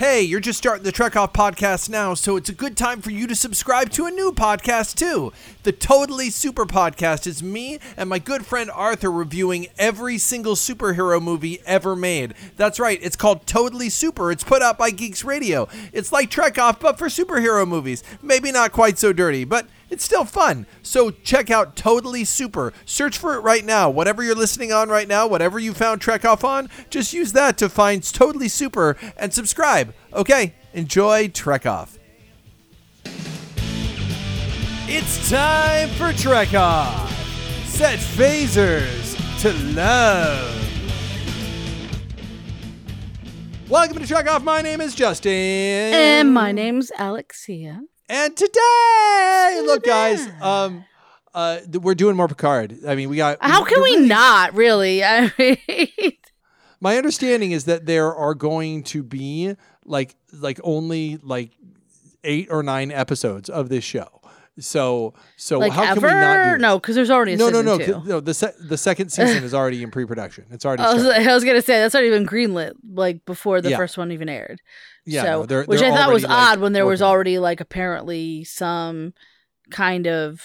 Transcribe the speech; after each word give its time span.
Hey, 0.00 0.22
you're 0.22 0.40
just 0.40 0.56
starting 0.56 0.82
the 0.82 0.92
Trek 0.92 1.14
Off 1.14 1.34
podcast 1.34 1.90
now, 1.90 2.14
so 2.14 2.36
it's 2.36 2.48
a 2.48 2.54
good 2.54 2.74
time 2.74 3.02
for 3.02 3.10
you 3.10 3.26
to 3.26 3.34
subscribe 3.34 3.90
to 3.90 4.06
a 4.06 4.10
new 4.10 4.32
podcast 4.32 4.94
too. 4.94 5.30
The 5.62 5.72
Totally 5.72 6.30
Super 6.30 6.64
podcast 6.64 7.26
is 7.26 7.42
me 7.42 7.78
and 7.98 8.08
my 8.08 8.18
good 8.18 8.46
friend 8.46 8.70
Arthur 8.70 9.12
reviewing 9.12 9.66
every 9.78 10.16
single 10.16 10.54
superhero 10.54 11.20
movie 11.20 11.60
ever 11.66 11.94
made. 11.94 12.32
That's 12.56 12.80
right, 12.80 12.98
it's 13.02 13.14
called 13.14 13.46
Totally 13.46 13.90
Super. 13.90 14.32
It's 14.32 14.42
put 14.42 14.62
out 14.62 14.78
by 14.78 14.88
Geeks 14.88 15.22
Radio. 15.22 15.68
It's 15.92 16.12
like 16.12 16.30
Trek 16.30 16.58
Off, 16.58 16.80
but 16.80 16.96
for 16.96 17.08
superhero 17.08 17.68
movies. 17.68 18.02
Maybe 18.22 18.50
not 18.52 18.72
quite 18.72 18.98
so 18.98 19.12
dirty, 19.12 19.44
but 19.44 19.66
it's 19.90 20.04
still 20.04 20.24
fun. 20.24 20.66
So 20.82 21.10
check 21.10 21.50
out 21.50 21.76
Totally 21.76 22.24
Super. 22.24 22.72
Search 22.84 23.18
for 23.18 23.34
it 23.34 23.40
right 23.40 23.64
now. 23.64 23.90
Whatever 23.90 24.22
you're 24.22 24.34
listening 24.34 24.72
on 24.72 24.88
right 24.88 25.08
now, 25.08 25.26
whatever 25.26 25.58
you 25.58 25.74
found 25.74 26.00
Trek 26.00 26.24
Off 26.24 26.44
on, 26.44 26.70
just 26.88 27.12
use 27.12 27.32
that 27.32 27.58
to 27.58 27.68
find 27.68 28.02
Totally 28.02 28.48
Super 28.48 28.96
and 29.16 29.34
subscribe. 29.34 29.92
Okay, 30.12 30.54
enjoy 30.72 31.28
Trek 31.28 31.66
Off. 31.66 31.98
It's 34.92 35.30
time 35.30 35.88
for 35.90 36.12
Trek 36.12 36.54
Off. 36.54 37.08
Set 37.66 37.98
phasers 37.98 39.16
to 39.40 39.52
love. 39.74 40.56
Welcome 43.68 43.98
to 43.98 44.06
Trek 44.06 44.28
Off. 44.28 44.42
My 44.42 44.62
name 44.62 44.80
is 44.80 44.96
Justin. 44.96 45.32
And 45.32 46.34
my 46.34 46.50
name's 46.50 46.90
Alexia. 46.98 47.82
And 48.10 48.36
today, 48.36 49.62
look, 49.64 49.84
guys, 49.84 50.26
um, 50.42 50.84
uh, 51.32 51.60
we're 51.80 51.94
doing 51.94 52.16
more 52.16 52.26
Picard. 52.26 52.78
I 52.86 52.96
mean, 52.96 53.08
we 53.08 53.16
got. 53.16 53.38
How 53.40 53.64
can 53.64 53.80
we 53.82 53.90
really- 53.94 54.08
not 54.08 54.52
really? 54.54 55.04
I 55.04 55.32
mean, 55.38 56.12
My 56.80 56.96
understanding 56.96 57.52
is 57.52 57.66
that 57.66 57.86
there 57.86 58.12
are 58.14 58.34
going 58.34 58.82
to 58.84 59.02
be 59.04 59.54
like 59.84 60.16
like 60.32 60.58
only 60.64 61.18
like 61.22 61.52
eight 62.24 62.48
or 62.50 62.62
nine 62.64 62.90
episodes 62.90 63.48
of 63.48 63.68
this 63.68 63.84
show. 63.84 64.08
So 64.58 65.14
so 65.36 65.58
like 65.60 65.72
how 65.72 65.84
ever? 65.84 66.00
can 66.00 66.02
we 66.02 66.20
not 66.20 66.44
do? 66.44 66.50
this? 66.54 66.60
no, 66.60 66.78
because 66.80 66.94
there's 66.96 67.10
already 67.10 67.34
a 67.34 67.36
no, 67.36 67.48
no, 67.48 67.78
season 67.78 67.92
no, 67.92 68.02
no. 68.04 68.20
The 68.20 68.34
se- 68.34 68.54
the 68.60 68.76
second 68.76 69.10
season 69.10 69.44
is 69.44 69.54
already 69.54 69.82
in 69.84 69.90
pre-production. 69.92 70.46
It's 70.50 70.66
already 70.66 70.82
I 70.86 70.92
was. 70.94 71.06
I 71.06 71.32
was 71.32 71.44
gonna 71.44 71.62
say 71.62 71.78
that's 71.78 71.94
already 71.94 72.10
been 72.10 72.26
greenlit, 72.26 72.72
like 72.92 73.24
before 73.24 73.60
the 73.62 73.70
Yeah. 73.70 73.76
first 73.76 73.96
one 73.96 74.10
even 74.10 74.28
aired. 74.28 74.60
Yeah, 75.06 75.22
so, 75.22 75.28
no, 75.40 75.46
they're- 75.46 75.64
which 75.64 75.80
they're 75.80 75.92
I 75.92 75.96
thought 75.96 76.12
was 76.12 76.22
like, 76.24 76.32
odd 76.32 76.60
when 76.60 76.72
there 76.72 76.86
was 76.86 77.02
already 77.02 77.38
like 77.38 77.60
apparently 77.60 78.44
some 78.44 79.14
kind 79.70 80.06
of 80.06 80.40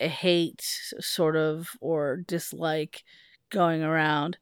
hate, 0.00 0.62
sort 1.00 1.36
of, 1.36 1.68
or 1.80 2.16
dislike 2.26 3.02
going 3.50 3.82
around. 3.82 4.36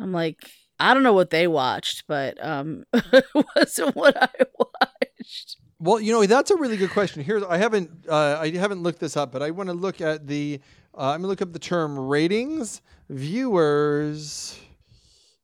I'm 0.00 0.12
like, 0.12 0.36
I 0.80 0.94
don't 0.94 1.02
know 1.02 1.12
what 1.12 1.30
they 1.30 1.46
watched, 1.46 2.04
but 2.06 2.42
um, 2.44 2.84
it 2.92 3.24
wasn't 3.56 3.96
what 3.96 4.16
I 4.20 4.28
watched. 4.58 5.56
Well, 5.80 6.00
you 6.00 6.12
know 6.12 6.26
that's 6.26 6.50
a 6.50 6.56
really 6.56 6.76
good 6.76 6.90
question. 6.90 7.22
Here, 7.22 7.40
I 7.48 7.56
haven't 7.56 7.90
uh, 8.08 8.38
I 8.40 8.50
haven't 8.50 8.82
looked 8.82 8.98
this 9.00 9.16
up, 9.16 9.30
but 9.32 9.42
I 9.42 9.50
want 9.52 9.68
to 9.68 9.74
look 9.74 10.00
at 10.00 10.26
the. 10.26 10.60
Uh, 10.96 11.10
I'm 11.12 11.18
gonna 11.20 11.28
look 11.28 11.40
up 11.42 11.52
the 11.52 11.58
term 11.60 11.96
ratings, 11.98 12.80
viewers, 13.08 14.58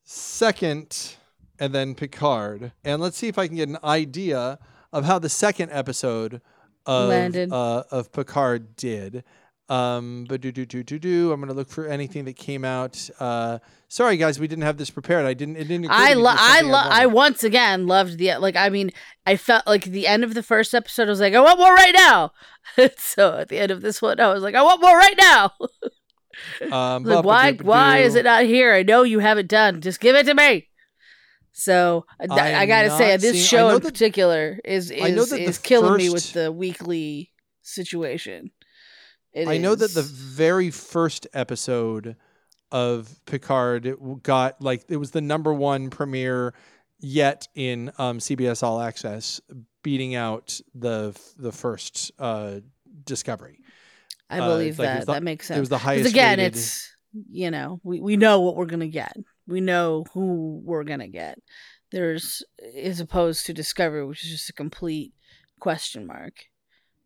second, 0.02 1.14
and 1.58 1.74
then 1.74 1.94
Picard, 1.94 2.72
and 2.84 3.00
let's 3.00 3.16
see 3.16 3.28
if 3.28 3.38
I 3.38 3.46
can 3.46 3.56
get 3.56 3.68
an 3.68 3.78
idea 3.84 4.58
of 4.92 5.04
how 5.04 5.18
the 5.18 5.28
second 5.28 5.70
episode 5.72 6.40
of 6.86 7.34
uh, 7.52 7.82
of 7.90 8.12
Picard 8.12 8.76
did. 8.76 9.24
Um, 9.68 10.26
but 10.28 10.42
do 10.42 10.52
do 10.52 10.66
do 10.66 10.82
do 10.82 10.98
do. 10.98 11.32
I'm 11.32 11.40
gonna 11.40 11.54
look 11.54 11.70
for 11.70 11.86
anything 11.86 12.26
that 12.26 12.36
came 12.36 12.66
out. 12.66 13.08
Uh, 13.18 13.60
sorry 13.88 14.18
guys, 14.18 14.38
we 14.38 14.46
didn't 14.46 14.64
have 14.64 14.76
this 14.76 14.90
prepared. 14.90 15.24
I 15.24 15.32
didn't. 15.32 15.56
It 15.56 15.68
didn't. 15.68 15.86
I 15.90 16.12
lo- 16.12 16.34
I 16.36 16.60
lo- 16.60 16.82
I 16.84 17.06
once 17.06 17.42
again 17.42 17.86
loved 17.86 18.18
the 18.18 18.36
like. 18.36 18.56
I 18.56 18.68
mean, 18.68 18.90
I 19.24 19.36
felt 19.36 19.66
like 19.66 19.84
the 19.84 20.06
end 20.06 20.22
of 20.22 20.34
the 20.34 20.42
first 20.42 20.74
episode. 20.74 21.08
I 21.08 21.10
was 21.10 21.20
like, 21.20 21.32
I 21.32 21.40
want 21.40 21.58
more 21.58 21.72
right 21.74 21.94
now. 21.94 22.32
so 22.98 23.38
at 23.38 23.48
the 23.48 23.58
end 23.58 23.70
of 23.70 23.80
this 23.80 24.02
one, 24.02 24.20
I 24.20 24.32
was 24.32 24.42
like, 24.42 24.54
I 24.54 24.62
want 24.62 24.82
more 24.82 24.96
right 24.96 25.16
now. 25.18 25.52
Um, 26.70 27.04
like, 27.04 27.24
why? 27.24 27.52
Why 27.54 27.98
is 27.98 28.16
it 28.16 28.24
not 28.24 28.44
here? 28.44 28.74
I 28.74 28.82
know 28.82 29.02
you 29.02 29.20
have 29.20 29.38
it 29.38 29.48
done. 29.48 29.80
Just 29.80 29.98
give 29.98 30.14
it 30.14 30.26
to 30.26 30.34
me. 30.34 30.68
So 31.56 32.04
I, 32.20 32.26
I 32.28 32.60
I 32.62 32.66
gotta 32.66 32.90
say, 32.90 33.16
this 33.16 33.32
seeing- 33.32 33.44
show 33.44 33.68
in 33.68 33.74
that- 33.76 33.82
particular 33.84 34.58
is 34.64 34.90
is 34.90 35.32
is 35.32 35.58
killing 35.58 35.96
me 35.96 36.10
with 36.10 36.32
the 36.32 36.50
weekly 36.50 37.30
situation. 37.62 38.50
It 39.32 39.46
I 39.48 39.58
know 39.58 39.74
that 39.74 39.94
the 39.94 40.02
very 40.02 40.70
first 40.70 41.28
episode 41.32 42.16
of 42.72 43.20
Picard 43.24 43.96
got 44.24 44.60
like 44.60 44.84
it 44.88 44.96
was 44.96 45.12
the 45.12 45.20
number 45.20 45.54
one 45.54 45.90
premiere 45.90 46.54
yet 46.98 47.46
in 47.54 47.92
um, 47.98 48.18
CBS 48.18 48.64
All 48.64 48.80
Access, 48.80 49.40
beating 49.84 50.16
out 50.16 50.60
the 50.74 51.16
the 51.38 51.52
first 51.52 52.10
uh, 52.18 52.60
Discovery. 53.04 53.60
I 54.28 54.40
uh, 54.40 54.48
believe 54.48 54.78
like, 54.80 54.86
that. 54.86 55.06
the- 55.06 55.12
that 55.12 55.22
makes 55.22 55.46
sense. 55.46 55.58
It 55.58 55.60
was 55.60 55.68
the 55.68 55.78
highest. 55.78 56.10
again, 56.10 56.38
rated- 56.38 56.56
it's 56.56 56.92
you 57.30 57.52
know 57.52 57.78
we 57.84 58.00
we 58.00 58.16
know 58.16 58.40
what 58.40 58.56
we're 58.56 58.66
gonna 58.66 58.88
get. 58.88 59.16
We 59.46 59.60
know 59.60 60.04
who 60.14 60.60
we're 60.64 60.84
gonna 60.84 61.08
get. 61.08 61.38
There's 61.92 62.42
as 62.76 63.00
opposed 63.00 63.46
to 63.46 63.52
Discovery, 63.52 64.04
which 64.06 64.24
is 64.24 64.30
just 64.30 64.48
a 64.50 64.52
complete 64.54 65.12
question 65.60 66.06
mark. 66.06 66.46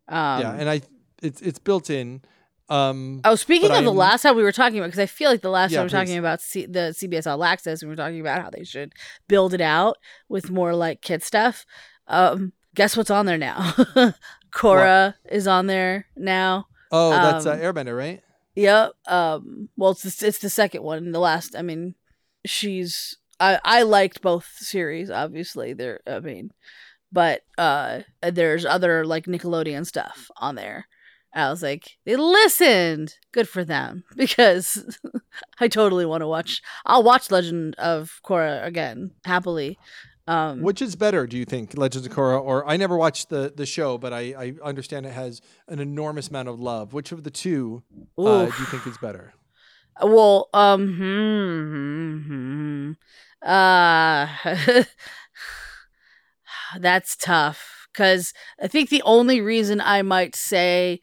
Um, 0.07 0.41
yeah, 0.41 0.53
and 0.53 0.69
I 0.69 0.81
it's 1.21 1.41
it's 1.41 1.59
built 1.59 1.89
in. 1.89 2.21
Um, 2.69 3.21
Oh, 3.25 3.33
speaking 3.35 3.71
of 3.71 3.83
the 3.83 3.89
I'm- 3.89 3.97
last 3.97 4.21
time 4.21 4.35
we 4.35 4.43
were 4.43 4.51
talking 4.51 4.77
about, 4.77 4.87
because 4.87 4.99
I 4.99 5.07
feel 5.07 5.31
like 5.31 5.41
the 5.41 5.49
last 5.49 5.71
Yeah, 5.71 5.77
time 5.77 5.83
we 5.83 5.85
were 5.87 5.99
talking 6.05 6.17
about 6.19 6.39
C- 6.39 6.67
the 6.67 6.93
CBS 6.93 7.25
All 7.25 7.43
Access, 7.43 7.81
we 7.81 7.89
were 7.89 7.95
talking 7.95 8.19
about 8.21 8.43
how 8.43 8.49
they 8.51 8.63
should 8.63 8.93
build 9.27 9.55
it 9.55 9.61
out 9.61 9.97
with 10.29 10.51
more 10.51 10.75
like 10.75 11.01
kid 11.01 11.23
stuff. 11.23 11.65
Um, 12.07 12.53
guess 12.75 12.95
what's 12.95 13.09
on 13.09 13.25
there 13.25 13.39
now? 13.39 13.73
Korra 14.53 15.15
is 15.31 15.47
on 15.47 15.65
there 15.67 16.05
now. 16.15 16.67
oh, 16.91 17.09
that's 17.11 17.45
uh, 17.47 17.51
um, 17.53 17.59
Airbender, 17.59 17.97
right? 17.97 18.21
Yep. 18.55 18.91
Um. 19.07 19.69
Well, 19.77 19.91
it's 19.91 20.03
the, 20.19 20.27
it's 20.27 20.39
the 20.39 20.49
second 20.49 20.83
one. 20.83 21.11
The 21.11 21.19
last. 21.19 21.55
I 21.55 21.61
mean, 21.61 21.95
she's. 22.45 23.17
I 23.39 23.59
I 23.63 23.81
liked 23.83 24.21
both 24.21 24.47
series. 24.57 25.09
Obviously, 25.09 25.73
they're. 25.73 25.99
I 26.07 26.19
mean, 26.19 26.51
but 27.11 27.41
uh, 27.57 28.01
there's 28.21 28.65
other 28.65 29.05
like 29.05 29.25
Nickelodeon 29.25 29.85
stuff 29.85 30.29
on 30.37 30.55
there. 30.55 30.85
I 31.33 31.49
was 31.49 31.61
like, 31.61 31.97
they 32.05 32.15
listened. 32.15 33.15
Good 33.31 33.47
for 33.47 33.63
them 33.63 34.03
because 34.15 34.97
I 35.59 35.67
totally 35.67 36.05
want 36.05 36.21
to 36.21 36.27
watch. 36.27 36.61
I'll 36.85 37.03
watch 37.03 37.31
Legend 37.31 37.75
of 37.77 38.19
Korra 38.25 38.65
again 38.65 39.11
happily. 39.25 39.77
Um, 40.27 40.61
Which 40.61 40.79
is 40.79 40.95
better, 40.95 41.25
do 41.25 41.37
you 41.37 41.45
think, 41.45 41.75
Legends 41.75 42.05
of 42.05 42.13
Korra? 42.13 42.39
Or 42.39 42.67
I 42.67 42.77
never 42.77 42.95
watched 42.95 43.29
the 43.29 43.51
the 43.55 43.65
show, 43.65 43.97
but 43.97 44.13
I, 44.13 44.35
I 44.37 44.53
understand 44.63 45.07
it 45.07 45.13
has 45.13 45.41
an 45.67 45.79
enormous 45.79 46.27
amount 46.27 46.49
of 46.49 46.59
love. 46.59 46.93
Which 46.93 47.11
of 47.11 47.23
the 47.23 47.31
two 47.31 47.83
uh, 48.17 48.45
do 48.45 48.53
you 48.59 48.65
think 48.65 48.85
is 48.85 48.97
better? 48.99 49.33
Well, 50.01 50.49
um, 50.53 50.93
hmm, 50.95 52.21
hmm, 52.27 52.91
hmm. 53.43 53.47
uh, 53.49 54.83
that's 56.79 57.15
tough 57.15 57.87
because 57.93 58.33
I 58.61 58.67
think 58.67 58.89
the 58.89 59.01
only 59.03 59.41
reason 59.41 59.81
I 59.81 60.01
might 60.01 60.35
say 60.35 60.99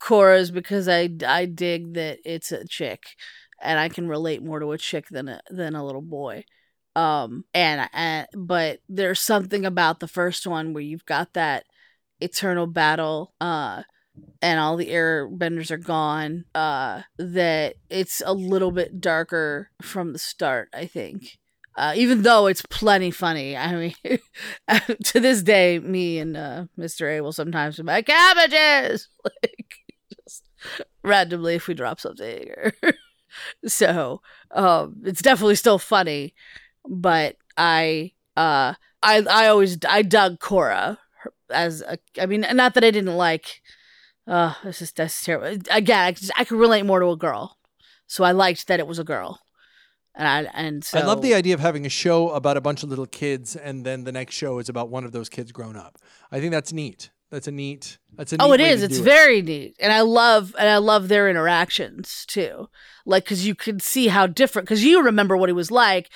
Korra 0.00 0.40
is 0.40 0.52
because 0.52 0.88
I 0.88 1.10
I 1.26 1.46
dig 1.46 1.94
that 1.94 2.20
it's 2.24 2.52
a 2.52 2.66
chick, 2.66 3.04
and 3.62 3.78
I 3.80 3.88
can 3.88 4.08
relate 4.08 4.42
more 4.44 4.60
to 4.60 4.72
a 4.72 4.78
chick 4.78 5.08
than 5.10 5.28
a 5.28 5.40
than 5.50 5.76
a 5.76 5.84
little 5.86 6.02
boy. 6.02 6.44
Um, 6.96 7.44
and 7.54 7.88
and 7.94 8.28
but 8.36 8.80
there's 8.88 9.20
something 9.20 9.66
about 9.66 10.00
the 10.00 10.08
first 10.08 10.46
one 10.46 10.74
where 10.74 10.82
you've 10.84 11.06
got 11.06 11.34
that 11.34 11.64
eternal 12.20 12.66
battle. 12.66 13.34
Uh, 13.40 13.82
and 14.42 14.60
all 14.60 14.76
the 14.76 14.88
airbenders 14.90 15.70
are 15.70 15.76
gone 15.76 16.44
uh 16.54 17.02
that 17.18 17.74
it's 17.90 18.22
a 18.24 18.32
little 18.32 18.70
bit 18.70 19.00
darker 19.00 19.70
from 19.82 20.12
the 20.12 20.18
start 20.18 20.68
i 20.74 20.86
think. 20.86 21.38
Uh 21.76 21.92
even 21.96 22.22
though 22.22 22.46
it's 22.46 22.62
plenty 22.62 23.10
funny. 23.10 23.56
I 23.56 23.74
mean 23.74 23.94
to 25.04 25.20
this 25.20 25.42
day 25.42 25.78
me 25.80 26.18
and 26.18 26.36
uh 26.36 26.66
mr 26.78 27.10
a 27.10 27.20
will 27.20 27.32
sometimes 27.32 27.76
be 27.76 27.82
like 27.82 28.06
cabbages! 28.06 29.08
Like 29.24 29.74
just 30.24 30.44
randomly 31.02 31.54
if 31.56 31.66
we 31.68 31.74
drop 31.74 32.00
something 32.00 32.48
so 33.66 34.20
um 34.52 34.96
it's 35.04 35.22
definitely 35.22 35.56
still 35.56 35.78
funny 35.78 36.34
but 36.88 37.36
i 37.56 38.12
uh 38.36 38.74
i 39.02 39.22
i 39.30 39.46
always 39.48 39.78
i 39.88 40.02
dug 40.02 40.38
Korra 40.40 40.98
as 41.50 41.82
a 41.82 41.98
i 42.20 42.26
mean 42.26 42.46
not 42.52 42.74
that 42.74 42.84
i 42.84 42.90
didn't 42.90 43.16
like 43.16 43.62
uh 44.26 44.54
this 44.64 44.82
is 44.82 44.92
that's 44.92 45.24
terrible 45.24 45.58
again 45.70 45.98
I, 46.00 46.12
just, 46.12 46.32
I 46.36 46.44
could 46.44 46.58
relate 46.58 46.84
more 46.84 47.00
to 47.00 47.10
a 47.10 47.16
girl 47.16 47.58
so 48.06 48.24
i 48.24 48.32
liked 48.32 48.66
that 48.68 48.80
it 48.80 48.86
was 48.86 48.98
a 48.98 49.04
girl 49.04 49.40
and 50.14 50.28
i 50.28 50.50
and 50.54 50.84
so 50.84 50.98
I 50.98 51.02
love 51.02 51.22
the 51.22 51.34
idea 51.34 51.54
of 51.54 51.60
having 51.60 51.86
a 51.86 51.90
show 51.90 52.30
about 52.30 52.56
a 52.56 52.60
bunch 52.60 52.84
of 52.84 52.88
little 52.88 53.06
kids, 53.06 53.56
and 53.56 53.84
then 53.84 54.04
the 54.04 54.12
next 54.12 54.36
show 54.36 54.58
is 54.60 54.68
about 54.68 54.88
one 54.88 55.04
of 55.04 55.10
those 55.10 55.28
kids 55.28 55.50
grown 55.50 55.76
up. 55.76 55.98
I 56.30 56.38
think 56.38 56.52
that's 56.52 56.72
neat. 56.72 57.10
That's 57.30 57.48
a 57.48 57.50
neat. 57.50 57.98
That's 58.12 58.32
a. 58.32 58.36
oh 58.40 58.52
neat 58.52 58.60
it 58.60 58.62
way 58.62 58.70
is 58.70 58.82
it's 58.84 58.94
do 58.94 59.02
it. 59.02 59.04
very 59.04 59.42
neat 59.42 59.74
and 59.80 59.92
i 59.92 60.02
love 60.02 60.54
and 60.56 60.68
i 60.68 60.76
love 60.76 61.08
their 61.08 61.28
interactions 61.28 62.24
too 62.28 62.68
like 63.04 63.24
because 63.24 63.44
you 63.44 63.56
could 63.56 63.82
see 63.82 64.06
how 64.06 64.28
different 64.28 64.68
because 64.68 64.84
you 64.84 65.02
remember 65.02 65.36
what 65.36 65.48
he 65.48 65.52
was 65.52 65.72
like 65.72 66.10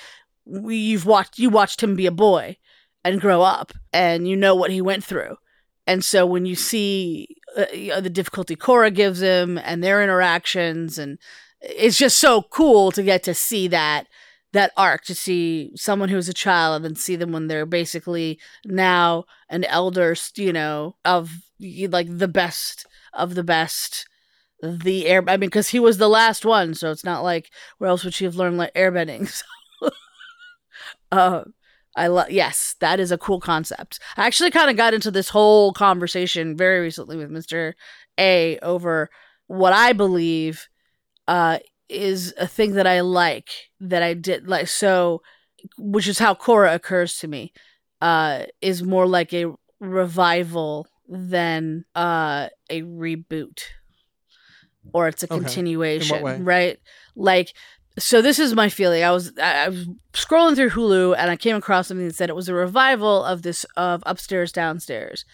we, 0.45 0.77
you've 0.77 1.05
watched 1.05 1.37
you 1.37 1.49
watched 1.49 1.83
him 1.83 1.95
be 1.95 2.05
a 2.05 2.11
boy 2.11 2.55
and 3.03 3.21
grow 3.21 3.41
up 3.41 3.71
and 3.93 4.27
you 4.27 4.35
know 4.35 4.55
what 4.55 4.71
he 4.71 4.81
went 4.81 5.03
through. 5.03 5.37
And 5.89 6.05
so 6.05 6.23
when 6.23 6.45
you 6.45 6.55
see 6.55 7.27
uh, 7.57 7.65
you 7.73 7.89
know, 7.89 7.99
the 7.99 8.11
difficulty 8.11 8.55
Korra 8.55 8.93
gives 8.93 9.21
him 9.21 9.57
and 9.57 9.83
their 9.83 10.03
interactions 10.03 10.99
and 10.99 11.17
it's 11.61 11.97
just 11.97 12.17
so 12.17 12.43
cool 12.43 12.91
to 12.91 13.01
get 13.01 13.23
to 13.23 13.33
see 13.33 13.67
that 13.69 14.05
that 14.53 14.71
arc 14.77 15.03
to 15.05 15.15
see 15.15 15.71
someone 15.75 16.09
who's 16.09 16.29
a 16.29 16.33
child 16.33 16.75
and 16.75 16.85
then 16.85 16.95
see 16.95 17.15
them 17.15 17.31
when 17.31 17.47
they're 17.47 17.65
basically 17.65 18.39
now 18.65 19.25
an 19.49 19.63
elder, 19.65 20.15
you 20.35 20.53
know, 20.53 20.95
of 21.05 21.31
like 21.59 22.07
the 22.17 22.27
best 22.27 22.85
of 23.13 23.33
the 23.33 23.43
best 23.43 24.07
the 24.61 25.07
air 25.07 25.23
i 25.27 25.37
mean 25.37 25.49
because 25.49 25.69
he 25.69 25.79
was 25.79 25.97
the 25.97 26.09
last 26.09 26.45
one 26.45 26.73
so 26.73 26.91
it's 26.91 27.03
not 27.03 27.23
like 27.23 27.49
where 27.77 27.89
else 27.89 28.03
would 28.03 28.13
she 28.13 28.25
have 28.25 28.35
learned 28.35 28.57
like 28.57 28.73
airbending 28.73 29.27
so, 29.81 29.89
uh 31.11 31.43
i 31.99 32.07
love 32.07 32.29
yes 32.31 32.75
that 32.79 32.99
is 32.99 33.11
a 33.11 33.17
cool 33.17 33.39
concept 33.39 33.99
i 34.17 34.25
actually 34.25 34.51
kind 34.51 34.69
of 34.69 34.77
got 34.77 34.93
into 34.93 35.11
this 35.11 35.29
whole 35.29 35.73
conversation 35.73 36.55
very 36.57 36.79
recently 36.79 37.17
with 37.17 37.29
mr 37.29 37.73
a 38.19 38.57
over 38.59 39.09
what 39.47 39.73
i 39.73 39.93
believe 39.93 40.67
uh 41.27 41.59
is 41.89 42.33
a 42.37 42.47
thing 42.47 42.73
that 42.73 42.87
i 42.87 43.01
like 43.01 43.49
that 43.79 44.01
i 44.01 44.13
did 44.13 44.47
like 44.47 44.67
so 44.67 45.21
which 45.77 46.07
is 46.07 46.19
how 46.19 46.33
Korra 46.33 46.73
occurs 46.73 47.17
to 47.17 47.27
me 47.27 47.53
uh 48.01 48.43
is 48.61 48.81
more 48.81 49.05
like 49.05 49.33
a 49.33 49.51
revival 49.79 50.87
than 51.07 51.83
uh 51.95 52.47
a 52.69 52.81
reboot 52.83 53.61
or 54.93 55.07
it's 55.07 55.23
a 55.23 55.27
Okay. 55.27 55.39
Continuation, 55.39 56.43
right? 56.43 56.79
Like, 57.15 57.53
so 57.99 58.21
this 58.21 58.39
is 58.39 58.55
my 58.55 58.69
feeling. 58.69 59.03
I 59.03 59.11
was 59.11 59.31
I, 59.37 59.69
was 59.69 59.87
scrolling 60.13 60.55
through 60.55 60.71
Hulu 60.71 61.15
and 61.17 61.29
I 61.29 61.35
came 61.35 61.55
across 61.55 61.87
something 61.87 62.07
that 62.07 62.15
said 62.15 62.29
it 62.29 62.35
was 62.35 62.49
a 62.49 62.53
revival 62.53 63.23
of 63.23 63.41
this 63.41 63.65
of 63.77 64.03
Upstairs 64.05 64.51
Downstairs, 64.51 65.25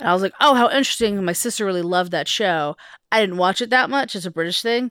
and 0.00 0.08
I 0.08 0.12
was 0.12 0.22
like, 0.22 0.34
oh, 0.40 0.54
how 0.54 0.66
interesting. 0.66 1.22
My 1.24 1.32
sister 1.32 1.64
really 1.64 1.82
loved 1.82 2.12
that 2.12 2.28
show. 2.28 2.76
I 3.12 3.20
didn't 3.20 3.36
watch 3.36 3.60
it 3.60 3.70
that 3.70 3.90
much. 3.90 4.16
It's 4.16 4.26
a 4.26 4.30
British 4.30 4.62
thing. 4.62 4.90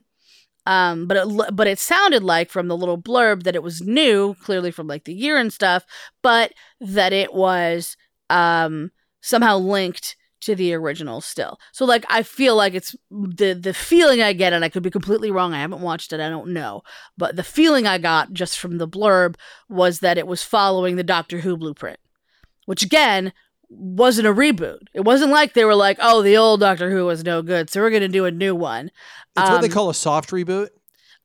Um, 0.66 1.06
but 1.06 1.18
it 1.18 1.50
but 1.54 1.66
it 1.66 1.78
sounded 1.78 2.22
like 2.22 2.50
from 2.50 2.68
the 2.68 2.76
little 2.76 3.00
blurb 3.00 3.42
that 3.42 3.54
it 3.54 3.62
was 3.62 3.82
new, 3.82 4.34
clearly 4.42 4.70
from 4.70 4.86
like 4.86 5.04
the 5.04 5.14
year 5.14 5.36
and 5.36 5.52
stuff, 5.52 5.84
but 6.22 6.52
that 6.80 7.12
it 7.12 7.34
was 7.34 7.96
um 8.30 8.90
somehow 9.20 9.58
linked 9.58 10.16
to 10.44 10.54
the 10.54 10.74
original 10.74 11.20
still. 11.20 11.58
So 11.72 11.84
like 11.84 12.04
I 12.08 12.22
feel 12.22 12.56
like 12.56 12.74
it's 12.74 12.94
the 13.10 13.54
the 13.54 13.74
feeling 13.74 14.22
I 14.22 14.32
get 14.32 14.52
and 14.52 14.64
I 14.64 14.68
could 14.68 14.82
be 14.82 14.90
completely 14.90 15.30
wrong. 15.30 15.52
I 15.54 15.60
haven't 15.60 15.80
watched 15.80 16.12
it. 16.12 16.20
I 16.20 16.28
don't 16.28 16.52
know. 16.52 16.82
But 17.18 17.36
the 17.36 17.44
feeling 17.44 17.86
I 17.86 17.98
got 17.98 18.32
just 18.32 18.58
from 18.58 18.78
the 18.78 18.88
blurb 18.88 19.36
was 19.68 20.00
that 20.00 20.18
it 20.18 20.26
was 20.26 20.42
following 20.42 20.96
the 20.96 21.02
Doctor 21.04 21.40
Who 21.40 21.56
blueprint. 21.56 21.98
Which 22.66 22.82
again 22.82 23.32
wasn't 23.68 24.28
a 24.28 24.32
reboot. 24.32 24.78
It 24.94 25.00
wasn't 25.04 25.32
like 25.32 25.54
they 25.54 25.64
were 25.64 25.74
like, 25.74 25.98
"Oh, 26.00 26.22
the 26.22 26.36
old 26.36 26.60
Doctor 26.60 26.90
Who 26.90 27.06
was 27.06 27.24
no 27.24 27.42
good, 27.42 27.70
so 27.70 27.80
we're 27.80 27.90
going 27.90 28.02
to 28.02 28.08
do 28.08 28.24
a 28.24 28.30
new 28.30 28.54
one." 28.54 28.90
It's 29.36 29.50
what 29.50 29.62
they 29.62 29.68
Um, 29.68 29.72
call 29.72 29.90
a 29.90 29.94
soft 29.94 30.30
reboot. 30.30 30.68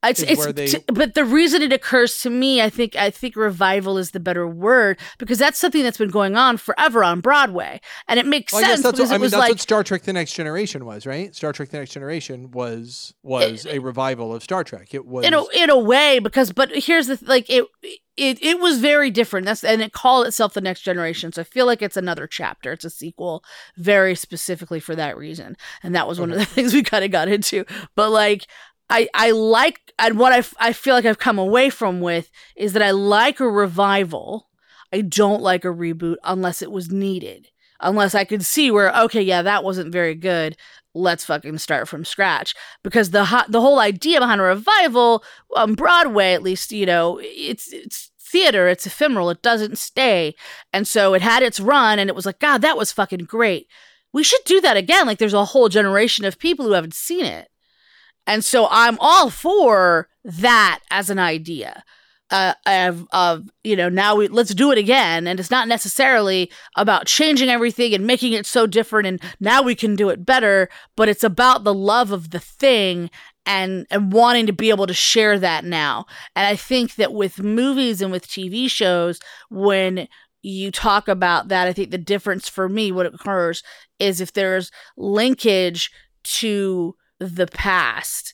It's, 0.01 0.21
it's 0.21 0.45
they- 0.53 0.67
t- 0.67 0.83
but 0.87 1.13
the 1.13 1.25
reason 1.25 1.61
it 1.61 1.73
occurs 1.73 2.21
to 2.21 2.29
me, 2.29 2.61
I 2.61 2.69
think, 2.69 2.95
I 2.95 3.09
think 3.09 3.35
revival 3.35 3.97
is 3.97 4.11
the 4.11 4.19
better 4.19 4.47
word 4.47 4.97
because 5.17 5.37
that's 5.37 5.59
something 5.59 5.83
that's 5.83 5.97
been 5.97 6.09
going 6.09 6.37
on 6.37 6.55
forever 6.55 7.03
on 7.03 7.19
Broadway, 7.19 7.81
and 8.07 8.17
it 8.17 8.25
makes 8.25 8.53
Well, 8.53 8.61
sense 8.61 8.81
that's 8.81 8.93
because 8.93 9.09
what, 9.09 9.15
I 9.15 9.17
mean 9.17 9.29
that's 9.29 9.39
like 9.41 9.49
what 9.49 9.59
Star 9.59 9.83
Trek: 9.83 10.03
The 10.03 10.13
Next 10.13 10.33
Generation 10.33 10.85
was, 10.85 11.05
right? 11.05 11.35
Star 11.35 11.51
Trek: 11.51 11.69
The 11.69 11.79
Next 11.79 11.91
Generation 11.91 12.51
was 12.51 13.13
was 13.23 13.65
a 13.65 13.79
revival 13.79 14.33
of 14.33 14.41
Star 14.41 14.63
Trek. 14.63 14.93
It 14.93 15.05
was 15.05 15.25
in 15.25 15.33
a 15.33 15.43
in 15.53 15.69
a 15.69 15.77
way 15.77 16.19
because 16.19 16.53
but 16.53 16.71
here's 16.73 17.07
the 17.07 17.19
like 17.25 17.49
it 17.49 17.65
it 18.19 18.41
it 18.43 18.59
was 18.59 18.79
very 18.79 19.09
different. 19.09 19.45
That's 19.45 19.63
and 19.63 19.81
it 19.81 19.93
called 19.93 20.27
itself 20.27 20.53
the 20.53 20.61
next 20.61 20.81
generation. 20.81 21.31
So 21.31 21.41
i 21.41 21.45
feel 21.45 21.65
like 21.65 21.81
it's 21.81 21.97
another 21.97 22.27
chapter. 22.27 22.73
It's 22.73 22.85
a 22.85 22.89
sequel 22.89 23.43
very 23.77 24.13
specifically 24.13 24.79
for 24.79 24.95
that 24.95 25.17
reason. 25.17 25.55
And 25.81 25.95
that 25.95 26.07
was 26.07 26.19
one 26.19 26.31
of 26.31 26.37
the 26.37 26.45
things 26.55 26.73
we 26.73 26.83
kind 26.83 27.05
of 27.05 27.11
got 27.11 27.29
into. 27.29 27.65
But 27.95 28.11
like 28.11 28.47
I, 28.89 29.07
I 29.13 29.31
like 29.31 29.93
and 29.99 30.17
what 30.17 30.33
I, 30.33 30.67
I 30.69 30.73
feel 30.73 30.95
like 30.95 31.05
I've 31.05 31.19
come 31.19 31.37
away 31.37 31.69
from 31.69 32.01
with 32.01 32.31
is 32.55 32.73
that 32.73 32.81
I 32.81 32.91
like 32.91 33.39
a 33.39 33.49
revival. 33.49 34.49
I 34.91 35.01
don't 35.01 35.41
like 35.41 35.63
a 35.65 35.69
reboot 35.69 36.15
unless 36.23 36.61
it 36.61 36.71
was 36.71 36.89
needed. 36.91 37.49
Unless 37.81 38.15
I 38.15 38.25
could 38.25 38.43
see 38.43 38.71
where 38.71 38.95
okay, 39.03 39.21
yeah, 39.21 39.41
that 39.41 39.63
wasn't 39.63 39.93
very 39.93 40.15
good. 40.15 40.57
Let's 40.93 41.23
fucking 41.23 41.59
start 41.59 41.87
from 41.87 42.03
scratch 42.03 42.55
because 42.83 43.11
the 43.11 43.25
ho- 43.25 43.45
the 43.47 43.61
whole 43.61 43.79
idea 43.79 44.19
behind 44.19 44.41
a 44.41 44.45
revival 44.45 45.23
on 45.55 45.75
Broadway, 45.75 46.33
at 46.33 46.43
least, 46.43 46.71
you 46.71 46.85
know, 46.85 47.19
it's 47.21 47.71
it's 47.71 48.11
theater, 48.19 48.67
it's 48.67 48.85
ephemeral, 48.85 49.29
it 49.29 49.41
doesn't 49.41 49.77
stay, 49.77 50.35
and 50.73 50.87
so 50.87 51.13
it 51.13 51.21
had 51.21 51.43
its 51.43 51.59
run, 51.59 51.99
and 51.99 52.09
it 52.09 52.15
was 52.15 52.25
like, 52.25 52.39
God, 52.39 52.61
that 52.61 52.77
was 52.77 52.91
fucking 52.91 53.25
great. 53.25 53.67
We 54.11 54.23
should 54.23 54.41
do 54.45 54.59
that 54.61 54.77
again. 54.77 55.05
Like, 55.05 55.19
there's 55.19 55.33
a 55.33 55.45
whole 55.45 55.69
generation 55.69 56.25
of 56.25 56.39
people 56.39 56.65
who 56.65 56.71
haven't 56.71 56.95
seen 56.95 57.25
it, 57.25 57.49
and 58.29 58.45
so 58.45 58.67
I'm 58.69 58.97
all 58.99 59.29
for 59.29 60.07
that 60.23 60.79
as 60.89 61.09
an 61.09 61.19
idea. 61.19 61.83
Uh, 62.31 62.53
of, 62.67 63.07
of 63.11 63.49
you 63.63 63.75
know 63.75 63.89
now 63.89 64.15
we 64.15 64.27
let's 64.27 64.53
do 64.53 64.71
it 64.71 64.77
again 64.77 65.25
and 65.25 65.39
it's 65.39 65.49
not 65.49 65.67
necessarily 65.67 66.51
about 66.77 67.07
changing 67.07 67.49
everything 67.49 67.91
and 67.91 68.05
making 68.05 68.33
it 68.33 68.45
so 68.45 68.67
different 68.67 69.07
and 69.07 69.19
now 69.39 69.63
we 69.63 69.73
can 69.73 69.95
do 69.95 70.09
it 70.09 70.27
better 70.27 70.69
but 70.95 71.09
it's 71.09 71.23
about 71.23 71.63
the 71.63 71.73
love 71.73 72.11
of 72.11 72.29
the 72.29 72.39
thing 72.39 73.09
and 73.49 73.87
and 73.89 74.13
wanting 74.13 74.45
to 74.45 74.53
be 74.53 74.69
able 74.69 74.85
to 74.85 74.93
share 74.93 75.39
that 75.39 75.65
now. 75.65 76.05
And 76.35 76.45
I 76.45 76.55
think 76.55 76.95
that 76.95 77.13
with 77.13 77.39
movies 77.41 77.99
and 78.01 78.11
with 78.11 78.27
TV 78.27 78.69
shows, 78.69 79.19
when 79.49 80.07
you 80.43 80.71
talk 80.71 81.07
about 81.07 81.47
that, 81.49 81.67
I 81.67 81.73
think 81.73 81.89
the 81.89 81.97
difference 81.97 82.47
for 82.47 82.69
me, 82.69 82.91
what 82.91 83.07
occurs 83.07 83.63
is 83.97 84.21
if 84.21 84.33
there's 84.33 84.71
linkage 84.95 85.91
to 86.23 86.95
the 87.19 87.47
past, 87.47 88.33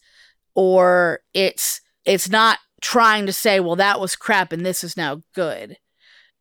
or 0.54 1.20
it's 1.34 1.82
it's 2.06 2.30
not 2.30 2.60
trying 2.82 3.26
to 3.26 3.34
say, 3.34 3.60
well, 3.60 3.76
that 3.76 4.00
was 4.00 4.16
crap 4.16 4.52
and 4.52 4.66
this 4.66 4.84
is 4.84 4.96
now 4.96 5.24
good. 5.34 5.78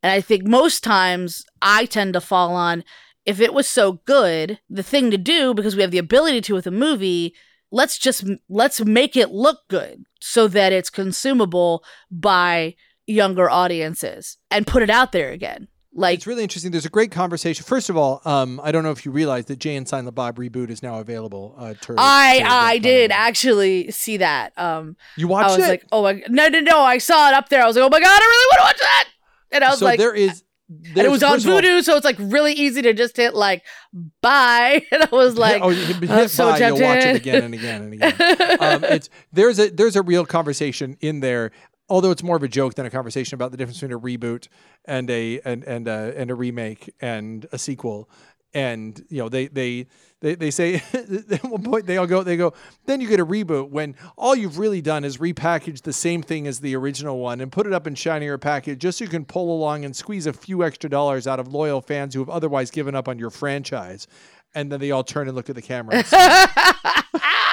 And 0.03 0.13
I 0.13 0.21
think 0.21 0.47
most 0.47 0.85
times 0.85 1.45
I 1.63 1.87
tend 1.87 2.13
to 2.13 2.21
fall 2.21 2.55
on 2.55 2.85
if 3.25 3.41
it 3.41 3.55
was 3.55 3.67
so 3.67 4.03
good, 4.05 4.61
the 4.69 4.83
thing 4.83 5.11
to 5.11 5.17
do 5.17 5.55
because 5.55 5.75
we 5.75 5.81
have 5.81 5.91
the 5.91 5.99
ability 5.99 6.43
to 6.43 6.55
with 6.55 6.67
a 6.67 6.71
movie 6.71 7.35
let's 7.75 7.99
just 7.99 8.25
let's 8.49 8.81
make 8.81 9.17
it 9.17 9.33
look 9.33 9.59
good 9.69 10.05
so 10.21 10.47
that 10.47 10.73
it's 10.73 10.91
consumable 10.91 11.85
by 12.09 12.75
younger 13.07 13.51
audiences 13.51 14.39
and 14.51 14.67
put 14.67 14.83
it 14.83 14.89
out 14.89 15.11
there 15.11 15.33
again 15.33 15.67
like 15.95 16.15
it's 16.17 16.27
really 16.27 16.43
interesting. 16.43 16.71
There's 16.73 16.85
a 16.87 16.91
great 16.91 17.11
conversation. 17.11 17.65
First 17.65 17.89
of 17.89 17.97
all, 17.97 18.21
um, 18.25 18.61
I 18.63 18.73
don't 18.73 18.83
know 18.83 18.91
if 18.91 19.05
you 19.07 19.13
realize 19.13 19.45
that 19.47 19.59
Jay 19.59 19.77
and 19.77 19.87
Silent 19.89 20.15
Bob 20.15 20.37
reboot 20.37 20.71
is 20.71 20.83
now 20.83 20.99
available. 21.01 21.55
Uh, 21.59 21.75
to, 21.75 21.95
i 21.99 22.41
to 22.41 22.47
i 22.51 22.79
did 22.79 23.11
actually 23.13 23.91
see 23.91 24.17
that 24.17 24.53
um 24.59 24.97
You 25.17 25.29
i 25.29 25.31
watched 25.31 25.57
was 25.59 25.67
it? 25.67 25.71
like 25.71 25.87
oh 25.93 26.03
my 26.03 26.23
no 26.29 26.49
no 26.49 26.61
no 26.61 26.81
i 26.81 26.99
saw 26.99 27.29
it 27.29 27.35
up 27.35 27.49
there 27.49 27.63
i 27.63 27.67
was 27.67 27.77
like 27.77 27.85
oh 27.85 27.89
my 27.89 28.01
god 28.01 28.21
i 28.21 28.25
really 28.25 28.47
want 28.51 28.59
to 28.59 28.65
watch 28.65 28.79
that 28.81 29.09
and 29.53 29.65
i 29.65 29.71
was 29.71 29.79
so 29.79 29.85
like 29.85 29.99
there 29.99 30.15
is. 30.15 30.43
and 30.69 30.99
it 30.99 31.11
was 31.11 31.23
on 31.23 31.35
first 31.35 31.47
of 31.47 31.53
all- 31.53 31.61
Vudu 31.61 31.83
so 31.83 31.97
it's 31.97 32.05
like 32.05 32.17
really 32.19 32.53
easy 32.53 32.83
to 32.83 32.93
just 32.93 33.17
hit 33.17 33.35
like 33.35 33.63
bye 34.21 34.83
and 34.91 35.03
i 35.03 35.09
was 35.13 35.37
like 35.37 35.63
oh, 35.63 35.71
you 35.71 35.85
hit, 35.85 35.97
hit 35.97 36.11
I'm 36.11 36.29
so 36.29 36.55
you'll 36.57 36.81
watch 36.81 37.05
it 37.05 37.17
again 37.17 37.45
and 37.45 37.55
again 37.55 37.83
and 37.83 37.95
again. 37.95 38.61
um, 38.61 38.85
it's 38.85 39.09
there's 39.33 39.59
a 39.59 39.71
there's 39.71 39.97
a 39.97 40.03
real 40.03 40.27
conversation 40.27 40.97
in 41.01 41.21
there. 41.21 41.53
Although 41.89 42.11
it's 42.11 42.23
more 42.23 42.37
of 42.37 42.43
a 42.43 42.49
joke 42.49 42.75
than 42.75 42.87
a 42.87 42.91
conversation 42.91 43.35
about 43.35 43.51
the 43.51 43.57
difference 43.57 43.81
between 43.81 43.97
a 43.97 44.01
reboot 44.01 44.49
and 44.85 45.11
a 45.11 45.41
and 45.41 45.65
and 45.65 45.87
a, 45.87 46.15
and 46.17 46.31
a 46.31 46.35
remake 46.35 46.93
and 47.01 47.47
a 47.53 47.59
sequel. 47.59 48.09
And 48.55 49.05
you 49.09 49.19
know 49.19 49.29
they 49.29 49.49
they 49.49 49.87
they, 50.21 50.37
they 50.37 50.51
say 50.51 50.77
at 50.95 51.45
one 51.45 51.63
point 51.63 51.87
they 51.87 51.97
all 51.99 52.07
go 52.07 52.23
they 52.23 52.37
go 52.37 52.55
then 52.87 53.01
you 53.01 53.09
get 53.09 53.21
a 53.21 53.27
reboot 53.27 53.71
when 53.71 53.97
all 54.17 54.35
you've 54.35 54.59
really 54.59 54.81
done 54.81 55.05
is 55.05 55.19
repackage 55.19 55.83
the 55.83 55.93
same 55.93 56.23
thing 56.23 56.47
as 56.47 56.61
the 56.61 56.75
original 56.77 57.19
one 57.19 57.41
and 57.41 57.51
put 57.51 57.67
it 57.67 57.73
up 57.73 57.87
in 57.87 57.97
shinier 57.97 58.39
package 58.39 58.79
just 58.79 58.99
so 58.99 59.05
you 59.05 59.11
can 59.11 59.25
pull 59.25 59.55
along 59.55 59.85
and 59.85 59.95
squeeze 59.95 60.27
a 60.27 60.33
few 60.33 60.63
extra 60.65 60.89
dollars 60.89 61.27
out 61.27 61.41
of 61.41 61.53
loyal 61.53 61.81
fans 61.81 62.15
who 62.15 62.21
have 62.21 62.31
otherwise 62.31 62.71
given 62.71 62.95
up 62.95 63.09
on 63.09 63.19
your 63.19 63.31
franchise 63.31 64.07
and 64.55 64.71
then 64.71 64.81
they 64.81 64.91
all 64.93 65.05
turn 65.05 65.27
and 65.27 65.37
look 65.37 65.51
at 65.51 65.57
the 65.57 65.63
camera. 65.63 66.05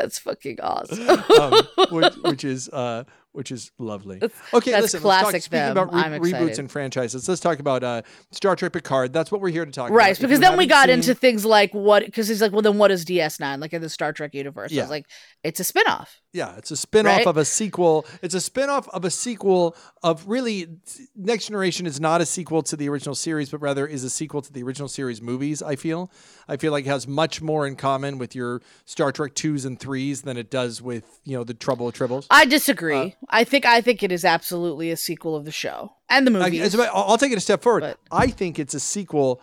that's 0.00 0.18
fucking 0.18 0.60
awesome. 0.60 1.08
Um, 1.40 1.62
which, 1.90 2.14
which 2.24 2.44
is 2.44 2.68
uh, 2.70 3.04
which 3.32 3.50
is 3.52 3.70
lovely. 3.78 4.16
Okay, 4.52 4.70
that's 4.72 4.82
listen. 4.82 5.02
let's 5.02 5.02
classic 5.02 5.32
talk, 5.32 5.42
speaking 5.42 5.74
them. 5.74 5.88
about 5.88 6.20
re- 6.20 6.32
reboots 6.32 6.58
and 6.58 6.70
franchises, 6.70 7.28
let's 7.28 7.40
talk 7.40 7.58
about 7.60 7.84
uh, 7.84 8.02
Star 8.32 8.56
Trek 8.56 8.72
Picard. 8.72 9.12
That's 9.12 9.30
what 9.30 9.40
we're 9.40 9.50
here 9.50 9.64
to 9.64 9.70
talk 9.72 9.88
about. 9.90 9.96
Right, 9.96 10.18
because 10.18 10.40
then 10.40 10.56
we 10.56 10.66
got 10.66 10.86
seen- 10.86 10.94
into 10.94 11.14
things 11.14 11.44
like 11.44 11.72
what, 11.72 12.04
because 12.04 12.28
he's 12.28 12.42
like, 12.42 12.52
well, 12.52 12.62
then 12.62 12.78
what 12.78 12.90
is 12.90 13.04
DS9? 13.04 13.60
Like 13.60 13.72
in 13.72 13.82
the 13.82 13.88
Star 13.88 14.12
Trek 14.12 14.34
universe. 14.34 14.72
I 14.72 14.76
Yeah. 14.76 14.82
was 14.82 14.90
like, 14.90 15.06
it's 15.44 15.60
a 15.60 15.64
spinoff. 15.64 16.08
Yeah, 16.32 16.54
it's 16.56 16.70
a 16.70 16.76
spin-off 16.76 17.16
Right? 17.18 17.26
of 17.26 17.36
a 17.36 17.44
sequel. 17.44 18.06
It's 18.22 18.34
a 18.36 18.40
spin-off 18.40 18.88
of 18.90 19.04
a 19.04 19.10
sequel 19.10 19.74
of 20.02 20.28
really 20.28 20.68
Next 21.16 21.46
Generation 21.46 21.86
is 21.86 22.00
not 22.00 22.20
a 22.20 22.26
sequel 22.26 22.62
to 22.62 22.76
the 22.76 22.88
original 22.88 23.16
series, 23.16 23.50
but 23.50 23.60
rather 23.60 23.84
is 23.84 24.04
a 24.04 24.10
sequel 24.10 24.40
to 24.42 24.52
the 24.52 24.62
original 24.62 24.86
series 24.86 25.20
movies, 25.20 25.60
I 25.60 25.74
feel. 25.74 26.10
I 26.46 26.56
feel 26.56 26.70
like 26.70 26.84
it 26.84 26.88
has 26.88 27.08
much 27.08 27.42
more 27.42 27.66
in 27.66 27.74
common 27.74 28.18
with 28.18 28.36
your 28.36 28.62
Star 28.84 29.10
Trek 29.10 29.34
2s 29.34 29.66
and 29.66 29.78
3s 29.78 30.22
than 30.22 30.36
it 30.36 30.50
does 30.52 30.80
with, 30.80 31.20
you 31.24 31.36
know, 31.36 31.42
the 31.42 31.54
Trouble 31.54 31.86
with 31.86 31.96
Tribbles. 31.96 32.26
I 32.30 32.44
disagree. 32.44 33.16
I 33.28 33.44
think 33.44 33.66
I 33.66 33.80
think 33.80 34.02
it 34.02 34.10
is 34.10 34.24
absolutely 34.24 34.90
a 34.90 34.96
sequel 34.96 35.36
of 35.36 35.44
the 35.44 35.52
show 35.52 35.92
and 36.08 36.26
the 36.26 36.30
movie. 36.30 36.60
as 36.60 36.74
a 36.74 36.78
matter- 36.78 36.90
I'll 36.94 37.18
take 37.18 37.32
it 37.32 37.38
a 37.38 37.40
step 37.40 37.62
forward. 37.62 37.80
But- 37.80 37.98
I 38.10 38.28
think 38.28 38.58
it's 38.58 38.74
a 38.74 38.80
sequel. 38.80 39.40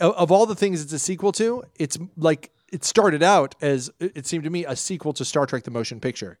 of- 0.00 0.30
all 0.30 0.46
the 0.46 0.54
things 0.54 0.80
it's 0.80 0.92
a 0.92 0.98
sequel 0.98 1.32
to, 1.32 1.64
it's 1.76 1.98
like 2.16 2.50
it 2.72 2.84
started 2.84 3.22
out 3.22 3.54
as 3.60 3.90
it 3.98 4.26
seemed 4.26 4.44
to 4.44 4.50
me 4.50 4.64
a 4.64 4.76
sequel 4.76 5.12
to 5.14 5.24
Star 5.24 5.44
Trek: 5.46 5.64
The 5.64 5.70
Motion 5.72 5.98
Picture. 6.00 6.38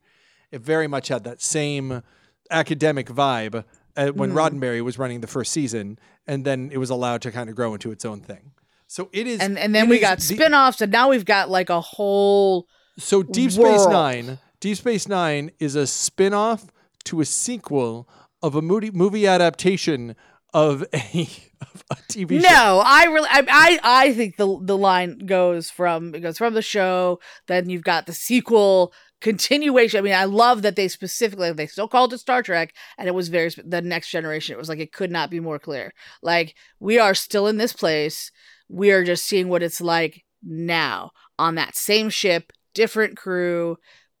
It 0.52 0.60
very 0.60 0.86
much 0.86 1.08
had 1.08 1.24
that 1.24 1.42
same 1.42 2.02
academic 2.50 3.08
vibe 3.08 3.64
uh, 3.96 4.08
when 4.08 4.30
Hmm. 4.30 4.38
Roddenberry 4.38 4.82
was 4.82 4.98
running 4.98 5.20
the 5.20 5.26
first 5.26 5.50
season, 5.52 5.98
and 6.26 6.44
then 6.44 6.70
it 6.72 6.78
was 6.78 6.88
allowed 6.90 7.20
to 7.22 7.32
kind 7.32 7.50
of 7.50 7.56
grow 7.56 7.72
into 7.74 7.90
its 7.90 8.04
own 8.04 8.20
thing. 8.20 8.52
So 8.86 9.08
it 9.12 9.26
is, 9.26 9.40
and 9.40 9.58
and 9.58 9.74
then 9.74 9.88
we 9.88 9.98
got 9.98 10.18
the- 10.18 10.24
spin-offs 10.34 10.80
and 10.80 10.92
now 10.92 11.08
we've 11.10 11.24
got 11.24 11.50
like 11.50 11.68
a 11.70 11.80
whole 11.80 12.68
So 12.98 13.22
Deep 13.22 13.50
Space 13.50 13.62
world. 13.64 13.90
Nine, 13.90 14.38
Deep 14.62 14.76
Space 14.76 15.08
Nine 15.08 15.50
is 15.58 15.74
a 15.74 15.88
spin-off 15.88 16.70
to 17.02 17.20
a 17.20 17.24
sequel 17.24 18.08
of 18.40 18.54
a 18.54 18.62
movie 18.62 18.92
movie 18.92 19.26
adaptation 19.26 20.14
of 20.54 20.84
a, 20.94 21.28
of 21.60 21.82
a 21.90 21.96
TV 22.08 22.40
show. 22.40 22.48
No, 22.48 22.80
I 22.86 23.06
really, 23.06 23.28
I, 23.28 23.44
I, 23.50 23.80
I 23.82 24.12
think 24.12 24.36
the 24.36 24.60
the 24.62 24.78
line 24.78 25.18
goes 25.26 25.68
from 25.68 26.14
it 26.14 26.20
goes 26.20 26.38
from 26.38 26.54
the 26.54 26.62
show. 26.62 27.18
Then 27.48 27.70
you've 27.70 27.82
got 27.82 28.06
the 28.06 28.12
sequel 28.12 28.92
continuation. 29.20 29.98
I 29.98 30.02
mean, 30.02 30.14
I 30.14 30.26
love 30.26 30.62
that 30.62 30.76
they 30.76 30.86
specifically 30.86 31.52
they 31.52 31.66
still 31.66 31.88
called 31.88 32.12
it 32.12 32.18
Star 32.18 32.40
Trek, 32.40 32.72
and 32.96 33.08
it 33.08 33.16
was 33.16 33.30
very 33.30 33.50
the 33.64 33.82
next 33.82 34.10
generation. 34.10 34.54
It 34.54 34.58
was 34.58 34.68
like 34.68 34.78
it 34.78 34.92
could 34.92 35.10
not 35.10 35.28
be 35.28 35.40
more 35.40 35.58
clear. 35.58 35.92
Like 36.22 36.54
we 36.78 37.00
are 37.00 37.14
still 37.14 37.48
in 37.48 37.56
this 37.56 37.72
place. 37.72 38.30
We 38.68 38.92
are 38.92 39.02
just 39.02 39.24
seeing 39.24 39.48
what 39.48 39.64
it's 39.64 39.80
like 39.80 40.22
now 40.40 41.10
on 41.36 41.56
that 41.56 41.74
same 41.74 42.10
ship, 42.10 42.52
different 42.74 43.16
crew. 43.16 43.76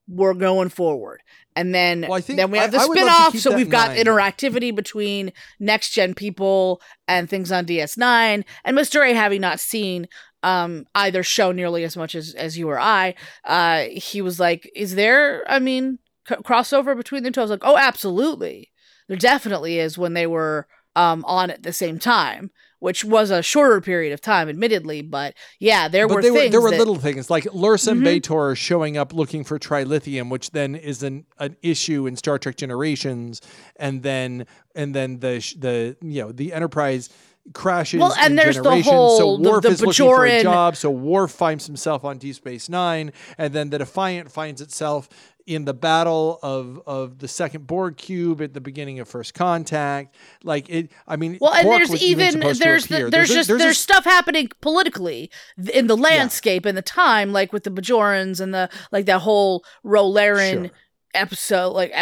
We're 0.08 0.34
going 0.34 0.68
forward. 0.68 1.20
And 1.54 1.74
then, 1.74 2.02
Well, 2.02 2.14
I 2.14 2.20
think- 2.20 2.38
then 2.38 2.50
we 2.50 2.58
have 2.58 2.70
the 2.72 2.78
I- 2.78 2.82
I 2.84 2.86
would 2.86 2.96
love 2.98 3.06
to 3.06 3.12
spin-off. 3.12 3.32
keep 3.32 3.40
So 3.42 3.54
we've 3.54 3.68
got 3.70 3.88
mind. 3.96 4.00
interactivity 4.06 4.74
between 4.74 5.32
next 5.60 5.90
gen 5.90 6.14
people 6.14 6.80
and 7.06 7.28
things 7.30 7.52
on 7.52 7.64
DS9. 7.66 8.44
And 8.64 8.76
Mr. 8.76 9.06
A, 9.08 9.14
having 9.14 9.40
not 9.40 9.60
seen 9.60 10.08
um 10.44 10.86
either 10.96 11.22
show 11.22 11.52
nearly 11.52 11.84
as 11.84 11.96
much 11.96 12.14
as 12.16 12.34
as 12.34 12.58
you 12.58 12.68
or 12.68 12.80
I, 12.80 13.14
uh, 13.44 13.84
he 13.92 14.20
was 14.20 14.40
like, 14.40 14.68
"Is 14.74 14.96
there? 14.96 15.44
I 15.48 15.60
mean, 15.60 16.00
c- 16.28 16.34
crossover 16.36 16.96
between 16.96 17.22
the 17.22 17.30
two?" 17.30 17.40
I 17.40 17.44
was 17.44 17.50
like, 17.52 17.60
"Oh, 17.62 17.76
absolutely. 17.76 18.72
There 19.08 19.16
definitely 19.16 19.78
is." 19.78 19.96
When 19.96 20.14
they 20.14 20.26
were 20.26 20.66
um 20.96 21.24
on 21.26 21.50
at 21.50 21.62
the 21.62 21.72
same 21.72 22.00
time, 22.00 22.50
which 22.82 23.04
was 23.04 23.30
a 23.30 23.42
shorter 23.42 23.80
period 23.80 24.12
of 24.12 24.20
time, 24.20 24.48
admittedly, 24.48 25.02
but 25.02 25.34
yeah, 25.60 25.86
there 25.86 26.08
but 26.08 26.16
were 26.16 26.22
they 26.22 26.30
were 26.32 26.38
things 26.38 26.50
there 26.50 26.60
were 26.60 26.70
that- 26.72 26.78
little 26.80 26.96
things 26.96 27.30
like 27.30 27.44
Lursa 27.44 27.92
and. 27.92 28.02
B'Etor 28.02 28.56
showing 28.56 28.96
up 28.96 29.12
looking 29.14 29.44
for 29.44 29.56
trilithium, 29.56 30.28
which 30.30 30.50
then 30.50 30.74
is 30.74 31.04
an, 31.04 31.24
an 31.38 31.56
issue 31.62 32.08
in 32.08 32.16
Star 32.16 32.38
Trek 32.40 32.56
Generations, 32.56 33.40
and 33.76 34.02
then 34.02 34.46
and 34.74 34.94
then 34.96 35.20
the 35.20 35.36
the 35.58 35.96
you 36.02 36.22
know 36.22 36.32
the 36.32 36.52
Enterprise 36.52 37.08
crashes. 37.54 38.00
Well, 38.00 38.14
and 38.18 38.32
in 38.32 38.36
there's 38.36 38.56
the 38.56 38.62
Generations, 38.62 38.86
whole- 38.92 39.18
so 39.18 39.38
Worf 39.50 39.62
the 39.62 39.68
is 39.70 39.80
looking 39.82 40.06
for 40.06 40.26
a 40.26 40.42
job, 40.42 40.76
so 40.76 40.90
Worf 40.90 41.30
finds 41.32 41.66
himself 41.66 42.04
on 42.04 42.18
Deep 42.18 42.34
Space 42.34 42.68
Nine, 42.68 43.12
and 43.38 43.52
then 43.52 43.70
the 43.70 43.78
Defiant 43.78 44.30
finds 44.30 44.60
itself 44.60 45.08
in 45.46 45.64
the 45.64 45.74
battle 45.74 46.38
of 46.42 46.80
of 46.86 47.18
the 47.18 47.28
second 47.28 47.66
Borg 47.66 47.96
cube 47.96 48.40
at 48.40 48.54
the 48.54 48.60
beginning 48.60 49.00
of 49.00 49.08
First 49.08 49.34
Contact. 49.34 50.14
Like 50.44 50.68
it, 50.70 50.90
I 51.06 51.16
mean, 51.16 51.38
Well, 51.40 51.52
and 51.54 51.64
Quark 51.66 51.78
there's 51.88 52.02
even 52.02 52.40
there's 52.40 52.58
the, 52.86 52.96
appear. 52.96 53.10
there's, 53.10 53.30
a- 53.30 53.34
just 53.34 53.50
a 53.50 53.56
there's 53.56 53.78
stuff 53.78 54.04
happening 54.04 54.48
politically 54.60 55.30
in 55.72 55.86
the 55.86 55.96
landscape 55.96 56.64
and 56.64 56.76
the 56.76 56.82
time, 56.82 57.32
like 57.32 57.52
with 57.52 57.64
the 57.64 57.70
Bajorans 57.70 58.40
and 58.40 58.54
the 58.54 58.68
like 58.92 59.06
that 59.06 59.20
whole 59.20 59.64
Rolaren 59.84 60.62
Sure. 60.66 60.70
episode, 61.14 61.70
like 61.70 61.92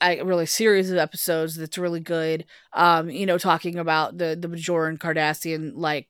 I 0.00 0.18
really 0.20 0.46
series 0.46 0.90
of 0.90 0.98
episodes 0.98 1.56
that's 1.56 1.78
really 1.78 2.00
good. 2.00 2.44
Um, 2.72 3.10
you 3.10 3.26
know, 3.26 3.38
talking 3.38 3.78
about 3.78 4.18
the 4.18 4.36
the 4.40 4.48
Bajoran 4.48 4.98
Cardassian 4.98 5.72
like 5.74 6.08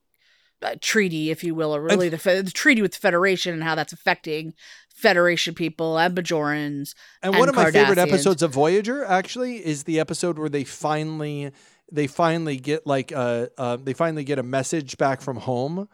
uh, 0.63 0.77
treaty, 0.81 1.31
if 1.31 1.43
you 1.43 1.55
will, 1.57 1.75
or 1.75 1.83
really 1.83 2.09
the, 2.09 2.19
fe- 2.19 2.41
the 2.41 2.51
treaty 2.53 2.83
with 2.83 2.93
the 2.93 2.99
Federation 3.01 3.53
and 3.53 3.65
how 3.65 3.75
that's 3.75 3.93
affecting 3.93 4.55
Federation 4.95 5.55
people 5.55 5.99
and 5.99 6.17
Bajorans. 6.17 6.95
And, 7.23 7.33
one 7.33 7.49
and 7.49 7.51
of 7.51 7.55
my 7.57 7.71
favorite 7.71 7.99
episodes 7.99 8.43
of 8.43 8.53
Voyager 8.53 9.05
actually 9.05 9.65
is 9.65 9.85
the 9.85 9.99
episode 10.01 10.39
where 10.39 10.49
they 10.49 10.65
finally 10.65 11.53
they 11.91 12.07
finally 12.07 12.57
get 12.57 12.87
like 12.87 13.13
a 13.13 13.51
uh, 13.59 13.77
they 13.77 13.93
finally 13.95 14.25
get 14.25 14.39
a 14.39 14.43
message 14.43 14.97
back 14.99 15.21
from 15.21 15.37
home, 15.39 15.89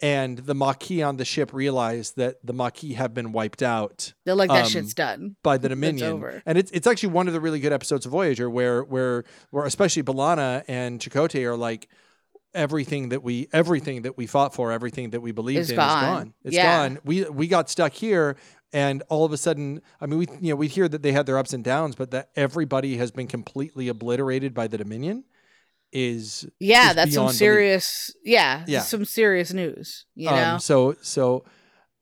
and 0.00 0.38
the 0.38 0.54
Maquis 0.54 1.02
on 1.02 1.16
the 1.16 1.24
ship 1.24 1.52
realize 1.52 2.12
that 2.12 2.36
the 2.44 2.52
Maquis 2.52 2.94
have 2.94 3.12
been 3.14 3.32
wiped 3.32 3.62
out 3.62 4.14
They're 4.24 4.34
like 4.34 4.50
that 4.50 4.64
Um, 4.64 4.70
shit's 4.70 4.94
done. 4.94 5.36
by 5.42 5.58
the 5.58 5.66
It's 5.66 5.72
Dominion, 5.74 6.12
over. 6.12 6.42
and 6.46 6.56
it's 6.56 6.70
it's 6.70 6.86
actually 6.86 7.10
one 7.10 7.26
of 7.28 7.34
the 7.34 7.40
really 7.40 7.60
good 7.60 7.72
episodes 7.72 8.06
of 8.06 8.12
Voyager 8.12 8.48
where 8.48 8.82
where 8.82 9.24
where 9.50 9.64
especially 9.66 10.02
B'Elanna 10.02 10.62
and 10.68 11.00
Chakotay 11.00 11.44
are 11.44 11.56
like. 11.56 11.88
Everything 12.54 13.08
that 13.10 13.22
we 13.22 13.48
everything 13.52 14.02
that 14.02 14.16
we 14.18 14.26
fought 14.26 14.54
for, 14.54 14.72
everything 14.72 15.10
that 15.10 15.20
we 15.20 15.32
believed 15.32 15.60
Is 15.60 15.70
in 15.70 15.76
gone. 15.76 15.88
is 15.88 16.08
gone. 16.08 16.34
It's 16.44 16.56
Yeah. 16.56 16.88
gone. 16.88 16.98
We 17.04 17.24
we 17.30 17.46
got 17.48 17.70
stuck 17.70 17.92
here 17.92 18.36
and 18.74 19.02
all 19.10 19.24
of 19.26 19.32
a 19.32 19.36
sudden 19.36 19.82
i 20.00 20.06
mean 20.06 20.18
we 20.18 20.26
you 20.40 20.48
know 20.50 20.56
we 20.56 20.66
hear 20.66 20.88
that 20.88 21.02
they 21.02 21.12
had 21.12 21.26
their 21.26 21.36
ups 21.36 21.52
and 21.52 21.62
downs 21.62 21.94
but 21.94 22.10
that 22.10 22.30
everybody 22.36 22.96
has 22.96 23.10
been 23.10 23.26
completely 23.26 23.86
obliterated 23.88 24.54
by 24.54 24.66
the 24.66 24.78
dominion 24.78 25.24
is 25.92 26.48
Yeah, 26.58 26.90
is 26.90 26.96
that's 26.96 27.14
some 27.14 27.26
belief. 27.26 27.36
serious. 27.38 28.10
Yeah, 28.24 28.64
Yeah. 28.66 28.80
some 28.80 29.04
serious 29.04 29.52
news. 29.52 30.06
You 30.14 30.30
Um, 30.30 30.36
know, 30.36 30.58
so 30.58 30.94
so 31.02 31.44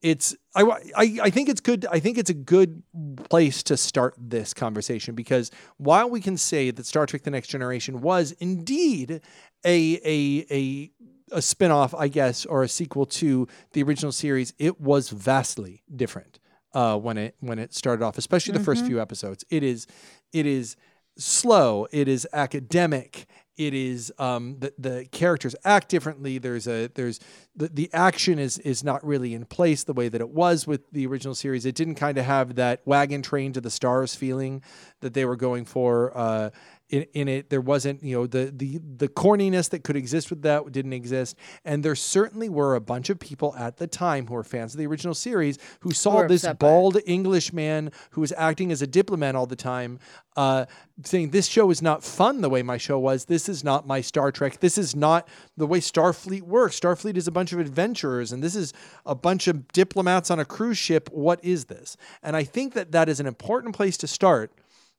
it's 0.00 0.36
I, 0.54 0.62
I 0.96 1.18
I 1.24 1.30
think 1.30 1.48
it's 1.48 1.60
good 1.60 1.86
I 1.90 2.00
think 2.00 2.18
it's 2.18 2.30
a 2.30 2.34
good 2.34 2.82
place 3.24 3.62
to 3.64 3.76
start 3.76 4.14
this 4.18 4.52
conversation 4.52 5.14
because 5.14 5.50
while 5.76 6.10
we 6.10 6.20
can 6.20 6.36
say 6.36 6.70
that 6.72 6.86
Star 6.86 7.06
Trek 7.06 7.22
the 7.22 7.30
Next 7.30 7.48
Generation 7.48 8.00
was 8.00 8.32
indeed 8.32 9.20
a 9.64 10.00
a 10.04 10.46
a 10.50 10.90
a 11.32 11.40
spin-off 11.42 11.94
I 11.94 12.08
guess 12.08 12.44
or 12.46 12.64
a 12.64 12.68
sequel 12.68 13.06
to 13.06 13.46
the 13.72 13.82
original 13.84 14.10
series 14.12 14.52
it 14.58 14.80
was 14.80 15.10
vastly 15.10 15.82
different 15.94 16.40
uh, 16.74 16.96
when 16.98 17.16
it 17.18 17.36
when 17.40 17.58
it 17.60 17.72
started 17.72 18.04
off 18.04 18.18
especially 18.18 18.52
the 18.54 18.64
first 18.64 18.82
Mhm. 18.82 18.88
few 18.88 19.00
episodes 19.00 19.44
it 19.50 19.62
is 19.62 19.86
it 20.32 20.46
is 20.46 20.74
slow 21.16 21.86
it 21.92 22.08
is 22.08 22.26
academic 22.32 23.26
it 23.56 23.74
is 23.74 24.12
um, 24.18 24.56
the 24.58 24.72
the 24.78 25.06
characters 25.10 25.54
act 25.64 25.88
differently. 25.88 26.38
There's 26.38 26.66
a 26.66 26.88
there's 26.88 27.20
the, 27.54 27.68
the 27.68 27.90
action 27.92 28.38
is 28.38 28.58
is 28.58 28.82
not 28.82 29.04
really 29.06 29.34
in 29.34 29.44
place 29.44 29.84
the 29.84 29.92
way 29.92 30.08
that 30.08 30.20
it 30.20 30.30
was 30.30 30.66
with 30.66 30.90
the 30.92 31.06
original 31.06 31.34
series. 31.34 31.66
It 31.66 31.74
didn't 31.74 31.96
kind 31.96 32.16
of 32.18 32.24
have 32.24 32.54
that 32.54 32.80
wagon 32.84 33.22
train 33.22 33.52
to 33.52 33.60
the 33.60 33.70
stars 33.70 34.14
feeling 34.14 34.62
that 35.00 35.14
they 35.14 35.24
were 35.24 35.36
going 35.36 35.64
for 35.64 36.16
uh, 36.16 36.50
in, 36.90 37.06
in 37.14 37.28
it 37.28 37.50
there 37.50 37.60
wasn't 37.60 38.02
you 38.02 38.16
know 38.16 38.26
the 38.26 38.52
the 38.54 38.80
the 38.96 39.08
corniness 39.08 39.70
that 39.70 39.84
could 39.84 39.96
exist 39.96 40.30
with 40.30 40.42
that 40.42 40.70
didn't 40.72 40.92
exist. 40.92 41.36
And 41.64 41.84
there 41.84 41.94
certainly 41.94 42.48
were 42.48 42.74
a 42.74 42.80
bunch 42.80 43.10
of 43.10 43.18
people 43.18 43.54
at 43.56 43.76
the 43.78 43.86
time 43.86 44.26
who 44.26 44.34
were 44.34 44.44
fans 44.44 44.74
of 44.74 44.78
the 44.78 44.86
original 44.86 45.14
series 45.14 45.58
who 45.80 45.92
saw 45.92 46.26
this 46.26 46.44
upset 46.44 46.58
by 46.58 46.66
it. 46.66 46.70
bald 46.70 46.98
english 47.06 47.52
man 47.52 47.90
who 48.10 48.20
was 48.20 48.32
acting 48.36 48.72
as 48.72 48.82
a 48.82 48.86
diplomat 48.86 49.34
all 49.34 49.46
the 49.46 49.56
time 49.56 49.98
uh, 50.36 50.64
saying 51.04 51.30
this 51.30 51.46
show 51.46 51.70
is 51.70 51.82
not 51.82 52.04
fun 52.04 52.40
the 52.40 52.48
way 52.48 52.62
my 52.62 52.76
show 52.76 52.98
was. 52.98 53.24
This 53.24 53.48
is 53.48 53.64
not 53.64 53.86
my 53.86 54.00
star 54.00 54.30
trek. 54.30 54.60
This 54.60 54.78
is 54.78 54.94
not 54.94 55.28
the 55.56 55.66
way 55.66 55.80
starfleet 55.80 56.42
works. 56.42 56.78
Starfleet 56.78 57.16
is 57.16 57.26
a 57.26 57.32
bunch 57.32 57.52
of 57.52 57.58
adventurers 57.58 58.32
and 58.32 58.42
this 58.42 58.54
is 58.54 58.72
a 59.04 59.14
bunch 59.14 59.48
of 59.48 59.66
diplomats 59.68 60.30
on 60.30 60.38
a 60.38 60.44
cruise 60.44 60.78
ship. 60.78 61.08
What 61.12 61.42
is 61.44 61.66
this? 61.66 61.96
And 62.22 62.36
i 62.36 62.44
think 62.44 62.74
that 62.74 62.92
that 62.92 63.08
is 63.08 63.20
an 63.20 63.26
important 63.26 63.74
place 63.74 63.96
to 63.98 64.06
start 64.06 64.52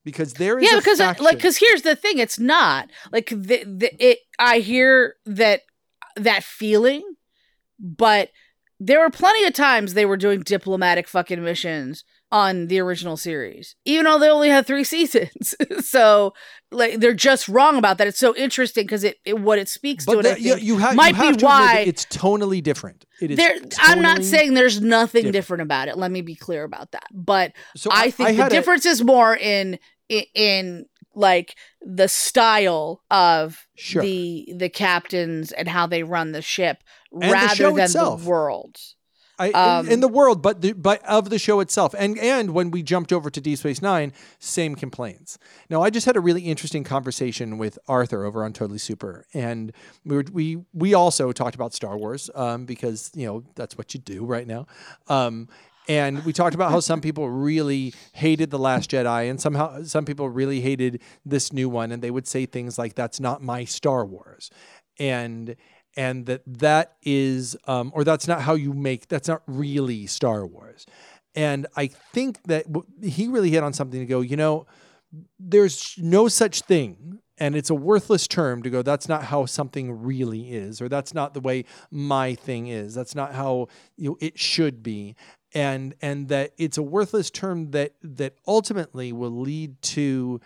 because 0.04 0.34
there 0.34 0.60
is 0.60 0.70
yeah, 0.70 0.78
a 0.78 0.82
because 0.82 1.00
uh, 1.00 1.04
I, 1.04 1.08
faction- 1.08 1.26
like, 1.26 1.38
because 1.38 1.58
here's 1.58 1.82
the 1.82 1.96
thing: 1.96 2.18
it's 2.18 2.40
not 2.40 2.90
like 3.12 3.30
the, 3.30 3.64
the 3.64 3.92
it. 4.00 4.20
I 4.40 4.60
hear 4.60 5.16
that 5.26 5.62
that 6.16 6.44
feeling, 6.44 7.04
but 7.80 8.30
there 8.80 9.00
were 9.00 9.12
plenty 9.12 9.46
of 9.46 9.54
times 9.54 9.94
they 9.94 10.06
were 10.06 10.18
doing 10.18 10.42
diplomatic 10.42 11.08
fucking 11.08 11.44
missions 11.44 12.04
on 12.32 12.68
the 12.68 12.80
original 12.80 13.18
series, 13.18 13.76
even 13.86 14.06
though 14.06 14.18
they 14.18 14.30
only 14.30 14.50
had 14.50 14.66
three 14.66 14.84
seasons. 14.96 15.54
so, 15.86 16.34
like, 16.72 17.00
they're 17.00 17.14
just 17.14 17.50
wrong 17.50 17.78
about 17.78 17.98
that. 17.98 18.08
It's 18.08 18.18
so 18.20 18.34
interesting 18.36 18.86
because 18.86 19.04
it, 19.04 19.18
it 19.26 19.40
what 19.40 19.60
it 19.60 19.68
speaks 19.68 20.06
to. 20.06 20.12
but 20.16 20.20
and 20.20 20.28
I 20.28 20.32
that, 20.36 20.42
you, 20.42 20.56
you, 20.56 20.78
ha- 20.80 20.94
might 20.94 21.10
you 21.18 21.24
have 21.24 21.34
be 21.36 21.40
to 21.40 21.46
why- 21.46 21.84
it's 21.86 22.06
tonally 22.06 22.64
different 22.64 23.06
it 23.22 23.32
is 23.32 23.38
there, 23.38 23.56
I'm 23.80 24.02
not 24.02 24.24
saying 24.24 24.54
there's 24.54 24.80
nothing 24.82 25.24
different. 25.32 25.34
different. 25.34 25.62
about 25.64 25.88
it. 25.90 25.98
Let 25.98 26.10
me 26.12 26.22
be 26.22 26.36
clear 26.36 26.64
about 26.64 26.92
that. 26.94 27.04
But 27.12 27.52
so 27.76 27.90
I 27.94 28.10
think 28.12 28.30
the 28.30 28.36
had 28.36 28.52
a- 28.52 28.56
difference 28.56 28.86
is 28.86 29.04
more 29.04 29.36
in, 29.36 29.78
in 30.10 30.24
in 30.34 30.86
like 31.14 31.56
the 31.82 32.08
style 32.08 33.02
of 33.12 33.68
Sure. 33.76 34.02
the 34.02 34.54
the 34.56 34.70
captains 34.70 35.52
and 35.52 35.68
how 35.68 35.86
they 35.86 36.04
run 36.04 36.32
the 36.32 36.42
ship 36.42 36.78
the 37.12 37.30
rather 37.30 37.56
show 37.56 37.72
than 37.76 37.84
itself. 37.86 38.24
the 38.24 38.30
world. 38.30 38.78
I, 39.44 39.48
in- 39.48 39.56
Um, 39.56 39.90
in, 39.90 40.00
the 40.02 40.08
world, 40.08 40.42
but 40.42 40.62
the, 40.62 40.74
but 40.74 41.00
of 41.06 41.30
the 41.30 41.40
show 41.40 41.60
itself, 41.62 41.96
and 41.98 42.18
and 42.20 42.52
when 42.52 42.72
we 42.72 42.84
jumped 42.84 43.12
over 43.12 43.30
to 43.30 43.42
Deep 43.42 43.58
Space 43.58 43.82
Nine, 43.82 44.14
same 44.40 44.76
complaints. 44.76 45.38
Now, 45.70 45.82
I 45.82 45.90
just 45.90 46.06
had 46.06 46.16
a 46.16 46.22
really 46.22 46.44
interesting 46.54 46.84
conversation 46.84 47.58
with 47.58 47.78
Arthur 47.88 48.24
over 48.26 48.44
on 48.46 48.54
Totally 48.54 48.80
Super, 48.80 49.26
and 49.34 49.74
we 50.06 50.16
were, 50.18 50.26
we 50.32 50.46
we 50.74 50.94
also 50.94 51.32
talked 51.32 51.56
about 51.56 51.74
Star 51.74 51.98
Wars 51.98 52.30
um, 52.36 52.66
because 52.66 53.12
you 53.16 53.26
know 53.28 53.44
that's 53.56 53.78
what 53.78 53.94
you 53.94 54.00
do 54.00 54.26
right 54.26 54.48
now, 54.48 54.66
um, 55.08 55.48
And 55.88 56.24
we 56.26 56.34
talked 56.34 56.56
about 56.56 56.72
how 56.72 56.80
some 56.80 57.02
people 57.02 57.28
really 57.30 57.94
hated 58.14 58.52
The 58.52 58.60
Last 58.60 58.92
Jedi 58.92 59.30
and 59.30 59.42
somehow 59.42 59.84
some 59.84 60.06
people 60.06 60.30
really 60.30 60.62
hated 60.62 61.02
this 61.26 61.52
new 61.52 61.70
one 61.70 61.92
and 61.92 62.02
they 62.04 62.12
would 62.12 62.28
say 62.28 62.46
things 62.46 62.78
like 62.78 62.94
that's 62.96 63.20
not 63.20 63.42
my 63.42 63.66
Star 63.66 64.06
Wars. 64.06 64.52
And 65.00 65.56
and 65.96 66.26
that 66.26 66.42
that 66.46 66.96
is 67.04 67.56
um, 67.68 67.92
or 67.94 68.04
that's 68.04 68.28
not 68.28 68.42
how 68.42 68.54
you 68.54 68.74
make 68.74 69.08
that's 69.08 69.28
not 69.28 69.42
really 69.48 70.08
Star 70.08 70.46
Wars. 70.46 70.86
And 71.36 71.68
I 71.78 71.88
think 71.88 72.44
that 72.44 72.66
he 73.02 73.28
really 73.28 73.52
hit 73.52 73.64
on 73.64 73.74
something 73.74 74.00
to 74.00 74.06
go, 74.06 74.22
you 74.22 74.36
know, 74.36 74.66
there's 75.40 75.96
no 75.98 76.28
such 76.28 76.62
thing 76.62 77.20
and 77.38 77.56
it's 77.56 77.70
a 77.70 77.76
worthless 77.76 78.28
term 78.28 78.62
to 78.64 78.70
go 78.70 78.82
that's 78.82 79.10
not 79.10 79.26
how 79.26 79.46
something 79.46 80.04
really 80.04 80.54
is 80.54 80.82
or 80.82 80.88
that's 80.88 81.14
not 81.14 81.34
the 81.34 81.40
way 81.40 81.66
my 81.90 82.36
thing 82.36 82.68
is 82.68 82.94
that's 82.94 83.16
not 83.16 83.34
how 83.34 83.68
you 83.98 84.12
know, 84.12 84.18
it 84.22 84.40
should 84.40 84.82
be 84.82 85.16
and 85.54 85.96
and 86.02 86.30
that 86.30 86.52
it's 86.58 86.78
a 86.78 86.84
worthless 86.84 87.30
term 87.30 87.72
that 87.72 87.94
that 88.02 88.36
ultimately 88.48 89.12
will 89.12 89.42
lead 89.42 89.82
to 89.82 90.40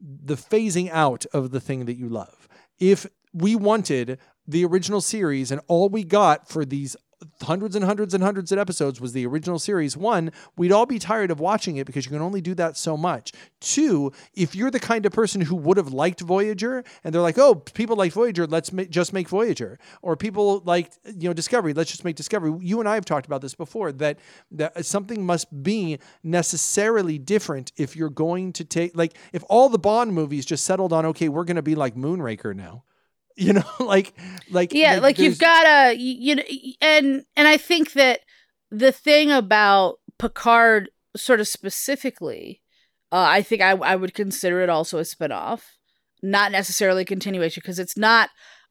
the 0.00 0.34
phasing 0.34 0.90
out 0.90 1.24
of 1.32 1.50
the 1.50 1.60
thing 1.60 1.84
that 1.84 1.96
you 1.96 2.08
love 2.08 2.48
if 2.80 3.06
we 3.32 3.54
wanted 3.54 4.18
the 4.48 4.64
original 4.64 5.00
series 5.00 5.52
and 5.52 5.60
all 5.68 5.88
we 5.88 6.02
got 6.02 6.48
for 6.48 6.64
these 6.64 6.96
hundreds 7.42 7.74
and 7.74 7.84
hundreds 7.84 8.14
and 8.14 8.22
hundreds 8.22 8.52
of 8.52 8.58
episodes 8.58 9.00
was 9.00 9.12
the 9.12 9.26
original 9.26 9.58
series. 9.58 9.96
One, 9.96 10.30
we'd 10.56 10.72
all 10.72 10.86
be 10.86 10.98
tired 10.98 11.30
of 11.30 11.40
watching 11.40 11.76
it 11.76 11.86
because 11.86 12.06
you 12.06 12.12
can 12.12 12.22
only 12.22 12.40
do 12.40 12.54
that 12.54 12.76
so 12.76 12.96
much. 12.96 13.32
Two, 13.60 14.12
if 14.34 14.54
you're 14.54 14.70
the 14.70 14.80
kind 14.80 15.04
of 15.04 15.12
person 15.12 15.40
who 15.40 15.56
would 15.56 15.76
have 15.76 15.92
liked 15.92 16.20
Voyager 16.20 16.84
and 17.02 17.14
they're 17.14 17.22
like, 17.22 17.38
oh, 17.38 17.56
people 17.56 17.96
like 17.96 18.12
Voyager, 18.12 18.46
let's 18.46 18.72
ma- 18.72 18.84
just 18.84 19.12
make 19.12 19.28
Voyager. 19.28 19.78
Or 20.02 20.16
people 20.16 20.62
like, 20.64 20.92
you 21.04 21.28
know, 21.28 21.34
Discovery, 21.34 21.72
let's 21.72 21.90
just 21.90 22.04
make 22.04 22.16
Discovery. 22.16 22.54
You 22.60 22.80
and 22.80 22.88
I 22.88 22.94
have 22.94 23.04
talked 23.04 23.26
about 23.26 23.42
this 23.42 23.54
before 23.54 23.92
that, 23.92 24.18
that 24.52 24.84
something 24.84 25.24
must 25.24 25.62
be 25.62 25.98
necessarily 26.22 27.18
different 27.18 27.72
if 27.76 27.96
you're 27.96 28.10
going 28.10 28.52
to 28.54 28.64
take, 28.64 28.96
like, 28.96 29.16
if 29.32 29.42
all 29.48 29.68
the 29.68 29.78
Bond 29.78 30.12
movies 30.12 30.46
just 30.46 30.64
settled 30.64 30.92
on, 30.92 31.04
okay, 31.06 31.28
we're 31.28 31.44
going 31.44 31.56
to 31.56 31.62
be 31.62 31.74
like 31.74 31.96
Moonraker 31.96 32.54
now 32.54 32.84
you 33.38 33.52
know 33.52 33.64
like 33.80 34.12
like 34.50 34.72
yeah 34.72 34.94
like, 34.94 35.02
like 35.02 35.18
you've 35.18 35.38
got 35.38 35.62
to 35.62 35.96
you 35.98 36.34
know 36.34 36.42
and 36.80 37.24
and 37.36 37.48
i 37.48 37.56
think 37.56 37.92
that 37.92 38.20
the 38.70 38.92
thing 38.92 39.30
about 39.30 39.96
picard 40.18 40.90
sort 41.16 41.40
of 41.40 41.48
specifically 41.48 42.60
uh, 43.12 43.26
i 43.28 43.42
think 43.42 43.62
I, 43.62 43.70
I 43.70 43.96
would 43.96 44.14
consider 44.14 44.60
it 44.60 44.68
also 44.68 44.98
a 44.98 45.04
spin-off 45.04 45.78
not 46.22 46.52
necessarily 46.52 47.02
a 47.02 47.06
continuation 47.06 47.60
because 47.62 47.78
it's 47.78 47.96
not 47.96 48.30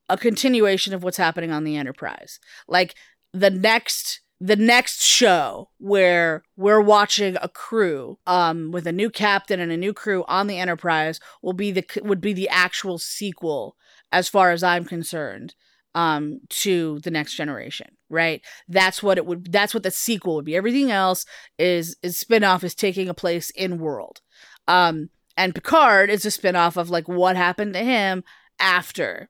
a 0.09 0.17
continuation 0.17 0.93
of 0.93 1.03
what's 1.03 1.17
happening 1.17 1.51
on 1.51 1.63
the 1.63 1.75
enterprise. 1.75 2.39
Like 2.67 2.95
the 3.33 3.50
next 3.50 4.21
the 4.39 4.55
next 4.55 5.01
show 5.01 5.69
where 5.79 6.43
we're 6.55 6.81
watching 6.81 7.38
a 7.41 7.50
crew 7.50 8.19
um 8.27 8.71
with 8.71 8.86
a 8.86 8.91
new 8.91 9.09
captain 9.09 9.59
and 9.59 9.71
a 9.71 9.77
new 9.77 9.93
crew 9.93 10.24
on 10.27 10.45
the 10.45 10.59
enterprise 10.59 11.19
will 11.41 11.53
be 11.53 11.71
the 11.71 11.83
would 12.03 12.21
be 12.21 12.33
the 12.33 12.47
actual 12.50 13.00
sequel 13.00 13.75
as 14.12 14.30
far 14.30 14.52
as 14.52 14.64
I'm 14.64 14.86
concerned, 14.86 15.56
um, 15.96 16.42
to 16.50 17.00
the 17.00 17.12
next 17.12 17.34
generation, 17.34 17.88
right? 18.10 18.42
That's 18.68 19.02
what 19.02 19.18
it 19.18 19.26
would 19.26 19.52
that's 19.52 19.74
what 19.74 19.84
the 19.84 19.92
sequel 19.92 20.36
would 20.36 20.46
be. 20.46 20.56
Everything 20.56 20.92
else 20.92 21.26
is 21.58 21.98
is 22.04 22.20
spin-off 22.20 22.64
is 22.64 22.76
taking 22.76 23.10
a 23.10 23.16
place 23.16 23.50
in 23.50 23.80
world. 23.80 24.22
Um, 24.68 25.10
and 25.36 25.56
Picard 25.56 26.10
is 26.10 26.26
a 26.26 26.32
spin-off 26.32 26.78
of 26.78 26.90
like 26.90 27.08
what 27.08 27.36
happened 27.36 27.74
to 27.74 27.84
him 27.84 28.24
after 28.60 29.30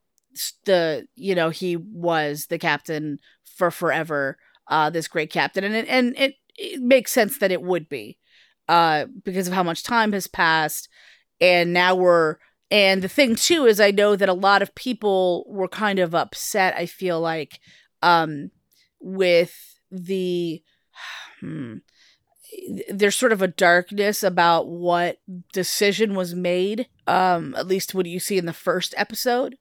the 0.66 1.08
you 1.16 1.36
know 1.36 1.50
he 1.50 1.76
was 1.78 2.48
the 2.48 2.60
captain 2.60 3.20
for 3.44 3.72
forever 3.72 4.38
uh 4.68 4.90
this 4.90 5.08
great 5.08 5.32
captain 5.32 5.64
and 5.64 5.76
it 5.76 5.88
and 5.88 6.16
it, 6.18 6.36
it 6.56 6.82
makes 6.82 7.12
sense 7.12 7.40
that 7.40 7.52
it 7.52 7.62
would 7.62 7.90
be 7.90 8.18
uh 8.70 9.06
because 9.24 9.48
of 9.48 9.54
how 9.54 9.64
much 9.64 9.84
time 9.84 10.12
has 10.14 10.28
passed 10.28 10.90
and 11.42 11.74
now 11.74 11.96
we're 11.96 12.38
and 12.70 13.02
the 13.02 13.08
thing 13.08 13.36
too 13.36 13.66
is 13.66 13.80
I 13.80 13.92
know 13.92 14.16
that 14.16 14.30
a 14.30 14.34
lot 14.34 14.62
of 14.62 14.76
people 14.76 15.46
were 15.48 15.68
kind 15.68 16.00
of 16.00 16.14
upset, 16.14 16.76
I 16.76 16.86
feel 16.86 17.20
like, 17.20 17.60
um, 18.02 18.52
with 19.00 19.80
the 19.92 20.62
hmm, 21.40 21.78
there's 22.90 23.16
sort 23.16 23.32
of 23.32 23.42
a 23.42 23.48
darkness 23.48 24.24
about 24.24 24.68
what 24.68 25.20
decision 25.54 26.16
was 26.16 26.34
made, 26.34 26.88
um, 27.06 27.56
at 27.56 27.68
least 27.68 27.94
what 27.94 28.06
you 28.06 28.20
see 28.20 28.38
in 28.38 28.46
the 28.46 28.54
first 28.54 28.94
episode. 28.98 29.58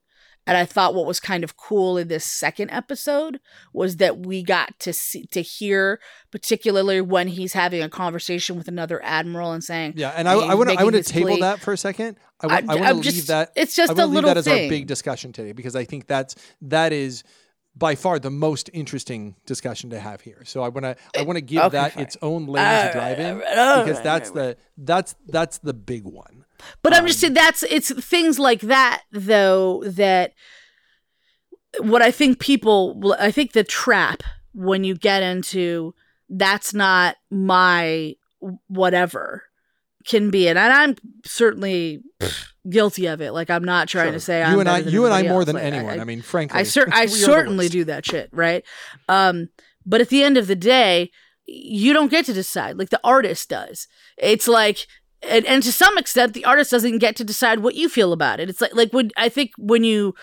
And 0.46 0.56
I 0.56 0.64
thought 0.64 0.94
what 0.94 1.06
was 1.06 1.18
kind 1.18 1.42
of 1.42 1.56
cool 1.56 1.98
in 1.98 2.08
this 2.08 2.24
second 2.24 2.70
episode 2.70 3.40
was 3.72 3.96
that 3.96 4.20
we 4.20 4.42
got 4.42 4.78
to 4.80 4.92
see 4.92 5.26
to 5.32 5.42
hear, 5.42 5.98
particularly 6.30 7.00
when 7.00 7.28
he's 7.28 7.52
having 7.52 7.82
a 7.82 7.88
conversation 7.88 8.56
with 8.56 8.68
another 8.68 9.02
admiral 9.02 9.52
and 9.52 9.64
saying, 9.64 9.94
"Yeah." 9.96 10.12
And 10.16 10.28
I, 10.28 10.34
I 10.34 10.54
want 10.54 10.70
to 10.70 10.76
I 10.78 10.84
want 10.84 10.94
to 10.94 11.02
table 11.02 11.30
plea. 11.30 11.40
that 11.40 11.60
for 11.60 11.72
a 11.72 11.76
second. 11.76 12.16
I, 12.40 12.46
I, 12.46 12.62
I 12.68 12.92
want 12.92 13.04
to 13.04 13.10
leave 13.10 13.26
that. 13.26 13.52
It's 13.56 13.74
just 13.74 13.90
I 13.90 14.02
a 14.02 14.06
little 14.06 14.28
leave 14.28 14.34
that 14.34 14.44
thing. 14.44 14.52
as 14.52 14.64
our 14.64 14.68
big 14.68 14.86
discussion 14.86 15.32
today 15.32 15.52
because 15.52 15.74
I 15.74 15.84
think 15.84 16.06
that's 16.06 16.36
that 16.62 16.92
is 16.92 17.24
by 17.76 17.94
far 17.94 18.18
the 18.18 18.30
most 18.30 18.70
interesting 18.72 19.36
discussion 19.44 19.90
to 19.90 20.00
have 20.00 20.22
here. 20.22 20.42
So 20.44 20.62
I 20.62 20.68
want 20.68 20.84
to 20.84 20.96
I 21.18 21.22
want 21.22 21.36
to 21.36 21.42
give 21.42 21.62
okay, 21.64 21.76
that 21.76 21.92
fine. 21.92 22.02
its 22.04 22.16
own 22.22 22.46
lane 22.46 22.86
to 22.86 22.92
drive 22.92 23.18
in 23.18 23.38
because 23.38 24.00
that's 24.00 24.30
the 24.30 24.56
that's 24.78 25.14
that's 25.26 25.58
the 25.58 25.74
big 25.74 26.04
one. 26.04 26.35
But 26.82 26.92
um, 26.92 27.00
I'm 27.00 27.06
just 27.06 27.18
um, 27.18 27.20
saying 27.20 27.34
that's 27.34 27.62
it's 27.64 27.92
things 28.04 28.38
like 28.38 28.60
that 28.62 29.02
though 29.12 29.82
that 29.86 30.32
what 31.80 32.02
I 32.02 32.10
think 32.10 32.38
people 32.38 33.14
I 33.18 33.30
think 33.30 33.52
the 33.52 33.64
trap 33.64 34.22
when 34.52 34.84
you 34.84 34.94
get 34.94 35.22
into 35.22 35.94
that's 36.28 36.74
not 36.74 37.16
my 37.30 38.14
whatever 38.68 39.44
can 40.06 40.30
be 40.30 40.48
and 40.48 40.58
I'm 40.58 40.96
certainly 41.24 42.02
guilty 42.68 43.06
of 43.06 43.20
it. 43.20 43.32
Like 43.32 43.50
I'm 43.50 43.64
not 43.64 43.88
trying 43.88 44.06
sure. 44.06 44.12
to 44.12 44.20
say 44.20 44.42
I'm 44.42 44.54
you 44.54 44.60
and 44.60 44.68
I 44.68 44.78
you 44.78 45.04
and 45.04 45.14
I 45.14 45.22
more 45.22 45.40
else. 45.40 45.46
than 45.46 45.56
like, 45.56 45.64
anyone. 45.64 45.98
I, 45.98 46.02
I, 46.02 46.04
mean, 46.04 46.22
frankly, 46.22 46.58
I, 46.58 46.62
cer- 46.62 46.88
I 46.92 47.06
certainly 47.06 47.68
do 47.68 47.84
that 47.84 48.06
shit, 48.06 48.28
right? 48.32 48.64
Um, 49.08 49.48
but 49.84 50.00
at 50.00 50.08
the 50.08 50.22
end 50.22 50.36
of 50.36 50.46
the 50.46 50.56
day, 50.56 51.10
you 51.46 51.92
don't 51.92 52.10
get 52.10 52.26
to 52.26 52.32
decide. 52.32 52.78
Like 52.78 52.90
the 52.90 53.00
artist 53.04 53.48
does. 53.48 53.86
It's 54.16 54.48
like 54.48 54.86
and, 55.22 55.46
and 55.46 55.62
to 55.62 55.72
some 55.72 55.96
extent 55.98 56.34
the 56.34 56.44
artist 56.44 56.70
doesn't 56.70 56.98
get 56.98 57.16
to 57.16 57.24
decide 57.24 57.60
what 57.60 57.74
you 57.74 57.88
feel 57.88 58.12
about 58.12 58.40
it. 58.40 58.48
It's 58.50 58.60
like 58.60 58.74
like 58.74 58.92
when 58.92 59.10
i 59.16 59.28
think 59.28 59.52
when 59.58 59.84
you 59.84 60.14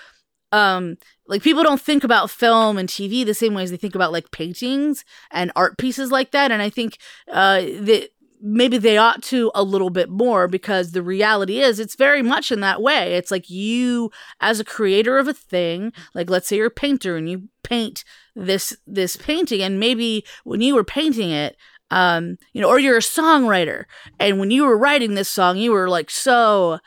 um 0.52 0.96
like 1.28 1.42
people 1.42 1.64
don't 1.64 1.82
think 1.82 2.04
about 2.04 2.30
film 2.30 2.78
and 2.78 2.88
tv 2.88 3.26
the 3.26 3.34
same 3.34 3.54
way 3.54 3.64
as 3.64 3.72
they 3.72 3.78
think 3.78 3.96
about 3.96 4.12
like 4.12 4.32
paintings 4.32 5.04
and 5.32 5.52
art 5.56 5.78
pieces 5.78 6.12
like 6.12 6.32
that. 6.32 6.52
And 6.52 6.62
i 6.62 6.70
think 6.70 6.98
uh 7.32 7.62
that 7.62 8.10
maybe 8.46 8.78
they 8.78 8.98
ought 8.98 9.24
to 9.24 9.50
a 9.56 9.64
little 9.64 9.90
bit 9.90 10.10
more 10.10 10.50
because 10.50 10.92
the 10.92 11.02
reality 11.02 11.62
is 11.62 11.80
it's 11.80 11.96
very 11.96 12.22
much 12.22 12.52
in 12.52 12.60
that 12.60 12.82
way. 12.82 13.14
It's 13.14 13.32
like 13.32 13.50
you 13.50 14.12
as 14.42 14.60
a 14.60 14.66
creator 14.66 15.18
of 15.18 15.30
a 15.30 15.34
thing 15.34 15.94
like 16.14 16.30
let's 16.30 16.48
say 16.48 16.58
you're 16.58 16.68
a 16.68 16.72
painter 16.72 17.16
and 17.16 17.30
you 17.30 17.48
paint 17.64 18.04
this 18.36 18.76
this 18.86 19.16
painting 19.16 19.62
and 19.62 19.80
maybe 19.80 20.26
when 20.44 20.60
you 20.60 20.76
were 20.76 20.84
painting 20.84 21.30
it 21.30 21.56
um, 21.94 22.38
you 22.54 22.62
know, 22.62 22.70
or 22.70 22.80
you're 22.80 22.98
a 22.98 23.02
songwriter, 23.02 23.86
and 24.20 24.40
when 24.40 24.50
you 24.50 24.66
were 24.66 24.76
writing 24.76 25.14
this 25.14 25.30
song, 25.30 25.58
you 25.58 25.72
were 25.72 25.88
like 25.88 26.10
so 26.10 26.80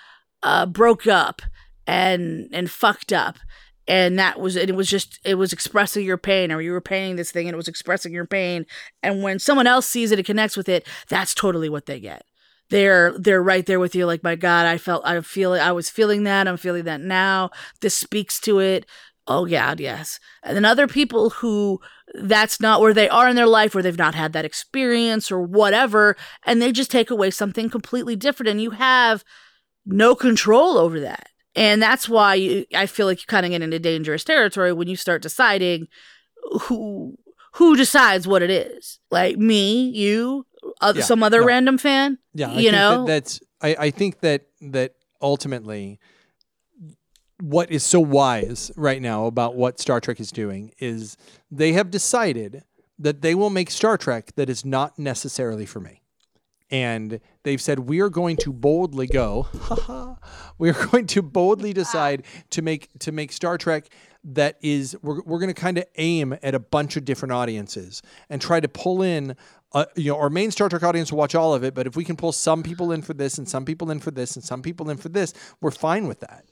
uh, 0.43 0.67
broke 0.67 1.07
up 1.07 1.43
and 1.87 2.49
and 2.53 2.69
fucked 2.69 3.13
up, 3.13 3.39
and 3.87 4.19
that 4.19 4.41
was 4.41 4.57
it 4.57 4.75
was 4.75 4.91
just 4.91 5.21
it 5.25 5.37
was 5.37 5.53
expressing 5.53 6.05
your 6.05 6.19
pain, 6.19 6.51
or 6.51 6.61
you 6.61 6.73
were 6.73 6.81
painting 6.81 7.15
this 7.15 7.31
thing 7.31 7.47
and 7.47 7.55
it 7.55 7.57
was 7.57 7.69
expressing 7.69 8.13
your 8.13 8.27
pain, 8.27 8.67
and 9.01 9.23
when 9.23 9.39
someone 9.39 9.69
else 9.69 9.87
sees 9.87 10.11
it 10.11 10.19
and 10.19 10.27
connects 10.27 10.57
with 10.57 10.69
it, 10.69 10.85
that's 11.09 11.35
totally 11.35 11.69
what 11.69 11.87
they 11.87 12.01
get. 12.01 12.25
They're 12.71 13.17
they're 13.17 13.41
right 13.41 13.65
there 13.65 13.79
with 13.79 13.95
you, 13.95 14.07
like 14.07 14.25
my 14.25 14.35
God, 14.35 14.67
I 14.67 14.77
felt 14.77 15.07
I 15.07 15.21
feel 15.21 15.53
I 15.53 15.71
was 15.71 15.89
feeling 15.89 16.25
that, 16.25 16.49
I'm 16.49 16.57
feeling 16.57 16.83
that 16.83 17.01
now. 17.01 17.51
This 17.81 17.95
speaks 17.97 18.41
to 18.41 18.59
it. 18.59 18.87
Oh 19.29 19.47
God, 19.47 19.79
yes. 19.79 20.19
And 20.43 20.57
then 20.57 20.65
other 20.65 20.89
people 20.89 21.31
who 21.31 21.81
that's 22.21 22.61
not 22.61 22.81
where 22.81 22.95
they 22.95 23.09
are 23.09 23.29
in 23.29 23.37
their 23.37 23.47
life, 23.47 23.75
or 23.75 23.83
they've 23.83 23.97
not 23.97 24.15
had 24.15 24.33
that 24.33 24.45
experience 24.45 25.31
or 25.31 25.41
whatever, 25.41 26.17
and 26.45 26.61
they 26.61 26.73
just 26.73 26.91
take 26.91 27.11
away 27.11 27.31
something 27.31 27.71
completely 27.71 28.17
different, 28.17 28.49
and 28.49 28.61
you 28.61 28.71
have 28.71 29.25
no 29.85 30.15
control 30.15 30.79
over 30.79 31.01
that. 31.01 31.29
And 31.55 31.81
that's 31.81 32.09
why 32.09 32.35
you, 32.35 32.67
I 32.75 32.87
feel 32.87 33.07
like 33.07 33.21
you 33.21 33.27
kind 33.27 33.47
of 33.47 33.51
get 33.51 33.63
into 33.63 33.79
dangerous 33.79 34.25
territory 34.25 34.73
when 34.73 34.89
you 34.89 34.97
start 34.97 35.23
deciding 35.23 35.89
who 36.63 37.17
who 37.55 37.77
decides 37.77 38.29
what 38.29 38.43
it 38.43 38.51
is. 38.51 38.99
Like 39.11 39.39
me, 39.39 39.89
you, 39.89 40.47
yeah, 40.83 41.01
some 41.01 41.23
other 41.23 41.41
no. 41.41 41.47
random 41.47 41.79
fan. 41.79 42.19
Yeah, 42.35 42.51
I 42.51 42.59
you 42.59 42.73
know, 42.73 43.07
that 43.07 43.07
that's. 43.07 43.41
I, 43.63 43.77
I 43.79 43.91
think 43.91 44.21
that 44.21 44.43
that 44.61 44.95
ultimately 45.23 45.99
what 47.41 47.71
is 47.71 47.83
so 47.83 48.01
wise 48.01 48.71
right 48.77 49.03
now 49.03 49.27
about 49.27 49.57
what 49.57 49.79
Star 49.79 50.01
Trek 50.01 50.21
is 50.21 50.31
doing 50.31 50.73
is 50.79 51.17
they 51.51 51.73
have 51.73 51.91
decided 51.91 52.63
that 52.99 53.21
they 53.21 53.35
will 53.35 53.51
make 53.51 53.71
Star 53.71 53.99
Trek 53.99 54.33
that 54.37 54.49
is 54.49 54.65
not 54.65 54.99
necessarily 54.99 55.67
for 55.67 55.81
me. 55.81 56.03
And 56.69 57.21
they've 57.45 57.61
said 57.61 57.81
we 57.81 58.01
are 58.01 58.09
going 58.09 58.37
to 58.39 58.53
boldly 58.53 59.07
go, 59.07 59.47
we 60.59 60.71
are 60.71 60.87
going 60.87 61.07
to 61.09 61.23
boldly 61.23 61.73
decide 61.73 62.25
to 62.51 62.63
make 62.63 62.89
to 63.01 63.13
make 63.13 63.31
Star 63.31 63.57
Trek 63.57 63.89
that 64.25 64.57
is 64.61 64.97
we're, 65.03 65.23
we're 65.23 65.39
going 65.39 65.55
to 65.55 65.61
kind 65.61 65.79
of 65.79 65.85
aim 65.97 66.37
at 66.43 66.57
a 66.57 66.59
bunch 66.59 66.97
of 66.97 67.05
different 67.05 67.31
audiences 67.31 68.03
and 68.29 68.43
try 68.43 68.59
to 68.59 68.67
pull 68.67 69.01
in 69.01 69.37
uh, 69.73 69.85
you 69.95 70.11
know, 70.11 70.19
our 70.19 70.31
main 70.31 70.51
Star 70.51 70.69
Trek 70.69 70.83
audience 70.83 71.13
will 71.13 71.19
watch 71.19 71.35
all 71.35 71.53
of 71.53 71.63
it, 71.63 71.75
but 71.75 71.87
if 71.87 71.97
we 71.97 72.05
can 72.05 72.17
pull 72.17 72.33
some 72.33 72.63
people 72.63 72.93
in 72.93 73.03
for 73.03 73.13
this 73.13 73.37
and 73.37 73.47
some 73.47 73.65
people 73.65 73.91
in 73.91 74.01
for 74.01 74.11
this 74.11 74.35
and 74.35 74.45
some 74.45 74.63
people 74.63 74.89
in 74.89 74.97
for 74.97 75.11
this, 75.11 75.35
we're 75.61 75.71
fine 75.71 76.09
with 76.09 76.21
that. 76.21 76.47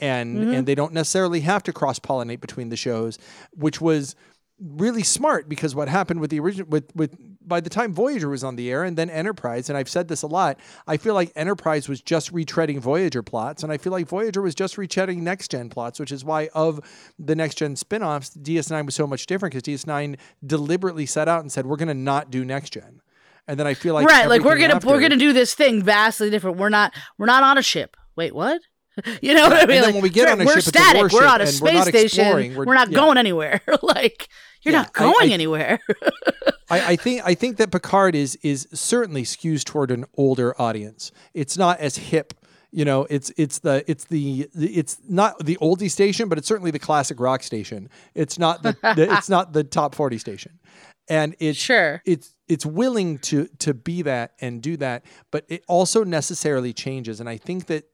And 0.00 0.38
Mm-hmm. 0.38 0.54
and 0.54 0.66
they 0.66 0.74
don't 0.74 0.92
necessarily 0.92 1.40
have 1.40 1.62
to 1.64 1.72
cross 1.72 1.98
pollinate 1.98 2.40
between 2.40 2.68
the 2.70 2.76
shows, 2.76 3.18
which 3.52 3.80
was 3.80 4.16
really 4.62 5.02
smart 5.02 5.48
because 5.48 5.74
what 5.74 5.88
happened 5.88 6.20
with 6.20 6.30
the 6.30 6.38
original 6.38 6.66
with 6.68 6.94
with 6.94 7.16
by 7.42 7.60
the 7.60 7.70
time 7.70 7.94
Voyager 7.94 8.28
was 8.28 8.44
on 8.44 8.56
the 8.56 8.70
air 8.70 8.84
and 8.84 8.96
then 8.96 9.08
Enterprise, 9.08 9.68
and 9.70 9.76
I've 9.78 9.88
said 9.88 10.08
this 10.08 10.22
a 10.22 10.26
lot, 10.26 10.58
I 10.86 10.98
feel 10.98 11.14
like 11.14 11.32
Enterprise 11.34 11.88
was 11.88 12.00
just 12.02 12.32
retreading 12.32 12.78
Voyager 12.78 13.22
plots, 13.22 13.62
and 13.62 13.72
I 13.72 13.78
feel 13.78 13.92
like 13.92 14.06
Voyager 14.06 14.42
was 14.42 14.54
just 14.54 14.76
retreading 14.76 15.18
next 15.22 15.50
gen 15.50 15.70
plots, 15.70 15.98
which 15.98 16.12
is 16.12 16.24
why 16.24 16.48
of 16.54 16.80
the 17.18 17.34
next 17.34 17.56
gen 17.56 17.74
spin-offs, 17.76 18.36
DS9 18.36 18.84
was 18.86 18.94
so 18.94 19.06
much 19.06 19.24
different 19.26 19.54
because 19.54 19.62
DS9 19.84 20.16
deliberately 20.46 21.06
set 21.06 21.26
out 21.28 21.40
and 21.40 21.50
said, 21.50 21.64
We're 21.66 21.76
gonna 21.76 21.94
not 21.94 22.30
do 22.30 22.44
next 22.44 22.70
gen. 22.74 23.00
And 23.48 23.58
then 23.58 23.66
I 23.66 23.74
feel 23.74 23.94
like 23.94 24.06
right, 24.06 24.28
like 24.28 24.42
we're 24.42 24.58
gonna 24.58 24.78
we're 24.84 25.00
gonna 25.00 25.16
do 25.16 25.32
this 25.32 25.54
thing 25.54 25.82
vastly 25.82 26.28
different. 26.30 26.58
We're 26.58 26.68
not 26.68 26.92
we're 27.18 27.26
not 27.26 27.42
on 27.42 27.56
a 27.58 27.62
ship. 27.62 27.96
Wait, 28.14 28.34
what? 28.34 28.60
You 29.22 29.34
know 29.34 29.44
what 29.44 29.52
I 29.52 29.60
and 29.60 29.68
mean? 29.68 29.76
then 29.80 29.84
like, 29.84 29.94
when 29.94 30.02
we 30.02 30.10
get 30.10 30.22
we're- 30.24 30.32
on 30.32 30.40
a 30.40 30.44
we're 30.44 30.54
ship, 30.60 30.62
static. 30.74 31.12
we're 31.12 31.26
on 31.26 31.40
a 31.40 31.44
and 31.44 31.60
we're 31.60 31.68
space 31.68 31.74
not 31.74 31.86
station. 31.88 32.20
exploring. 32.24 32.54
We're, 32.54 32.64
We're- 32.66 32.78
not 32.78 32.90
yeah. 32.90 32.96
going 32.96 33.16
anywhere. 33.18 33.60
like 33.82 34.28
you're 34.62 34.72
Yeah, 34.72 34.82
not 34.82 34.92
going 34.92 35.30
I- 35.30 35.34
anywhere. 35.34 35.80
I, 36.70 36.92
I 36.92 36.96
think 36.96 37.22
I 37.24 37.34
think 37.34 37.56
that 37.58 37.70
Picard 37.72 38.14
is 38.14 38.36
is 38.42 38.68
certainly 38.72 39.22
skews 39.24 39.64
toward 39.64 39.90
an 39.90 40.04
older 40.16 40.60
audience. 40.60 41.12
It's 41.34 41.56
not 41.56 41.80
as 41.80 41.96
hip. 41.96 42.34
You 42.72 42.84
know, 42.84 43.06
it's 43.10 43.32
it's 43.36 43.58
the 43.60 43.84
it's 43.90 44.04
the, 44.04 44.48
the 44.54 44.76
it's 44.76 44.98
not 45.08 45.44
the 45.44 45.56
oldie 45.60 45.90
station, 45.90 46.28
but 46.28 46.38
it's 46.38 46.46
certainly 46.46 46.70
the 46.70 46.78
classic 46.78 47.18
rock 47.18 47.42
station. 47.42 47.88
It's 48.14 48.38
not 48.38 48.62
the, 48.62 48.76
the 48.82 49.08
it's 49.12 49.28
not 49.28 49.52
the 49.52 49.64
top 49.64 49.94
forty 49.96 50.18
station, 50.18 50.60
and 51.08 51.34
it's 51.40 51.58
Sure. 51.58 52.00
it's 52.04 52.36
it's 52.46 52.64
willing 52.64 53.18
to 53.18 53.48
to 53.58 53.74
be 53.74 54.02
that 54.02 54.34
and 54.40 54.62
do 54.62 54.76
that, 54.76 55.04
but 55.32 55.44
it 55.48 55.64
also 55.66 56.04
necessarily 56.04 56.72
changes. 56.72 57.18
And 57.18 57.28
I 57.28 57.38
think 57.38 57.66
that 57.66 57.84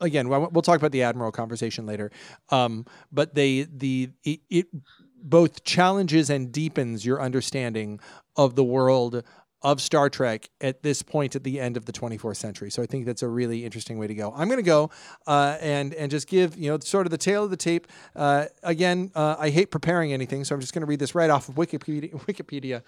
again, 0.00 0.28
we'll 0.28 0.62
talk 0.62 0.76
about 0.76 0.92
the 0.92 1.02
admiral 1.02 1.32
conversation 1.32 1.86
later. 1.86 2.10
Um, 2.50 2.86
but 3.12 3.34
they 3.34 3.62
the 3.62 4.10
it, 4.24 4.40
it 4.50 4.66
both 5.20 5.64
challenges 5.64 6.30
and 6.30 6.52
deepens 6.52 7.04
your 7.04 7.20
understanding 7.20 8.00
of 8.36 8.54
the 8.54 8.64
world 8.64 9.22
of 9.62 9.80
Star 9.80 10.08
Trek 10.08 10.48
at 10.60 10.82
this 10.82 11.02
point 11.02 11.34
at 11.34 11.42
the 11.42 11.58
end 11.58 11.76
of 11.76 11.84
the 11.84 11.92
24th 11.92 12.36
century. 12.36 12.70
So 12.70 12.82
I 12.82 12.86
think 12.86 13.06
that's 13.06 13.22
a 13.22 13.28
really 13.28 13.64
interesting 13.64 13.98
way 13.98 14.06
to 14.06 14.14
go. 14.14 14.32
I'm 14.36 14.48
going 14.48 14.58
to 14.58 14.62
go 14.62 14.90
uh, 15.26 15.56
and 15.60 15.94
and 15.94 16.10
just 16.10 16.28
give 16.28 16.56
you 16.56 16.70
know 16.70 16.78
sort 16.78 17.06
of 17.06 17.10
the 17.10 17.18
tale 17.18 17.44
of 17.44 17.50
the 17.50 17.56
tape. 17.56 17.88
Uh, 18.14 18.46
again, 18.62 19.10
uh, 19.14 19.36
I 19.38 19.50
hate 19.50 19.70
preparing 19.70 20.12
anything, 20.12 20.44
so 20.44 20.54
I'm 20.54 20.60
just 20.60 20.72
going 20.72 20.82
to 20.82 20.86
read 20.86 21.00
this 21.00 21.14
right 21.14 21.30
off 21.30 21.48
of 21.48 21.56
Wikipedia. 21.56 22.12
Wikipedia. 22.26 22.82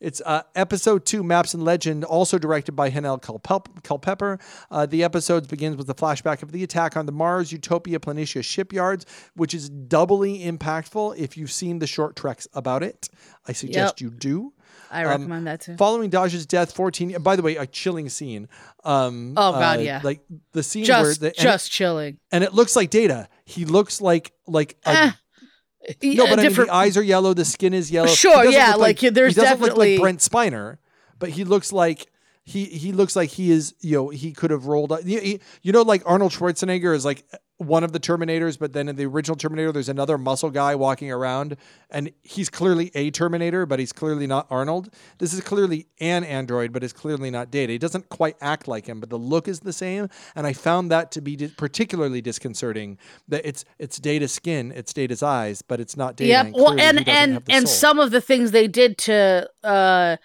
It's 0.00 0.22
uh, 0.24 0.42
episode 0.54 1.04
two, 1.04 1.24
Maps 1.24 1.54
and 1.54 1.64
Legend, 1.64 2.04
also 2.04 2.38
directed 2.38 2.72
by 2.72 2.88
Hanelle 2.90 3.20
Culpep- 3.20 3.82
Culpepper. 3.82 4.38
Uh, 4.70 4.86
the 4.86 5.02
episode 5.02 5.48
begins 5.48 5.76
with 5.76 5.90
a 5.90 5.94
flashback 5.94 6.42
of 6.44 6.52
the 6.52 6.62
attack 6.62 6.96
on 6.96 7.06
the 7.06 7.12
Mars 7.12 7.50
Utopia 7.50 7.98
Planitia 7.98 8.44
shipyards, 8.44 9.06
which 9.34 9.54
is 9.54 9.68
doubly 9.68 10.38
impactful 10.40 11.16
if 11.18 11.36
you've 11.36 11.50
seen 11.50 11.80
the 11.80 11.86
short 11.88 12.14
treks 12.14 12.46
about 12.54 12.84
it. 12.84 13.08
I 13.48 13.52
suggest 13.52 14.00
you 14.00 14.10
do. 14.10 14.52
I 14.90 15.04
recommend 15.04 15.46
that 15.48 15.62
too. 15.62 15.76
Following 15.76 16.10
Dahj's 16.10 16.46
death, 16.46 16.72
14. 16.72 17.20
By 17.20 17.34
the 17.36 17.42
way, 17.42 17.56
a 17.56 17.66
chilling 17.66 18.08
scene. 18.08 18.48
Um, 18.84 19.34
Oh, 19.36 19.52
God, 19.52 19.80
uh, 19.80 19.82
yeah. 19.82 20.00
Like 20.04 20.20
the 20.52 20.62
scene 20.62 20.84
just 20.84 21.20
where 21.20 21.30
the, 21.30 21.36
just 21.36 21.70
chilling. 21.72 22.18
and 22.30 22.44
it 22.44 22.54
looks 22.54 22.76
like 22.76 22.90
Data. 22.90 23.28
He 23.44 23.64
looks 23.64 24.00
like 24.00 24.32
like 24.46 24.76
a 24.86 24.90
Eh, 24.90 25.10
no, 25.82 25.94
yeah, 26.00 26.24
but 26.28 26.38
I 26.40 26.42
mean, 26.48 26.54
the 26.54 26.68
eyes 26.72 26.96
are 26.96 27.02
yellow, 27.02 27.34
the 27.34 27.44
skin 27.44 27.72
is 27.72 27.90
yellow. 27.90 28.08
Sure, 28.08 28.44
yeah, 28.46 28.72
look 28.72 28.80
like, 28.80 29.00
there's 29.00 29.34
he 29.34 29.40
doesn't 29.40 29.58
definitely- 29.60 29.96
look 29.96 30.00
like 30.00 30.18
Brent 30.18 30.18
Spiner, 30.20 30.78
but 31.18 31.30
he 31.30 31.44
looks 31.44 31.72
like 31.72 32.06
he 32.48 32.64
he 32.64 32.92
looks 32.92 33.14
like 33.14 33.30
he 33.30 33.50
is 33.50 33.74
you 33.80 33.96
know 33.96 34.08
he 34.08 34.32
could 34.32 34.50
have 34.50 34.66
rolled 34.66 34.90
up. 34.92 35.00
You, 35.04 35.20
he- 35.20 35.40
you 35.62 35.72
know, 35.72 35.82
like 35.82 36.02
Arnold 36.06 36.32
Schwarzenegger 36.32 36.94
is 36.94 37.04
like 37.04 37.24
one 37.58 37.82
of 37.82 37.90
the 37.92 37.98
Terminators, 37.98 38.56
but 38.56 38.72
then 38.72 38.88
in 38.88 38.94
the 38.94 39.04
original 39.04 39.36
Terminator, 39.36 39.72
there's 39.72 39.88
another 39.88 40.16
muscle 40.16 40.48
guy 40.50 40.76
walking 40.76 41.10
around, 41.10 41.56
and 41.90 42.12
he's 42.22 42.48
clearly 42.48 42.92
a 42.94 43.10
Terminator, 43.10 43.66
but 43.66 43.80
he's 43.80 43.92
clearly 43.92 44.28
not 44.28 44.46
Arnold. 44.48 44.94
This 45.18 45.34
is 45.34 45.40
clearly 45.40 45.88
an 46.00 46.22
android, 46.22 46.72
but 46.72 46.84
it's 46.84 46.92
clearly 46.92 47.30
not 47.32 47.50
Data. 47.50 47.72
He 47.72 47.78
doesn't 47.78 48.08
quite 48.10 48.36
act 48.40 48.68
like 48.68 48.86
him, 48.86 49.00
but 49.00 49.10
the 49.10 49.18
look 49.18 49.48
is 49.48 49.58
the 49.60 49.72
same, 49.72 50.08
and 50.36 50.46
I 50.46 50.52
found 50.52 50.90
that 50.92 51.10
to 51.12 51.20
be 51.20 51.34
di- 51.34 51.48
particularly 51.48 52.20
disconcerting. 52.20 52.96
That 53.26 53.44
it's 53.44 53.64
it's 53.78 53.98
Data's 53.98 54.32
skin, 54.32 54.72
it's 54.74 54.92
Data's 54.92 55.22
eyes, 55.24 55.60
but 55.60 55.80
it's 55.80 55.96
not 55.96 56.14
Data. 56.16 56.28
Yep. 56.30 56.46
and 56.46 56.54
Well, 56.54 56.80
and 56.80 57.08
and 57.08 57.42
and 57.50 57.68
soul. 57.68 57.76
some 57.76 57.98
of 57.98 58.12
the 58.12 58.20
things 58.20 58.52
they 58.52 58.68
did 58.68 58.96
to 58.98 59.50
uh 59.64 60.16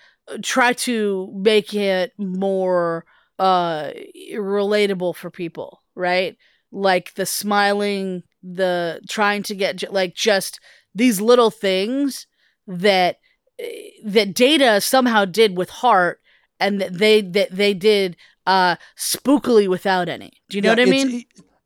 try 0.42 0.74
to 0.74 1.32
make 1.36 1.74
it 1.74 2.14
more 2.18 3.06
uh 3.40 3.92
relatable 4.34 5.16
for 5.16 5.30
people, 5.30 5.82
right? 5.96 6.38
Like 6.72 7.14
the 7.16 7.26
smiling, 7.26 8.24
the 8.42 9.02
trying 9.10 9.44
to 9.44 9.56
get 9.56 9.92
like 9.92 10.16
just 10.16 10.60
these 10.96 11.20
little 11.22 11.52
things 11.52 12.28
that 12.68 13.18
eh, 13.60 13.90
that 14.06 14.34
Data 14.34 14.82
somehow 14.82 15.26
did 15.26 15.58
with 15.58 15.70
heart 15.70 16.20
and 16.60 16.80
that 16.82 16.98
they 16.98 17.22
that 17.22 17.52
they 17.52 17.74
did 17.74 18.16
uh 18.46 18.76
spookily 18.98 19.68
without 19.68 20.10
any. 20.10 20.34
Do 20.50 20.58
you 20.58 20.62
know 20.62 20.70
Yeah, 20.70 20.72
what 20.72 20.80
I 20.80 20.86
mean? 20.86 21.18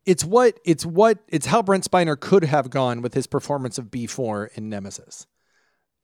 It's 0.05 0.23
what 0.23 0.59
it's 0.65 0.85
what 0.85 1.19
it's 1.27 1.45
how 1.45 1.61
Brent 1.61 1.89
Spiner 1.89 2.19
could 2.19 2.43
have 2.45 2.69
gone 2.69 3.01
with 3.01 3.13
his 3.13 3.27
performance 3.27 3.77
of 3.77 3.91
B 3.91 4.07
four 4.07 4.47
in 4.55 4.69
Nemesis. 4.69 5.27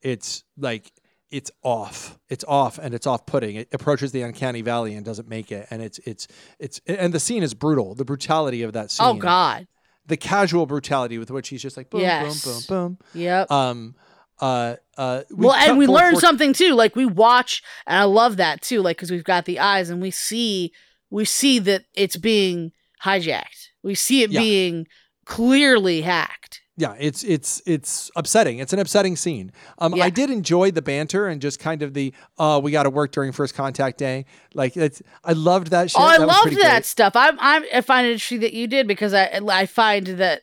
It's 0.02 0.44
like 0.58 0.92
it's 1.34 1.50
off. 1.62 2.18
It's 2.28 2.44
off 2.46 2.78
and 2.78 2.94
it's 2.94 3.06
off 3.06 3.26
putting. 3.26 3.56
It 3.56 3.68
approaches 3.72 4.12
the 4.12 4.22
uncanny 4.22 4.62
valley 4.62 4.94
and 4.94 5.04
doesn't 5.04 5.28
make 5.28 5.50
it. 5.50 5.66
And 5.70 5.82
it's 5.82 5.98
it's 6.06 6.28
it's 6.58 6.80
and 6.86 7.12
the 7.12 7.18
scene 7.20 7.42
is 7.42 7.54
brutal. 7.54 7.94
The 7.94 8.04
brutality 8.04 8.62
of 8.62 8.72
that 8.74 8.90
scene. 8.90 9.06
Oh 9.06 9.14
god. 9.14 9.66
The 10.06 10.16
casual 10.16 10.66
brutality 10.66 11.18
with 11.18 11.30
which 11.30 11.48
he's 11.48 11.62
just 11.62 11.76
like 11.76 11.90
boom, 11.90 12.00
Yes. 12.02 12.44
boom, 12.44 12.62
boom, 12.68 12.98
Yep. 13.14 13.50
Um 13.50 13.94
uh 14.40 14.76
uh 14.96 15.22
we 15.30 15.46
well, 15.46 15.54
and 15.54 15.78
we 15.78 15.86
learn 15.86 16.16
something 16.16 16.52
too. 16.52 16.74
Like 16.74 16.94
we 16.94 17.06
watch, 17.06 17.62
and 17.86 17.96
I 17.98 18.04
love 18.04 18.36
that 18.36 18.62
too. 18.62 18.80
Like 18.82 18.96
because 18.96 19.10
we've 19.10 19.24
got 19.24 19.44
the 19.44 19.58
eyes, 19.58 19.90
and 19.90 20.00
we 20.02 20.10
see 20.12 20.72
we 21.10 21.24
see 21.24 21.58
that 21.60 21.84
it's 21.94 22.16
being 22.16 22.72
hijacked. 23.04 23.68
We 23.82 23.94
see 23.94 24.22
it 24.22 24.30
Yeah. 24.30 24.40
being 24.40 24.86
clearly 25.24 26.02
hacked. 26.02 26.60
Yeah, 26.76 26.96
it's 26.98 27.22
it's 27.22 27.62
it's 27.66 28.10
upsetting. 28.16 28.58
It's 28.58 28.72
an 28.72 28.80
upsetting 28.80 29.14
scene. 29.14 29.52
Um, 29.78 29.94
Yeah. 29.94 30.04
I 30.04 30.10
did 30.10 30.28
enjoy 30.30 30.72
the 30.72 30.82
banter 30.82 31.28
and 31.28 31.40
just 31.40 31.60
kind 31.60 31.82
of 31.82 31.94
the 31.94 32.12
uh, 32.36 32.60
we 32.62 32.72
got 32.72 32.82
to 32.82 32.90
work 32.90 33.12
during 33.12 33.30
first 33.30 33.54
contact 33.54 33.96
day. 33.98 34.26
Like 34.54 34.76
it's 34.76 35.00
I 35.22 35.34
loved 35.34 35.68
that 35.68 35.90
shit. 35.92 36.00
oh, 36.00 36.04
I 36.04 36.18
that 36.18 36.26
loved 36.26 36.56
that 36.56 36.72
great. 36.72 36.84
stuff. 36.84 37.12
I'm, 37.14 37.36
I'm 37.38 37.64
I 37.72 37.80
find 37.80 38.06
it 38.06 38.10
interesting 38.12 38.40
that 38.40 38.54
you 38.54 38.66
did 38.66 38.88
because 38.88 39.14
I 39.14 39.40
I 39.48 39.66
find 39.66 40.06
that. 40.06 40.42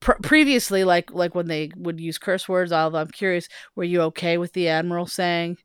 Pr- 0.00 0.20
previously, 0.22 0.84
like 0.84 1.12
like 1.14 1.34
when 1.34 1.48
they 1.48 1.70
would 1.76 1.98
use 1.98 2.18
curse 2.18 2.46
words, 2.46 2.72
although 2.72 2.98
I'm 2.98 3.08
curious, 3.08 3.48
were 3.74 3.84
you 3.84 4.02
okay 4.02 4.36
with 4.36 4.52
the 4.52 4.68
admiral 4.68 5.06
saying 5.06 5.56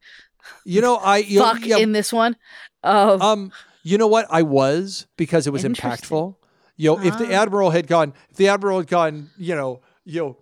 You 0.65 0.79
know, 0.79 0.95
I 0.95 1.17
you 1.17 1.39
know, 1.39 1.45
"fuck" 1.45 1.65
yeah, 1.65 1.77
in 1.77 1.91
this 1.91 2.13
one? 2.13 2.37
Oh, 2.81 3.19
um, 3.19 3.51
you 3.83 3.97
know 3.97 4.07
what? 4.07 4.27
I 4.29 4.43
was 4.43 5.07
because 5.17 5.45
it 5.45 5.51
was 5.51 5.65
impactful. 5.65 6.35
You 6.77 6.91
know, 6.95 7.03
if 7.03 7.17
the 7.17 7.27
Ah. 7.35 7.41
admiral 7.41 7.71
had 7.71 7.87
gone, 7.87 8.13
if 8.29 8.37
the 8.37 8.47
admiral 8.47 8.77
had 8.79 8.87
gone, 8.87 9.29
you 9.37 9.55
know, 9.55 9.81
know, 10.17 10.37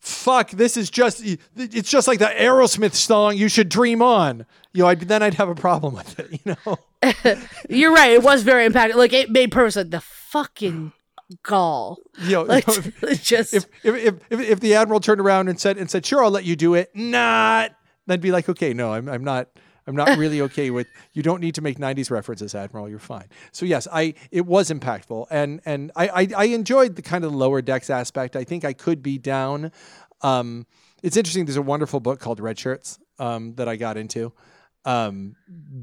fuck, 0.00 0.50
this 0.50 0.76
is 0.76 0.90
just 0.90 1.22
it's 1.56 1.90
just 1.90 2.08
like 2.08 2.18
the 2.18 2.26
Aerosmith 2.26 2.94
song. 2.94 3.36
You 3.36 3.48
should 3.48 3.68
dream 3.68 4.02
on. 4.02 4.46
You 4.72 4.82
know, 4.82 4.88
I'd, 4.88 5.00
then 5.00 5.22
I'd 5.22 5.34
have 5.34 5.48
a 5.48 5.54
problem 5.54 5.94
with 5.94 6.18
it. 6.18 6.40
You 6.44 6.56
know. 6.66 6.78
you're 7.68 7.92
right. 7.92 8.12
It 8.12 8.22
was 8.22 8.42
very 8.42 8.68
impactful. 8.68 8.96
Like 8.96 9.12
it 9.12 9.30
made 9.30 9.50
purpose. 9.50 9.76
Like 9.76 9.90
the 9.90 10.00
fucking 10.00 10.92
gall. 11.42 11.98
You 12.22 12.30
know, 12.32 12.42
Like 12.42 12.66
you 12.66 12.82
know, 12.82 12.90
it's 13.02 13.24
just 13.24 13.54
if, 13.54 13.66
if 13.82 13.94
if 13.94 14.14
if 14.30 14.40
if 14.40 14.60
the 14.60 14.74
admiral 14.74 15.00
turned 15.00 15.20
around 15.20 15.48
and 15.48 15.60
said 15.60 15.78
and 15.78 15.90
said, 15.90 16.04
"Sure, 16.04 16.22
I'll 16.22 16.30
let 16.30 16.44
you 16.44 16.56
do 16.56 16.74
it," 16.74 16.90
not, 16.94 17.72
then 18.06 18.20
be 18.20 18.30
like, 18.30 18.48
"Okay, 18.48 18.74
no, 18.74 18.92
I'm 18.92 19.08
I'm 19.08 19.24
not." 19.24 19.48
I'm 19.88 19.96
not 19.96 20.16
really 20.18 20.42
okay 20.42 20.70
with 20.70 20.86
you 21.14 21.22
don't 21.22 21.40
need 21.40 21.54
to 21.56 21.62
make 21.62 21.78
90s 21.78 22.10
references 22.10 22.54
admiral 22.54 22.88
you're 22.88 22.98
fine. 22.98 23.26
So 23.52 23.66
yes 23.66 23.88
i 23.92 24.14
it 24.30 24.46
was 24.46 24.70
impactful 24.70 25.26
and 25.30 25.60
and 25.64 25.90
i 25.96 26.08
i, 26.08 26.28
I 26.36 26.44
enjoyed 26.44 26.94
the 26.96 27.02
kind 27.02 27.24
of 27.24 27.34
lower 27.34 27.62
decks 27.62 27.90
aspect. 27.90 28.36
I 28.36 28.44
think 28.44 28.64
i 28.64 28.72
could 28.72 29.02
be 29.02 29.18
down 29.18 29.72
um 30.22 30.66
it's 31.02 31.16
interesting 31.16 31.44
there's 31.46 31.56
a 31.56 31.62
wonderful 31.62 32.00
book 32.00 32.20
called 32.20 32.40
red 32.40 32.58
shirts 32.58 32.98
um 33.18 33.54
that 33.54 33.68
i 33.68 33.76
got 33.76 33.96
into 33.96 34.32
um 34.84 35.34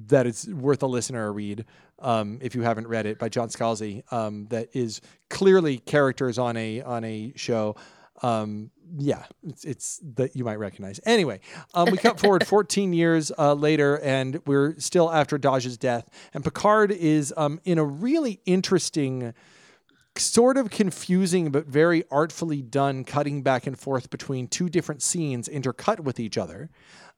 that 0.08 0.28
it's 0.28 0.48
worth 0.48 0.84
a 0.84 0.88
listener 0.88 1.28
a 1.28 1.32
read 1.32 1.66
um 2.00 2.40
if 2.42 2.56
you 2.56 2.62
haven't 2.62 2.88
read 2.88 3.06
it 3.06 3.18
by 3.18 3.30
john 3.30 3.50
scalzi 3.50 4.04
um 4.12 4.46
that 4.48 4.68
is 4.74 5.02
clearly 5.30 5.78
characters 5.78 6.38
on 6.38 6.58
a 6.58 6.82
on 6.82 7.04
a 7.04 7.32
show 7.36 7.76
um 8.24 8.72
yeah 8.98 9.24
it's, 9.44 9.64
it's 9.66 10.02
that 10.16 10.36
you 10.36 10.44
might 10.44 10.60
recognize. 10.60 11.00
Anyway 11.06 11.40
um 11.74 11.90
we 11.92 11.98
cut 11.98 12.20
forward 12.20 12.46
14 12.56 12.94
years 12.94 13.32
uh, 13.38 13.54
later 13.54 14.00
and 14.00 14.42
we're 14.46 14.76
still 14.80 15.12
after 15.12 15.38
Dahj's 15.38 15.78
death. 15.78 16.10
And 16.34 16.44
picard 16.44 16.92
is 16.92 17.34
um 17.38 17.60
in 17.66 17.78
a 17.78 17.86
really 17.86 18.42
interesting 18.46 19.34
sort 20.18 20.58
of 20.58 20.70
confusing 20.70 21.52
but 21.52 21.68
very 21.68 22.04
artfully 22.10 22.62
done 22.62 23.04
cutting 23.04 23.44
back 23.44 23.68
and 23.68 23.78
forth 23.78 24.10
between 24.10 24.48
two 24.48 24.70
different 24.70 25.02
scenes 25.02 25.50
intercut 25.50 26.00
with 26.02 26.20
each 26.20 26.38
other. 26.38 26.70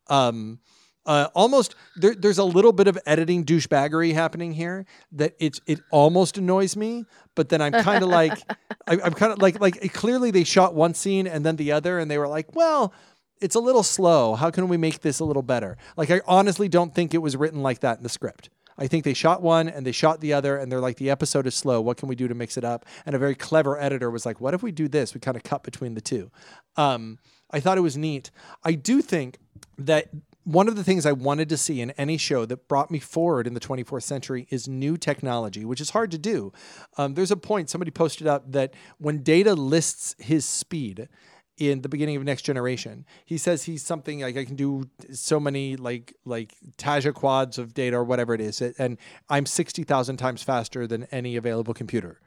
Um 0.08 0.60
uh, 1.08 1.30
almost 1.34 1.74
there, 1.96 2.14
there's 2.14 2.38
a 2.38 2.44
little 2.44 2.74
bit 2.74 2.88
of 2.88 3.00
editing 3.06 3.46
douchebaggery 3.46 4.14
happening 4.14 4.52
here 4.52 4.86
that 5.14 5.34
it's 5.40 5.62
it 5.66 5.80
almost 5.90 6.38
annoys 6.38 6.76
me, 6.76 7.06
but 7.34 7.50
then 7.50 7.62
I'm 7.62 7.72
kind 7.72 8.04
of 8.04 8.10
like 8.22 8.38
I, 8.86 9.00
I'm 9.04 9.14
kind 9.14 9.32
of 9.32 9.42
like 9.42 9.60
like 9.60 9.94
clearly 9.94 10.32
they 10.32 10.44
shot 10.44 10.76
one 10.76 10.94
scene 10.94 11.26
and 11.26 11.46
then 11.46 11.56
the 11.56 11.72
other, 11.72 11.98
and 11.98 12.12
they 12.12 12.18
were 12.18 12.28
like, 12.28 12.54
well, 12.56 12.94
it's 13.40 13.56
a 13.56 13.60
little 13.60 13.84
slow. 13.84 14.36
How 14.36 14.52
can 14.52 14.68
we 14.68 14.78
make 14.78 15.02
this 15.02 15.20
a 15.20 15.26
little 15.26 15.42
better? 15.42 15.78
Like 15.96 16.12
I 16.12 16.22
honestly 16.28 16.68
don't 16.68 16.94
think 16.94 17.14
it 17.14 17.20
was 17.20 17.38
written 17.38 17.64
like 17.64 17.80
that 17.80 17.98
in 17.98 18.04
the 18.04 18.10
script. 18.10 18.50
I 18.78 18.88
think 18.88 19.06
they 19.06 19.14
shot 19.14 19.42
one 19.42 19.70
and 19.70 19.86
they 19.86 19.92
shot 19.92 20.20
the 20.20 20.34
other, 20.34 20.58
and 20.58 20.72
they're 20.72 20.82
like, 20.82 20.98
the 20.98 21.10
episode 21.10 21.48
is 21.48 21.56
slow. 21.56 21.82
What 21.82 21.98
can 21.98 22.10
we 22.10 22.16
do 22.16 22.28
to 22.28 22.36
mix 22.36 22.58
it 22.58 22.64
up? 22.64 22.86
And 23.06 23.16
a 23.16 23.20
very 23.20 23.34
clever 23.34 23.80
editor 23.80 24.12
was 24.12 24.26
like, 24.26 24.40
what 24.42 24.54
if 24.54 24.62
we 24.62 24.72
do 24.72 24.88
this? 24.88 25.14
We 25.14 25.20
kind 25.20 25.38
of 25.38 25.44
cut 25.44 25.64
between 25.64 25.96
the 25.96 26.02
two. 26.02 26.30
Um, 26.76 27.18
I 27.50 27.60
thought 27.60 27.78
it 27.78 27.82
was 27.82 27.98
neat. 27.98 28.30
I 28.64 28.74
do 28.74 29.02
think 29.02 29.40
that 29.78 30.10
one 30.48 30.70
of 30.70 30.78
the 30.78 30.84
things 30.84 31.06
I 31.06 31.12
wanted 31.12 31.50
to 31.50 31.58
see 31.58 31.82
in 31.82 31.92
any 31.92 32.16
show 32.16 32.46
that 32.46 32.70
brought 32.70 32.90
me 32.90 33.00
forward 33.00 33.48
in 33.48 33.54
the 33.54 33.60
24th 33.60 34.04
century 34.04 34.48
is 34.50 34.66
new 34.66 34.96
technology, 34.96 35.66
which 35.66 35.82
is 35.82 35.90
hard 35.90 36.10
to 36.12 36.18
do. 36.18 36.54
Um, 36.98 37.16
there's 37.16 37.32
a 37.32 37.36
point 37.36 37.70
somebody 37.70 37.92
posted 37.92 38.28
up 38.28 38.50
that 38.54 38.74
when 38.98 39.24
Data 39.24 39.56
lists 39.56 40.16
his 40.20 40.46
speed 40.46 41.10
in 41.58 41.82
the 41.82 41.90
beginning 41.90 42.16
of 42.16 42.24
Next 42.24 42.44
Generation, 42.44 43.06
he 43.26 43.38
says 43.38 43.64
he's 43.64 43.84
something 43.84 44.22
like 44.22 44.38
I 44.38 44.46
can 44.46 44.56
do 44.56 44.90
so 45.12 45.38
many 45.38 45.76
like 45.76 46.16
like 46.24 46.56
Taja 46.78 47.14
quads 47.14 47.58
of 47.58 47.74
data 47.74 47.98
or 47.98 48.06
whatever 48.06 48.34
it 48.34 48.40
is, 48.40 48.62
and 48.62 48.98
I'm 49.28 49.46
sixty 49.46 49.84
thousand 49.84 50.16
times 50.16 50.44
faster 50.44 50.88
than 50.88 51.06
any 51.12 51.36
available 51.36 51.74
computer. 51.74 52.22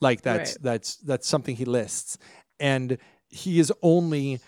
Like 0.00 0.22
that's 0.22 0.52
right. 0.52 0.62
that's 0.62 0.96
that's 0.98 1.26
something 1.26 1.56
he 1.56 1.64
lists, 1.64 2.16
and 2.60 2.98
he 3.28 3.58
is 3.58 3.72
only 3.82 4.38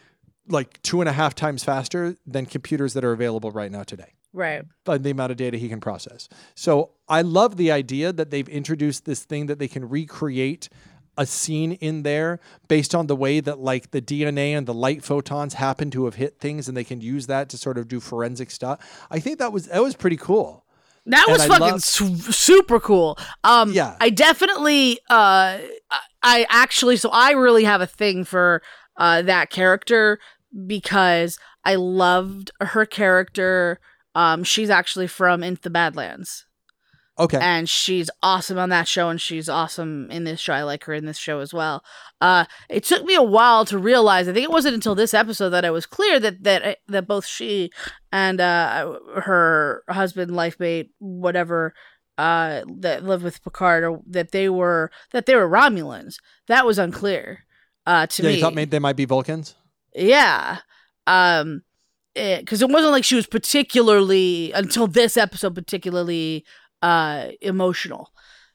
like 0.48 0.80
two 0.82 1.00
and 1.00 1.08
a 1.08 1.12
half 1.12 1.34
times 1.34 1.64
faster 1.64 2.16
than 2.26 2.46
computers 2.46 2.94
that 2.94 3.04
are 3.04 3.12
available 3.12 3.50
right 3.50 3.70
now 3.70 3.82
today. 3.82 4.12
Right. 4.32 4.62
But 4.84 5.02
the 5.02 5.11
amount 5.11 5.32
of 5.32 5.37
data 5.37 5.56
he 5.56 5.68
can 5.68 5.80
process. 5.80 6.28
So 6.54 6.90
I 7.08 7.22
love 7.22 7.56
the 7.56 7.72
idea 7.72 8.12
that 8.12 8.30
they've 8.30 8.48
introduced 8.48 9.04
this 9.04 9.24
thing 9.24 9.46
that 9.46 9.58
they 9.58 9.68
can 9.68 9.88
recreate 9.88 10.68
a 11.18 11.26
scene 11.26 11.72
in 11.72 12.04
there 12.04 12.38
based 12.68 12.94
on 12.94 13.08
the 13.08 13.16
way 13.16 13.40
that 13.40 13.58
like 13.58 13.90
the 13.90 14.00
DNA 14.00 14.50
and 14.56 14.66
the 14.66 14.74
light 14.74 15.02
photons 15.02 15.54
happen 15.54 15.90
to 15.90 16.04
have 16.04 16.14
hit 16.14 16.38
things 16.38 16.68
and 16.68 16.76
they 16.76 16.84
can 16.84 17.00
use 17.00 17.26
that 17.26 17.48
to 17.48 17.58
sort 17.58 17.76
of 17.76 17.88
do 17.88 17.98
forensic 17.98 18.50
stuff. 18.50 19.06
I 19.11 19.18
think 19.18 19.38
that 19.40 19.52
was 19.52 19.66
that 19.66 19.82
was 19.82 19.96
pretty 19.96 20.16
cool. 20.16 20.64
That 21.06 21.26
was 21.28 21.44
fucking 21.44 21.80
su- 21.80 22.16
super 22.16 22.78
cool. 22.78 23.18
Um 23.42 23.72
yeah. 23.72 23.96
I 24.00 24.11
definitely 24.11 25.00
uh 25.11 25.58
I 26.22 26.46
actually 26.48 26.96
so 26.96 27.11
I 27.12 27.32
really 27.32 27.64
have 27.64 27.80
a 27.80 27.87
thing 27.87 28.22
for 28.24 28.62
uh 28.96 29.22
that 29.22 29.50
character 29.50 30.20
because 30.66 31.38
I 31.64 31.74
loved 31.74 32.50
her 32.61 32.87
character. 32.87 33.80
Um, 34.14 34.44
she's 34.44 34.70
actually 34.70 35.06
from 35.06 35.42
Into 35.42 35.62
the 35.62 35.70
Badlands. 35.70 36.44
Okay. 37.18 37.38
And 37.40 37.68
she's 37.68 38.11
awesome 38.22 38.58
on 38.58 38.68
that 38.68 38.87
show, 38.87 39.08
and 39.08 39.20
she's 39.20 39.48
awesome 39.48 40.08
in 40.11 40.22
this 40.22 40.38
show. 40.38 40.52
I 40.52 40.62
like 40.62 40.84
her 40.84 40.94
in 40.94 41.04
this 41.04 41.18
show 41.18 41.40
as 41.40 41.52
well. 41.52 41.82
Uh, 42.20 42.44
it 42.68 42.84
took 42.84 43.04
me 43.04 43.16
a 43.16 43.22
while 43.22 43.64
to 43.66 43.78
realize. 43.78 44.28
I 44.28 44.32
think 44.32 44.44
it 44.44 44.52
wasn't 44.52 44.76
until 44.76 44.94
this 44.94 45.14
episode 45.14 45.50
that 45.50 45.64
it 45.64 45.72
was 45.72 45.84
clear 45.84 46.20
that 46.20 46.44
that 46.44 46.64
uh, 46.64 46.74
that 46.87 47.08
both 47.08 47.26
she 47.26 47.72
and 48.12 48.40
uh, 48.40 49.00
her 49.16 49.82
husband, 49.88 50.37
life 50.37 50.61
mate, 50.61 50.92
whatever, 51.00 51.74
uh, 52.18 52.62
that 52.78 53.04
lived 53.04 53.24
with 53.24 53.42
Picard, 53.42 53.82
or 53.82 54.00
that 54.06 54.30
they 54.30 54.48
were 54.48 54.92
that 55.11 55.26
they 55.26 55.34
were 55.34 55.48
Romulans. 55.48 56.16
That 56.46 56.64
was 56.64 56.78
unclear 56.78 57.40
uh, 57.84 58.06
to 58.06 58.22
yeah, 58.22 58.28
me. 58.28 58.34
You 58.37 58.40
thought 58.42 58.70
they 58.70 58.78
might 58.78 58.96
be 58.96 59.06
Vulcans. 59.06 59.56
Yeah. 59.94 60.59
Um 61.07 61.62
because 62.14 62.62
it, 62.62 62.68
it 62.68 62.72
wasn't 62.72 62.92
like 62.92 63.05
she 63.05 63.14
was 63.14 63.27
particularly 63.27 64.51
until 64.53 64.87
this 64.87 65.16
episode 65.16 65.55
particularly 65.55 66.44
uh 66.83 67.29
emotional. 67.40 68.12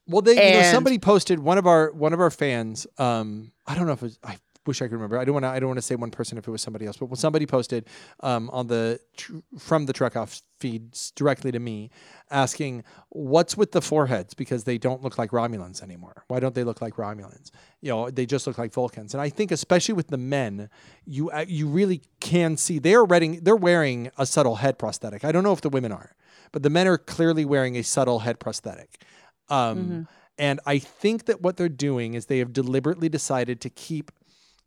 Well, 0.07 0.21
they 0.21 0.37
and, 0.37 0.55
you 0.55 0.61
know 0.61 0.71
somebody 0.71 0.99
posted 0.99 1.39
one 1.39 1.57
of 1.57 1.65
our 1.65 1.91
one 1.91 2.13
of 2.13 2.19
our 2.19 2.31
fans. 2.31 2.85
Um, 2.97 3.51
I 3.65 3.75
don't 3.75 3.87
know 3.87 3.93
if 3.93 4.01
it 4.01 4.05
was, 4.05 4.19
I 4.23 4.37
wish 4.65 4.81
I 4.81 4.85
could 4.85 4.93
remember. 4.93 5.17
I 5.19 5.25
don't 5.25 5.33
want 5.33 5.43
to. 5.43 5.49
I 5.49 5.59
don't 5.59 5.69
want 5.69 5.77
to 5.77 5.83
say 5.83 5.95
one 5.95 6.11
person 6.11 6.37
if 6.37 6.47
it 6.47 6.51
was 6.51 6.61
somebody 6.61 6.85
else. 6.85 6.97
But 6.97 7.07
when 7.07 7.17
somebody 7.17 7.45
posted 7.45 7.87
um, 8.21 8.49
on 8.51 8.67
the 8.67 8.99
tr- 9.17 9.37
from 9.57 9.85
the 9.85 9.93
Trek 9.93 10.15
Off 10.15 10.41
feeds 10.59 11.11
directly 11.11 11.51
to 11.51 11.59
me, 11.59 11.89
asking 12.31 12.83
what's 13.09 13.57
with 13.57 13.71
the 13.71 13.81
foreheads 13.81 14.33
because 14.33 14.63
they 14.63 14.77
don't 14.77 15.01
look 15.03 15.17
like 15.17 15.31
Romulans 15.31 15.81
anymore. 15.83 16.23
Why 16.27 16.39
don't 16.39 16.55
they 16.55 16.63
look 16.63 16.81
like 16.81 16.95
Romulans? 16.95 17.51
You 17.81 17.89
know, 17.89 18.09
they 18.09 18.25
just 18.25 18.47
look 18.47 18.57
like 18.57 18.71
Vulcans. 18.73 19.13
And 19.13 19.21
I 19.21 19.29
think 19.29 19.51
especially 19.51 19.93
with 19.93 20.07
the 20.07 20.17
men, 20.17 20.69
you 21.05 21.29
uh, 21.31 21.45
you 21.47 21.67
really 21.67 22.01
can 22.19 22.57
see 22.57 22.79
they're 22.79 23.03
wearing 23.03 23.41
they're 23.41 23.55
wearing 23.55 24.11
a 24.17 24.25
subtle 24.25 24.55
head 24.55 24.79
prosthetic. 24.79 25.25
I 25.25 25.31
don't 25.31 25.43
know 25.43 25.53
if 25.53 25.61
the 25.61 25.69
women 25.69 25.91
are, 25.91 26.15
but 26.51 26.63
the 26.63 26.69
men 26.69 26.87
are 26.87 26.97
clearly 26.97 27.45
wearing 27.45 27.75
a 27.75 27.83
subtle 27.83 28.19
head 28.19 28.39
prosthetic. 28.39 29.01
Um, 29.49 29.77
mm-hmm. 29.77 30.01
And 30.37 30.59
I 30.65 30.79
think 30.79 31.25
that 31.25 31.41
what 31.41 31.57
they're 31.57 31.69
doing 31.69 32.15
is 32.15 32.25
they 32.25 32.39
have 32.39 32.53
deliberately 32.53 33.09
decided 33.09 33.61
to 33.61 33.69
keep 33.69 34.11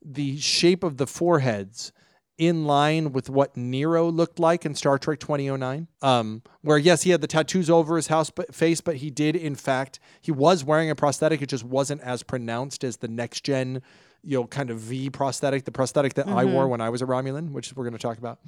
the 0.04 0.38
shape 0.38 0.84
of 0.84 0.96
the 0.96 1.06
foreheads 1.06 1.92
in 2.38 2.66
line 2.66 3.12
with 3.12 3.30
what 3.30 3.56
Nero 3.56 4.10
looked 4.10 4.38
like 4.38 4.66
in 4.66 4.74
Star 4.74 4.98
Trek 4.98 5.20
2009. 5.20 5.88
Um, 6.02 6.42
where 6.62 6.78
yes, 6.78 7.02
he 7.02 7.10
had 7.10 7.20
the 7.20 7.26
tattoos 7.26 7.70
over 7.70 7.96
his 7.96 8.08
house 8.08 8.30
but, 8.30 8.54
face, 8.54 8.80
but 8.80 8.96
he 8.96 9.10
did 9.10 9.36
in 9.36 9.54
fact 9.54 9.98
he 10.20 10.32
was 10.32 10.64
wearing 10.64 10.90
a 10.90 10.94
prosthetic. 10.94 11.40
It 11.40 11.48
just 11.48 11.64
wasn't 11.64 12.02
as 12.02 12.22
pronounced 12.22 12.84
as 12.84 12.98
the 12.98 13.08
next 13.08 13.44
gen, 13.44 13.82
you 14.22 14.38
know, 14.38 14.46
kind 14.46 14.70
of 14.70 14.78
V 14.80 15.10
prosthetic, 15.10 15.64
the 15.64 15.72
prosthetic 15.72 16.14
that 16.14 16.26
mm-hmm. 16.26 16.38
I 16.38 16.44
wore 16.44 16.68
when 16.68 16.80
I 16.80 16.90
was 16.90 17.00
a 17.00 17.06
Romulan, 17.06 17.52
which 17.52 17.74
we're 17.74 17.84
going 17.84 17.96
to 17.96 17.98
talk 17.98 18.18
about. 18.18 18.38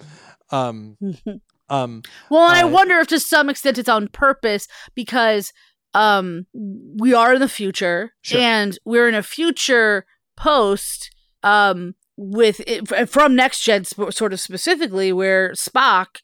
Um, 0.50 0.98
um, 1.70 2.02
well, 2.30 2.42
uh, 2.42 2.54
I 2.54 2.64
wonder 2.64 2.98
if 2.98 3.08
to 3.08 3.20
some 3.20 3.48
extent 3.48 3.78
it's 3.78 3.88
on 3.88 4.08
purpose 4.08 4.68
because 4.94 5.52
um, 5.94 6.46
we 6.52 7.14
are 7.14 7.34
in 7.34 7.40
the 7.40 7.48
future 7.48 8.12
sure. 8.20 8.40
and 8.40 8.78
we're 8.84 9.08
in 9.08 9.14
a 9.14 9.22
future 9.22 10.04
post 10.37 11.11
um, 11.42 11.94
with 12.16 12.61
it, 12.66 13.09
from 13.09 13.37
next 13.37 13.62
gen 13.62 13.85
sort 13.85 14.33
of 14.33 14.40
specifically 14.40 15.12
where 15.12 15.53
Spock 15.53 16.20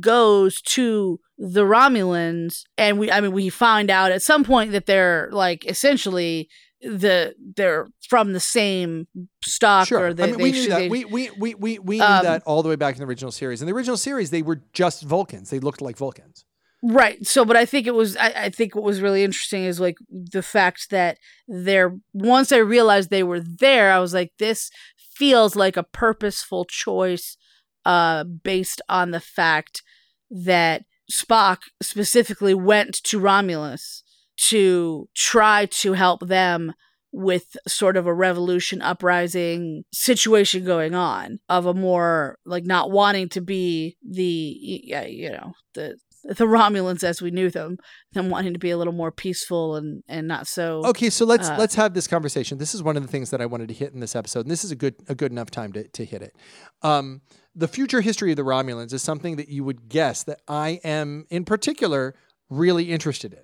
goes 0.00 0.60
to 0.62 1.20
the 1.38 1.62
Romulans 1.62 2.64
and 2.76 2.98
we 2.98 3.10
I 3.10 3.20
mean 3.20 3.32
we 3.32 3.48
find 3.48 3.90
out 3.90 4.10
at 4.10 4.22
some 4.22 4.44
point 4.44 4.72
that 4.72 4.86
they're 4.86 5.28
like 5.30 5.64
essentially 5.66 6.48
the 6.80 7.34
they're 7.56 7.88
from 8.08 8.32
the 8.32 8.40
same 8.40 9.06
stock 9.42 9.88
sure. 9.88 10.06
or 10.06 10.14
they, 10.14 10.24
I 10.24 10.26
mean, 10.26 10.38
we 10.38 10.52
knew 10.52 10.68
that. 10.68 10.78
They, 10.78 10.88
we 10.88 11.04
we 11.04 11.30
we 11.38 11.54
we, 11.54 11.78
we 11.78 11.98
knew 11.98 12.04
um, 12.04 12.24
that 12.24 12.42
all 12.44 12.62
the 12.62 12.68
way 12.68 12.76
back 12.76 12.94
in 12.94 13.00
the 13.00 13.06
original 13.06 13.32
series. 13.32 13.62
In 13.62 13.66
the 13.66 13.74
original 13.74 13.96
series 13.96 14.30
they 14.30 14.42
were 14.42 14.62
just 14.72 15.02
Vulcans. 15.02 15.50
They 15.50 15.60
looked 15.60 15.80
like 15.80 15.96
Vulcans. 15.96 16.44
Right. 16.82 17.26
So, 17.26 17.44
but 17.44 17.56
I 17.56 17.64
think 17.64 17.86
it 17.86 17.94
was, 17.94 18.16
I, 18.16 18.32
I, 18.36 18.50
think 18.50 18.74
what 18.74 18.84
was 18.84 19.00
really 19.00 19.24
interesting 19.24 19.64
is 19.64 19.80
like 19.80 19.98
the 20.08 20.42
fact 20.42 20.90
that 20.90 21.18
there, 21.48 21.98
once 22.12 22.52
I 22.52 22.58
realized 22.58 23.10
they 23.10 23.24
were 23.24 23.40
there, 23.40 23.90
I 23.90 23.98
was 23.98 24.14
like, 24.14 24.32
this 24.38 24.70
feels 24.96 25.56
like 25.56 25.76
a 25.76 25.82
purposeful 25.82 26.66
choice, 26.66 27.36
uh, 27.84 28.22
based 28.22 28.80
on 28.88 29.10
the 29.10 29.20
fact 29.20 29.82
that 30.30 30.84
Spock 31.10 31.58
specifically 31.82 32.54
went 32.54 33.02
to 33.04 33.18
Romulus 33.18 34.04
to 34.48 35.08
try 35.14 35.66
to 35.66 35.94
help 35.94 36.28
them 36.28 36.74
with 37.10 37.56
sort 37.66 37.96
of 37.96 38.06
a 38.06 38.14
revolution 38.14 38.82
uprising 38.82 39.84
situation 39.92 40.64
going 40.64 40.94
on 40.94 41.40
of 41.48 41.66
a 41.66 41.74
more 41.74 42.38
like 42.44 42.66
not 42.66 42.90
wanting 42.90 43.28
to 43.30 43.40
be 43.40 43.96
the 44.06 44.56
yeah 44.84 45.04
you 45.04 45.30
know 45.30 45.54
the 45.74 45.96
the 46.24 46.44
Romulans 46.44 47.02
as 47.02 47.22
we 47.22 47.30
knew 47.30 47.50
them, 47.50 47.78
them 48.12 48.30
wanting 48.30 48.52
to 48.52 48.58
be 48.58 48.70
a 48.70 48.76
little 48.76 48.92
more 48.92 49.10
peaceful 49.10 49.76
and 49.76 50.02
and 50.08 50.28
not 50.28 50.46
so. 50.46 50.82
Okay, 50.86 51.10
so 51.10 51.24
let's 51.24 51.48
uh, 51.48 51.56
let's 51.58 51.74
have 51.74 51.94
this 51.94 52.06
conversation. 52.06 52.58
This 52.58 52.74
is 52.74 52.82
one 52.82 52.96
of 52.96 53.02
the 53.02 53.08
things 53.08 53.30
that 53.30 53.40
I 53.40 53.46
wanted 53.46 53.68
to 53.68 53.74
hit 53.74 53.92
in 53.92 54.00
this 54.00 54.16
episode, 54.16 54.40
and 54.40 54.50
this 54.50 54.64
is 54.64 54.70
a 54.70 54.76
good 54.76 54.96
a 55.08 55.14
good 55.14 55.32
enough 55.32 55.50
time 55.50 55.72
to 55.72 55.86
to 55.88 56.04
hit 56.04 56.22
it. 56.22 56.36
Um, 56.82 57.22
the 57.54 57.68
future 57.68 58.00
history 58.00 58.30
of 58.30 58.36
the 58.36 58.44
Romulans 58.44 58.92
is 58.92 59.02
something 59.02 59.36
that 59.36 59.48
you 59.48 59.64
would 59.64 59.88
guess 59.88 60.22
that 60.24 60.40
I 60.46 60.80
am 60.84 61.26
in 61.30 61.44
particular 61.44 62.14
really 62.50 62.90
interested 62.90 63.32
in. 63.32 63.40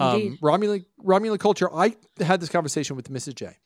Um, 0.00 0.38
Romulan 0.42 0.84
Romulan 1.04 1.40
culture. 1.40 1.72
I 1.74 1.96
had 2.20 2.40
this 2.40 2.48
conversation 2.48 2.94
with 2.94 3.10
Mrs. 3.10 3.34
J, 3.34 3.56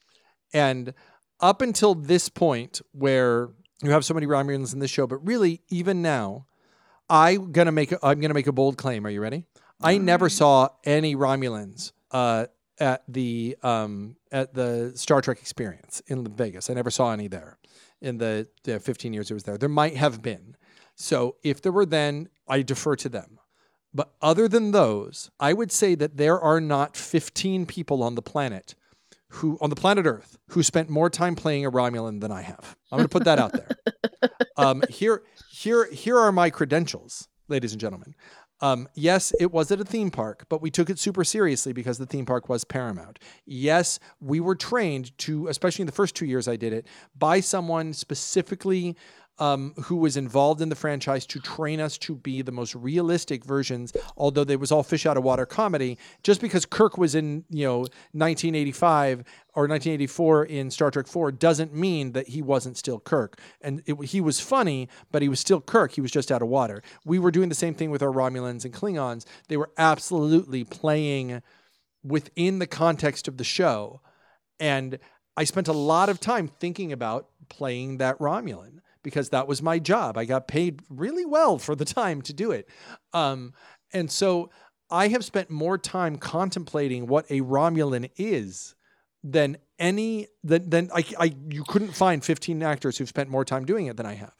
and 0.54 0.94
up 1.40 1.60
until 1.60 1.94
this 1.94 2.28
point, 2.28 2.80
where 2.92 3.50
you 3.82 3.90
have 3.90 4.04
so 4.04 4.14
many 4.14 4.26
Romulans 4.26 4.72
in 4.72 4.78
this 4.78 4.90
show, 4.90 5.06
but 5.06 5.16
really 5.26 5.60
even 5.68 6.00
now 6.00 6.46
I'm 7.12 7.52
gonna 7.52 7.72
make 7.72 7.92
a, 7.92 7.98
I'm 8.02 8.20
gonna 8.20 8.32
make 8.32 8.46
a 8.46 8.52
bold 8.52 8.78
claim. 8.78 9.06
Are 9.06 9.10
you 9.10 9.20
ready? 9.20 9.44
I 9.82 9.98
never 9.98 10.30
saw 10.30 10.70
any 10.82 11.14
Romulans 11.14 11.92
uh, 12.10 12.46
at 12.80 13.02
the 13.06 13.58
um, 13.62 14.16
at 14.32 14.54
the 14.54 14.92
Star 14.94 15.20
Trek 15.20 15.38
experience 15.38 16.00
in 16.06 16.26
Vegas. 16.26 16.70
I 16.70 16.74
never 16.74 16.90
saw 16.90 17.12
any 17.12 17.28
there 17.28 17.58
in 18.00 18.16
the, 18.16 18.48
the 18.64 18.80
15 18.80 19.12
years 19.12 19.30
it 19.30 19.34
was 19.34 19.42
there. 19.44 19.58
There 19.58 19.68
might 19.68 19.96
have 19.96 20.22
been. 20.22 20.56
So 20.94 21.36
if 21.42 21.60
there 21.60 21.70
were 21.70 21.86
then, 21.86 22.28
I 22.48 22.62
defer 22.62 22.96
to 22.96 23.08
them. 23.08 23.38
But 23.94 24.14
other 24.22 24.48
than 24.48 24.70
those, 24.70 25.30
I 25.38 25.52
would 25.52 25.70
say 25.70 25.94
that 25.96 26.16
there 26.16 26.40
are 26.40 26.60
not 26.60 26.96
15 26.96 27.66
people 27.66 28.02
on 28.02 28.14
the 28.14 28.22
planet 28.22 28.74
who 29.32 29.58
on 29.60 29.70
the 29.70 29.76
planet 29.76 30.06
Earth 30.06 30.38
who 30.48 30.62
spent 30.62 30.88
more 30.88 31.08
time 31.08 31.34
playing 31.34 31.64
a 31.64 31.70
Romulan 31.70 32.20
than 32.20 32.30
I 32.30 32.42
have. 32.42 32.76
I'm 32.90 32.98
going 32.98 33.08
to 33.08 33.12
put 33.12 33.24
that 33.24 33.38
out 33.38 33.52
there. 33.52 34.30
um, 34.56 34.82
here, 34.88 35.22
here, 35.50 35.90
here 35.90 36.18
are 36.18 36.32
my 36.32 36.50
credentials. 36.50 37.28
ladies 37.48 37.72
and 37.72 37.80
gentlemen. 37.80 38.14
Um, 38.60 38.88
yes, 38.94 39.32
it 39.40 39.50
was 39.50 39.72
at 39.72 39.80
a 39.80 39.84
theme 39.84 40.10
park, 40.12 40.46
but 40.48 40.62
we 40.62 40.70
took 40.70 40.88
it 40.88 40.98
super 40.98 41.24
seriously 41.24 41.72
because 41.72 41.98
the 41.98 42.06
theme 42.06 42.24
park 42.24 42.48
was 42.48 42.62
paramount. 42.62 43.18
Yes, 43.44 43.98
we 44.20 44.38
were 44.38 44.54
trained 44.54 45.16
to, 45.18 45.48
especially 45.48 45.82
in 45.82 45.86
the 45.86 45.92
first 45.92 46.14
two 46.14 46.26
years 46.26 46.46
I 46.46 46.54
did 46.54 46.72
it, 46.72 46.86
by 47.18 47.40
someone 47.40 47.92
specifically 47.92 48.96
um, 49.42 49.74
who 49.86 49.96
was 49.96 50.16
involved 50.16 50.60
in 50.60 50.68
the 50.68 50.76
franchise 50.76 51.26
to 51.26 51.40
train 51.40 51.80
us 51.80 51.98
to 51.98 52.14
be 52.14 52.42
the 52.42 52.52
most 52.52 52.76
realistic 52.76 53.44
versions, 53.44 53.92
although 54.16 54.44
they 54.44 54.54
was 54.54 54.70
all 54.70 54.84
fish 54.84 55.04
out 55.04 55.16
of 55.16 55.24
water 55.24 55.44
comedy. 55.44 55.98
Just 56.22 56.40
because 56.40 56.64
Kirk 56.64 56.96
was 56.96 57.16
in, 57.16 57.44
you 57.50 57.66
know, 57.66 57.78
1985 58.12 59.24
or 59.54 59.66
1984 59.66 60.44
in 60.44 60.70
Star 60.70 60.92
Trek 60.92 61.08
4 61.08 61.32
doesn't 61.32 61.74
mean 61.74 62.12
that 62.12 62.28
he 62.28 62.40
wasn't 62.40 62.76
still 62.76 63.00
Kirk. 63.00 63.40
And 63.60 63.82
it, 63.84 64.00
he 64.04 64.20
was 64.20 64.38
funny, 64.38 64.88
but 65.10 65.22
he 65.22 65.28
was 65.28 65.40
still 65.40 65.60
Kirk. 65.60 65.90
He 65.90 66.00
was 66.00 66.12
just 66.12 66.30
out 66.30 66.42
of 66.42 66.46
water. 66.46 66.80
We 67.04 67.18
were 67.18 67.32
doing 67.32 67.48
the 67.48 67.56
same 67.56 67.74
thing 67.74 67.90
with 67.90 68.00
our 68.00 68.12
Romulans 68.12 68.64
and 68.64 68.72
Klingons. 68.72 69.24
They 69.48 69.56
were 69.56 69.72
absolutely 69.76 70.62
playing 70.62 71.42
within 72.04 72.60
the 72.60 72.68
context 72.68 73.26
of 73.26 73.38
the 73.38 73.44
show. 73.44 74.02
And 74.60 75.00
I 75.36 75.42
spent 75.42 75.66
a 75.66 75.72
lot 75.72 76.08
of 76.08 76.20
time 76.20 76.46
thinking 76.46 76.92
about 76.92 77.28
playing 77.48 77.96
that 77.96 78.16
Romulan 78.20 78.81
because 79.02 79.30
that 79.30 79.48
was 79.48 79.62
my 79.62 79.78
job. 79.78 80.16
I 80.16 80.24
got 80.24 80.48
paid 80.48 80.80
really 80.88 81.24
well 81.24 81.58
for 81.58 81.74
the 81.74 81.84
time 82.00 82.22
to 82.22 82.32
do 82.32 82.50
it. 82.50 82.68
Um, 83.12 83.52
and 83.92 84.10
so 84.10 84.50
I 84.90 85.08
have 85.08 85.24
spent 85.24 85.50
more 85.50 85.78
time 85.78 86.16
contemplating 86.16 87.06
what 87.06 87.26
a 87.30 87.40
Romulan 87.40 88.10
is 88.16 88.74
than 89.24 89.56
any 89.78 90.28
than, 90.42 90.68
than 90.68 90.90
I, 90.94 91.04
I 91.18 91.34
you 91.48 91.64
couldn't 91.64 91.92
find 91.94 92.24
15 92.24 92.62
actors 92.62 92.98
who've 92.98 93.08
spent 93.08 93.28
more 93.28 93.44
time 93.44 93.64
doing 93.64 93.86
it 93.86 93.96
than 93.96 94.06
I 94.06 94.14
have. 94.14 94.34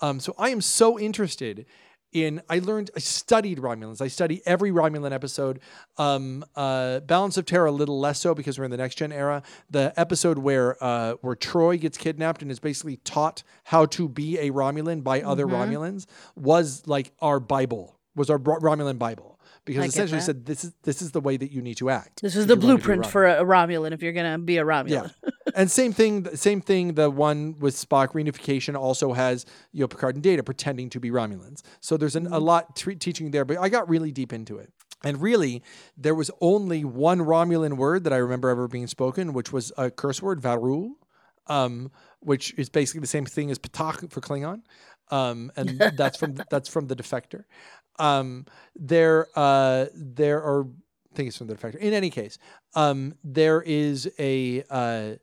Um, 0.00 0.20
so 0.20 0.34
I 0.38 0.50
am 0.50 0.60
so 0.60 0.98
interested 0.98 1.66
in 2.12 2.42
I 2.48 2.58
learned 2.58 2.90
I 2.96 2.98
studied 3.00 3.58
Romulans. 3.58 4.00
I 4.00 4.08
study 4.08 4.42
every 4.46 4.70
Romulan 4.70 5.12
episode. 5.12 5.60
Um, 5.96 6.44
uh, 6.56 7.00
Balance 7.00 7.36
of 7.36 7.46
Terror 7.46 7.66
a 7.66 7.72
little 7.72 7.98
less 8.00 8.20
so 8.20 8.34
because 8.34 8.58
we're 8.58 8.64
in 8.64 8.70
the 8.70 8.76
next 8.76 8.96
gen 8.96 9.12
era. 9.12 9.42
The 9.70 9.92
episode 9.96 10.38
where 10.38 10.82
uh, 10.82 11.14
where 11.20 11.36
Troi 11.36 11.80
gets 11.80 11.96
kidnapped 11.96 12.42
and 12.42 12.50
is 12.50 12.60
basically 12.60 12.96
taught 12.98 13.42
how 13.64 13.86
to 13.86 14.08
be 14.08 14.38
a 14.38 14.50
Romulan 14.50 15.02
by 15.02 15.22
other 15.22 15.46
Mm-hmm. 15.46 15.72
Romulans 15.72 16.06
was 16.36 16.86
like 16.86 17.12
our 17.20 17.40
Bible. 17.40 17.96
Was 18.14 18.28
our 18.28 18.38
Romulan 18.38 18.98
Bible 18.98 19.39
because 19.64 19.84
I 19.84 19.86
essentially 19.86 20.20
said 20.20 20.46
this 20.46 20.64
is 20.64 20.72
this 20.82 21.02
is 21.02 21.12
the 21.12 21.20
way 21.20 21.36
that 21.36 21.50
you 21.50 21.62
need 21.62 21.76
to 21.78 21.90
act. 21.90 22.22
This 22.22 22.36
is 22.36 22.46
the 22.46 22.54
you're 22.54 22.60
going 22.60 22.60
to 22.60 22.76
be 22.76 22.82
a 22.82 22.86
blueprint 22.96 23.06
for 23.06 23.26
a, 23.26 23.44
Romulan 23.44 23.92
if 23.92 24.02
you're 24.02 24.12
gonna 24.12 24.38
be 24.38 24.58
a 24.58 24.64
Romulan. 24.64 25.12
Yeah. 25.24 25.30
and 25.54 25.70
same 25.70 25.92
thing, 25.92 26.26
same 26.36 26.60
thing. 26.60 26.94
The 26.94 27.10
one 27.10 27.58
with 27.58 27.74
Spock 27.74 28.12
reunification 28.12 28.76
also 28.76 29.12
has 29.12 29.46
you 29.72 29.80
know 29.80 29.88
Picard 29.88 30.16
and 30.16 30.22
Data 30.22 30.42
pretending 30.42 30.90
to 30.90 31.00
be 31.00 31.10
Romulans. 31.10 31.62
So 31.80 31.96
there's 31.96 32.16
an, 32.16 32.26
a 32.28 32.38
lot 32.38 32.76
tre- 32.76 32.96
teaching 32.96 33.30
there. 33.30 33.44
But 33.44 33.58
I 33.58 33.68
got 33.68 33.88
really 33.88 34.12
deep 34.12 34.32
into 34.32 34.58
it, 34.58 34.72
and 35.04 35.20
really 35.20 35.62
there 35.96 36.14
was 36.14 36.30
only 36.40 36.84
one 36.84 37.20
Romulan 37.20 37.76
word 37.76 38.04
that 38.04 38.12
I 38.12 38.18
remember 38.18 38.48
ever 38.48 38.68
being 38.68 38.86
spoken, 38.86 39.32
which 39.32 39.52
was 39.52 39.72
a 39.76 39.90
curse 39.90 40.22
word, 40.22 40.40
veruul, 40.40 40.92
um, 41.46 41.90
which 42.20 42.54
is 42.56 42.68
basically 42.68 43.00
the 43.00 43.06
same 43.06 43.26
thing 43.26 43.50
as 43.50 43.58
Patak 43.58 44.10
for 44.10 44.20
Klingon, 44.20 44.62
um, 45.10 45.50
and 45.56 45.78
that's 45.96 46.16
from 46.16 46.36
that's 46.50 46.68
from 46.68 46.86
the 46.86 46.96
Defector. 46.96 47.44
Um, 48.00 48.46
there, 48.74 49.28
uh, 49.36 49.86
there 49.94 50.42
are 50.42 50.66
I 50.66 50.68
things 51.14 51.36
from 51.36 51.46
the 51.46 51.54
Defector. 51.54 51.76
In 51.76 51.92
any 51.92 52.10
case, 52.10 52.38
um, 52.74 53.14
there 53.22 53.62
is 53.62 54.10
a 54.18 54.64
uh, 54.70 55.16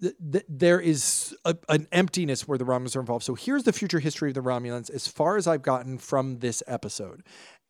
th- 0.00 0.14
th- 0.32 0.44
there 0.48 0.80
is 0.80 1.34
a, 1.44 1.56
an 1.68 1.86
emptiness 1.92 2.46
where 2.46 2.58
the 2.58 2.64
Romulans 2.64 2.96
are 2.96 3.00
involved. 3.00 3.24
So 3.24 3.34
here's 3.34 3.64
the 3.64 3.72
future 3.72 3.98
history 3.98 4.30
of 4.30 4.34
the 4.34 4.42
Romulans, 4.42 4.90
as 4.90 5.06
far 5.06 5.36
as 5.36 5.46
I've 5.46 5.62
gotten 5.62 5.98
from 5.98 6.38
this 6.38 6.62
episode. 6.66 7.22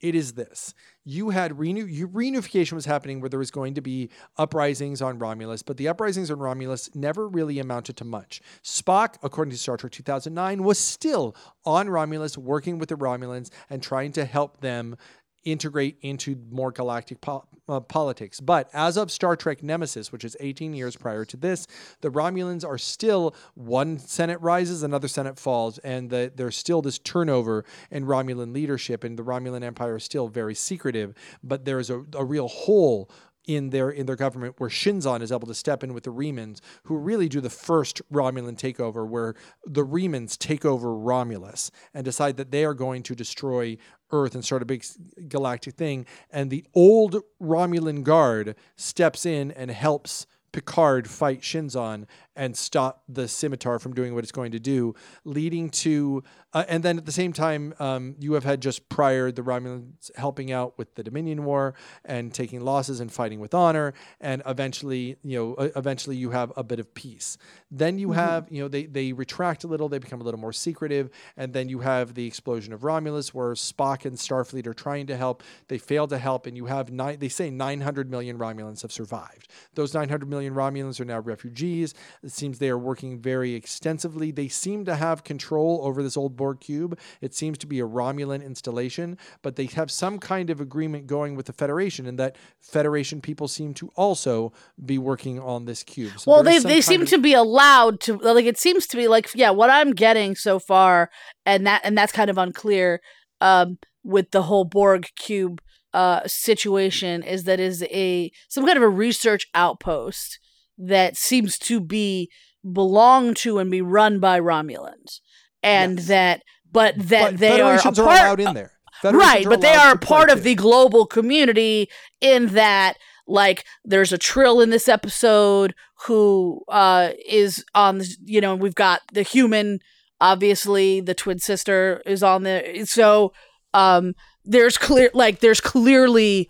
It 0.02 0.16
is 0.16 0.32
this: 0.32 0.74
you 1.04 1.30
had 1.30 1.60
renew 1.60 1.86
you, 1.86 2.08
reunification 2.08 2.72
was 2.72 2.86
happening 2.86 3.20
where 3.20 3.30
there 3.30 3.38
was 3.38 3.52
going 3.52 3.74
to 3.74 3.80
be 3.80 4.10
uprisings 4.36 5.00
on 5.00 5.18
Romulus, 5.18 5.62
but 5.62 5.76
the 5.76 5.86
uprisings 5.86 6.28
on 6.28 6.40
Romulus 6.40 6.92
never 6.94 7.28
really 7.28 7.60
amounted 7.60 7.96
to 7.98 8.04
much. 8.04 8.42
Spock, 8.64 9.14
according 9.22 9.52
to 9.52 9.58
Star 9.58 9.76
Trek 9.76 9.92
2009, 9.92 10.64
was 10.64 10.78
still 10.78 11.36
on 11.64 11.88
Romulus, 11.88 12.36
working 12.36 12.78
with 12.78 12.88
the 12.88 12.96
Romulans 12.96 13.50
and 13.70 13.80
trying 13.80 14.10
to 14.12 14.24
help 14.24 14.60
them 14.60 14.96
integrate 15.44 15.98
into 16.00 16.36
more 16.50 16.72
galactic 16.72 17.20
po- 17.20 17.44
uh, 17.68 17.80
politics. 17.80 18.40
But 18.40 18.68
as 18.72 18.96
of 18.96 19.10
Star 19.10 19.36
Trek 19.36 19.62
Nemesis, 19.62 20.12
which 20.12 20.24
is 20.24 20.36
18 20.40 20.74
years 20.74 20.96
prior 20.96 21.24
to 21.26 21.36
this, 21.36 21.66
the 22.00 22.10
Romulans 22.10 22.66
are 22.66 22.78
still 22.78 23.34
one 23.54 23.98
Senate 23.98 24.40
rises, 24.40 24.82
another 24.82 25.08
Senate 25.08 25.38
falls, 25.38 25.78
and 25.78 26.10
the, 26.10 26.32
there's 26.34 26.56
still 26.56 26.82
this 26.82 26.98
turnover 26.98 27.64
in 27.90 28.04
Romulan 28.04 28.52
leadership, 28.52 29.04
and 29.04 29.18
the 29.18 29.24
Romulan 29.24 29.62
Empire 29.62 29.96
is 29.96 30.04
still 30.04 30.28
very 30.28 30.54
secretive. 30.54 31.14
But 31.42 31.64
there 31.64 31.78
is 31.78 31.90
a, 31.90 32.04
a 32.14 32.24
real 32.24 32.48
hole 32.48 33.10
in 33.46 33.70
their 33.70 33.90
in 33.90 34.06
their 34.06 34.16
government 34.16 34.54
where 34.58 34.70
Shinzon 34.70 35.20
is 35.20 35.32
able 35.32 35.48
to 35.48 35.54
step 35.54 35.82
in 35.82 35.94
with 35.94 36.04
the 36.04 36.12
Remans, 36.12 36.60
who 36.84 36.96
really 36.96 37.28
do 37.28 37.40
the 37.40 37.50
first 37.50 38.00
Romulan 38.12 38.56
takeover, 38.56 39.06
where 39.06 39.34
the 39.66 39.84
Remans 39.84 40.38
take 40.38 40.64
over 40.64 40.94
Romulus 40.94 41.70
and 41.92 42.04
decide 42.04 42.36
that 42.36 42.50
they 42.50 42.64
are 42.64 42.74
going 42.74 43.02
to 43.04 43.14
destroy 43.14 43.76
Earth 44.12 44.34
and 44.34 44.44
start 44.44 44.62
a 44.62 44.66
big 44.66 44.84
galactic 45.28 45.74
thing. 45.74 46.06
And 46.30 46.50
the 46.50 46.64
old 46.74 47.22
Romulan 47.40 48.02
guard 48.02 48.54
steps 48.76 49.26
in 49.26 49.50
and 49.52 49.70
helps 49.70 50.26
Picard 50.52 51.08
fight 51.08 51.40
Shinzon 51.40 52.04
and 52.36 52.56
stop 52.56 53.02
the 53.08 53.28
scimitar 53.28 53.78
from 53.78 53.94
doing 53.94 54.14
what 54.14 54.24
it's 54.24 54.32
going 54.32 54.52
to 54.52 54.58
do, 54.58 54.94
leading 55.24 55.70
to, 55.70 56.22
uh, 56.54 56.64
and 56.68 56.82
then 56.82 56.98
at 56.98 57.06
the 57.06 57.12
same 57.12 57.32
time, 57.32 57.74
um, 57.78 58.14
you 58.18 58.32
have 58.34 58.44
had 58.44 58.60
just 58.60 58.88
prior 58.88 59.30
the 59.30 59.42
Romulans 59.42 60.14
helping 60.16 60.50
out 60.50 60.76
with 60.78 60.94
the 60.94 61.02
Dominion 61.02 61.44
War 61.44 61.74
and 62.04 62.32
taking 62.32 62.60
losses 62.60 63.00
and 63.00 63.12
fighting 63.12 63.40
with 63.40 63.54
honor, 63.54 63.92
and 64.20 64.42
eventually, 64.46 65.16
you 65.22 65.38
know, 65.38 65.54
uh, 65.54 65.68
eventually 65.76 66.16
you 66.16 66.30
have 66.30 66.52
a 66.56 66.64
bit 66.64 66.78
of 66.78 66.92
peace. 66.94 67.36
Then 67.70 67.98
you 67.98 68.12
have, 68.12 68.48
you 68.50 68.62
know, 68.62 68.68
they 68.68 68.86
they 68.86 69.12
retract 69.12 69.64
a 69.64 69.66
little, 69.66 69.88
they 69.88 69.98
become 69.98 70.20
a 70.20 70.24
little 70.24 70.40
more 70.40 70.52
secretive, 70.52 71.10
and 71.36 71.52
then 71.52 71.68
you 71.68 71.80
have 71.80 72.14
the 72.14 72.26
explosion 72.26 72.72
of 72.72 72.84
Romulus, 72.84 73.34
where 73.34 73.52
Spock 73.52 74.04
and 74.04 74.16
Starfleet 74.16 74.66
are 74.66 74.74
trying 74.74 75.06
to 75.06 75.16
help, 75.16 75.42
they 75.68 75.78
fail 75.78 76.06
to 76.08 76.18
help, 76.18 76.46
and 76.46 76.56
you 76.56 76.66
have 76.66 76.90
nine. 76.90 77.18
They 77.18 77.28
say 77.28 77.50
900 77.50 78.10
million 78.10 78.38
Romulans 78.38 78.82
have 78.82 78.92
survived. 78.92 79.48
Those 79.74 79.94
900 79.94 80.28
million 80.28 80.54
Romulans 80.54 81.00
are 81.00 81.04
now 81.04 81.20
refugees. 81.20 81.94
It 82.22 82.30
seems 82.30 82.58
they 82.58 82.68
are 82.68 82.78
working 82.78 83.18
very 83.20 83.54
extensively. 83.54 84.30
They 84.30 84.48
seem 84.48 84.84
to 84.84 84.94
have 84.94 85.24
control 85.24 85.80
over 85.82 86.02
this 86.02 86.16
old 86.16 86.36
Borg 86.36 86.60
cube. 86.60 86.98
It 87.20 87.34
seems 87.34 87.58
to 87.58 87.66
be 87.66 87.80
a 87.80 87.86
Romulan 87.86 88.44
installation, 88.44 89.18
but 89.42 89.56
they 89.56 89.66
have 89.66 89.90
some 89.90 90.18
kind 90.18 90.48
of 90.48 90.60
agreement 90.60 91.06
going 91.06 91.34
with 91.34 91.46
the 91.46 91.52
Federation, 91.52 92.06
and 92.06 92.18
that 92.18 92.36
Federation 92.60 93.20
people 93.20 93.48
seem 93.48 93.74
to 93.74 93.88
also 93.96 94.52
be 94.84 94.98
working 94.98 95.40
on 95.40 95.64
this 95.64 95.82
cube. 95.82 96.12
So 96.18 96.30
well, 96.30 96.42
they 96.42 96.58
they 96.58 96.80
seem 96.80 97.02
of- 97.02 97.08
to 97.08 97.18
be 97.18 97.34
allowed 97.34 98.00
to 98.02 98.16
like 98.18 98.46
it 98.46 98.58
seems 98.58 98.86
to 98.88 98.96
be 98.96 99.08
like 99.08 99.30
yeah, 99.34 99.50
what 99.50 99.70
I'm 99.70 99.92
getting 99.92 100.36
so 100.36 100.58
far, 100.58 101.10
and 101.44 101.66
that 101.66 101.80
and 101.84 101.98
that's 101.98 102.12
kind 102.12 102.30
of 102.30 102.38
unclear 102.38 103.00
um, 103.40 103.78
with 104.04 104.30
the 104.30 104.42
whole 104.42 104.64
Borg 104.64 105.08
cube 105.16 105.60
uh, 105.92 106.20
situation 106.26 107.22
is 107.22 107.44
that 107.44 107.60
is 107.60 107.82
a 107.84 108.30
some 108.48 108.64
kind 108.64 108.76
of 108.76 108.82
a 108.82 108.88
research 108.88 109.48
outpost 109.54 110.38
that 110.78 111.16
seems 111.16 111.58
to 111.58 111.80
be 111.80 112.30
belong 112.70 113.34
to 113.34 113.58
and 113.58 113.70
be 113.70 113.80
run 113.82 114.20
by 114.20 114.38
Romulans, 114.40 115.20
and 115.62 115.98
Yes. 115.98 116.08
that 116.08 116.42
but 116.70 116.94
that 117.08 117.32
but 117.32 117.40
they 117.40 117.60
are 117.60 117.78
Federations 117.78 117.98
are, 117.98 118.04
part 118.04 118.20
allowed 118.20 118.40
in 118.40 118.54
there. 118.54 118.72
Federations 119.00 119.28
right 119.34 119.48
but 119.48 119.60
they 119.60 119.74
are 119.74 119.98
part 119.98 120.30
of 120.30 120.42
the 120.42 120.54
global 120.54 121.06
community 121.06 121.88
in 122.20 122.48
that 122.48 122.96
like 123.26 123.64
there's 123.84 124.12
a 124.12 124.18
trill 124.18 124.60
in 124.60 124.70
this 124.70 124.88
episode 124.88 125.74
who 126.06 126.62
uh 126.68 127.10
is 127.26 127.64
on 127.74 127.98
the 127.98 128.16
you 128.24 128.40
know 128.40 128.54
we've 128.54 128.74
got 128.76 129.00
the 129.12 129.22
human 129.22 129.80
obviously 130.20 131.00
the 131.00 131.14
twin 131.14 131.38
sister 131.40 132.00
is 132.06 132.22
on 132.22 132.44
there 132.44 132.84
so 132.86 133.32
um 133.74 134.14
there's 134.44 134.78
clear 134.78 135.10
like 135.14 135.40
there's 135.40 135.60
clearly 135.60 136.48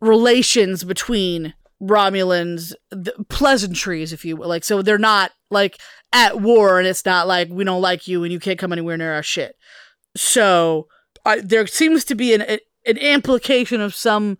relations 0.00 0.84
between 0.84 1.54
romulans 1.82 2.72
the 2.90 3.12
pleasantries 3.28 4.12
if 4.12 4.24
you 4.24 4.36
will 4.36 4.48
like 4.48 4.64
so 4.64 4.80
they're 4.80 4.96
not 4.96 5.30
like 5.50 5.78
at 6.12 6.40
war 6.40 6.78
and 6.78 6.88
it's 6.88 7.04
not 7.04 7.28
like 7.28 7.48
we 7.50 7.64
don't 7.64 7.82
like 7.82 8.08
you 8.08 8.24
and 8.24 8.32
you 8.32 8.40
can't 8.40 8.58
come 8.58 8.72
anywhere 8.72 8.96
near 8.96 9.12
our 9.12 9.22
shit 9.22 9.56
so 10.16 10.88
I, 11.26 11.40
there 11.40 11.66
seems 11.66 12.04
to 12.06 12.14
be 12.14 12.32
an 12.32 12.42
an 12.86 12.96
implication 12.96 13.80
of 13.80 13.94
some 13.94 14.38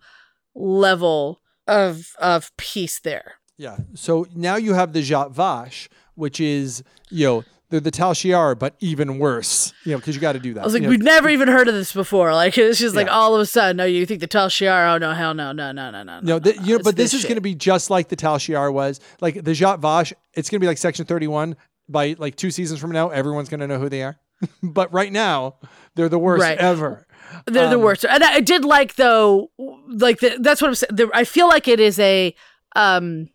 level 0.55 1.41
of 1.67 2.13
of 2.17 2.55
peace 2.57 2.99
there. 2.99 3.35
Yeah. 3.57 3.77
So 3.93 4.25
now 4.33 4.55
you 4.55 4.73
have 4.73 4.93
the 4.93 5.01
Zhat 5.01 5.31
Vash, 5.31 5.89
which 6.15 6.39
is, 6.39 6.83
you 7.09 7.25
know, 7.25 7.43
they're 7.69 7.79
the 7.79 7.91
Tal 7.91 8.13
Shiar, 8.13 8.57
but 8.57 8.75
even 8.79 9.19
worse, 9.19 9.73
you 9.83 9.91
know, 9.91 9.97
because 9.97 10.15
you 10.15 10.21
got 10.21 10.33
to 10.33 10.39
do 10.39 10.53
that. 10.53 10.61
I 10.61 10.63
was 10.63 10.73
like, 10.73 10.83
you 10.83 10.89
we've 10.89 11.01
never 11.01 11.27
even 11.29 11.47
heard 11.49 11.67
of 11.67 11.73
this 11.73 11.91
before. 11.91 12.33
Like 12.33 12.57
it's 12.57 12.79
just 12.79 12.95
like 12.95 13.07
Yeah. 13.07 13.13
all 13.13 13.35
of 13.35 13.41
a 13.41 13.45
sudden, 13.45 13.77
no, 13.77 13.85
you 13.85 14.05
think 14.05 14.21
the 14.21 14.27
Tal 14.27 14.47
Shiar? 14.47 14.93
Oh 14.95 14.97
no, 14.97 15.11
hell 15.13 15.33
no, 15.33 15.51
no, 15.51 15.71
no, 15.71 15.91
no, 15.91 16.03
no. 16.03 16.19
No, 16.21 16.39
the, 16.39 16.53
you 16.63 16.77
know, 16.77 16.83
but 16.83 16.95
this, 16.95 17.13
is 17.13 17.23
going 17.23 17.35
to 17.35 17.41
be 17.41 17.55
just 17.55 17.89
like 17.89 18.07
the 18.09 18.15
Tal 18.15 18.37
Shiar 18.37 18.71
was. 18.71 18.99
Like 19.21 19.35
the 19.35 19.51
Zhat 19.51 19.79
Vash, 19.79 20.13
it's 20.33 20.49
going 20.49 20.59
to 20.59 20.63
be 20.63 20.67
like 20.67 20.77
Section 20.77 21.05
31. 21.05 21.55
By 21.89 22.15
like 22.17 22.35
two 22.35 22.51
seasons 22.51 22.79
from 22.81 22.91
now, 22.91 23.09
everyone's 23.09 23.47
going 23.49 23.61
to 23.61 23.67
know 23.67 23.79
who 23.79 23.87
they 23.89 24.03
are. 24.03 24.17
but 24.63 24.91
right 24.93 25.11
now 25.11 25.55
they're 25.95 26.09
the 26.09 26.19
worst 26.19 26.41
Right. 26.41 26.57
ever. 26.57 27.05
They're 27.45 27.69
the 27.69 27.75
Um, 27.75 27.81
worst. 27.81 28.05
And 28.05 28.23
I 28.23 28.39
did 28.41 28.63
like 28.65 28.95
though, 28.95 29.51
like 29.87 30.19
the, 30.19 30.37
that's 30.39 30.61
what 30.61 30.67
I'm 30.69 30.75
saying. 30.75 30.89
The, 30.95 31.09
I 31.13 31.23
feel 31.23 31.47
like 31.47 31.67
it 31.67 31.79
is 31.79 31.97
a, 31.99 32.35
um, 32.75 33.29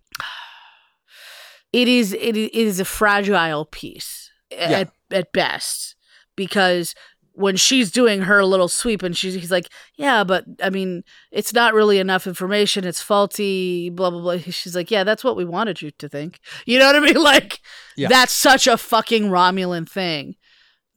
it 1.72 1.88
is 1.88 2.12
it 2.12 2.36
is, 2.36 2.80
a 2.80 2.84
fragile 2.84 3.64
peace 3.66 4.30
at 4.56 4.90
at 5.10 5.32
best 5.32 5.96
because 6.36 6.94
when 7.34 7.56
she's 7.56 7.90
doing 7.90 8.22
her 8.22 8.44
little 8.44 8.68
sweep 8.68 9.02
and 9.02 9.16
she's 9.16 9.32
he's 9.32 9.50
like, 9.50 9.68
yeah, 9.96 10.22
but 10.22 10.44
I 10.62 10.68
mean, 10.68 11.02
it's 11.30 11.54
not 11.54 11.72
really 11.72 11.98
enough 11.98 12.26
information. 12.26 12.84
It's 12.84 13.00
faulty. 13.00 13.88
Blah 13.88 14.10
blah 14.10 14.20
blah. 14.20 14.36
She's 14.50 14.76
like, 14.76 14.90
yeah, 14.90 15.02
that's 15.02 15.24
what 15.24 15.34
we 15.36 15.44
wanted 15.46 15.80
you 15.80 15.90
to 15.92 16.08
think. 16.10 16.40
You 16.66 16.78
know 16.78 16.86
what 16.86 16.96
I 16.96 17.00
mean? 17.00 17.16
Like, 17.22 17.60
Yeah. 17.96 18.08
that's 18.08 18.34
such 18.34 18.66
a 18.66 18.76
fucking 18.76 19.24
Romulan 19.30 19.88
thing 19.88 20.34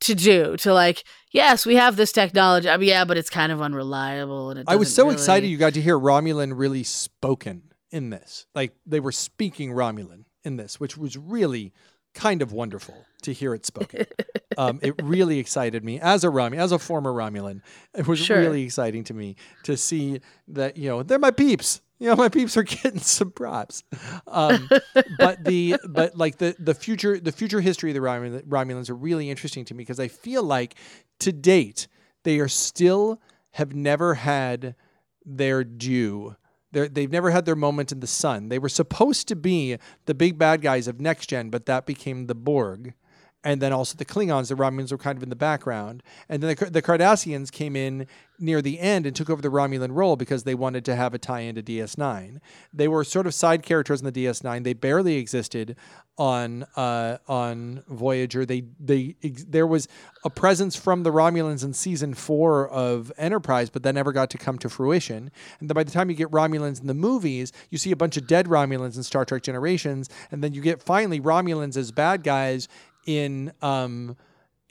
to 0.01 0.13
do. 0.13 0.57
To 0.57 0.73
like, 0.73 1.05
yes, 1.31 1.65
we 1.65 1.75
have 1.75 1.95
this 1.95 2.11
technology. 2.11 2.69
I 2.69 2.75
mean, 2.75 2.89
yeah, 2.89 3.05
but 3.05 3.17
it's 3.17 3.29
kind 3.29 3.53
of 3.53 3.61
unreliable. 3.61 4.49
And 4.49 4.59
it 4.59 4.65
I 4.67 4.75
was 4.75 4.93
so 4.93 5.03
really- 5.03 5.15
excited 5.15 5.47
you 5.47 5.55
got 5.57 5.73
to 5.75 5.81
hear 5.81 5.97
Romulan 5.97 6.51
really 6.53 6.83
spoken 6.83 7.71
in 7.91 8.09
this. 8.09 8.45
Like 8.53 8.75
they 8.85 8.99
were 8.99 9.13
speaking 9.13 9.71
Romulan 9.71 10.24
in 10.45 10.57
this, 10.57 10.79
which 10.79 10.97
was 10.97 11.17
really 11.17 11.73
kind 12.13 12.41
of 12.41 12.53
wonderful 12.53 13.05
to 13.23 13.33
hear 13.33 13.53
it 13.53 13.65
spoken. 13.65 14.05
um, 14.57 14.79
it 14.81 14.95
really 15.03 15.37
excited 15.39 15.83
me 15.83 15.99
as 15.99 16.23
a 16.23 16.27
Romulan, 16.27 16.57
as 16.59 16.71
a 16.71 16.79
former 16.79 17.11
Romulan. 17.11 17.61
It 17.93 18.07
was 18.07 18.19
Sure. 18.19 18.39
really 18.39 18.63
exciting 18.63 19.03
to 19.05 19.13
me 19.13 19.35
to 19.63 19.75
see 19.75 20.21
that 20.47 20.77
you 20.77 20.89
know 20.89 21.03
they're 21.03 21.19
my 21.19 21.31
peeps. 21.31 21.81
You 21.97 22.09
know, 22.09 22.15
my 22.17 22.27
peeps 22.29 22.57
are 22.57 22.63
getting 22.77 22.99
some 22.99 23.31
props. 23.31 23.83
Um, 24.27 24.69
but 25.17 25.43
the 25.45 25.77
but 25.87 26.17
like 26.17 26.37
the 26.37 26.55
the 26.59 26.73
future 26.73 27.19
the 27.19 27.31
future 27.31 27.61
history 27.61 27.89
of 27.91 27.93
the 27.95 28.01
Romulan, 28.01 28.43
Romulans 28.47 28.89
are 28.89 28.95
really 28.95 29.29
interesting 29.29 29.65
to 29.65 29.73
me 29.73 29.83
because 29.83 29.99
I 29.99 30.07
feel 30.09 30.43
like 30.43 30.75
to 31.21 31.31
date 31.31 31.87
they 32.23 32.39
are 32.39 32.47
still 32.49 33.21
have 33.51 33.73
never 33.73 34.13
had 34.15 34.75
their 35.25 35.63
due. 35.63 36.35
They're, 36.75 36.89
they've 36.89 37.09
never 37.09 37.31
had 37.31 37.45
their 37.45 37.55
moment 37.55 37.93
in 37.93 38.01
the 38.01 38.05
sun. 38.07 38.49
They 38.49 38.59
were 38.59 38.67
supposed 38.67 39.29
to 39.29 39.35
be 39.37 39.77
the 40.07 40.13
big 40.13 40.37
bad 40.37 40.61
guys 40.61 40.89
of 40.89 40.99
next 40.99 41.27
gen, 41.27 41.49
but 41.49 41.67
that 41.67 41.85
became 41.85 42.27
the 42.27 42.35
Borg. 42.35 42.93
And 43.45 43.61
then 43.61 43.71
also 43.71 43.95
the 43.95 44.05
Klingons, 44.05 44.49
the 44.49 44.55
Romulans 44.55 44.91
were 44.91 44.97
kind 44.97 45.17
of 45.17 45.23
in 45.23 45.29
the 45.29 45.35
background. 45.35 46.01
And 46.27 46.41
then 46.41 46.55
the, 46.55 46.65
the 46.65 46.81
Cardassians 46.81 47.51
came 47.51 47.75
in 47.75 48.07
near 48.39 48.61
the 48.61 48.79
end 48.79 49.05
and 49.05 49.15
took 49.15 49.29
over 49.29 49.41
the 49.41 49.49
Romulan 49.49 49.95
role 49.95 50.15
because 50.15 50.43
they 50.43 50.55
wanted 50.55 50.83
to 50.85 50.95
have 50.95 51.13
a 51.13 51.19
tie 51.19 51.41
into 51.41 51.61
DS9. 51.61 52.39
They 52.73 52.87
were 52.87 53.03
sort 53.03 53.27
of 53.27 53.33
side 53.33 53.63
characters 53.63 54.01
in 54.01 54.11
the 54.11 54.25
DS9. 54.25 54.63
They 54.63 54.73
barely 54.73 55.17
existed 55.17 55.75
on 56.17 56.63
uh, 56.75 57.17
on 57.27 57.83
Voyager. 57.87 58.45
They 58.45 58.63
they 58.79 59.15
ex- 59.23 59.45
there 59.45 59.67
was 59.67 59.87
a 60.23 60.29
presence 60.29 60.75
from 60.75 61.03
the 61.03 61.11
Romulans 61.11 61.63
in 61.63 61.73
season 61.73 62.13
four 62.13 62.67
of 62.69 63.11
Enterprise, 63.17 63.69
but 63.69 63.83
that 63.83 63.93
never 63.93 64.11
got 64.11 64.29
to 64.31 64.37
come 64.37 64.57
to 64.59 64.69
fruition. 64.69 65.29
And 65.59 65.69
then 65.69 65.75
by 65.75 65.83
the 65.83 65.91
time 65.91 66.09
you 66.09 66.15
get 66.15 66.31
Romulans 66.31 66.81
in 66.81 66.87
the 66.87 66.93
movies, 66.93 67.51
you 67.69 67.77
see 67.77 67.91
a 67.91 67.95
bunch 67.95 68.17
of 68.17 68.27
dead 68.27 68.47
Romulans 68.47 68.95
in 68.97 69.03
Star 69.03 69.25
Trek 69.25 69.43
Generations, 69.43 70.09
and 70.31 70.43
then 70.43 70.53
you 70.53 70.61
get 70.61 70.81
finally 70.81 71.19
Romulans 71.19 71.77
as 71.77 71.91
bad 71.91 72.23
guys 72.23 72.67
in 73.05 73.51
um 73.61 74.15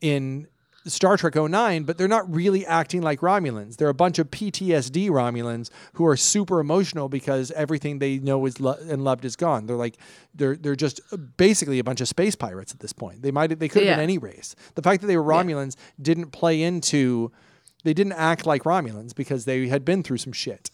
in 0.01 0.47
Star 0.87 1.17
Trek 1.17 1.35
09, 1.35 1.85
but 1.85 1.97
they're 1.97 2.07
not 2.09 2.31
really 2.31 2.67
acting 2.67 3.01
like 3.01 3.21
Romulans. 3.21 3.77
They're 3.79 3.89
a 3.89 3.95
bunch 3.95 4.19
of 4.19 4.31
PTSD 4.31 5.09
Romulans 5.09 5.71
who 5.95 6.05
are 6.07 6.15
super 6.17 6.61
emotional 6.61 7.09
because 7.09 7.51
everything 7.53 8.01
they 8.01 8.19
know 8.19 8.45
is 8.45 8.61
lo- 8.61 8.77
and 8.91 9.03
loved 9.03 9.25
is 9.25 9.35
gone. 9.35 9.65
They're 9.65 9.77
like 9.77 9.97
they're 10.35 10.57
they're 10.57 10.77
just 10.77 11.01
basically 11.39 11.79
a 11.79 11.85
bunch 11.85 12.03
of 12.03 12.09
space 12.09 12.35
pirates 12.35 12.73
at 12.75 12.81
this 12.81 12.93
point. 12.93 13.23
They 13.23 13.31
might 13.31 13.59
they 13.59 13.69
could 13.69 13.81
have 13.83 13.87
Yeah. 13.89 13.95
been 13.97 14.03
any 14.03 14.19
race. 14.19 14.55
The 14.75 14.83
fact 14.83 15.01
that 15.01 15.07
they 15.07 15.17
were 15.17 15.25
Romulans 15.25 15.75
didn't 16.03 16.33
play 16.33 16.63
into 16.63 17.33
they 17.83 17.95
didn't 17.95 18.13
act 18.15 18.45
like 18.45 18.65
Romulans 18.65 19.15
because 19.15 19.47
they 19.47 19.69
had 19.69 19.85
been 19.87 20.03
through 20.03 20.19
some 20.19 20.33
shit. 20.35 20.71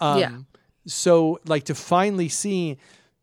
Um, 0.00 0.18
Yeah. 0.18 0.38
So 0.88 1.38
like 1.46 1.62
to 1.66 1.74
finally 1.76 2.28
see 2.28 2.78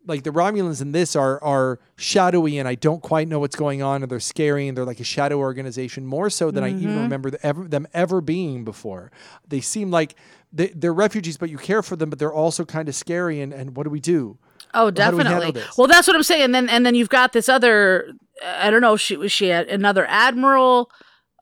like 0.06 0.24
the 0.24 0.32
Romulans 0.32 0.82
in 0.82 0.92
this 0.92 1.16
are 1.16 1.42
are 1.44 1.80
shadowy 1.96 2.58
and 2.58 2.68
I 2.68 2.76
don't 2.76 3.02
quite 3.02 3.28
know 3.28 3.40
what's 3.40 3.56
going 3.56 3.82
on 3.82 4.02
and 4.02 4.12
they're 4.12 4.20
scary 4.20 4.68
and 4.68 4.78
they're 4.78 4.86
like 4.86 5.00
a 5.00 5.04
shadow 5.06 5.38
organization 5.38 6.06
more 6.06 6.30
so 6.30 6.52
than 6.52 6.64
I 6.64 6.70
even 6.70 7.04
remember 7.04 7.30
the, 7.30 7.46
ever, 7.46 7.68
them 7.68 7.88
ever 7.94 8.22
being 8.22 8.64
before. 8.64 9.12
They 9.48 9.62
seem 9.62 9.92
like 9.92 10.16
they, 10.52 10.68
they're 10.68 10.94
refugees, 10.94 11.38
but 11.38 11.50
you 11.50 11.58
care 11.58 11.84
for 11.84 11.96
them, 11.96 12.10
but 12.10 12.20
they're 12.20 12.34
also 12.34 12.66
kind 12.66 12.90
of 12.90 12.96
scary. 12.96 13.42
And, 13.42 13.54
and 13.54 13.76
what 13.76 13.84
do 13.84 13.90
we 13.90 14.00
do? 14.00 14.38
Oh, 14.74 14.90
do 14.92 15.02
we 15.02 15.24
definitely. 15.24 15.62
Well, 15.78 15.88
that's 15.88 16.08
what 16.08 16.16
I'm 16.16 16.24
saying. 16.24 16.44
And 16.44 16.56
then 16.56 16.70
and 16.70 16.86
then 16.86 16.96
you've 16.96 17.10
got 17.10 17.34
this 17.34 17.50
other. 17.50 18.14
I 18.44 18.70
don't 18.70 18.82
know. 18.82 18.98
She 18.98 19.18
was 19.18 19.32
she 19.32 19.48
had 19.48 19.68
another 19.68 20.06
admiral, 20.08 20.90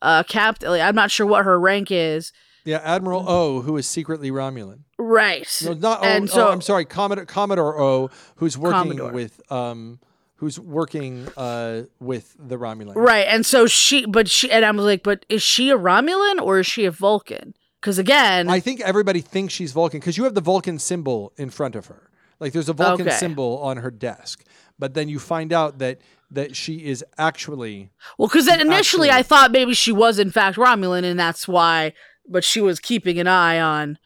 uh, 0.01 0.23
captain. 0.23 0.69
Like, 0.69 0.81
I'm 0.81 0.95
not 0.95 1.11
sure 1.11 1.25
what 1.25 1.45
her 1.45 1.59
rank 1.59 1.91
is. 1.91 2.31
Yeah, 2.68 2.82
Admiral 2.84 3.24
O, 3.30 3.61
who 3.61 3.78
is 3.78 3.88
secretly 3.88 4.30
Romulan. 4.30 4.80
Right. 4.99 5.47
No, 5.63 5.74
not 5.74 6.01
O. 6.01 6.03
And 6.03 6.26
oh, 6.26 6.28
so- 6.34 6.49
I'm 6.49 6.59
sorry, 6.61 6.84
Commodore 6.84 7.26
Commodore 7.26 7.80
O, 7.80 8.09
who's 8.36 8.57
working 8.57 8.97
Commodore. 8.97 9.11
with 9.13 9.41
um, 9.51 9.99
who's 10.36 10.59
working 10.59 11.28
uh 11.38 11.84
with 12.01 12.36
the 12.38 12.57
Romulan. 12.57 12.93
Right. 12.95 13.26
And 13.30 13.45
so 13.45 13.68
she, 13.68 14.05
but 14.05 14.28
she, 14.30 14.51
and 14.51 14.65
I'm 14.65 14.76
like, 14.78 15.01
but 15.01 15.26
is 15.30 15.41
she 15.41 15.70
a 15.70 15.78
Romulan 15.78 16.41
or 16.41 16.59
is 16.59 16.68
she 16.68 16.84
a 16.84 16.91
Vulcan? 16.91 17.53
Because 17.80 17.97
again, 17.99 18.49
I 18.49 18.59
think 18.59 18.82
everybody 18.82 19.22
thinks 19.22 19.53
she's 19.53 19.72
Vulcan 19.72 19.99
because 20.01 20.18
you 20.18 20.26
have 20.26 20.34
the 20.36 20.41
Vulcan 20.41 20.78
symbol 20.78 21.32
in 21.38 21.49
front 21.49 21.76
of 21.76 21.86
her. 21.86 22.09
Like 22.41 22.51
there's 22.51 22.68
a 22.70 22.74
Vulcan 22.74 23.07
Okay. 23.07 23.15
symbol 23.15 23.59
on 23.63 23.78
her 23.78 23.89
desk, 23.91 24.43
but 24.78 24.93
then 24.93 25.07
you 25.07 25.20
find 25.20 25.53
out 25.53 25.78
that 25.80 25.99
that 26.32 26.55
she 26.55 26.86
is 26.86 27.05
actually 27.18 27.91
well, 28.18 28.28
because 28.28 28.45
then 28.45 28.59
initially 28.59 29.07
Actually- 29.09 29.11
I 29.11 29.24
thought 29.24 29.51
maybe 29.51 29.74
she 29.74 29.93
was 29.93 30.20
in 30.20 30.32
fact 30.32 30.57
Romulan, 30.57 31.05
and 31.05 31.18
that's 31.18 31.47
why. 31.47 31.93
But 32.28 32.43
she 32.43 32.61
was 32.61 32.80
keeping 32.80 33.19
an 33.19 33.28
eye 33.28 33.59
on, 33.59 33.97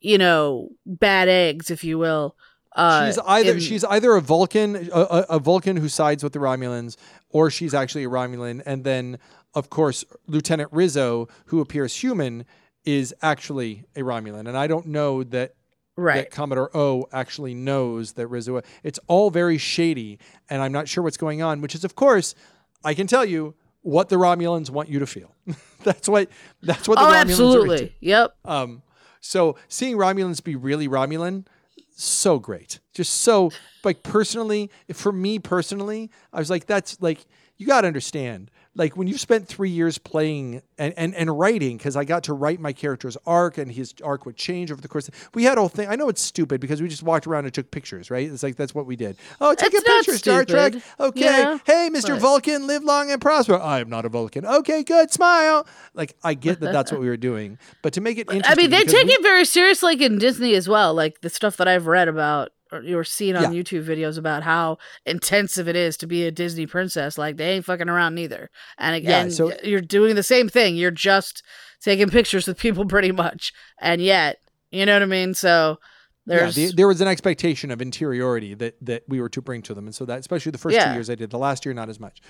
you 0.00 0.18
know, 0.18 0.70
bad 0.86 1.28
eggs, 1.28 1.70
if 1.70 1.84
you 1.84 1.98
will. 1.98 2.36
Uh, 2.74 3.06
she's 3.06 3.18
either 3.26 3.52
in- 3.52 3.60
she's 3.60 3.84
either 3.84 4.14
a 4.14 4.20
Vulcan 4.20 4.88
a, 4.92 5.26
a, 5.28 5.38
Vulcan 5.38 5.76
who 5.76 5.88
sides 5.88 6.22
with 6.22 6.32
the 6.32 6.38
Romulans, 6.38 6.96
or 7.28 7.50
she's 7.50 7.74
actually 7.74 8.04
a 8.04 8.08
Romulan. 8.08 8.62
And 8.64 8.84
then 8.84 9.18
of 9.54 9.70
course 9.70 10.04
Lieutenant 10.28 10.72
Rizzo, 10.72 11.28
who 11.46 11.60
appears 11.60 11.96
human, 11.96 12.44
is 12.84 13.14
actually 13.22 13.84
a 13.96 14.00
Romulan. 14.00 14.46
And 14.46 14.56
I 14.56 14.68
don't 14.68 14.86
know 14.86 15.24
that 15.24 15.54
right. 15.96 16.16
that 16.16 16.30
Commodore 16.30 16.70
O 16.76 17.08
actually 17.12 17.54
knows 17.54 18.12
that 18.12 18.28
Rizzo. 18.28 18.62
It's 18.84 19.00
all 19.08 19.30
very 19.30 19.58
shady, 19.58 20.18
and 20.48 20.62
I'm 20.62 20.72
not 20.72 20.88
sure 20.88 21.02
what's 21.02 21.16
going 21.16 21.42
on. 21.42 21.60
Which 21.60 21.74
is, 21.74 21.84
of 21.84 21.96
course, 21.96 22.36
I 22.84 22.94
can 22.94 23.08
tell 23.08 23.24
you 23.24 23.54
what 23.82 24.08
the 24.08 24.16
Romulans 24.16 24.70
want 24.70 24.88
you 24.88 24.98
to 24.98 25.06
feel. 25.06 25.34
that's 25.84 26.08
what 26.08 26.28
that's 26.62 26.88
what 26.88 26.98
the 26.98 27.04
oh, 27.04 27.08
Romulans 27.08 27.12
are 27.12 27.16
absolutely. 27.16 27.80
into. 27.82 27.94
Yep. 28.00 28.36
Um, 28.44 28.82
so 29.20 29.56
seeing 29.68 29.96
Romulans 29.96 30.42
be 30.42 30.56
really 30.56 30.88
Romulan, 30.88 31.46
so 31.90 32.38
great. 32.38 32.80
Just 32.94 33.20
so 33.20 33.50
like 33.84 34.02
personally, 34.02 34.70
for 34.92 35.12
me 35.12 35.38
personally, 35.38 36.10
I 36.32 36.38
was 36.38 36.50
like, 36.50 36.66
that's 36.66 37.00
like 37.00 37.24
you 37.56 37.66
got 37.66 37.82
to 37.82 37.86
understand. 37.86 38.50
Like 38.76 38.96
when 38.96 39.08
you've 39.08 39.20
spent 39.20 39.48
three 39.48 39.70
years 39.70 39.98
playing 39.98 40.62
and, 40.78 40.94
and, 40.96 41.14
and 41.14 41.36
writing, 41.36 41.76
because 41.76 41.96
I 41.96 42.04
got 42.04 42.24
to 42.24 42.32
write 42.32 42.60
my 42.60 42.72
character's 42.72 43.16
arc 43.26 43.58
and 43.58 43.70
his 43.70 43.94
arc 44.02 44.26
would 44.26 44.36
change 44.36 44.70
over 44.70 44.80
the 44.80 44.86
course. 44.86 45.08
Of, 45.08 45.30
we 45.34 45.42
had 45.42 45.58
a 45.58 45.60
whole 45.60 45.68
thing. 45.68 45.88
I 45.88 45.96
know 45.96 46.08
it's 46.08 46.22
stupid 46.22 46.60
because 46.60 46.80
we 46.80 46.88
just 46.88 47.02
walked 47.02 47.26
around 47.26 47.46
and 47.46 47.52
took 47.52 47.70
pictures, 47.72 48.10
right? 48.10 48.30
It's 48.30 48.44
like 48.44 48.54
that's 48.54 48.74
what 48.74 48.86
we 48.86 48.94
did. 48.94 49.16
Oh, 49.40 49.54
take 49.54 49.74
It's 49.74 49.82
a 49.82 49.84
picture, 49.84 50.18
Star 50.18 50.44
Trek. 50.44 50.74
Okay. 51.00 51.20
Yeah, 51.20 51.58
hey, 51.66 51.90
Mr. 51.92 52.10
but- 52.10 52.20
Vulcan, 52.20 52.68
live 52.68 52.84
long 52.84 53.10
and 53.10 53.20
prosper. 53.20 53.58
I 53.58 53.80
am 53.80 53.90
not 53.90 54.04
a 54.04 54.08
Vulcan. 54.08 54.46
Okay, 54.46 54.84
good. 54.84 55.10
Smile. 55.10 55.66
Like 55.94 56.16
I 56.22 56.34
get 56.34 56.60
that 56.60 56.72
that's 56.72 56.92
what 56.92 57.00
we 57.00 57.08
were 57.08 57.16
doing, 57.16 57.58
but 57.82 57.94
to 57.94 58.00
make 58.00 58.18
it 58.18 58.30
interesting, 58.30 58.52
I 58.52 58.54
mean, 58.54 58.70
they 58.70 58.84
take 58.84 59.06
we- 59.06 59.14
it 59.14 59.22
very 59.22 59.44
seriously 59.44 59.90
like 59.90 60.00
in 60.00 60.18
Disney 60.18 60.54
as 60.54 60.68
well. 60.68 60.94
Like 60.94 61.20
the 61.20 61.30
stuff 61.30 61.56
that 61.56 61.66
I've 61.66 61.86
read 61.86 62.08
about 62.08 62.50
or 62.72 62.82
you're 62.82 63.04
seeing 63.04 63.36
on 63.36 63.52
Yeah. 63.54 63.62
YouTube 63.62 63.84
videos 63.84 64.16
about 64.18 64.42
how 64.42 64.78
intensive 65.06 65.68
it 65.68 65.76
is 65.76 65.96
to 65.98 66.06
be 66.06 66.24
a 66.24 66.30
Disney 66.30 66.66
princess. 66.66 67.18
Like 67.18 67.36
they 67.36 67.52
ain't 67.52 67.64
fucking 67.64 67.88
around 67.88 68.14
neither. 68.14 68.50
And 68.78 68.94
again, 68.94 69.30
so- 69.30 69.52
you're 69.62 69.80
doing 69.80 70.14
the 70.14 70.22
same 70.22 70.48
thing. 70.48 70.76
You're 70.76 70.90
just 70.90 71.42
taking 71.82 72.08
pictures 72.08 72.46
with 72.46 72.58
people 72.58 72.84
pretty 72.88 73.12
much. 73.12 73.52
And 73.80 74.00
yet, 74.00 74.38
you 74.70 74.86
know 74.86 74.94
what 74.94 75.02
I 75.02 75.06
mean? 75.06 75.34
So 75.34 75.78
there's 76.26 76.56
yeah, 76.56 76.66
the, 76.68 76.72
there 76.74 76.88
was 76.88 77.00
an 77.00 77.08
expectation 77.08 77.70
of 77.70 77.80
interiority 77.82 78.54
that 78.54 78.76
that 78.82 79.02
we 79.08 79.20
were 79.20 79.30
to 79.30 79.42
bring 79.42 79.62
to 79.62 79.74
them, 79.74 79.86
and 79.86 79.94
so 79.94 80.04
that 80.04 80.20
especially 80.20 80.52
the 80.52 80.58
first 80.58 80.78
two 80.78 80.92
years 80.92 81.10
I 81.10 81.14
did. 81.16 81.30
The 81.30 81.38
last 81.38 81.64
year, 81.64 81.74
not 81.74 81.88
as 81.88 81.98
much, 81.98 82.20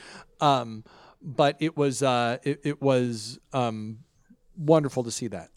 um, 0.41 0.85
but 1.21 1.57
it 1.61 1.77
was 1.77 2.03
uh, 2.03 2.39
it, 2.43 2.61
it 2.65 2.81
was 2.81 3.39
um, 3.53 3.99
wonderful 4.57 5.03
to 5.05 5.11
see 5.11 5.27
that. 5.29 5.49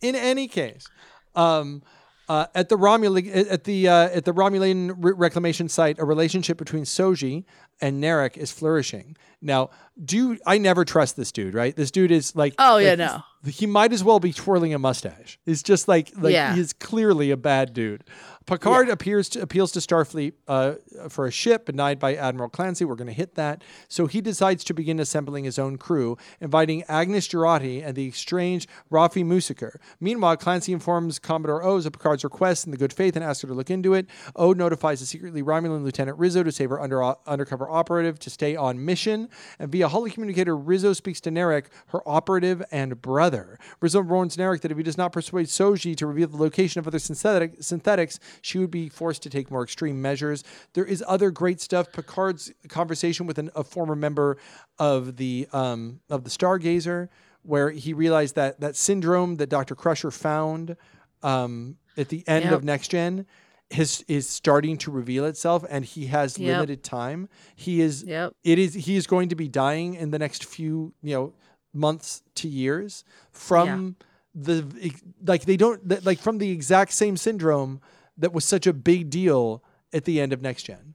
In 0.00 0.16
any 0.16 0.48
case, 0.48 0.88
um, 1.36 1.82
uh, 2.28 2.46
at 2.54 2.68
the 2.68 2.76
Romulan 2.76 3.50
at 3.50 3.64
the 3.64 3.88
uh, 3.88 4.08
at 4.08 4.24
the 4.24 4.32
Romulan 4.32 4.94
re- 4.98 5.12
reclamation 5.14 5.68
site, 5.68 5.98
a 5.98 6.04
relationship 6.04 6.58
between 6.58 6.84
Soji 6.84 7.44
and 7.80 8.02
Narek 8.02 8.36
is 8.36 8.52
flourishing. 8.52 9.16
Now, 9.40 9.70
do 10.02 10.38
I 10.46 10.58
never 10.58 10.84
trust 10.84 11.16
this 11.16 11.32
dude? 11.32 11.54
Right, 11.54 11.74
this 11.74 11.90
dude 11.90 12.10
is 12.10 12.34
like 12.36 12.54
Oh, 12.58 12.78
yeah, 12.78 12.90
like, 12.90 12.98
no. 12.98 13.22
He 13.46 13.66
might 13.66 13.92
as 13.92 14.04
well 14.04 14.20
be 14.20 14.32
twirling 14.32 14.72
a 14.72 14.78
mustache. 14.78 15.38
It's 15.46 15.62
just 15.62 15.88
like 15.88 16.12
like 16.16 16.32
Yeah. 16.32 16.54
he's 16.54 16.72
clearly 16.72 17.30
a 17.30 17.36
bad 17.36 17.72
dude. 17.72 18.04
Picard 18.46 18.88
appears 18.88 19.28
to, 19.30 19.40
appeals 19.40 19.70
to 19.72 19.78
Starfleet 19.78 20.32
uh, 20.48 20.74
for 21.08 21.26
a 21.26 21.30
ship 21.30 21.66
denied 21.66 22.00
by 22.00 22.16
Admiral 22.16 22.48
Clancy. 22.48 22.84
We're 22.84 22.96
going 22.96 23.06
to 23.06 23.12
hit 23.12 23.36
that. 23.36 23.62
So 23.86 24.06
he 24.06 24.20
decides 24.20 24.64
to 24.64 24.74
begin 24.74 24.98
assembling 24.98 25.44
his 25.44 25.60
own 25.60 25.78
crew, 25.78 26.16
inviting 26.40 26.82
Agnes 26.88 27.28
Jurati 27.28 27.86
and 27.86 27.94
the 27.94 28.08
estranged 28.08 28.68
Rafi 28.90 29.24
Musiker. 29.24 29.76
Meanwhile, 30.00 30.38
Clancy 30.38 30.72
informs 30.72 31.20
Commodore 31.20 31.62
Oh's 31.62 31.86
of 31.86 31.92
Picard's 31.92 32.24
request 32.24 32.64
in 32.64 32.72
the 32.72 32.76
good 32.76 32.92
faith 32.92 33.14
and 33.14 33.24
asks 33.24 33.42
her 33.42 33.48
to 33.48 33.54
look 33.54 33.70
into 33.70 33.94
it. 33.94 34.06
O 34.34 34.52
notifies 34.52 34.98
the 34.98 35.06
secretly 35.06 35.42
Romulan 35.42 35.84
Lieutenant 35.84 36.18
Rizzo 36.18 36.42
to 36.42 36.50
save 36.50 36.70
her 36.70 36.80
under, 36.80 37.14
undercover 37.28 37.70
operative 37.70 38.18
to 38.20 38.30
stay 38.30 38.56
on 38.56 38.84
mission. 38.84 39.28
And 39.60 39.70
via 39.70 39.88
holocommunicator, 39.88 40.60
Rizzo 40.60 40.94
speaks 40.94 41.20
to 41.22 41.30
Narek, 41.30 41.66
her 41.88 42.00
operative 42.08 42.60
and 42.72 43.00
brother. 43.00 43.31
Rizzo 43.80 44.00
warns 44.02 44.36
Narek 44.36 44.60
that 44.60 44.70
if 44.70 44.76
he 44.76 44.82
does 44.82 44.98
not 44.98 45.12
persuade 45.12 45.46
Soji 45.46 45.96
to 45.96 46.06
reveal 46.06 46.28
the 46.28 46.36
location 46.36 46.78
of 46.78 46.86
other 46.86 46.98
synthetic, 46.98 47.54
synthetics, 47.60 48.18
she 48.40 48.58
would 48.58 48.70
be 48.70 48.88
forced 48.88 49.22
to 49.22 49.30
take 49.30 49.50
more 49.50 49.62
extreme 49.62 50.00
measures. 50.02 50.44
There 50.74 50.84
is 50.84 51.02
other 51.06 51.30
great 51.30 51.60
stuff. 51.60 51.92
Picard's 51.92 52.52
conversation 52.68 53.26
with 53.26 53.38
an, 53.38 53.50
a 53.54 53.64
former 53.64 53.96
member 53.96 54.36
of 54.78 55.16
the 55.16 55.48
um, 55.52 56.00
of 56.10 56.24
the 56.24 56.30
Stargazer, 56.30 57.08
where 57.42 57.70
he 57.70 57.92
realized 57.92 58.34
that 58.36 58.60
that 58.60 58.76
syndrome 58.76 59.36
that 59.36 59.48
Dr. 59.48 59.74
Crusher 59.74 60.10
found 60.10 60.76
um, 61.22 61.76
at 61.96 62.08
the 62.08 62.24
end 62.26 62.44
Yep. 62.44 62.52
of 62.54 62.64
Next 62.64 62.88
Gen 62.88 63.26
is 63.70 64.04
is 64.06 64.28
starting 64.28 64.76
to 64.78 64.90
reveal 64.90 65.24
itself, 65.24 65.64
and 65.70 65.84
he 65.84 66.06
has 66.06 66.38
Yep. 66.38 66.46
limited 66.54 66.84
time. 66.84 67.28
He 67.56 67.80
is 67.80 68.04
Yep. 68.04 68.34
it 68.44 68.58
is 68.58 68.74
he 68.74 68.96
is 68.96 69.06
going 69.06 69.28
to 69.30 69.34
be 69.34 69.48
dying 69.48 69.94
in 69.94 70.10
the 70.10 70.18
next 70.18 70.44
few 70.44 70.92
you 71.02 71.14
know 71.14 71.32
months 71.72 72.22
to 72.36 72.48
years 72.48 73.04
from 73.30 73.96
the 74.34 74.94
like 75.26 75.44
they 75.44 75.56
don't 75.56 76.04
like 76.04 76.18
from 76.18 76.38
the 76.38 76.50
exact 76.50 76.92
same 76.92 77.16
syndrome 77.16 77.80
that 78.16 78.32
was 78.32 78.44
such 78.44 78.66
a 78.66 78.72
big 78.72 79.10
deal 79.10 79.62
at 79.92 80.04
the 80.04 80.20
end 80.20 80.32
of 80.32 80.40
next 80.40 80.64
gen. 80.64 80.94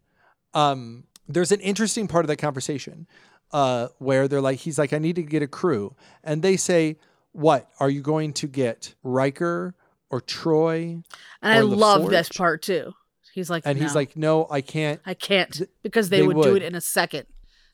Um 0.54 1.04
there's 1.28 1.52
an 1.52 1.60
interesting 1.60 2.08
part 2.08 2.24
of 2.24 2.28
that 2.30 2.38
conversation 2.38 3.08
uh 3.52 3.88
where 4.00 4.28
they're 4.28 4.42
like 4.42 4.60
he's 4.60 4.78
like 4.78 4.92
i 4.94 4.98
need 4.98 5.16
to 5.16 5.24
get 5.24 5.42
a 5.42 5.48
crew. 5.48 5.96
And 6.24 6.42
they 6.42 6.58
say 6.58 6.98
what? 7.32 7.70
Are 7.80 7.90
you 7.90 8.02
going 8.02 8.34
to 8.34 8.48
get 8.48 8.96
Riker 9.04 9.76
or 10.10 10.22
Troi 10.22 11.04
And 11.42 11.54
I 11.54 11.60
or 11.60 11.66
love 11.66 12.10
this 12.10 12.30
part 12.30 12.64
too. 12.64 12.94
He's 13.34 13.52
like, 13.52 13.64
and 13.68 13.78
he's 13.78 13.94
like 13.94 14.18
no 14.18 14.48
I 14.50 14.62
can't. 14.62 15.00
I 15.06 15.14
can't 15.14 15.62
because 15.84 16.10
they, 16.10 16.22
they 16.22 16.28
would, 16.28 16.42
do 16.42 16.56
it 16.56 16.64
in 16.64 16.74
a 16.74 16.82
second, 16.82 17.28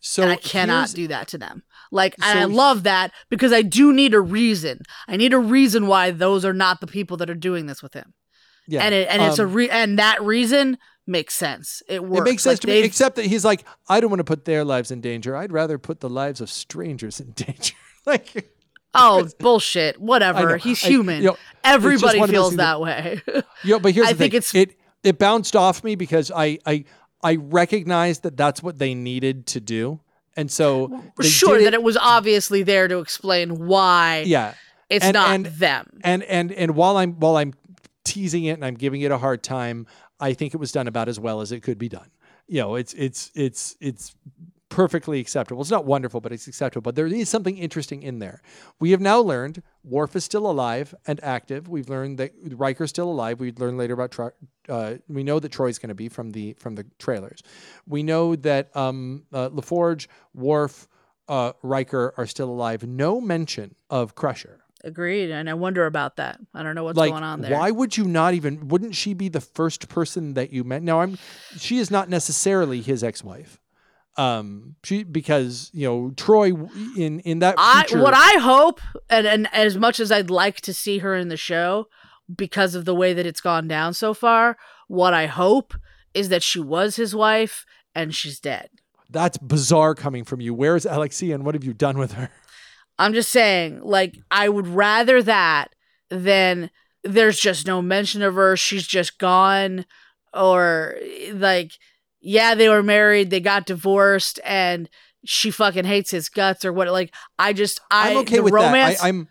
so 0.05 0.21
and 0.23 0.31
I 0.31 0.35
cannot 0.35 0.89
do 0.93 1.07
that 1.07 1.29
to 1.29 1.37
them. 1.37 1.63
Like, 1.91 2.15
and 2.21 2.37
I 2.39 2.43
love 2.45 2.83
that 2.83 3.11
because 3.29 3.53
I 3.53 3.61
do 3.61 3.93
need 3.93 4.13
a 4.13 4.19
reason. 4.19 4.79
I 5.07 5.15
need 5.15 5.33
a 5.33 5.39
reason 5.39 5.87
why 5.87 6.11
those 6.11 6.43
are 6.43 6.53
not 6.53 6.81
the 6.81 6.87
people 6.87 7.17
that 7.17 7.29
are 7.29 7.35
doing 7.35 7.67
this 7.67 7.81
with 7.81 7.93
him, 7.93 8.13
yeah 8.67 8.81
and 8.83 8.93
it 8.93 9.07
and 9.09 9.21
it's 9.21 9.39
a 9.39 9.43
um, 9.45 9.53
re- 9.53 9.69
and 9.69 9.97
that 9.99 10.21
reason 10.21 10.77
makes 11.07 11.33
sense. 11.35 11.81
It 11.87 12.03
works. 12.03 12.19
It 12.19 12.23
makes 12.31 12.43
sense 12.43 12.57
Like, 12.57 12.61
to 12.61 12.67
me, 12.67 12.79
except 12.79 13.15
that 13.17 13.25
he's 13.25 13.45
like, 13.45 13.63
I 13.87 13.99
don't 13.99 14.09
want 14.09 14.19
to 14.21 14.23
put 14.25 14.45
their 14.45 14.63
lives 14.65 14.89
in 14.91 15.01
danger. 15.01 15.35
I'd 15.35 15.51
rather 15.51 15.77
put 15.77 15.99
the 15.99 16.09
lives 16.09 16.41
of 16.41 16.49
strangers 16.49 17.19
in 17.19 17.31
danger. 17.35 17.75
like, 18.05 18.49
Oh 18.95 19.27
bullshit! 19.39 19.99
Whatever. 20.01 20.57
He's 20.57 20.83
I- 20.83 20.87
human. 20.87 21.21
you 21.21 21.29
know, 21.29 21.37
Everybody 21.63 22.19
one 22.19 22.29
of 22.29 22.33
those 22.35 22.35
feels 22.35 22.49
things 22.51 22.57
that 22.57 22.81
way. 22.81 23.21
you 23.63 23.71
know, 23.71 23.79
but 23.79 23.93
here's 23.93 24.07
I 24.07 24.13
the 24.13 24.17
think 24.17 24.31
thing. 24.33 24.37
it's- 24.37 24.55
it 24.55 24.77
it 25.03 25.19
bounced 25.19 25.55
off 25.55 25.83
me 25.83 25.95
because 25.95 26.31
I 26.35 26.59
I 26.65 26.85
I 27.23 27.35
recognize 27.35 28.19
that 28.19 28.35
that's 28.37 28.61
what 28.61 28.79
they 28.79 28.93
needed 28.93 29.45
to 29.47 29.59
do, 29.61 29.99
and 30.35 30.51
so 30.51 31.01
sure 31.21 31.61
that 31.63 31.73
it 31.73 31.83
was 31.83 31.97
obviously 31.97 32.63
there 32.63 32.87
to 32.87 32.99
explain 32.99 33.65
why 33.67 34.23
yeah. 34.27 34.53
it's 34.89 35.05
And- 35.05 35.13
not 35.13 35.29
and- 35.29 35.45
them. 35.45 35.99
And 36.03 36.23
and 36.23 36.51
and 36.51 36.75
while 36.75 36.97
I'm 36.97 37.13
while 37.19 37.37
I'm 37.37 37.53
teasing 38.03 38.43
it 38.45 38.51
and 38.51 38.65
I'm 38.65 38.75
giving 38.75 39.01
it 39.01 39.11
a 39.11 39.17
hard 39.17 39.41
time, 39.43 39.87
I 40.19 40.33
think 40.33 40.53
it 40.53 40.57
was 40.57 40.71
done 40.71 40.87
about 40.87 41.07
as 41.07 41.19
well 41.19 41.41
as 41.41 41.51
it 41.51 41.61
could 41.63 41.77
be 41.77 41.89
done. 41.89 42.09
You 42.47 42.61
know, 42.61 42.75
it's 42.75 42.93
it's 42.93 43.31
it's 43.33 43.75
it's 43.79 44.13
perfectly 44.73 45.19
acceptable. 45.19 45.61
It's 45.61 45.69
not 45.71 45.85
wonderful, 45.85 46.19
but 46.19 46.31
it's 46.31 46.47
acceptable. 46.47 46.81
But 46.81 46.95
there 46.95 47.05
is 47.05 47.29
something 47.29 47.57
interesting 47.57 48.01
in 48.01 48.19
there. 48.19 48.41
We 48.79 48.91
have 48.91 49.01
now 49.01 49.19
learned 49.19 49.61
Worf 49.83 50.15
is 50.15 50.23
still 50.23 50.49
alive 50.49 50.95
and 51.05 51.23
active. 51.23 51.67
We've 51.67 51.89
learned 51.89 52.17
that 52.17 52.31
Riker's 52.51 52.89
still 52.89 53.09
alive. 53.09 53.39
We 53.39 53.51
learn 53.51 53.77
later 53.77 53.93
about 53.93 54.11
Tro- 54.11 54.31
uh, 54.67 54.95
we 55.07 55.23
know 55.23 55.39
that 55.39 55.51
Troi's 55.51 55.77
going 55.77 55.89
to 55.89 55.95
be 55.95 56.09
from 56.09 56.31
the 56.31 56.53
from 56.53 56.75
the 56.75 56.85
trailers. 56.97 57.43
We 57.87 58.01
know 58.01 58.35
that 58.37 58.75
um, 58.75 59.25
uh, 59.31 59.49
LaForge, 59.49 60.07
Worf, 60.33 60.87
uh, 61.27 61.53
Riker 61.61 62.13
are 62.17 62.25
still 62.25 62.49
alive. 62.49 62.83
No 62.83 63.21
mention 63.21 63.75
of 63.89 64.15
Crusher 64.15 64.59
Agreed. 64.85 65.31
And 65.31 65.49
I 65.49 65.53
wonder 65.53 65.85
about 65.85 66.17
that. 66.17 66.39
I 66.53 66.61
don't 66.61 66.75
know 66.75 66.83
what's 66.83 66.97
like 66.97 67.11
going 67.11 67.23
on 67.23 67.41
there. 67.41 67.57
why 67.57 67.71
would 67.71 67.95
you 67.95 68.03
not 68.05 68.33
even 68.33 68.67
wouldn't 68.67 68.95
she 68.95 69.13
be 69.13 69.29
the 69.29 69.39
first 69.39 69.87
person 69.87 70.33
that 70.33 70.51
you 70.51 70.63
met 70.65 70.83
now 70.83 70.99
i'm 70.99 71.17
she 71.57 71.77
is 71.77 71.89
not 71.89 72.09
necessarily 72.09 72.81
his 72.81 73.01
ex-wife 73.03 73.61
um 74.15 74.75
she 74.83 75.03
because 75.03 75.71
you 75.73 75.87
know 75.87 76.11
Troi 76.15 76.51
in 76.97 77.19
in 77.21 77.39
that 77.39 77.55
I 77.57 77.85
what 77.93 78.13
I 78.13 78.39
hope, 78.39 78.79
and, 79.09 79.25
and 79.25 79.53
as 79.53 79.77
much 79.77 79.99
as 79.99 80.11
I'd 80.11 80.29
like 80.29 80.61
to 80.61 80.73
see 80.73 80.99
her 80.99 81.15
in 81.15 81.29
the 81.29 81.37
show, 81.37 81.87
because 82.33 82.75
of 82.75 82.85
the 82.85 82.95
way 82.95 83.13
that 83.13 83.25
it's 83.25 83.41
gone 83.41 83.67
down 83.67 83.93
so 83.93 84.13
far, 84.13 84.57
what 84.87 85.13
I 85.13 85.25
hope 85.25 85.73
is 86.13 86.29
that 86.29 86.43
she 86.43 86.59
was 86.59 86.95
his 86.95 87.15
wife 87.15 87.65
and 87.95 88.13
she's 88.13 88.39
dead. 88.39 88.69
that's 89.09 89.37
bizarre 89.37 89.95
coming 89.95 90.23
from 90.23 90.41
you 90.41 90.53
where's 90.53 90.85
alexia 90.85 91.33
and 91.35 91.43
what 91.45 91.55
have 91.55 91.63
you 91.63 91.73
done 91.73 91.97
with 91.97 92.13
her 92.13 92.29
I'm 92.99 93.13
just 93.13 93.31
saying, 93.31 93.81
like, 93.81 94.19
I 94.29 94.49
would 94.49 94.67
rather 94.67 95.23
that 95.23 95.73
than 96.09 96.69
there's 97.03 97.39
just 97.39 97.65
no 97.65 97.81
mention 97.81 98.21
of 98.21 98.35
her. 98.35 98.55
She's 98.55 98.85
just 98.85 99.17
gone. 99.17 99.85
Or, 100.31 100.95
like, 101.33 101.71
yeah, 102.23 102.55
they 102.55 102.69
were 102.69 102.81
married, 102.81 103.29
they 103.29 103.39
got 103.39 103.65
divorced, 103.65 104.39
and 104.45 104.89
she 105.25 105.51
fucking 105.51 105.85
hates 105.85 106.09
his 106.11 106.29
guts 106.29 106.65
or 106.65 106.73
what. 106.73 106.87
Like, 106.91 107.13
I 107.37 107.53
just, 107.53 107.79
I, 107.91 108.11
i'm 108.11 108.17
okay 108.17 108.37
the 108.37 108.43
with 108.43 108.53
romance, 108.53 108.97
that 108.99 109.05
I, 109.05 109.09
i'm 109.09 109.27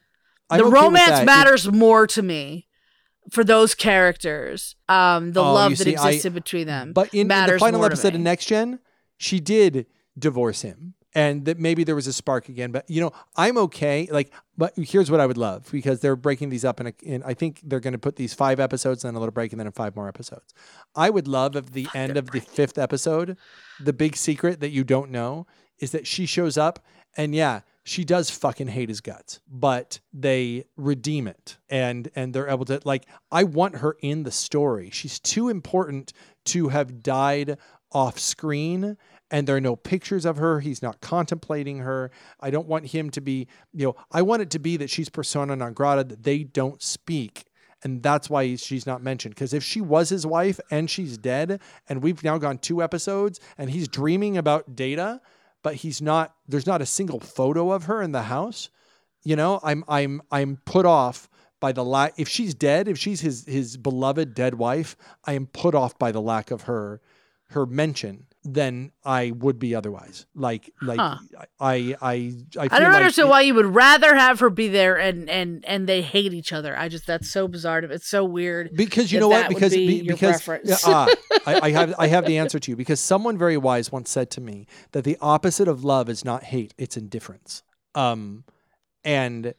I'm 0.51 0.59
the 0.59 0.65
okay 0.67 0.73
romance 0.75 1.09
that. 1.11 1.23
It- 1.23 1.27
matters 1.27 1.71
more 1.73 2.07
to 2.09 2.23
me 2.23 2.67
for 3.31 3.45
those 3.45 3.75
characters. 3.75 4.75
Um, 4.89 5.33
the 5.33 5.43
Oh, 5.43 5.53
love 5.55 5.77
that 5.79 5.85
see, 5.85 5.97
I- 5.97 6.09
existed 6.11 6.35
between 6.35 6.67
them. 6.67 6.93
but 6.93 7.13
in, 7.15 7.31
in 7.31 7.47
the 7.47 7.57
final 7.59 7.85
episode 7.85 8.15
of 8.15 8.21
next 8.21 8.47
gen 8.47 8.79
she 9.17 9.39
did 9.41 9.87
divorce 10.19 10.63
him 10.63 10.95
and 11.15 11.45
that 11.45 11.59
maybe 11.59 11.85
there 11.85 11.95
was 11.95 12.07
a 12.07 12.13
spark 12.13 12.49
again 12.49 12.71
but 12.73 12.89
you 12.89 13.01
know 13.01 13.13
i'm 13.37 13.57
okay 13.59 14.09
like 14.11 14.33
but 14.57 14.73
here's 14.77 15.11
what 15.11 15.21
i 15.21 15.27
would 15.27 15.37
love 15.39 15.69
because 15.71 16.01
they're 16.01 16.17
breaking 16.17 16.49
these 16.49 16.65
up 16.65 16.81
in, 16.81 16.93
in 17.03 17.23
i 17.25 17.35
think 17.35 17.61
they're 17.65 17.81
going 17.81 17.93
to 17.93 17.99
put 17.99 18.17
these 18.17 18.35
five 18.35 18.61
episodes 18.61 19.05
and 19.05 19.11
then 19.11 19.17
a 19.17 19.21
little 19.21 19.33
break 19.33 19.53
and 19.53 19.61
then 19.61 19.67
in 19.67 19.73
five 19.73 19.95
more 19.97 20.09
episodes. 20.09 20.55
I 20.95 21.11
would 21.11 21.29
love 21.29 21.57
if 21.57 21.73
the 21.73 21.89
end 21.95 22.17
of 22.17 22.31
the 22.31 22.41
fifth 22.41 22.79
episode 22.79 23.37
the 23.81 23.93
big 23.93 24.17
secret 24.17 24.61
that 24.61 24.71
you 24.71 24.85
don't 24.85 25.11
know 25.11 25.47
is 25.79 25.93
that 25.93 26.07
she 26.07 26.27
shows 26.27 26.57
up 26.57 26.81
and 27.17 27.35
yeah 27.35 27.61
she 27.85 28.05
does 28.05 28.31
fucking 28.31 28.69
hate 28.69 28.89
his 28.89 29.01
guts 29.01 29.41
but 29.49 30.01
they 30.13 30.65
redeem 30.77 31.27
it 31.27 31.57
and 31.69 32.11
and 32.15 32.33
they're 32.33 32.49
able 32.49 32.65
to 32.65 32.81
like 32.85 33.07
i 33.31 33.43
want 33.45 33.77
her 33.77 33.97
in 34.01 34.23
the 34.23 34.31
story. 34.31 34.91
She's 34.91 35.19
too 35.19 35.49
important 35.49 36.13
to 36.47 36.69
have 36.69 37.03
died 37.03 37.59
off 37.93 38.19
screen 38.19 38.97
and 39.33 39.49
there 39.49 39.57
are 39.57 39.61
no 39.61 39.75
pictures 39.75 40.25
of 40.25 40.37
her. 40.37 40.61
He's 40.61 40.83
not 40.83 41.01
contemplating 41.01 41.79
her. 41.79 42.13
I 42.39 42.51
don't 42.51 42.69
want 42.69 42.87
him 42.87 43.11
to 43.11 43.21
be 43.21 43.49
you 43.73 43.87
know 43.87 43.97
i 44.13 44.23
want 44.23 44.43
it 44.43 44.51
to 44.51 44.59
be 44.59 44.77
that 44.77 44.91
she's 44.91 45.09
persona 45.09 45.57
non 45.57 45.73
grata 45.73 46.05
that 46.05 46.23
they 46.23 46.45
don't 46.45 46.81
speak. 46.81 47.47
And 47.85 48.01
that's 48.01 48.31
why 48.31 48.55
she's 48.55 48.87
not 48.87 49.03
mentioned. 49.03 49.35
Because 49.35 49.53
if 49.53 49.65
she 49.65 49.81
was 49.81 50.09
his 50.09 50.25
wife 50.25 50.61
and 50.71 50.89
she's 50.89 51.19
dead 51.19 51.61
and 51.89 52.01
we've 52.01 52.23
now 52.23 52.39
gone 52.39 52.59
two 52.59 52.81
episodes 52.81 53.41
and 53.59 53.71
he's 53.71 53.89
dreaming 53.89 54.37
about 54.37 54.77
data 54.77 55.21
but 55.63 55.77
he's 55.77 56.03
not 56.03 56.35
there's 56.47 56.67
not 56.67 56.83
a 56.83 56.87
single 56.87 57.21
photo 57.21 57.73
of 57.73 57.85
her 57.85 58.03
in 58.03 58.13
the 58.13 58.23
house 58.23 58.69
you 59.23 59.37
know 59.37 59.61
i'm 59.63 59.85
i'm 59.89 60.21
i'm 60.31 60.59
put 60.65 60.85
off 60.85 61.29
by 61.61 61.73
the 61.73 61.85
lack 61.85 62.13
if 62.19 62.29
she's 62.29 62.55
dead 62.55 62.89
if 62.89 62.99
she's 62.99 63.21
his 63.21 63.45
his 63.47 63.77
beloved 63.77 64.35
dead 64.35 64.55
wife 64.55 64.97
i 65.25 65.33
am 65.33 65.47
put 65.47 65.75
off 65.75 65.99
by 65.99 66.11
the 66.13 66.21
lack 66.21 66.51
of 66.51 66.63
her 66.63 67.01
her 67.51 67.65
mention 67.65 68.27
than 68.45 68.91
i 69.05 69.31
would 69.31 69.59
be 69.61 69.73
otherwise 69.73 70.27
like 70.35 70.73
like 70.83 70.99
Huh. 70.99 71.17
i 71.61 71.95
i 72.03 72.11
i, 72.13 72.31
feel 72.31 72.59
I 72.59 72.67
don't 72.81 72.89
like 72.93 72.97
understand 72.97 73.29
it- 73.29 73.31
why 73.31 73.41
you 73.43 73.55
would 73.55 73.67
rather 73.75 74.17
have 74.17 74.41
her 74.41 74.51
be 74.51 74.67
there 74.67 74.99
and 74.99 75.31
and 75.31 75.65
and 75.65 75.89
they 75.89 76.03
hate 76.03 76.33
each 76.35 76.53
other. 76.53 76.77
I 76.77 76.89
just 76.89 77.07
that's 77.07 77.31
so 77.31 77.47
bizarre. 77.47 77.83
to- 77.83 77.91
It's 77.93 78.09
so 78.09 78.25
weird. 78.25 78.71
because 78.75 79.13
you 79.13 79.21
know 79.21 79.29
what 79.29 79.49
because 79.49 79.73
be 79.73 80.03
be- 80.03 80.09
because 80.09 80.49
ah, 80.85 81.07
I, 81.47 81.61
I 81.63 81.71
have 81.71 81.95
i 81.99 82.07
have 82.09 82.27
the 82.27 82.39
answer 82.39 82.59
to 82.59 82.71
you 82.73 82.77
because 82.77 82.99
someone 82.99 83.39
very 83.39 83.57
wise 83.57 83.93
once 83.93 84.11
said 84.11 84.29
to 84.33 84.41
me 84.41 84.67
that 84.91 85.05
the 85.05 85.17
opposite 85.21 85.69
of 85.69 85.85
love 85.85 86.09
is 86.09 86.25
not 86.25 86.43
hate 86.45 86.75
it's 86.77 86.97
indifference 86.97 87.63
um 87.95 88.43
and 89.05 89.55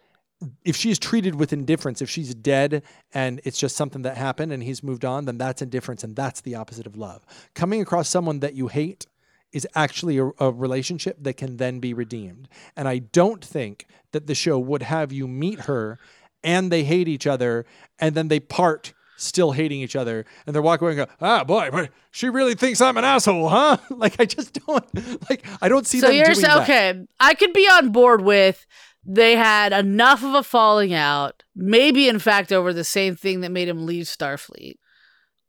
if 0.64 0.76
she 0.76 0.90
is 0.90 1.00
treated 1.00 1.36
with 1.36 1.54
indifference 1.54 2.02
if 2.02 2.10
she's 2.10 2.34
dead 2.36 2.84
and 3.14 3.42
it's 3.44 3.58
just 3.58 3.76
something 3.76 4.02
that 4.02 4.18
happened 4.18 4.52
and 4.52 4.64
he's 4.64 4.84
moved 4.84 5.06
on 5.06 5.26
then 5.26 5.38
that's 5.38 5.62
indifference 5.62 6.04
and 6.04 6.16
that's 6.16 6.42
the 6.42 6.56
opposite 6.56 6.86
of 6.86 6.96
love 6.96 7.26
coming 7.54 7.82
across 7.82 8.10
someone 8.10 8.40
that 8.40 8.54
you 8.54 8.68
hate 8.68 9.06
is 9.54 9.68
actually 9.76 10.18
a, 10.18 10.32
a 10.40 10.52
relationship 10.52 11.16
that 11.22 11.38
can 11.38 11.58
then 11.58 11.80
be 11.80 11.94
redeemed. 11.94 12.50
And 12.76 12.88
I 12.88 12.98
don't 12.98 13.46
think 13.46 13.86
that 14.12 14.28
the 14.28 14.36
show 14.36 14.60
would 14.60 14.82
have 14.82 15.14
you 15.14 15.28
meet 15.28 15.62
her 15.62 16.00
and 16.44 16.72
they 16.72 16.84
hate 16.84 17.08
each 17.08 17.28
other 17.28 17.66
and 18.00 18.16
then 18.16 18.28
they 18.28 18.40
part 18.40 18.94
still 19.16 19.52
hating 19.52 19.80
each 19.80 19.96
other 19.96 20.26
and 20.46 20.54
they're 20.54 20.62
walking 20.62 20.86
away 20.86 21.00
and 21.00 21.08
go, 21.08 21.16
ah, 21.22 21.44
boy, 21.44 21.70
but 21.72 21.92
she 22.12 22.28
really 22.30 22.56
thinks 22.56 22.82
I'm 22.82 22.98
an 22.98 23.06
asshole, 23.06 23.48
huh? 23.48 23.78
Like, 23.92 24.20
I 24.20 24.26
just 24.26 24.60
don't, 24.66 24.86
like, 25.30 25.46
I 25.62 25.70
don't 25.70 25.88
see 25.88 26.00
so 26.00 26.08
them 26.08 26.16
you're 26.16 26.26
doing 26.26 26.36
saying, 26.36 26.56
that. 26.56 26.64
okay, 26.64 27.06
I 27.20 27.36
could 27.36 27.54
be 27.54 27.66
on 27.68 27.92
board 27.92 28.22
with 28.22 28.66
they 29.06 29.36
had 29.36 29.74
enough 29.74 30.24
of 30.24 30.34
a 30.34 30.44
falling 30.44 30.94
out, 30.94 31.44
maybe 31.56 32.08
in 32.08 32.20
fact 32.20 32.52
over 32.54 32.74
the 32.74 32.84
same 32.84 33.16
thing 33.16 33.42
that 33.42 33.52
made 33.52 33.68
him 33.68 33.86
leave 33.86 34.06
Starfleet. 34.06 34.76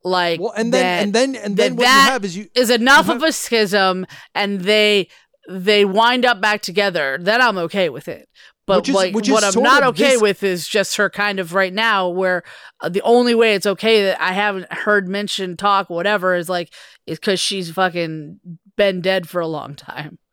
Like, 0.02 0.40
Well, 0.40 0.52
and 0.56 0.72
then, 0.72 0.82
that 0.82 1.02
and 1.02 1.12
then, 1.14 1.42
and 1.44 1.56
then 1.56 1.76
that 1.76 1.78
what 1.78 1.84
you 1.84 2.10
have 2.12 2.24
is 2.24 2.36
you, 2.36 2.48
is 2.54 2.70
enough 2.70 3.06
you 3.08 3.14
of 3.14 3.22
a 3.22 3.32
schism, 3.32 4.06
and 4.34 4.60
they 4.60 5.08
they 5.48 5.84
wind 5.84 6.24
up 6.24 6.40
back 6.40 6.62
together. 6.62 7.18
Then 7.20 7.40
I'm 7.40 7.58
okay 7.58 7.88
with 7.88 8.08
it. 8.08 8.28
But 8.66 8.78
Which 8.78 8.88
is- 8.90 8.94
like, 8.94 9.14
which 9.14 9.28
is 9.28 9.32
what 9.34 9.44
I'm 9.44 9.62
not 9.62 9.82
okay 9.82 10.12
this- 10.12 10.22
with 10.22 10.42
is 10.42 10.66
just 10.66 10.96
her 10.96 11.08
kind 11.10 11.38
of 11.38 11.52
right 11.54 11.72
now, 11.72 12.08
where 12.08 12.42
uh, 12.80 12.88
the 12.88 13.02
only 13.02 13.34
way 13.34 13.54
it's 13.54 13.66
okay 13.66 14.04
that 14.04 14.20
I 14.20 14.32
haven't 14.32 14.72
heard 14.72 15.06
mention 15.08 15.56
talk 15.56 15.90
whatever 15.90 16.34
is 16.34 16.48
like 16.48 16.72
is 17.06 17.18
because 17.18 17.40
she's 17.40 17.70
fucking 17.70 18.40
been 18.76 19.00
dead 19.00 19.28
for 19.28 19.40
a 19.40 19.46
long 19.46 19.74
time. 19.74 20.18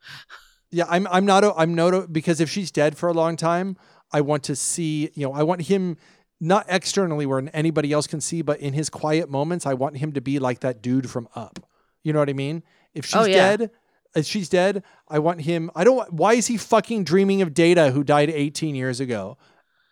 Yeah, 0.72 0.86
I'm 0.90 1.08
I'm 1.08 1.26
not 1.26 1.44
a, 1.44 1.54
I'm 1.56 1.76
not 1.76 1.94
a, 1.94 2.08
because 2.08 2.40
if 2.40 2.50
she's 2.50 2.72
dead 2.72 2.98
for 2.98 3.10
a 3.10 3.14
long 3.14 3.36
time, 3.36 3.78
I 4.12 4.22
want 4.22 4.44
to 4.44 4.56
see, 4.56 5.12
you 5.14 5.24
know, 5.28 5.34
I 5.34 5.44
want 5.44 5.64
him 5.64 5.98
not 6.40 6.66
externally 6.70 7.26
where 7.26 7.44
anybody 7.54 7.92
else 7.92 8.08
can 8.08 8.22
see, 8.22 8.42
but 8.42 8.60
in 8.60 8.74
his 8.74 8.90
quiet 8.90 9.30
moments, 9.30 9.66
I 9.66 9.74
want 9.76 9.98
him 9.98 10.14
to 10.14 10.22
be 10.22 10.40
like 10.40 10.62
that 10.62 10.82
dude 10.82 11.10
from 11.10 11.28
Up. 11.36 11.60
You 12.04 12.14
know 12.14 12.20
what 12.20 12.30
I 12.30 12.34
mean? 12.34 12.64
If 12.94 13.06
oh, 13.06 13.08
she's 13.08 13.16
Oh, 13.16 13.26
yeah. 13.26 13.58
dead, 13.58 13.72
if 14.16 14.26
she's 14.26 14.50
dead, 14.50 14.84
I 15.08 15.20
want 15.20 15.42
him. 15.42 15.70
I 15.76 15.84
don't. 15.84 16.12
Why 16.12 16.34
is 16.34 16.48
he 16.48 16.58
fucking 16.58 17.04
dreaming 17.04 17.42
of 17.42 17.54
Data, 17.54 17.92
who 17.92 18.04
died 18.04 18.30
18 18.30 18.76
years 18.76 19.00
ago? 19.00 19.38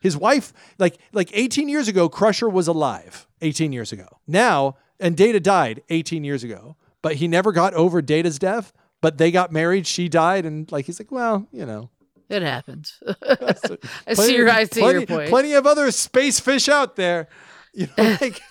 His 0.02 0.16
wife, 0.18 0.54
like 0.78 0.98
like 1.12 1.30
18 1.34 1.68
years 1.70 1.88
ago, 1.88 2.10
Crusher 2.10 2.50
was 2.50 2.68
alive. 2.68 3.28
18 3.42 3.72
years 3.72 3.92
ago. 3.92 4.08
Now, 4.28 4.78
and 5.00 5.16
Data 5.16 5.40
died 5.40 5.82
18 5.90 6.24
years 6.24 6.44
ago, 6.44 6.76
but 7.02 7.16
he 7.16 7.28
never 7.28 7.52
got 7.52 7.74
over 7.74 8.02
Data's 8.02 8.40
death. 8.40 8.74
But 9.02 9.18
they 9.18 9.32
got 9.32 9.52
married. 9.52 9.88
She 9.88 10.10
died, 10.10 10.46
and 10.46 10.72
like 10.72 10.86
he's 10.86 11.00
like, 11.00 11.12
well, 11.12 11.48
you 11.52 11.66
know, 11.66 11.90
It 12.30 12.42
happens. 12.42 13.00
I 14.06 14.14
see 14.14 14.36
your 14.36 14.50
I 14.50 14.66
see 14.66 14.82
plenty, 14.82 15.00
your 15.00 15.08
point. 15.08 15.30
Plenty 15.30 15.54
of 15.54 15.66
other 15.66 15.90
space 15.92 16.40
fish 16.40 16.68
out 16.68 16.96
there. 16.96 17.28
You 17.74 17.88
know, 17.98 18.18
like 18.22 18.42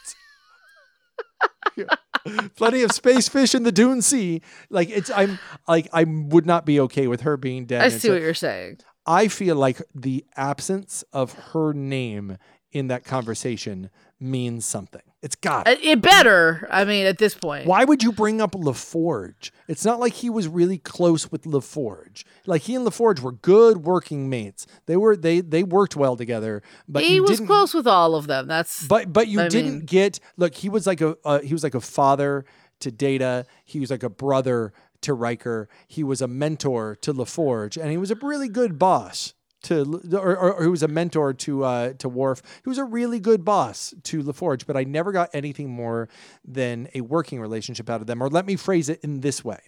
plenty 2.57 2.83
of 2.83 2.93
space 2.93 3.29
fish 3.29 3.55
in 3.55 3.63
the 3.63 3.73
Dune 3.73 4.03
Sea. 4.03 4.43
Like 4.71 4.91
it's 4.91 5.11
I'm 5.11 5.39
like 5.67 5.89
I 5.93 6.05
would 6.05 6.47
not 6.47 6.65
be 6.67 6.81
okay 6.81 7.07
with 7.07 7.23
her 7.23 7.37
being 7.37 7.67
dead. 7.67 7.83
I 7.83 7.89
see 7.89 8.11
what 8.11 8.21
you're 8.21 8.35
saying. 8.35 8.79
I 9.07 9.29
feel 9.29 9.57
like 9.57 9.81
the 9.95 10.25
absence 10.37 11.03
of 11.13 11.33
her 11.33 11.73
name 11.73 12.37
in 12.73 12.89
that 12.89 13.05
conversation 13.05 13.91
means 14.21 14.67
something. 14.67 15.01
It's 15.21 15.35
got 15.35 15.67
Uh, 15.67 15.75
It 15.83 16.01
better. 16.01 16.69
I 16.71 16.85
mean, 16.85 17.05
at 17.07 17.19
this 17.19 17.35
point, 17.35 17.67
why 17.67 17.85
would 17.85 18.03
you 18.05 18.13
bring 18.13 18.41
up 18.41 18.53
LaForge? 18.53 19.51
It's 19.67 19.85
not 19.85 19.99
like 19.99 20.13
he 20.13 20.31
was 20.31 20.47
really 20.47 20.79
close 20.79 21.33
with 21.33 21.43
LaForge. 21.43 22.23
Like 22.47 22.63
he 22.63 22.75
and 22.77 22.87
LaForge 22.87 23.21
were 23.21 23.33
good 23.33 23.79
working 23.79 24.31
mates. 24.31 24.67
They 24.87 24.97
were 24.97 25.17
they 25.17 25.41
they 25.41 25.65
worked 25.65 25.97
well 25.97 26.17
together. 26.17 26.63
But 26.89 27.03
he 27.03 27.21
was 27.21 27.41
close 27.41 27.75
with 27.75 27.87
all 27.87 28.15
of 28.15 28.27
them. 28.29 28.47
That's 28.47 28.87
But 28.87 29.13
but 29.13 29.27
you 29.29 29.41
I 29.41 29.49
didn't 29.49 29.71
mean- 29.79 29.87
get 29.87 30.21
look. 30.37 30.55
He 30.55 30.69
was 30.69 30.87
like 30.87 31.01
a 31.01 31.17
uh, 31.25 31.41
he 31.41 31.53
was 31.53 31.65
like 31.65 31.75
a 31.75 31.81
father 31.81 32.45
to 32.81 32.93
Data. 32.93 33.45
He 33.65 33.81
was 33.81 33.91
like 33.91 34.05
a 34.05 34.11
brother 34.11 34.73
to 35.01 35.15
Riker. 35.15 35.69
He 35.89 36.05
was 36.05 36.21
a 36.23 36.29
mentor 36.29 36.97
to 37.03 37.13
LaForge, 37.13 37.77
and 37.77 37.91
he 37.91 37.97
was 37.97 38.11
a 38.13 38.17
really 38.17 38.49
good 38.49 38.79
boss. 38.79 39.35
To 39.69 40.03
or, 40.15 40.37
or, 40.37 40.55
or 40.55 40.63
he 40.63 40.69
was 40.69 40.83
a 40.83 40.89
mentor 40.89 41.33
to 41.33 41.65
uh, 41.65 41.93
to 41.95 42.09
Worf. 42.09 42.43
He 42.63 42.69
was 42.69 42.79
a 42.79 42.85
really 42.85 43.21
good 43.21 43.45
boss 43.45 43.95
to 44.05 44.23
LaForge, 44.23 44.67
but 44.67 44.77
I 44.77 44.85
never 44.85 45.13
got 45.13 45.31
anything 45.33 45.69
more 45.71 46.09
than 46.45 46.89
a 46.95 47.01
working 47.01 47.41
relationship 47.41 47.91
out 47.91 48.01
of 48.01 48.07
them. 48.07 48.23
Or 48.23 48.29
let 48.29 48.47
me 48.47 48.57
phrase 48.57 48.89
it 48.89 49.01
in 49.03 49.21
this 49.21 49.45
way: 49.45 49.61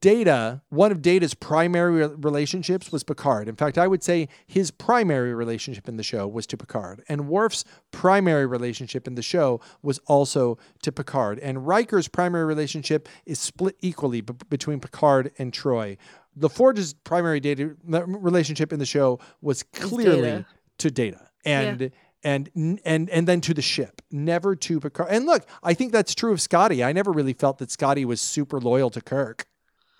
Data, 0.00 0.62
one 0.70 0.92
of 0.92 1.02
Data's 1.02 1.34
primary 1.34 2.06
relationships 2.06 2.92
was 2.92 3.02
Picard. 3.02 3.48
In 3.48 3.56
fact, 3.56 3.76
I 3.76 3.86
would 3.86 4.02
say 4.02 4.28
his 4.46 4.70
primary 4.70 5.34
relationship 5.34 5.88
in 5.88 5.96
the 5.96 6.02
show 6.02 6.26
was 6.26 6.46
to 6.46 6.56
Picard. 6.56 7.02
And 7.08 7.28
Worf's 7.28 7.64
primary 7.90 8.46
relationship 8.46 9.06
in 9.06 9.14
the 9.14 9.22
show 9.22 9.60
was 9.82 9.98
also 10.06 10.56
to 10.82 10.92
Picard. 10.92 11.38
And 11.40 11.66
Riker's 11.66 12.08
primary 12.08 12.44
relationship 12.44 13.08
is 13.26 13.38
split 13.38 13.76
equally 13.80 14.20
b- 14.20 14.34
between 14.48 14.80
Picard 14.80 15.32
and 15.38 15.52
Troi. 15.52 15.98
LaForge's 16.36 16.94
primary 16.94 17.40
data 17.40 17.76
relationship 17.84 18.72
in 18.72 18.78
the 18.78 18.86
show 18.86 19.20
was 19.40 19.62
clearly 19.62 20.22
Data. 20.22 20.46
to 20.78 20.90
Data. 20.90 21.28
And 21.44 21.90
and 22.24 22.50
and 22.84 23.10
and 23.10 23.28
then 23.28 23.40
to 23.42 23.54
the 23.54 23.62
ship, 23.62 24.00
never 24.10 24.56
to 24.56 24.80
Picard. 24.80 25.10
And 25.10 25.26
look, 25.26 25.46
I 25.62 25.74
think 25.74 25.92
that's 25.92 26.14
true 26.14 26.32
of 26.32 26.40
Scotty. 26.40 26.82
I 26.82 26.92
never 26.92 27.12
really 27.12 27.34
felt 27.34 27.58
that 27.58 27.70
Scotty 27.70 28.04
was 28.04 28.20
super 28.20 28.58
loyal 28.58 28.90
to 28.90 29.00
Kirk. 29.02 29.46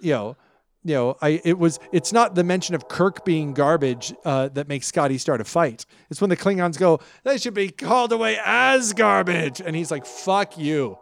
You 0.01 0.13
know, 0.13 0.37
you 0.85 0.95
know, 0.95 1.17
I 1.21 1.41
it 1.45 1.59
was 1.59 1.79
it's 1.93 2.13
not 2.13 2.35
the 2.35 2.43
mention 2.43 2.75
of 2.75 2.89
Kirk 2.89 3.25
being 3.25 3.53
garbage 3.53 4.15
uh, 4.25 4.49
that 4.49 4.69
makes 4.69 4.87
Scotty 4.87 5.19
start 5.19 5.41
a 5.41 5.45
fight. 5.45 5.85
It's 6.11 6.21
when 6.21 6.31
the 6.31 6.37
Klingons 6.37 6.79
go, 6.79 7.01
they 7.25 7.39
should 7.39 7.55
be 7.55 7.69
called 7.69 8.13
away 8.13 8.39
as 8.45 8.95
garbage, 8.95 9.61
and 9.61 9.77
he's 9.77 9.91
like, 9.91 10.07
"Fuck 10.07 10.57
you." 10.59 10.99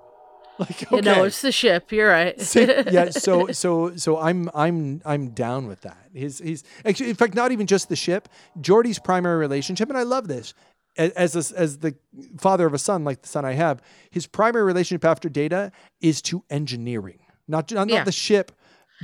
Like, 0.63 0.83
okay. 0.83 0.97
you 0.97 1.03
know, 1.03 1.25
it's 1.25 1.43
the 1.43 1.53
ship. 1.53 1.93
You're 1.93 2.09
right. 2.11 2.35
Yeah, 2.57 3.11
so 3.27 3.49
so 3.53 3.97
so 3.97 4.19
I'm 4.19 4.49
I'm 4.55 5.03
I'm 5.05 5.31
down 5.31 5.67
with 5.67 5.83
that. 5.83 6.09
He's 6.13 6.39
he's 6.39 6.65
actually 6.85 7.11
in 7.11 7.17
fact 7.17 7.35
not 7.35 7.53
even 7.53 7.67
just 7.67 7.89
the 7.89 7.97
ship. 7.97 8.29
Geordi's 8.61 8.99
primary 8.99 9.39
relationship, 9.39 9.89
and 9.89 9.99
I 9.99 10.03
love 10.03 10.29
this. 10.29 10.55
As 10.97 11.35
a, 11.35 11.59
as 11.59 11.79
the 11.79 11.95
father 12.39 12.67
of 12.67 12.75
a 12.75 12.79
son, 12.79 13.03
like 13.03 13.23
the 13.23 13.29
son 13.29 13.47
I 13.47 13.53
have, 13.55 13.81
his 14.11 14.27
primary 14.27 14.65
relationship 14.65 15.07
after 15.07 15.31
Data 15.31 15.73
is 16.03 16.21
to 16.23 16.45
engineering, 16.51 17.21
not 17.49 17.73
not, 17.73 17.89
Yeah. 17.89 17.97
not 17.99 18.05
the 18.05 18.13
ship, 18.13 18.53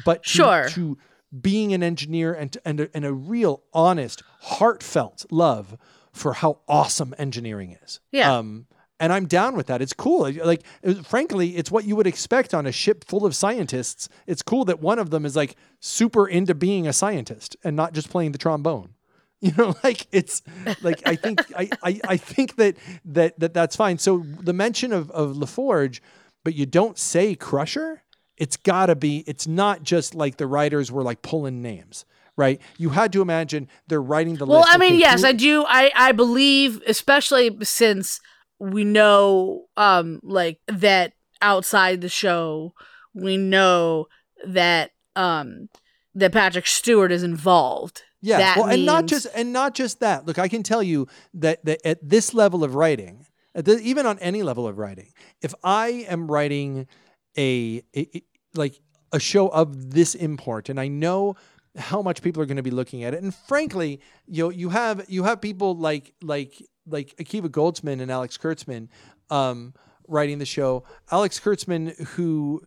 but 0.04 0.22
to, 0.24 0.28
Sure. 0.28 0.68
to 0.70 0.98
being 1.40 1.72
an 1.72 1.82
engineer 1.82 2.34
and 2.34 2.56
and 2.64 2.80
a, 2.80 2.88
and 2.94 3.04
a 3.06 3.12
real 3.14 3.62
honest, 3.72 4.22
heartfelt 4.40 5.24
love 5.30 5.78
for 6.12 6.34
how 6.34 6.58
awesome 6.68 7.14
engineering 7.18 7.76
is. 7.82 8.00
Yeah. 8.12 8.36
Um, 8.36 8.66
and 9.00 9.12
I'm 9.12 9.26
down 9.26 9.56
with 9.56 9.66
that. 9.68 9.80
It's 9.80 9.92
cool. 9.92 10.30
Like, 10.32 10.62
uh, 10.84 10.94
frankly, 10.94 11.56
it's 11.56 11.70
what 11.70 11.84
you 11.84 11.96
would 11.96 12.06
expect 12.06 12.52
on 12.52 12.66
a 12.66 12.72
ship 12.72 13.04
full 13.04 13.24
of 13.24 13.34
scientists. 13.34 14.08
It's 14.26 14.42
cool 14.42 14.64
that 14.66 14.80
one 14.80 14.98
of 14.98 15.10
them 15.10 15.24
is 15.24 15.36
like 15.36 15.56
super 15.80 16.26
into 16.26 16.54
being 16.54 16.86
a 16.86 16.92
scientist 16.92 17.56
and 17.62 17.76
not 17.76 17.92
just 17.92 18.10
playing 18.10 18.32
the 18.32 18.38
trombone. 18.38 18.90
You 19.40 19.52
know, 19.56 19.76
like 19.84 20.08
it's 20.10 20.42
like 20.82 21.00
I 21.06 21.14
think 21.14 21.40
I, 21.56 21.70
I, 21.80 22.00
I 22.08 22.16
think 22.16 22.56
that 22.56 22.76
that 23.04 23.38
that 23.38 23.54
that's 23.54 23.76
fine. 23.76 23.98
So 23.98 24.24
the 24.40 24.52
mention 24.52 24.92
of 24.92 25.12
of 25.12 25.36
LaForge, 25.36 26.00
but 26.42 26.56
you 26.56 26.66
don't 26.66 26.98
say 26.98 27.36
Crusher. 27.36 28.02
It's 28.36 28.56
got 28.56 28.86
to 28.86 28.96
be. 28.96 29.22
It's 29.28 29.46
not 29.46 29.84
just 29.84 30.16
like 30.16 30.38
the 30.38 30.48
writers 30.48 30.90
were 30.90 31.04
like 31.04 31.22
pulling 31.22 31.62
names, 31.62 32.04
right? 32.36 32.60
You 32.78 32.88
had 32.88 33.12
to 33.12 33.22
imagine 33.22 33.68
they're 33.86 34.02
writing 34.02 34.34
the 34.34 34.44
well, 34.44 34.58
list. 34.58 34.70
Well, 34.70 34.74
I 34.74 34.78
mean, 34.78 34.94
okay, 34.94 35.00
yes, 35.02 35.20
who- 35.20 35.28
I 35.28 35.32
do. 35.34 35.64
I 35.68 35.92
I 35.94 36.10
believe, 36.10 36.82
especially 36.88 37.56
since 37.62 38.20
we 38.58 38.84
know, 38.84 39.66
um, 39.76 40.20
like 40.22 40.60
that 40.66 41.12
outside 41.40 42.00
the 42.00 42.08
show, 42.08 42.72
we 43.14 43.36
know 43.36 44.06
that 44.46 44.90
um 45.16 45.68
that 46.14 46.32
Patrick 46.32 46.66
Stewart 46.66 47.12
is 47.12 47.22
involved. 47.22 48.02
Yeah, 48.20 48.38
That 48.38 48.56
well, 48.58 48.66
and 48.68 48.84
not 48.84 49.06
just 49.06 49.26
and 49.34 49.52
not 49.52 49.74
just 49.74 50.00
that. 50.00 50.26
Look, 50.26 50.38
I 50.38 50.48
can 50.48 50.62
tell 50.64 50.82
you 50.82 51.06
that, 51.34 51.64
that 51.64 51.80
at 51.84 51.98
this 52.08 52.34
level 52.34 52.64
of 52.64 52.74
writing, 52.74 53.26
at 53.54 53.64
the, 53.64 53.78
even 53.80 54.06
on 54.06 54.18
any 54.18 54.42
level 54.42 54.66
of 54.66 54.78
writing, 54.78 55.12
if 55.40 55.54
I 55.62 56.04
am 56.08 56.28
writing 56.28 56.88
a, 57.36 57.82
a- 57.94 58.16
a- 58.16 58.24
like 58.54 58.80
a 59.12 59.20
show 59.20 59.48
of 59.48 59.92
this 59.92 60.14
import, 60.16 60.68
and 60.68 60.80
I 60.80 60.88
know 60.88 61.36
how 61.76 62.02
much 62.02 62.22
people 62.22 62.42
are 62.42 62.46
going 62.46 62.56
to 62.56 62.62
be 62.62 62.72
looking 62.72 63.04
at 63.04 63.14
it, 63.14 63.22
and 63.22 63.32
frankly, 63.32 64.00
you 64.26 64.44
know, 64.44 64.50
you 64.50 64.70
have 64.70 65.04
you 65.08 65.22
have 65.22 65.40
people 65.40 65.76
like 65.76 66.12
like 66.20 66.60
like 66.88 67.16
Akiva 67.16 67.48
Goldsman 67.48 68.00
and 68.00 68.10
Alex 68.10 68.36
Kurtzman 68.38 68.88
um, 69.30 69.74
writing 70.06 70.38
the 70.38 70.46
show. 70.46 70.84
Alex 71.10 71.38
Kurtzman, 71.40 71.98
who 72.10 72.62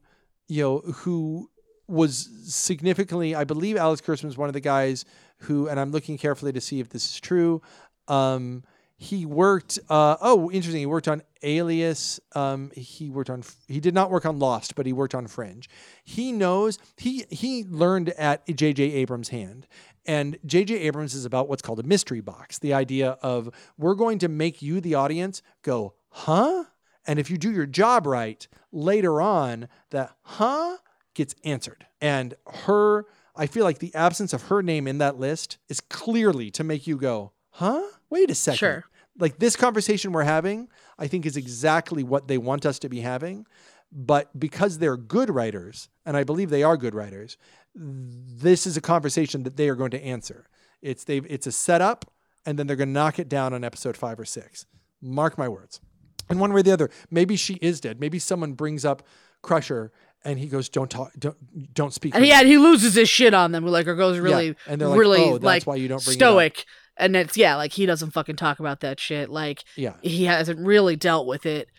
you 0.51 0.61
know, 0.61 0.79
who 0.79 1.49
was 1.87 2.29
significantly, 2.43 3.33
I 3.33 3.45
believe 3.45 3.77
Alex 3.77 4.01
Kurtzman 4.01 4.25
was 4.25 4.37
one 4.37 4.49
of 4.49 4.53
the 4.53 4.59
guys 4.59 5.05
who, 5.37 5.69
and 5.69 5.79
I'm 5.79 5.91
looking 5.91 6.17
carefully 6.17 6.51
to 6.51 6.59
see 6.59 6.81
if 6.81 6.89
this 6.89 7.05
is 7.05 7.21
true. 7.21 7.61
Um, 8.09 8.63
he 8.97 9.25
worked, 9.25 9.79
uh, 9.89 10.17
oh, 10.19 10.51
interesting. 10.51 10.81
He 10.81 10.85
worked 10.85 11.07
on 11.07 11.23
Alias. 11.41 12.19
Um, 12.35 12.69
he 12.75 13.09
worked 13.09 13.29
on, 13.29 13.43
he 13.67 13.79
did 13.79 13.93
not 13.93 14.11
work 14.11 14.25
on 14.25 14.39
Lost, 14.39 14.75
but 14.75 14.85
he 14.85 14.91
worked 14.91 15.15
on 15.15 15.25
Fringe. 15.25 15.69
He 16.03 16.33
knows, 16.33 16.77
he, 16.97 17.23
he 17.29 17.63
learned 17.63 18.09
at 18.09 18.45
J.J. 18.45 18.83
Abrams' 18.83 19.29
hand. 19.29 19.67
And 20.05 20.37
J.J. 20.45 20.75
Abrams 20.79 21.13
is 21.13 21.25
about 21.25 21.47
what's 21.47 21.61
called 21.61 21.79
a 21.79 21.83
mystery 21.83 22.21
box 22.21 22.59
the 22.59 22.73
idea 22.73 23.17
of 23.21 23.49
we're 23.77 23.95
going 23.95 24.19
to 24.19 24.27
make 24.27 24.61
you, 24.61 24.81
the 24.81 24.95
audience, 24.95 25.41
go, 25.61 25.93
huh? 26.09 26.65
And 27.05 27.19
if 27.19 27.29
you 27.29 27.37
do 27.37 27.51
your 27.51 27.65
job 27.65 28.05
right, 28.05 28.47
later 28.71 29.21
on, 29.21 29.67
that 29.89 30.15
huh 30.21 30.77
gets 31.13 31.35
answered. 31.43 31.85
And 31.99 32.33
her, 32.65 33.05
I 33.35 33.47
feel 33.47 33.63
like 33.63 33.79
the 33.79 33.93
absence 33.93 34.33
of 34.33 34.43
her 34.43 34.61
name 34.61 34.87
in 34.87 34.99
that 34.99 35.19
list 35.19 35.57
is 35.69 35.81
clearly 35.81 36.51
to 36.51 36.63
make 36.63 36.87
you 36.87 36.97
go, 36.97 37.31
huh? 37.51 37.83
Wait 38.09 38.29
a 38.29 38.35
second. 38.35 38.57
Sure. 38.57 38.85
Like 39.19 39.39
this 39.39 39.55
conversation 39.55 40.13
we're 40.13 40.23
having, 40.23 40.69
I 40.97 41.07
think 41.07 41.25
is 41.25 41.37
exactly 41.37 42.03
what 42.03 42.27
they 42.27 42.37
want 42.37 42.65
us 42.65 42.79
to 42.79 42.89
be 42.89 43.01
having. 43.01 43.45
But 43.91 44.37
because 44.39 44.77
they're 44.77 44.97
good 44.97 45.29
writers, 45.29 45.89
and 46.05 46.15
I 46.15 46.23
believe 46.23 46.49
they 46.49 46.63
are 46.63 46.77
good 46.77 46.95
writers, 46.95 47.37
this 47.75 48.65
is 48.65 48.77
a 48.77 48.81
conversation 48.81 49.43
that 49.43 49.57
they 49.57 49.69
are 49.69 49.75
going 49.75 49.91
to 49.91 50.03
answer. 50.03 50.47
It's 50.81 51.03
they 51.03 51.17
it's 51.17 51.47
a 51.47 51.51
setup, 51.51 52.11
and 52.45 52.57
then 52.57 52.67
they're 52.67 52.75
going 52.75 52.89
to 52.89 52.93
knock 52.93 53.19
it 53.19 53.29
down 53.29 53.53
on 53.53 53.63
episode 53.63 53.97
five 53.97 54.19
or 54.19 54.25
six. 54.25 54.65
Mark 55.01 55.37
my 55.37 55.47
words. 55.47 55.81
And 56.29 56.39
one 56.39 56.53
way 56.53 56.61
or 56.61 56.63
the 56.63 56.71
other, 56.71 56.89
maybe 57.09 57.35
she 57.35 57.55
is 57.55 57.81
dead. 57.81 57.99
Maybe 57.99 58.17
someone 58.17 58.53
brings 58.53 58.85
up 58.85 59.03
Crusher, 59.41 59.91
and 60.23 60.39
he 60.39 60.47
goes, 60.47 60.69
"Don't 60.69 60.89
talk, 60.89 61.11
don't 61.17 61.73
don't 61.73 61.93
speak." 61.93 62.13
And 62.15 62.21
for 62.21 62.25
he, 62.25 62.31
me." 62.31 62.37
and 62.37 62.47
he 62.47 62.57
loses 62.57 62.95
his 62.95 63.09
shit 63.09 63.33
on 63.33 63.51
them, 63.51 63.65
like, 63.65 63.87
or 63.87 63.95
goes 63.95 64.17
really, 64.19 64.47
yeah. 64.47 64.53
and 64.67 64.79
they're 64.79 64.87
like, 64.87 64.99
really, 64.99 65.21
"Oh, 65.21 65.33
that's 65.33 65.43
like, 65.43 65.67
why 65.67 65.75
you 65.75 65.87
don't 65.87 66.03
bring 66.03 66.17
it 66.17 66.21
up." 66.21 66.29
stoic. 66.29 66.65
And 66.97 67.15
it's, 67.15 67.37
yeah, 67.37 67.55
like, 67.55 67.71
he 67.71 67.85
doesn't 67.85 68.11
fucking 68.11 68.35
talk 68.35 68.59
about 68.59 68.81
that 68.81 68.99
shit. 68.99 69.29
Like, 69.29 69.63
Yeah, 69.75 69.95
he 70.01 70.25
hasn't 70.25 70.59
really 70.59 70.95
dealt 70.95 71.25
with 71.25 71.45
it. 71.45 71.69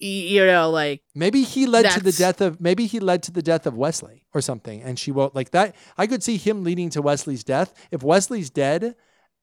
You 0.00 0.46
know, 0.46 0.70
like, 0.70 1.02
maybe 1.14 1.42
he 1.42 1.66
led 1.66 1.90
to 1.90 2.00
the 2.00 2.12
death 2.12 2.40
of 2.40 2.58
maybe 2.58 2.86
he 2.86 3.00
led 3.00 3.22
to 3.24 3.30
the 3.30 3.42
death 3.42 3.66
of 3.66 3.76
Wesley 3.76 4.24
or 4.32 4.40
something, 4.40 4.82
and 4.82 4.98
she 4.98 5.12
won't 5.12 5.34
like 5.34 5.50
that. 5.50 5.76
I 5.98 6.06
could 6.06 6.22
see 6.22 6.38
him 6.38 6.64
leading 6.64 6.88
to 6.90 7.02
Wesley's 7.02 7.44
death 7.44 7.74
if 7.90 8.02
Wesley's 8.02 8.48
dead, 8.48 8.96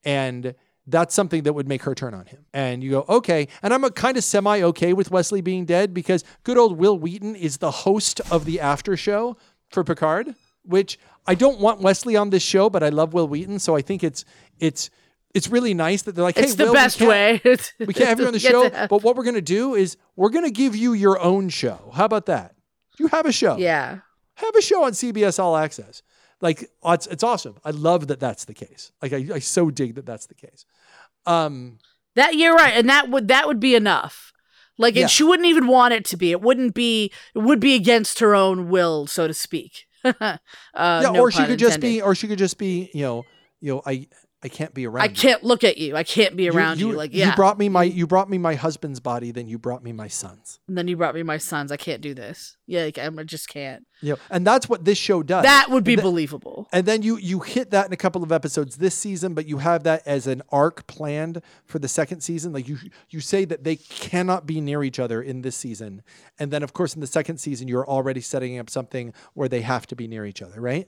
and 0.04 0.56
that's 0.88 1.14
something 1.14 1.44
that 1.44 1.54
would 1.54 1.68
make 1.68 1.84
her 1.84 1.94
turn 1.94 2.16
on 2.16 2.26
him. 2.26 2.46
And 2.54 2.84
you 2.84 2.90
go, 2.92 3.06
okay. 3.08 3.50
And 3.62 3.74
I'm 3.74 3.84
a 3.84 3.92
kind 3.92 4.18
of 4.18 4.24
semi 4.24 4.62
okay 4.64 4.94
with 4.94 5.12
Wesley 5.12 5.42
being 5.42 5.66
dead 5.66 5.94
because 5.94 6.24
good 6.44 6.58
old 6.58 6.78
Wil 6.78 6.98
Wheaton 6.98 7.36
is 7.36 7.58
the 7.58 7.72
host 7.72 8.20
of 8.32 8.46
the 8.46 8.60
after 8.60 8.98
show 8.98 9.38
for 9.70 9.84
Picard, 9.84 10.34
which 10.64 10.98
I 11.28 11.36
don't 11.36 11.60
want 11.60 11.82
Wesley 11.82 12.16
on 12.16 12.30
this 12.32 12.42
show, 12.42 12.70
but 12.70 12.82
I 12.82 12.90
love 12.90 13.14
Wil 13.14 13.28
Wheaton, 13.28 13.60
so 13.60 13.76
I 13.76 13.82
think 13.82 14.04
it's 14.04 14.26
it's 14.60 14.90
it's 15.34 15.48
really 15.50 15.74
nice 15.74 16.04
that 16.04 16.16
they're 16.16 16.24
like, 16.24 16.38
it's 16.38 16.52
hey, 16.52 16.56
the 16.58 16.64
Will, 16.66 16.72
we 16.72 16.78
best 16.78 16.98
can't- 17.00 17.10
way. 17.10 17.42
we 17.80 17.94
can't 17.94 18.10
have 18.10 18.20
you 18.20 18.28
on 18.28 18.34
the 18.34 18.40
show, 18.40 18.70
but 18.88 19.04
what 19.04 19.16
we're 19.16 19.24
going 19.24 19.36
to 19.36 19.42
do 19.42 19.76
is 19.76 19.98
we're 20.16 20.30
going 20.30 20.46
to 20.46 20.52
give 20.52 20.76
you 20.76 20.94
your 20.94 21.20
own 21.20 21.50
show. 21.50 21.92
How 21.94 22.06
about 22.06 22.26
that? 22.28 22.56
You 23.00 23.08
have 23.08 23.26
a 23.26 23.32
show. 23.32 23.58
yeah. 23.58 24.00
Have 24.36 24.56
a 24.56 24.62
show 24.62 24.84
on 24.84 24.92
CBS 24.92 25.40
All 25.40 25.58
Access. 25.58 26.04
Like 26.42 26.70
it's, 26.86 27.08
it's 27.08 27.24
awesome. 27.24 27.56
I 27.66 27.72
love 27.72 28.08
that 28.08 28.20
that's 28.20 28.46
the 28.46 28.54
case. 28.54 28.92
Like 29.02 29.12
I, 29.14 29.26
I 29.34 29.40
so 29.40 29.72
dig 29.72 29.96
that 29.96 30.06
that's 30.06 30.28
the 30.28 30.36
case. 30.36 30.66
Um, 31.26 31.80
That 32.16 32.36
you're 32.36 32.54
right, 32.56 32.74
and 32.76 32.88
that 32.90 33.10
would 33.10 33.28
that 33.30 33.48
would 33.48 33.60
be 33.60 33.74
enough. 33.76 34.32
Like, 34.78 34.94
Yeah. 34.96 35.02
and 35.04 35.10
she 35.12 35.24
wouldn't 35.24 35.48
even 35.48 35.66
want 35.68 35.96
it 35.96 36.06
to 36.06 36.18
be. 36.18 36.30
It 36.32 36.42
wouldn't 36.42 36.76
be. 36.76 37.12
It 37.34 37.40
would 37.40 37.60
be 37.60 37.74
against 37.74 38.20
her 38.20 38.36
own 38.36 38.70
will, 38.70 39.08
so 39.08 39.26
to 39.28 39.34
speak. 39.34 39.88
uh, 40.04 40.12
yeah, 40.22 41.02
no 41.02 41.20
or 41.20 41.32
she 41.32 41.44
could 41.46 41.58
just 41.60 41.80
be, 41.80 42.00
or 42.02 42.14
she 42.14 42.28
could 42.28 42.38
just 42.38 42.60
be, 42.60 42.92
you 42.94 43.02
know, 43.02 43.24
you 43.60 43.74
know, 43.74 43.82
I 43.88 44.08
I 44.44 44.50
can't 44.50 44.72
be 44.72 44.86
around. 44.86 45.02
I 45.02 45.06
you. 45.08 45.16
can't 45.16 45.44
look 45.44 45.64
at 45.64 45.80
you. 45.80 45.96
I 45.96 46.04
can't 46.04 46.36
be 46.36 46.48
around 46.48 46.80
you. 46.80 46.92
Like, 46.92 47.12
yeah. 47.12 47.30
you 47.30 47.36
brought 47.36 47.58
me 47.58 47.70
my 47.70 47.84
you 47.84 48.06
brought 48.06 48.30
me 48.30 48.38
my 48.38 48.54
husband's 48.54 49.00
body, 49.00 49.32
then 49.32 49.48
you 49.48 49.58
brought 49.58 49.84
me 49.84 49.92
my 49.92 50.08
son's. 50.08 50.60
and 50.68 50.78
then 50.78 50.88
you 50.88 50.96
brought 50.96 51.16
me 51.16 51.24
my 51.24 51.40
sons. 51.40 51.72
I 51.72 51.78
can't 51.78 52.02
do 52.02 52.14
this. 52.14 52.56
Yeah, 52.68 52.84
like, 52.84 53.00
I 53.00 53.10
just 53.24 53.50
can't. 53.50 53.88
Yeah, 54.00 54.16
and 54.30 54.46
that's 54.46 54.70
what 54.70 54.86
this 54.86 55.00
show 55.00 55.24
does. 55.24 55.44
That 55.44 55.72
would 55.72 55.84
be 55.84 55.94
And 55.94 56.04
believable. 56.04 56.68
And 56.72 56.86
then 56.86 57.02
you 57.02 57.18
you 57.18 57.40
hit 57.40 57.72
that 57.72 57.88
in 57.88 57.94
a 57.94 57.98
couple 57.98 58.22
of 58.22 58.32
episodes 58.32 58.78
this 58.78 58.94
season, 58.94 59.34
but 59.34 59.48
you 59.48 59.58
have 59.58 59.84
that 59.84 60.06
as 60.06 60.28
an 60.28 60.44
arc 60.50 60.86
planned 60.86 61.42
for 61.66 61.80
the 61.80 61.88
second 61.88 62.22
season. 62.22 62.54
Like 62.54 62.68
you 62.68 62.78
you 63.10 63.22
say 63.22 63.44
that 63.46 63.64
they 63.64 63.78
cannot 63.78 64.46
be 64.46 64.62
near 64.62 64.84
each 64.84 65.00
other 65.00 65.20
in 65.20 65.42
this 65.42 65.56
season, 65.56 66.04
and 66.38 66.52
then 66.52 66.62
of 66.62 66.74
course 66.74 66.94
in 66.94 67.02
the 67.02 67.08
second 67.08 67.40
season 67.40 67.68
you're 67.68 67.88
already 67.88 68.22
setting 68.22 68.60
up 68.60 68.70
something 68.70 69.14
where 69.34 69.50
they 69.50 69.62
have 69.62 69.88
to 69.88 69.96
be 69.96 70.08
near 70.08 70.28
each 70.28 70.44
other, 70.44 70.62
right? 70.62 70.88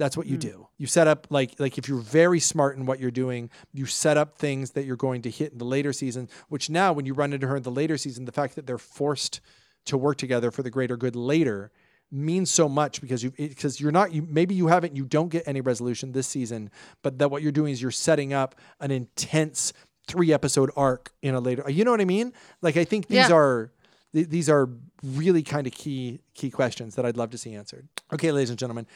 That's 0.00 0.16
what 0.16 0.26
you 0.26 0.36
Hmm. 0.36 0.40
do. 0.50 0.66
You 0.78 0.86
set 0.86 1.06
up 1.06 1.26
like 1.30 1.60
like 1.60 1.76
if 1.78 1.86
you're 1.88 2.00
very 2.00 2.40
smart 2.40 2.76
in 2.78 2.86
what 2.86 2.98
you're 3.00 3.10
doing, 3.10 3.50
you 3.72 3.84
set 3.86 4.16
up 4.16 4.38
things 4.38 4.70
that 4.72 4.84
you're 4.86 4.96
going 4.96 5.20
to 5.22 5.30
hit 5.30 5.52
in 5.52 5.58
the 5.58 5.64
later 5.76 5.92
season. 5.92 6.28
Which 6.48 6.70
now, 6.70 6.92
when 6.94 7.04
you 7.06 7.12
run 7.14 7.32
into 7.34 7.46
her 7.46 7.56
in 7.56 7.62
the 7.62 7.70
later 7.70 7.98
season, 7.98 8.24
the 8.24 8.32
fact 8.32 8.54
that 8.56 8.66
they're 8.66 8.78
forced 8.78 9.40
to 9.84 9.98
work 9.98 10.16
together 10.16 10.50
for 10.50 10.62
the 10.62 10.70
greater 10.70 10.96
good 10.96 11.14
later 11.16 11.70
means 12.10 12.50
so 12.50 12.68
much 12.68 13.00
because 13.00 13.22
you 13.22 13.30
because 13.36 13.78
you're 13.80 13.92
not 13.92 14.12
you 14.12 14.22
maybe 14.28 14.54
you 14.54 14.66
haven't 14.68 14.96
you 14.96 15.04
don't 15.04 15.28
get 15.28 15.42
any 15.46 15.60
resolution 15.60 16.10
this 16.12 16.26
season 16.26 16.68
but 17.02 17.18
that 17.18 17.30
what 17.30 17.40
you're 17.42 17.52
doing 17.52 17.72
is 17.72 17.80
you're 17.80 17.90
setting 17.92 18.32
up 18.32 18.56
an 18.80 18.90
intense 18.90 19.72
three 20.08 20.32
episode 20.32 20.70
arc 20.76 21.12
in 21.22 21.34
a 21.36 21.40
later 21.40 21.62
you 21.70 21.84
know 21.84 21.92
what 21.92 22.00
i 22.00 22.04
mean 22.04 22.32
like 22.62 22.76
i 22.76 22.82
think 22.84 23.06
these 23.06 23.28
Yeah. 23.28 23.32
are 23.32 23.70
th- 24.12 24.28
these 24.28 24.50
are 24.50 24.68
really 25.04 25.44
kind 25.44 25.68
of 25.68 25.72
key 25.72 26.18
key 26.34 26.50
questions 26.50 26.96
that 26.96 27.06
i'd 27.06 27.16
love 27.16 27.30
to 27.30 27.38
see 27.38 27.54
answered 27.54 27.86
okay 28.12 28.32
ladies 28.32 28.50
and 28.50 28.58
gentlemen 28.58 28.88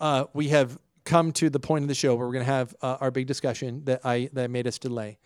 uh, 0.00 0.24
we 0.34 0.48
have 0.48 0.78
come 1.04 1.32
to 1.32 1.48
the 1.50 1.60
point 1.60 1.82
of 1.82 1.88
the 1.88 1.94
show 1.94 2.14
where 2.14 2.26
we're 2.26 2.32
going 2.32 2.44
to 2.44 2.50
have 2.52 2.74
uh, 2.82 2.98
our 3.00 3.10
big 3.10 3.26
discussion 3.26 3.82
that 3.84 4.00
i 4.04 4.28
that 4.32 4.50
made 4.50 4.66
us 4.66 4.78
delay 4.78 5.18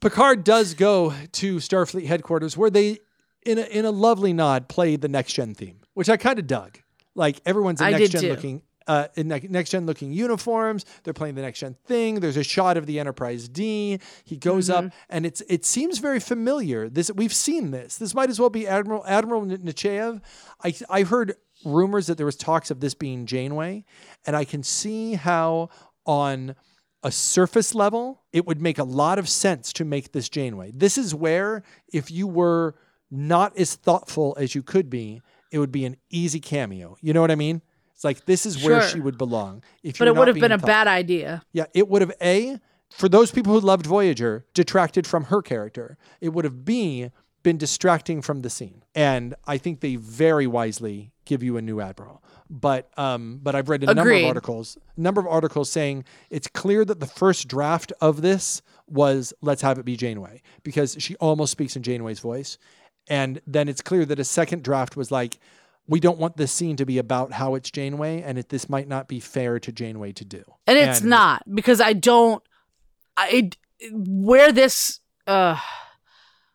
Picard 0.00 0.44
does 0.44 0.74
go 0.74 1.14
to 1.32 1.56
Starfleet 1.56 2.06
headquarters 2.06 2.54
where 2.56 2.68
they, 2.70 2.98
in 3.46 3.56
a, 3.58 3.62
in 3.62 3.84
a 3.86 3.90
lovely 3.90 4.32
nod, 4.34 4.68
play 4.68 4.96
the 4.96 5.08
next 5.08 5.32
gen 5.32 5.54
theme, 5.54 5.78
which 5.94 6.10
I 6.10 6.18
kind 6.18 6.38
of 6.38 6.46
dug. 6.46 6.78
Like 7.14 7.40
everyone's 7.46 7.80
in 7.80 7.90
next 7.92 8.10
gen 8.10 8.28
looking, 8.28 8.62
uh, 8.86 9.08
in 9.14 9.28
ne- 9.28 9.46
next 9.48 9.70
gen 9.70 9.86
looking 9.86 10.12
uniforms. 10.12 10.84
They're 11.02 11.14
playing 11.14 11.34
the 11.34 11.40
next 11.40 11.60
gen 11.60 11.76
thing. 11.86 12.20
There's 12.20 12.36
a 12.36 12.42
shot 12.44 12.76
of 12.76 12.84
the 12.84 13.00
Enterprise 13.00 13.48
D. 13.48 13.98
He 14.24 14.36
goes 14.36 14.68
Mm-hmm. 14.68 14.88
up, 14.88 14.92
and 15.08 15.24
it's 15.24 15.40
it 15.48 15.64
seems 15.64 15.98
very 15.98 16.20
familiar. 16.20 16.90
This 16.90 17.10
we've 17.10 17.32
seen 17.32 17.70
this. 17.70 17.96
This 17.96 18.14
might 18.14 18.28
as 18.28 18.38
well 18.38 18.50
be 18.50 18.66
Admiral 18.68 19.02
Admiral 19.06 19.46
Nechayev. 19.46 20.20
I 20.62 20.74
I 20.90 21.02
heard 21.04 21.36
rumors 21.66 22.06
that 22.06 22.16
there 22.16 22.26
was 22.26 22.36
talks 22.36 22.70
of 22.70 22.80
this 22.80 22.94
being 22.94 23.26
Janeway, 23.26 23.84
and 24.26 24.36
I 24.36 24.44
can 24.44 24.62
see 24.62 25.14
how 25.14 25.68
on 26.04 26.54
a 27.02 27.10
surface 27.10 27.74
level, 27.74 28.22
it 28.32 28.46
would 28.46 28.60
make 28.60 28.78
a 28.78 28.84
lot 28.84 29.18
of 29.18 29.28
sense 29.28 29.72
to 29.74 29.84
make 29.84 30.12
this 30.12 30.28
Janeway. 30.28 30.72
This 30.74 30.96
is 30.96 31.14
where, 31.14 31.62
if 31.92 32.10
you 32.10 32.26
were 32.26 32.74
not 33.10 33.56
as 33.56 33.74
thoughtful 33.74 34.36
as 34.38 34.54
you 34.54 34.62
could 34.62 34.90
be, 34.90 35.20
it 35.52 35.58
would 35.58 35.70
be 35.72 35.84
an 35.84 35.96
easy 36.10 36.40
cameo. 36.40 36.96
You 37.00 37.12
know 37.12 37.20
what 37.20 37.30
I 37.30 37.36
mean? 37.36 37.62
It's 37.94 38.04
like 38.04 38.24
this 38.24 38.44
is 38.44 38.62
where 38.62 38.80
Sure. 38.82 38.90
she 38.90 39.00
would 39.00 39.16
belong. 39.16 39.62
If 39.82 39.98
But 39.98 40.08
it 40.08 40.16
would 40.16 40.28
have 40.28 40.38
been 40.38 40.52
a 40.52 40.58
bad 40.58 40.86
idea. 40.86 41.42
Yeah, 41.52 41.66
it 41.74 41.88
would 41.88 42.02
have 42.02 42.12
a 42.20 42.58
for 42.90 43.08
those 43.08 43.30
people 43.30 43.52
who 43.52 43.60
loved 43.60 43.86
Voyager 43.86 44.44
detracted 44.54 45.06
from 45.06 45.24
her 45.24 45.42
character. 45.42 45.96
It 46.20 46.30
would 46.30 46.44
have 46.44 46.64
b 46.64 47.10
been 47.42 47.56
distracting 47.56 48.20
from 48.20 48.42
the 48.42 48.50
scene. 48.50 48.82
And 48.94 49.34
I 49.46 49.56
think 49.56 49.80
they 49.80 49.96
very 49.96 50.46
wisely 50.46 51.12
give 51.26 51.42
you 51.42 51.56
a 51.58 51.62
new 51.62 51.80
admiral. 51.80 52.22
But 52.48 52.90
um, 52.98 53.40
but 53.42 53.54
I've 53.54 53.68
read 53.68 53.82
a 53.84 53.92
number 53.92 54.12
of 54.12 54.24
articles, 54.24 54.78
number 54.96 55.20
of 55.20 55.26
articles 55.26 55.70
saying 55.70 56.04
it's 56.30 56.46
clear 56.48 56.84
that 56.84 57.00
the 57.00 57.06
first 57.06 57.48
draft 57.48 57.92
of 58.00 58.22
this 58.22 58.62
was 58.88 59.34
let's 59.42 59.62
have 59.62 59.78
it 59.78 59.84
be 59.84 59.96
Janeway 59.96 60.40
because 60.62 60.96
she 60.98 61.16
almost 61.16 61.52
speaks 61.52 61.76
in 61.76 61.82
Janeway's 61.82 62.20
voice, 62.20 62.56
and 63.08 63.40
then 63.46 63.68
it's 63.68 63.82
clear 63.82 64.04
that 64.06 64.18
a 64.18 64.24
second 64.24 64.62
draft 64.62 64.96
was 64.96 65.10
like 65.10 65.38
we 65.88 66.00
don't 66.00 66.18
want 66.18 66.36
this 66.36 66.50
scene 66.50 66.76
to 66.76 66.84
be 66.86 66.98
about 66.98 67.32
how 67.32 67.54
it's 67.54 67.70
Janeway, 67.70 68.22
and 68.22 68.38
it, 68.38 68.48
this 68.48 68.68
might 68.68 68.88
not 68.88 69.06
be 69.08 69.20
fair 69.20 69.58
to 69.60 69.70
Janeway 69.72 70.12
to 70.12 70.24
do. 70.24 70.42
And 70.66 70.78
it's 70.78 71.02
not 71.02 71.42
because 71.52 71.80
I 71.80 71.92
don't. 71.92 72.42
I 73.16 73.50
where 73.92 74.52
this 74.52 75.00
uh 75.26 75.58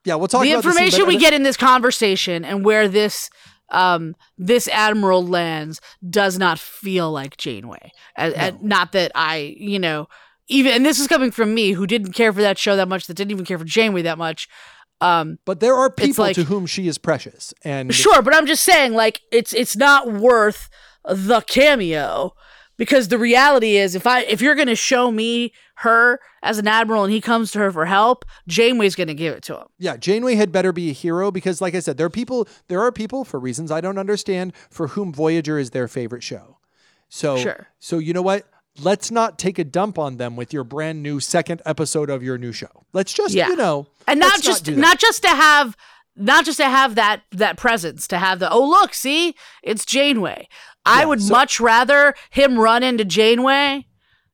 Yeah, 0.06 0.16
we'll 0.16 0.28
talk 0.28 0.44
the 0.44 0.52
about 0.52 0.64
the 0.64 0.72
scene, 0.72 0.84
information 0.84 1.00
but- 1.02 1.08
we 1.10 1.18
get 1.18 1.34
in 1.34 1.44
this 1.44 1.58
conversation 1.58 2.46
and 2.46 2.64
where 2.64 2.88
this 2.88 3.30
um 3.72 4.16
this 4.38 4.68
admiral 4.68 5.26
lands 5.26 5.82
does 6.10 6.38
not 6.38 6.60
feel 6.60 7.12
like 7.12 7.38
Janeway. 7.38 7.92
And, 8.16 8.34
and 8.36 8.62
not 8.64 8.92
that 8.92 9.12
I, 9.16 9.56
you 9.58 9.80
know, 9.80 10.08
even 10.48 10.74
and 10.74 10.86
this 10.86 11.00
is 11.00 11.08
coming 11.08 11.32
from 11.32 11.54
me 11.54 11.72
who 11.72 11.88
didn't 11.88 12.14
care 12.14 12.32
for 12.34 12.42
that 12.42 12.58
show 12.58 12.76
that 12.76 12.88
much, 12.88 13.08
that 13.08 13.16
didn't 13.16 13.32
even 13.32 13.46
care 13.46 13.58
for 13.58 13.66
Janeway 13.66 14.02
that 14.04 14.18
much. 14.18 14.48
Um 15.00 15.40
But 15.46 15.60
there 15.62 15.76
are 15.76 15.90
people 15.90 16.26
like- 16.26 16.36
to 16.36 16.44
whom 16.44 16.66
she 16.66 16.88
is 16.88 16.98
precious, 16.98 17.54
and 17.64 17.94
sure, 17.94 18.22
but 18.22 18.36
I'm 18.36 18.46
just 18.46 18.64
saying 18.64 18.94
like 18.94 19.22
it's 19.32 19.54
it's 19.54 19.76
not 19.76 20.12
worth 20.12 20.70
the 21.06 21.42
cameo 21.42 22.34
because 22.78 23.08
the 23.08 23.18
reality 23.18 23.78
is 23.78 23.96
if 23.96 24.06
I 24.06 24.22
if 24.22 24.42
you're 24.42 24.56
going 24.56 24.68
to 24.68 24.76
show 24.76 25.12
me 25.12 25.54
her 25.82 26.20
as 26.44 26.58
an 26.58 26.68
admiral 26.68 27.04
and 27.04 27.14
he 27.14 27.22
comes 27.22 27.52
to 27.52 27.60
her 27.60 27.72
for 27.72 27.86
help, 27.86 28.26
Janeway's 28.48 28.96
going 28.96 29.08
to 29.08 29.14
give 29.14 29.36
it 29.36 29.44
to 29.44 29.58
him. 29.58 29.68
yeah, 29.78 29.98
Janeway 29.98 30.36
had 30.36 30.52
better 30.52 30.72
be 30.72 30.90
a 30.90 30.94
hero 30.94 31.32
because, 31.32 31.62
like 31.62 31.76
I 31.76 31.80
said, 31.80 31.98
there 31.98 32.06
are 32.08 32.10
people. 32.12 32.48
There 32.68 32.82
are 32.82 32.92
people 32.92 33.24
for 33.24 33.40
reasons 33.40 33.72
I 33.72 33.82
don't 33.82 33.98
understand 33.98 34.54
for 34.70 34.88
whom 34.90 35.14
Voyager 35.14 35.58
is 35.60 35.70
their 35.72 35.88
favorite 35.88 36.24
show. 36.24 36.58
So, 37.10 37.38
Sure. 37.38 37.68
so 37.80 37.98
you 38.00 38.14
know 38.14 38.22
what? 38.22 38.48
Let's 38.82 39.12
not 39.12 39.38
take 39.38 39.60
a 39.60 39.66
dump 39.66 40.00
on 40.00 40.16
them 40.18 40.38
with 40.38 40.54
your 40.54 40.64
brand 40.64 41.04
new 41.04 41.20
second 41.20 41.62
episode 41.66 42.10
of 42.10 42.24
your 42.24 42.38
new 42.38 42.54
show. 42.54 42.86
Let's 42.94 43.12
just, 43.12 43.34
Yeah. 43.34 43.50
you 43.50 43.58
know, 43.58 43.88
and 44.08 44.18
not 44.20 44.42
just 44.42 44.66
that. 44.66 44.78
not 44.78 44.98
just 44.98 45.22
to 45.24 45.28
have 45.30 45.76
not 46.16 46.46
just 46.46 46.58
to 46.58 46.66
have 46.70 46.96
that 46.96 47.22
that 47.32 47.58
presence 47.58 48.08
to 48.08 48.18
have 48.18 48.40
the 48.40 48.50
oh 48.52 48.64
look 48.68 48.94
see 48.94 49.36
it's 49.64 49.86
Janeway. 49.86 50.48
I 50.86 51.02
Yeah, 51.02 51.06
would 51.08 51.22
so- 51.22 51.34
much 51.34 51.60
rather 51.60 52.14
him 52.30 52.58
run 52.58 52.82
into 52.84 53.04
Janeway 53.06 53.88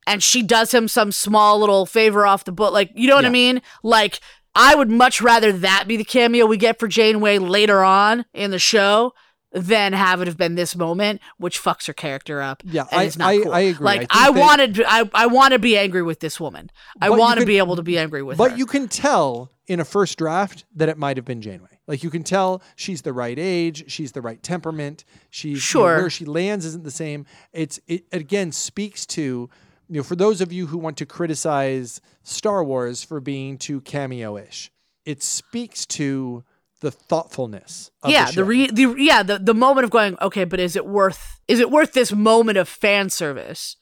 and 0.08 0.24
she 0.24 0.42
does 0.42 0.74
him 0.74 0.88
some 0.88 1.12
small 1.12 1.60
little 1.60 1.86
favor 1.86 2.26
off 2.26 2.46
the 2.46 2.52
book 2.52 2.74
like 2.74 2.90
you 2.96 3.08
know 3.08 3.16
what 3.16 3.26
I 3.26 3.30
mean 3.30 3.62
like 3.84 4.20
I 4.56 4.74
would 4.74 4.90
much 4.90 5.22
rather 5.22 5.52
that 5.52 5.86
be 5.88 5.98
the 5.98 6.04
cameo 6.04 6.48
we 6.48 6.58
get 6.58 6.80
for 6.80 6.88
Janeway 6.88 7.38
later 7.38 7.84
on 7.84 8.26
in 8.34 8.50
the 8.50 8.58
show 8.58 9.14
than 9.52 9.94
have 9.94 10.20
it 10.22 10.28
have 10.28 10.36
been 10.38 10.56
this 10.56 10.76
moment, 10.76 11.22
which 11.38 11.62
fucks 11.62 11.88
her 11.88 11.94
character 11.94 12.42
up. 12.42 12.62
Yeah, 12.66 12.86
and 12.92 13.00
I- 13.00 13.04
it's 13.04 13.18
not 13.18 13.30
I- 13.30 13.38
cool. 13.44 13.54
I 13.54 13.60
agree. 13.62 13.86
Like 13.86 14.00
think 14.02 14.16
I, 14.16 14.32
that- 14.32 14.40
wanted, 14.40 14.84
I 14.86 15.10
I 15.14 15.28
want 15.28 15.54
to 15.54 15.60
be 15.60 15.78
angry 15.78 16.02
with 16.02 16.20
this 16.20 16.40
woman. 16.40 16.70
I 17.00 17.12
want 17.12 17.40
to 17.40 17.46
be 17.46 17.60
able 17.60 17.76
to 17.76 17.84
be 17.84 17.98
angry 18.00 18.24
with 18.24 18.38
her. 18.38 18.44
But 18.44 18.52
her. 18.52 18.58
you 18.58 18.66
can 18.66 18.88
tell 18.88 19.52
in 19.68 19.80
a 19.80 19.86
first 19.86 20.18
draft 20.18 20.66
that 20.76 20.90
it 20.90 20.98
might 20.98 21.18
have 21.18 21.26
been 21.26 21.42
Janeway. 21.42 21.80
Like 21.88 22.04
you 22.04 22.10
can 22.10 22.24
tell 22.24 22.62
she's 22.76 23.04
the 23.04 23.14
right 23.14 23.38
age, 23.40 23.90
she's 23.92 24.12
the 24.12 24.22
right 24.22 24.42
temperament. 24.42 25.06
She's 25.30 25.74
you 25.74 25.80
know, 25.80 25.86
where 25.86 26.10
she 26.10 26.26
lands 26.26 26.66
isn't 26.66 26.84
the 26.84 26.92
same. 26.92 27.26
It's 27.54 27.80
it 27.88 28.06
again 28.12 28.52
speaks 28.52 29.06
to 29.08 29.50
you 29.90 29.98
know 29.98 30.04
for 30.04 30.16
those 30.16 30.42
of 30.42 30.52
you 30.52 30.68
who 30.68 30.78
want 30.78 30.98
to 30.98 31.06
criticize 31.06 32.02
Star 32.24 32.64
Wars 32.64 33.04
for 33.04 33.20
being 33.20 33.58
too 33.58 33.82
cameo-ish, 33.82 34.72
it 35.06 35.24
speaks 35.24 35.86
to 35.88 36.44
the 36.82 36.92
thoughtfulness. 36.92 37.90
Of 38.04 38.12
yeah, 38.12 38.28
the, 38.28 38.34
the, 38.36 38.44
re- 38.44 38.72
the 38.72 38.96
yeah 38.98 39.24
the 39.24 39.40
the 39.40 39.54
moment 39.54 39.86
of 39.86 39.90
going 39.92 40.18
okay, 40.22 40.44
but 40.44 40.60
is 40.60 40.76
it 40.76 40.86
worth 40.86 41.40
is 41.48 41.60
it 41.60 41.72
worth 41.72 41.94
this 41.94 42.12
moment 42.12 42.58
of 42.58 42.68
fan 42.70 43.10
service 43.10 43.78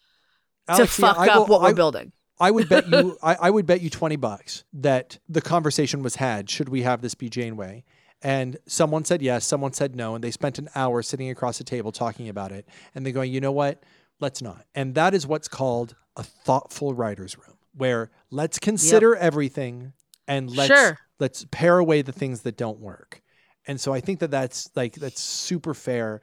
Alex, 0.68 0.96
to 0.96 1.02
yeah, 1.02 1.08
fuck 1.14 1.18
I 1.20 1.28
up 1.34 1.40
will- 1.40 1.46
what 1.48 1.62
we're 1.62 1.70
I- 1.70 1.74
building? 1.74 2.12
I 2.38 2.52
would 2.52 2.68
bet 2.68 2.88
you 2.90 3.18
I, 3.24 3.36
I 3.44 3.50
would 3.50 3.66
bet 3.66 3.80
you 3.82 3.90
20 3.90 4.18
bucks 4.18 4.66
that 4.74 5.20
the 5.30 5.42
conversation 5.42 6.04
was 6.04 6.16
had 6.18 6.50
should 6.50 6.68
we 6.68 6.82
have 6.82 7.02
this 7.02 7.16
be 7.16 7.30
Janeway 7.30 7.86
and 8.22 8.58
someone 8.68 9.06
said 9.06 9.22
yes 9.22 9.46
someone 9.46 9.72
said 9.72 9.96
no 9.96 10.16
and 10.16 10.24
they 10.24 10.32
spent 10.32 10.60
an 10.60 10.68
hour 10.76 11.02
sitting 11.02 11.30
across 11.30 11.58
the 11.60 11.64
table 11.64 11.94
talking 11.94 12.28
about 12.28 12.52
it 12.52 12.68
and 12.94 13.06
they're 13.06 13.14
going 13.14 13.32
you 13.32 13.40
know 13.40 13.54
what 13.54 13.82
let's 14.20 14.42
not 14.42 14.66
and 14.74 14.96
that 14.96 15.14
is 15.14 15.26
what's 15.28 15.48
called 15.48 15.96
a 16.16 16.24
thoughtful 16.24 16.94
writers 16.94 17.38
room 17.38 17.58
where 17.76 18.10
let's 18.32 18.58
consider 18.60 19.16
everything 19.16 19.94
and 20.28 20.50
let's 20.56 20.68
Sure. 20.68 20.98
let's 21.20 21.46
pare 21.52 21.78
away 21.78 22.02
the 22.02 22.12
things 22.14 22.42
that 22.42 22.58
don't 22.58 22.80
work 22.80 23.22
and 23.68 23.80
so 23.82 23.94
I 23.94 24.00
think 24.00 24.20
that 24.20 24.32
that's 24.32 24.70
like 24.76 24.94
that's 24.96 25.22
super 25.22 25.74
fair 25.74 26.22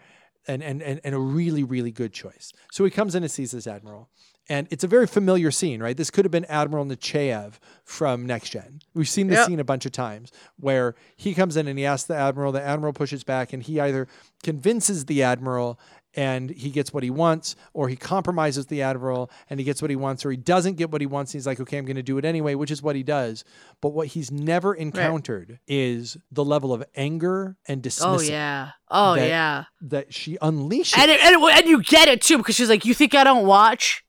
and 0.49 0.63
and 0.63 0.83
and, 0.83 1.01
and 1.05 1.15
a 1.15 1.19
really 1.19 1.63
really 1.65 1.93
good 1.93 2.13
choice 2.13 2.53
so 2.71 2.85
he 2.85 2.91
comes 2.91 3.15
in 3.15 3.23
and 3.23 3.31
sees 3.31 3.51
this 3.53 3.67
admiral 3.67 4.09
and 4.49 4.67
it's 4.73 4.83
a 4.83 4.89
very 4.89 5.07
familiar 5.07 5.53
scene, 5.53 5.81
right? 5.81 5.97
This 5.97 6.11
could 6.11 6.25
have 6.25 6.33
been 6.33 6.45
Admiral 6.47 6.85
Nechayev 6.85 7.55
from 7.85 8.27
Next 8.27 8.51
Gen. 8.51 8.81
We've 8.93 9.09
seen 9.09 9.29
this 9.29 9.39
Yep. 9.39 9.47
scene 9.47 9.61
a 9.61 9.65
bunch 9.65 9.87
of 9.87 9.93
times 9.93 10.33
where 10.59 10.97
he 11.15 11.33
comes 11.33 11.57
in 11.57 11.69
and 11.69 11.79
he 11.79 11.87
asks 11.87 12.09
the 12.09 12.17
Admiral, 12.17 12.51
the 12.51 12.61
Admiral 12.61 12.93
pushes 12.93 13.23
back, 13.23 13.53
and 13.53 13.63
he 13.63 13.79
either 13.79 14.09
convinces 14.43 15.05
the 15.05 15.23
Admiral 15.23 15.79
and 16.15 16.51
he 16.51 16.71
gets 16.71 16.93
what 16.93 17.03
he 17.03 17.11
wants, 17.11 17.57
or 17.73 17.89
he 17.89 17.97
compromises 17.97 18.67
the 18.67 18.83
Admiral 18.83 19.31
and 19.49 19.59
he 19.59 19.65
gets 19.65 19.81
what 19.81 19.91
he 19.91 19.97
wants, 19.97 20.25
or 20.25 20.31
he 20.31 20.37
doesn't 20.37 20.75
get 20.75 20.91
what 20.91 21.01
he 21.01 21.07
wants. 21.07 21.33
And 21.33 21.39
he's 21.41 21.47
like, 21.47 21.61
okay, 21.61 21.79
I'm 21.79 21.85
going 21.85 21.97
to 21.97 22.03
do 22.03 22.19
it 22.19 22.25
anyway, 22.25 22.55
which 22.55 22.71
is 22.71 22.83
what 22.83 22.97
he 22.97 23.03
does. 23.03 23.45
But 23.81 23.91
what 23.91 24.09
he's 24.09 24.31
never 24.31 24.75
encountered 24.75 25.59
is 25.67 26.17
the 26.31 26.45
level 26.45 26.73
of 26.73 26.85
anger 26.95 27.57
and 27.67 27.81
oh, 27.81 27.83
dismissal 27.83 28.19
Oh 28.19 28.21
yeah, 28.21 28.71
oh 28.91 29.15
that- 29.15 29.29
yeah, 29.29 29.65
that 29.83 30.13
she 30.15 30.37
unleashes. 30.39 30.99
and 30.99 31.11
it, 31.11 31.21
and, 31.21 31.43
it, 31.43 31.59
and 31.59 31.67
you 31.67 31.83
get 31.83 32.09
it 32.09 32.21
too 32.21 32.39
because 32.39 32.55
she's 32.57 32.69
like, 32.69 32.85
you 32.85 32.95
think 32.95 33.15
I 33.15 33.25
don't 33.25 33.47
watch? 33.47 34.05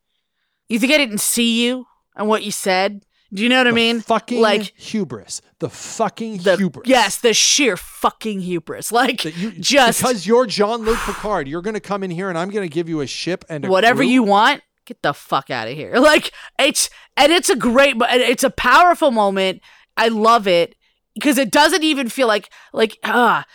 You 0.68 0.80
think 0.80 0.94
I 0.94 0.98
didn't 0.98 1.20
see 1.20 1.64
you 1.66 1.86
and 2.16 2.28
what 2.28 2.44
you 2.44 2.52
said? 2.52 3.06
Do 3.34 3.42
you 3.44 3.50
know 3.50 3.58
what 3.58 3.68
I 3.68 3.72
mean? 3.72 4.02
fucking 4.02 4.42
like 4.42 4.74
hubris. 4.78 5.42
The 5.60 5.70
fucking 5.70 6.38
the 6.40 6.56
hubris. 6.58 6.88
yes, 6.88 7.18
the 7.20 7.34
sheer 7.34 7.78
fucking 7.78 8.42
hubris. 8.42 8.92
Like 8.92 9.24
you 9.26 9.52
just 9.52 10.02
because 10.02 10.28
you're 10.28 10.46
Jean-Luc 10.46 10.98
Picard, 11.00 11.48
you're 11.48 11.62
going 11.62 11.74
to 11.74 11.80
come 11.80 12.04
in 12.04 12.12
here 12.12 12.30
and 12.30 12.38
I'm 12.38 12.50
going 12.50 12.68
to 12.68 12.74
give 12.74 12.88
you 12.90 13.02
a 13.02 13.08
ship 13.08 13.44
and 13.50 13.66
a 13.66 13.70
whatever 13.70 14.04
you 14.04 14.24
want 14.24 14.62
get 14.86 15.02
the 15.02 15.14
fuck 15.14 15.50
out 15.50 15.68
of 15.70 15.74
here 15.74 15.94
like 16.00 16.32
it's 16.60 16.90
and 17.16 17.32
it's 17.32 17.50
a 17.50 17.56
great 17.56 17.96
it's 18.02 18.44
a 18.44 18.50
powerful 18.50 19.12
moment 19.12 19.62
i 19.96 20.10
love 20.10 20.46
it 20.46 20.76
because 21.16 21.38
it 21.38 21.50
doesn't 21.52 21.84
even 21.84 22.10
feel 22.10 22.28
like 22.28 22.50
like 22.74 22.98
ah 23.06 23.46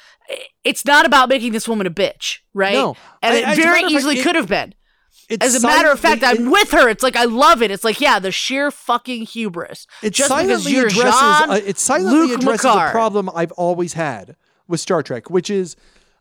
it's 0.65 0.87
not 0.87 1.05
about 1.05 1.29
making 1.29 1.53
this 1.53 1.69
woman 1.69 1.87
a 1.87 1.91
bitch 1.91 2.39
right 2.55 2.73
No. 2.73 2.97
and 3.23 3.35
I- 3.45 3.53
it 3.53 3.57
very 3.57 3.83
fact, 3.83 3.93
easily 3.93 4.19
it- 4.19 4.23
could 4.23 4.37
have 4.37 4.49
been 4.49 4.73
It's 5.29 5.45
as 5.45 5.63
a 5.63 5.67
matter 5.67 5.91
of 5.91 6.01
fact 6.01 6.23
i'm 6.25 6.51
with 6.51 6.71
her 6.71 6.89
it's 6.89 7.03
like 7.03 7.17
i 7.17 7.25
love 7.25 7.61
it 7.63 7.71
it's 7.71 7.85
like 7.85 8.01
yeah 8.01 8.19
the 8.19 8.33
sheer 8.33 8.71
fucking 8.71 9.27
hubris 9.27 9.87
it, 10.03 10.09
it 10.09 10.11
just 10.15 10.29
silently 10.29 10.79
addresses 10.79 10.95
Jean 11.05 11.51
uh, 11.51 11.61
it 11.65 11.79
silently 11.79 12.29
Luc 12.29 12.41
addresses 12.41 12.63
Picard. 12.63 12.89
a 12.89 12.93
problem 12.93 13.31
I've 13.35 13.53
always 13.53 13.93
had 13.93 14.37
with 14.69 14.81
Star 14.81 15.03
Trek, 15.03 15.31
which 15.31 15.51
is 15.51 15.77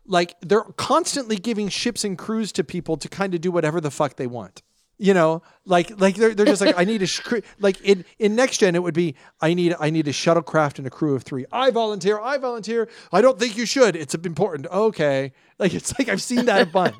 like 0.06 0.34
they're 0.40 0.62
constantly 0.62 1.36
giving 1.36 1.68
ships 1.68 2.04
and 2.04 2.16
crews 2.18 2.50
to 2.52 2.64
people 2.64 2.96
to 2.96 3.08
kind 3.08 3.34
of 3.34 3.40
do 3.40 3.50
whatever 3.50 3.80
the 3.80 3.90
fuck 3.90 4.16
they 4.16 4.26
want. 4.26 4.62
You 5.00 5.14
know, 5.14 5.42
like 5.64 6.00
like 6.00 6.16
they're, 6.16 6.34
they're 6.34 6.46
just 6.46 6.60
like 6.60 6.76
I 6.76 6.84
need 6.84 7.02
a 7.02 7.06
sh- 7.08 7.20
like 7.60 7.80
in 7.82 8.04
in 8.18 8.34
next 8.34 8.58
gen 8.58 8.74
it 8.74 8.82
would 8.82 8.94
be 8.94 9.14
I 9.40 9.54
need 9.54 9.76
I 9.78 9.90
need 9.90 10.08
a 10.08 10.12
shuttlecraft 10.12 10.78
and 10.78 10.86
a 10.86 10.90
crew 10.90 11.14
of 11.14 11.22
three. 11.22 11.46
I 11.52 11.70
volunteer. 11.70 12.18
I 12.18 12.38
volunteer. 12.38 12.88
I 13.12 13.20
don't 13.20 13.38
think 13.38 13.56
you 13.56 13.64
should. 13.64 13.94
It's 13.94 14.14
important. 14.14 14.66
Okay, 14.66 15.32
like 15.58 15.72
it's 15.72 15.96
like 15.98 16.08
I've 16.08 16.22
seen 16.22 16.46
that 16.46 16.62
a 16.62 16.66
bunch. 16.66 16.98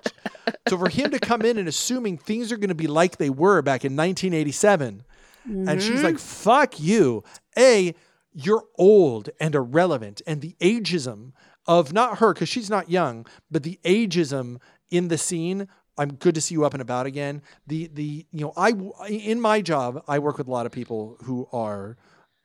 so 0.68 0.78
for 0.78 0.88
him 0.88 1.10
to 1.10 1.18
come 1.18 1.42
in 1.42 1.58
and 1.58 1.66
assuming 1.66 2.18
things 2.18 2.52
are 2.52 2.56
going 2.56 2.68
to 2.68 2.74
be 2.74 2.86
like 2.86 3.16
they 3.16 3.30
were 3.30 3.62
back 3.62 3.84
in 3.84 3.96
1987, 3.96 5.04
and 5.44 5.82
she's 5.82 6.02
like, 6.02 6.14
mm-hmm. 6.14 6.50
"Fuck 6.50 6.78
you." 6.78 7.24
A, 7.58 7.94
you're 8.32 8.64
old 8.76 9.30
and 9.40 9.56
irrelevant, 9.56 10.22
and 10.24 10.40
the 10.40 10.54
ageism 10.60 11.32
of 11.66 11.92
not 11.92 12.18
her 12.18 12.32
because 12.32 12.48
she's 12.48 12.70
not 12.70 12.90
young, 12.90 13.26
but 13.50 13.62
the 13.62 13.78
ageism 13.84 14.58
in 14.90 15.08
the 15.08 15.18
scene. 15.18 15.68
I'm 15.98 16.14
good 16.14 16.34
to 16.36 16.40
see 16.40 16.54
you 16.54 16.64
up 16.64 16.74
and 16.74 16.80
about 16.80 17.06
again. 17.06 17.42
The 17.66 17.88
the 17.92 18.26
you 18.30 18.40
know 18.40 18.52
I 18.56 18.70
in 19.08 19.40
my 19.40 19.60
job 19.60 20.02
I 20.08 20.18
work 20.20 20.38
with 20.38 20.46
a 20.46 20.50
lot 20.50 20.66
of 20.66 20.72
people 20.72 21.16
who 21.24 21.48
are 21.52 21.96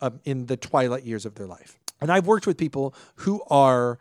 um, 0.01 0.20
in 0.26 0.47
the 0.47 0.58
twilight 0.58 1.04
years 1.04 1.26
of 1.26 1.36
their 1.36 1.47
life, 1.47 1.78
and 2.01 2.12
I've 2.12 2.28
worked 2.28 2.47
with 2.47 2.58
people 2.58 2.95
who 3.18 3.41
are 3.49 3.99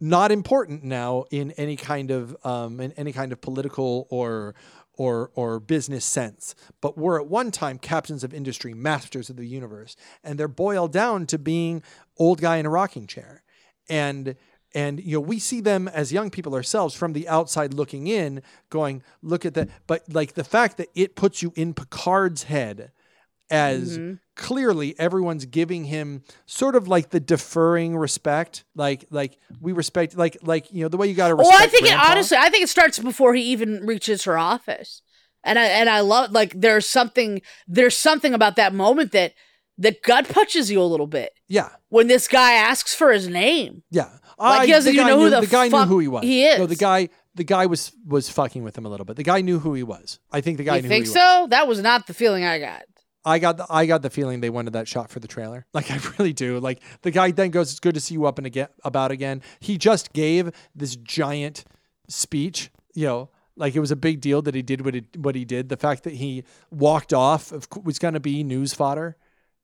not 0.00 0.30
important 0.30 0.84
now 0.84 1.24
in 1.30 1.52
any 1.52 1.76
kind 1.76 2.10
of 2.10 2.36
um, 2.44 2.80
in 2.80 2.92
any 2.92 3.12
kind 3.12 3.32
of 3.32 3.40
political 3.40 4.06
or 4.10 4.54
or 4.94 5.30
or 5.34 5.60
business 5.60 6.04
sense, 6.04 6.54
but 6.80 6.98
were 6.98 7.20
at 7.20 7.28
one 7.28 7.50
time 7.50 7.78
captains 7.78 8.24
of 8.24 8.34
industry, 8.34 8.74
masters 8.74 9.30
of 9.30 9.36
the 9.36 9.46
universe, 9.46 9.96
and 10.22 10.38
they're 10.38 10.48
boiled 10.48 10.92
down 10.92 11.26
to 11.26 11.38
being 11.38 11.82
old 12.18 12.40
guy 12.40 12.56
in 12.56 12.66
a 12.66 12.70
rocking 12.70 13.06
chair, 13.06 13.42
and 13.88 14.34
and 14.74 15.00
you 15.00 15.14
know 15.14 15.20
we 15.20 15.38
see 15.38 15.60
them 15.60 15.88
as 15.88 16.12
young 16.12 16.30
people 16.30 16.54
ourselves 16.54 16.94
from 16.94 17.12
the 17.12 17.28
outside 17.28 17.74
looking 17.74 18.06
in, 18.06 18.42
going 18.70 19.02
look 19.22 19.44
at 19.44 19.54
that, 19.54 19.68
but 19.86 20.02
like 20.12 20.34
the 20.34 20.44
fact 20.44 20.76
that 20.76 20.88
it 20.94 21.16
puts 21.16 21.42
you 21.42 21.52
in 21.56 21.74
Picard's 21.74 22.44
head 22.44 22.92
as 23.50 23.98
mm-hmm. 23.98 24.14
clearly 24.36 24.98
everyone's 24.98 25.46
giving 25.46 25.84
him 25.84 26.22
sort 26.46 26.76
of 26.76 26.86
like 26.86 27.10
the 27.10 27.20
deferring 27.20 27.96
respect 27.96 28.64
like 28.74 29.06
like 29.10 29.38
we 29.60 29.72
respect 29.72 30.16
like 30.16 30.36
like 30.42 30.70
you 30.72 30.82
know 30.82 30.88
the 30.88 30.96
way 30.96 31.06
you 31.06 31.14
got 31.14 31.28
to 31.28 31.34
respect 31.34 31.54
Well, 31.54 31.62
I 31.62 31.66
think 31.68 31.86
it 31.86 31.98
honestly, 31.98 32.36
I 32.36 32.50
think 32.50 32.64
it 32.64 32.68
starts 32.68 32.98
before 32.98 33.34
he 33.34 33.42
even 33.44 33.86
reaches 33.86 34.24
her 34.24 34.36
office, 34.36 35.02
and 35.44 35.58
I 35.58 35.64
and 35.64 35.88
I 35.88 36.00
love 36.00 36.32
like 36.32 36.52
there's 36.54 36.86
something 36.86 37.40
there's 37.66 37.96
something 37.96 38.34
about 38.34 38.56
that 38.56 38.74
moment 38.74 39.12
that 39.12 39.34
that 39.78 40.02
gut 40.02 40.28
punches 40.28 40.70
you 40.70 40.82
a 40.82 40.84
little 40.84 41.06
bit. 41.06 41.32
Yeah. 41.46 41.70
When 41.88 42.08
this 42.08 42.28
guy 42.28 42.52
asks 42.52 42.94
for 42.94 43.12
his 43.12 43.28
name. 43.28 43.82
yeah 43.90 44.10
Like, 44.38 44.66
he 44.66 44.72
doesn't 44.72 44.92
the 44.92 44.94
even 44.94 45.06
guy 45.06 45.10
know 45.10 45.18
who 45.18 45.24
knew, 45.24 45.30
the 45.30 45.40
the 45.40 45.46
guy 45.46 45.70
fuck 45.70 45.88
knew 45.88 45.94
who 45.94 45.98
he 46.00 46.08
was 46.08 46.22
he 46.24 46.44
is. 46.44 46.58
no 46.58 46.66
the 46.66 46.76
guy 46.76 47.08
the 47.34 47.44
guy 47.44 47.66
was 47.66 47.92
was 48.06 48.28
fucking 48.28 48.62
with 48.62 48.76
him 48.78 48.86
a 48.86 48.88
little 48.88 49.04
bit 49.04 49.16
the 49.16 49.22
guy 49.22 49.40
knew 49.40 49.58
who 49.58 49.74
he 49.74 49.82
was 49.82 50.20
I 50.30 50.40
think 50.40 50.58
the 50.58 50.64
guy 50.64 50.76
you 50.76 50.82
knew 50.82 50.88
think 50.88 51.06
who 51.06 51.12
he 51.12 51.18
was 51.18 51.22
so? 51.24 51.46
That 51.48 51.66
was 51.66 51.80
not 51.80 52.06
the 52.06 52.14
feeling 52.14 52.44
I 52.44 52.58
got. 52.58 52.84
I 53.24 53.38
got 53.38 53.56
the 53.56 53.66
I 53.68 53.86
got 53.86 54.02
the 54.02 54.10
feeling 54.10 54.40
they 54.40 54.50
wanted 54.50 54.72
that 54.72 54.88
shot 54.88 55.10
for 55.10 55.20
the 55.20 55.28
trailer. 55.28 55.66
Like 55.74 55.90
I 55.90 55.98
really 56.18 56.32
do. 56.32 56.58
Like 56.60 56.80
the 57.02 57.10
guy 57.10 57.30
then 57.30 57.50
goes, 57.50 57.70
"It's 57.70 57.80
good 57.80 57.94
to 57.94 58.00
see 58.00 58.14
you 58.14 58.26
up 58.26 58.38
and 58.38 58.46
again 58.46 58.68
about 58.84 59.10
again." 59.10 59.42
He 59.60 59.76
just 59.76 60.12
gave 60.12 60.50
this 60.74 60.96
giant 60.96 61.64
speech. 62.08 62.70
You 62.94 63.06
know, 63.06 63.30
like 63.56 63.74
it 63.74 63.80
was 63.80 63.90
a 63.90 63.96
big 63.96 64.20
deal 64.20 64.40
that 64.42 64.54
he 64.54 64.62
did 64.62 64.84
what 64.84 64.94
it, 64.94 65.16
what 65.16 65.34
he 65.34 65.44
did. 65.44 65.68
The 65.68 65.76
fact 65.76 66.04
that 66.04 66.14
he 66.14 66.44
walked 66.70 67.12
off 67.12 67.52
of, 67.52 67.68
was 67.84 67.98
going 67.98 68.14
to 68.14 68.20
be 68.20 68.42
news 68.42 68.72
fodder. 68.72 69.16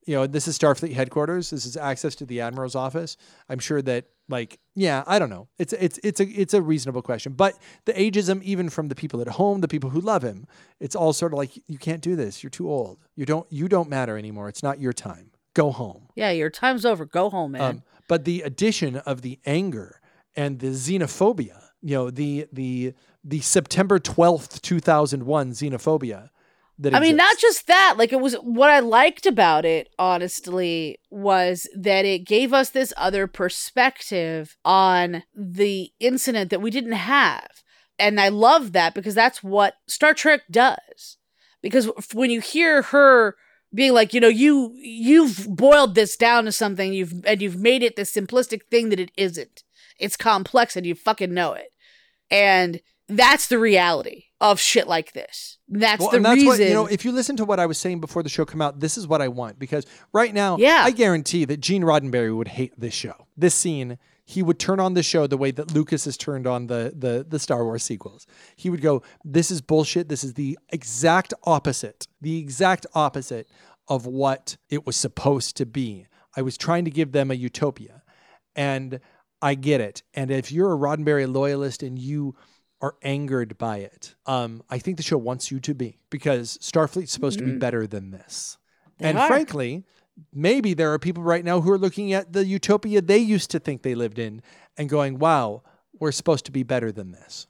You 0.07 0.17
know, 0.17 0.27
this 0.27 0.47
is 0.47 0.59
Starfleet 0.59 0.93
headquarters. 0.93 1.51
This 1.51 1.65
is 1.65 1.77
access 1.77 2.15
to 2.17 2.27
the 2.27 2.41
admiral's 2.43 2.75
office. 2.75 3.17
I'm 3.49 3.59
sure 3.59 3.81
that, 3.83 4.05
like, 4.29 4.59
yeah, 4.75 5.05
I 5.07 5.19
don't 5.19 5.31
know. 5.31 5.49
It's 5.59 5.73
it's 5.75 5.99
it's 6.03 6.21
a 6.21 6.27
it's 6.27 6.55
a 6.55 6.63
reasonable 6.63 7.03
question, 7.03 7.33
but 7.33 7.59
the 7.85 7.93
ageism, 7.93 8.43
even 8.43 8.71
from 8.71 8.89
the 8.89 8.95
people 8.95 9.21
at 9.21 9.29
home, 9.29 9.61
the 9.61 9.69
people 9.69 9.91
who 9.91 10.01
love 10.01 10.23
him, 10.23 10.47
it's 10.81 10.97
all 10.97 11.13
sort 11.13 11.33
of 11.33 11.39
like 11.39 11.51
you 11.69 11.79
can't 11.79 12.01
do 12.01 12.17
this. 12.17 12.43
You're 12.43 12.51
too 12.51 12.71
old. 12.71 12.99
You 13.17 13.27
don't 13.27 13.47
you 13.51 13.69
don't 13.69 13.89
matter 13.89 14.17
anymore. 14.17 14.49
It's 14.49 14.63
not 14.63 14.81
your 14.81 14.93
time. 14.93 15.31
Go 15.55 15.71
home. 15.71 16.09
Yeah, 16.17 16.31
your 16.31 16.51
time's 16.51 16.85
over. 16.85 17.05
Go 17.05 17.31
home, 17.31 17.53
man. 17.53 17.63
Um, 17.63 17.83
but 18.09 18.25
the 18.25 18.43
addition 18.43 18.97
of 18.97 19.23
the 19.23 19.39
anger 19.47 20.01
and 20.35 20.59
the 20.59 20.69
xenophobia, 20.69 21.61
you 21.81 21.95
know, 21.97 22.11
the 22.11 22.47
the 22.53 22.95
the 23.23 23.41
September 23.41 23.99
twelfth, 23.99 24.63
two 24.63 24.81
thousand 24.81 25.25
one 25.27 25.53
xenophobia. 25.53 26.31
That 26.79 26.95
I 26.95 27.01
mean, 27.01 27.17
not 27.17 27.39
just 27.39 27.69
that. 27.69 27.95
Like, 27.97 28.13
it 28.13 28.21
was 28.21 28.35
what 28.37 28.71
I 28.71 28.81
liked 28.81 29.27
about 29.27 29.65
it, 29.65 29.91
honestly, 29.99 30.99
was 31.11 31.69
that 31.77 32.05
it 32.05 32.27
gave 32.27 32.53
us 32.53 32.71
this 32.71 32.93
other 32.97 33.27
perspective 33.29 34.57
on 34.65 35.23
the 35.35 35.93
incident 36.01 36.51
that 36.51 36.61
we 36.61 36.71
didn't 36.71 36.93
have. 36.93 37.63
And 37.99 38.21
I 38.21 38.29
love 38.29 38.73
that 38.73 38.93
because 38.95 39.15
that's 39.15 39.43
what 39.43 39.75
Star 39.87 40.15
Trek 40.15 40.43
does. 40.51 41.17
Because 41.63 41.89
when 42.13 42.31
you 42.31 42.41
hear 42.41 42.83
her 42.83 43.37
being 43.73 43.93
like, 43.93 44.13
you 44.13 44.21
know, 44.21 44.29
you 44.29 44.73
you've 44.77 45.47
boiled 45.49 45.95
this 45.95 46.17
down 46.17 46.45
to 46.45 46.53
something, 46.53 46.93
you've 46.93 47.25
and 47.25 47.41
you've 47.41 47.59
made 47.59 47.83
it 47.83 47.97
this 47.97 48.13
simplistic 48.13 48.63
thing 48.71 48.89
that 48.89 49.01
it 49.01 49.13
isn't. 49.17 49.63
It's 49.99 50.17
complex 50.17 50.77
and 50.77 50.85
you 50.85 50.95
fucking 50.95 51.33
know 51.33 51.53
it. 51.53 51.69
And 52.31 52.81
that's 53.09 53.49
the 53.49 53.59
reality 53.59 54.25
of 54.41 54.59
shit 54.61 54.87
like 54.89 55.13
this. 55.13 55.59
That's 55.69 56.01
Well, 56.01 56.11
the 56.11 56.17
and 56.17 56.25
that's 56.25 56.35
reason. 56.37 56.49
what 56.49 56.59
you 56.61 56.75
know. 56.75 56.87
If 56.87 57.05
you 57.05 57.13
listen 57.13 57.37
to 57.37 57.45
what 57.45 57.61
I 57.61 57.67
was 57.67 57.79
saying 57.79 58.01
before 58.01 58.23
the 58.23 58.29
show 58.29 58.45
come 58.45 58.61
out, 58.63 58.81
this 58.81 58.97
is 58.99 59.07
what 59.07 59.21
I 59.23 59.29
want 59.29 59.59
because 59.59 59.87
right 60.13 60.33
now, 60.35 60.57
Yeah. 60.59 60.83
I 60.85 60.91
guarantee 60.91 61.45
that 61.47 61.61
Gene 61.61 61.83
Roddenberry 61.83 62.35
would 62.37 62.49
hate 62.49 62.73
this 62.79 62.95
show. 62.95 63.27
This 63.37 63.55
scene, 63.55 63.99
he 64.25 64.43
would 64.43 64.59
turn 64.59 64.81
on 64.81 64.95
the 64.95 65.03
show 65.03 65.27
the 65.27 65.37
way 65.37 65.51
that 65.51 65.73
Lucas 65.75 66.05
has 66.07 66.17
turned 66.17 66.47
on 66.47 66.67
the 66.67 66.93
the 66.97 67.25
the 67.29 67.39
Star 67.39 67.65
Wars 67.65 67.83
sequels. 67.83 68.27
He 68.57 68.71
would 68.71 68.81
go, 68.81 69.03
"This 69.25 69.51
is 69.51 69.61
bullshit. 69.61 70.09
This 70.09 70.25
is 70.25 70.35
the 70.35 70.59
exact 70.71 71.35
opposite. 71.45 72.07
The 72.21 72.39
exact 72.39 72.87
opposite 72.95 73.49
of 73.89 74.07
what 74.07 74.57
it 74.71 74.87
was 74.87 74.97
supposed 74.97 75.57
to 75.59 75.67
be. 75.67 76.07
I 76.37 76.43
was 76.43 76.57
trying 76.57 76.85
to 76.87 76.91
give 76.91 77.13
them 77.13 77.31
a 77.31 77.35
utopia, 77.35 78.03
and 78.57 78.99
I 79.43 79.55
get 79.55 79.81
it. 79.83 80.03
And 80.15 80.31
if 80.31 80.51
you're 80.51 80.73
a 80.73 80.77
Roddenberry 80.79 81.31
loyalist 81.33 81.83
and 81.83 81.99
you 81.99 82.35
are 82.85 82.95
angered 83.03 83.57
by 83.57 83.79
it. 83.79 84.15
Um, 84.27 84.63
I 84.69 84.79
think 84.79 84.99
the 84.99 85.03
show 85.03 85.17
wants 85.17 85.51
you 85.51 85.59
to 85.61 85.75
be 85.75 85.99
because 86.11 86.59
Starfleet's 86.59 87.13
supposed 87.13 87.39
to 87.39 87.45
be 87.45 87.57
better 87.57 87.87
than 87.87 88.11
this. 88.11 88.59
They 88.99 89.09
and 89.09 89.17
are. 89.17 89.27
frankly, 89.27 89.85
maybe 90.35 90.75
there 90.75 90.93
are 90.93 90.99
people 90.99 91.23
right 91.23 91.43
now 91.43 91.63
who 91.63 91.71
are 91.71 91.79
looking 91.79 92.13
at 92.13 92.35
the 92.35 92.45
utopia 92.45 93.01
they 93.01 93.17
used 93.17 93.51
to 93.53 93.59
think 93.59 93.81
they 93.81 93.95
lived 93.95 94.19
in 94.19 94.43
and 94.77 94.91
going, 94.91 95.19
"Wow, 95.19 95.63
we're 95.99 96.13
supposed 96.13 96.45
to 96.45 96.53
be 96.53 96.63
better 96.63 96.93
than 96.93 97.13
this." 97.13 97.47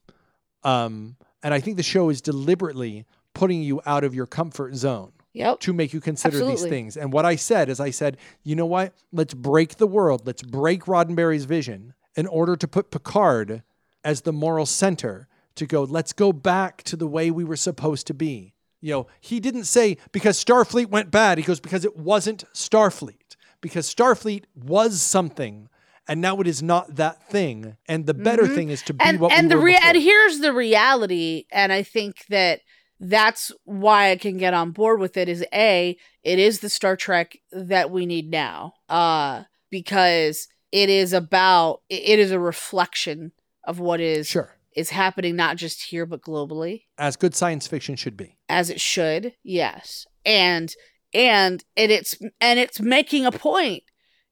Um, 0.63 1.17
and 1.43 1.53
I 1.53 1.59
think 1.59 1.79
the 1.79 1.83
show 1.83 2.11
is 2.11 2.23
deliberately 2.23 3.05
putting 3.35 3.61
you 3.61 3.81
out 3.85 4.05
of 4.05 4.15
your 4.15 4.27
comfort 4.27 4.77
zone 4.77 5.11
yep. 5.33 5.59
to 5.61 5.73
make 5.73 5.93
you 5.93 6.01
consider 6.01 6.47
these 6.47 6.63
things. 6.63 6.97
And 6.97 7.13
what 7.13 7.25
I 7.25 7.35
said 7.35 7.69
is, 7.69 7.81
I 7.81 7.91
said, 7.91 8.19
you 8.45 8.55
know 8.55 8.67
what? 8.67 8.95
Let's 9.13 9.35
break 9.35 9.79
the 9.79 9.89
world. 9.89 10.27
Let's 10.27 10.43
break 10.43 10.85
Roddenberry's 10.85 11.45
vision 11.45 11.95
in 12.15 12.29
order 12.29 12.55
to 12.55 12.69
put 12.69 12.93
Picard 12.93 13.65
as 14.05 14.21
the 14.23 14.33
moral 14.33 14.67
center 14.67 15.29
to 15.57 15.67
go, 15.67 15.83
let's 15.85 16.13
go 16.13 16.33
back 16.33 16.83
to 16.85 16.97
the 16.97 17.07
way 17.07 17.31
we 17.31 17.45
were 17.45 17.57
supposed 17.57 18.07
to 18.09 18.15
be. 18.15 18.55
You 18.81 18.93
know, 18.93 19.07
he 19.21 19.41
didn't 19.41 19.65
say 19.65 19.97
because 20.13 20.43
Starfleet 20.45 20.89
went 20.91 21.11
bad. 21.11 21.39
He 21.39 21.45
goes, 21.45 21.61
because 21.61 21.85
it 21.85 21.97
wasn't 21.97 22.45
Starfleet. 22.53 23.37
Because 23.61 23.93
Starfleet 23.93 24.45
was 24.55 25.01
something. 25.01 25.69
And 26.07 26.21
now 26.21 26.39
it 26.41 26.47
is 26.47 26.63
not 26.63 26.97
that 26.97 27.27
thing. 27.31 27.77
And 27.89 28.05
the 28.05 28.13
better 28.13 28.47
thing 28.47 28.69
is 28.69 28.83
to 28.83 28.93
be 28.93 28.99
Mm-hmm. 28.99 29.09
and 29.09 29.21
what 29.21 29.33
and 29.33 29.47
we 29.47 29.49
the 29.49 29.57
were 29.57 29.65
rea- 29.65 29.75
before. 29.77 29.89
and 29.89 30.03
here's 30.03 30.39
the 30.41 30.53
reality 30.53 31.45
and 31.51 31.73
i 31.73 31.83
think 31.83 32.27
that 32.29 32.61
that's 33.01 33.51
why 33.65 34.11
i 34.11 34.17
can 34.17 34.37
get 34.37 34.53
on 34.55 34.71
board 34.71 35.01
with 35.01 35.17
it 35.17 35.29
is 35.31 35.45
a 35.53 35.97
it 36.23 36.39
is 36.39 36.61
the 36.61 36.69
star 36.69 36.95
trek 36.97 37.39
that 37.53 37.91
we 37.91 38.05
need 38.07 38.31
now 38.31 38.75
uh 38.91 39.43
because 39.71 40.47
it 40.73 40.89
is 40.91 41.13
about 41.15 41.81
it 41.89 42.19
is 42.19 42.31
a 42.31 42.39
reflection 42.39 43.33
of 43.67 43.79
what 43.79 44.01
is 44.01 44.27
Sure. 44.29 44.57
is 44.77 44.91
happening 44.91 45.37
not 45.37 45.57
just 45.57 45.83
here 45.85 46.07
but 46.07 46.21
globally 46.23 46.85
As 46.99 47.17
good 47.17 47.35
science 47.35 47.67
fiction 47.67 47.97
should 47.97 48.17
be. 48.17 48.37
as 48.49 48.71
it 48.71 48.81
should 48.81 49.35
yes 49.43 50.07
and 50.25 50.75
and 51.13 51.65
and 51.77 51.93
it's 51.93 52.17
and 52.41 52.59
it's 52.59 52.81
making 52.81 53.25
a 53.27 53.33
point 53.33 53.83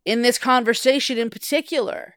in 0.05 0.23
this 0.23 0.39
conversation 0.39 1.17
in 1.19 1.31
particular 1.31 2.17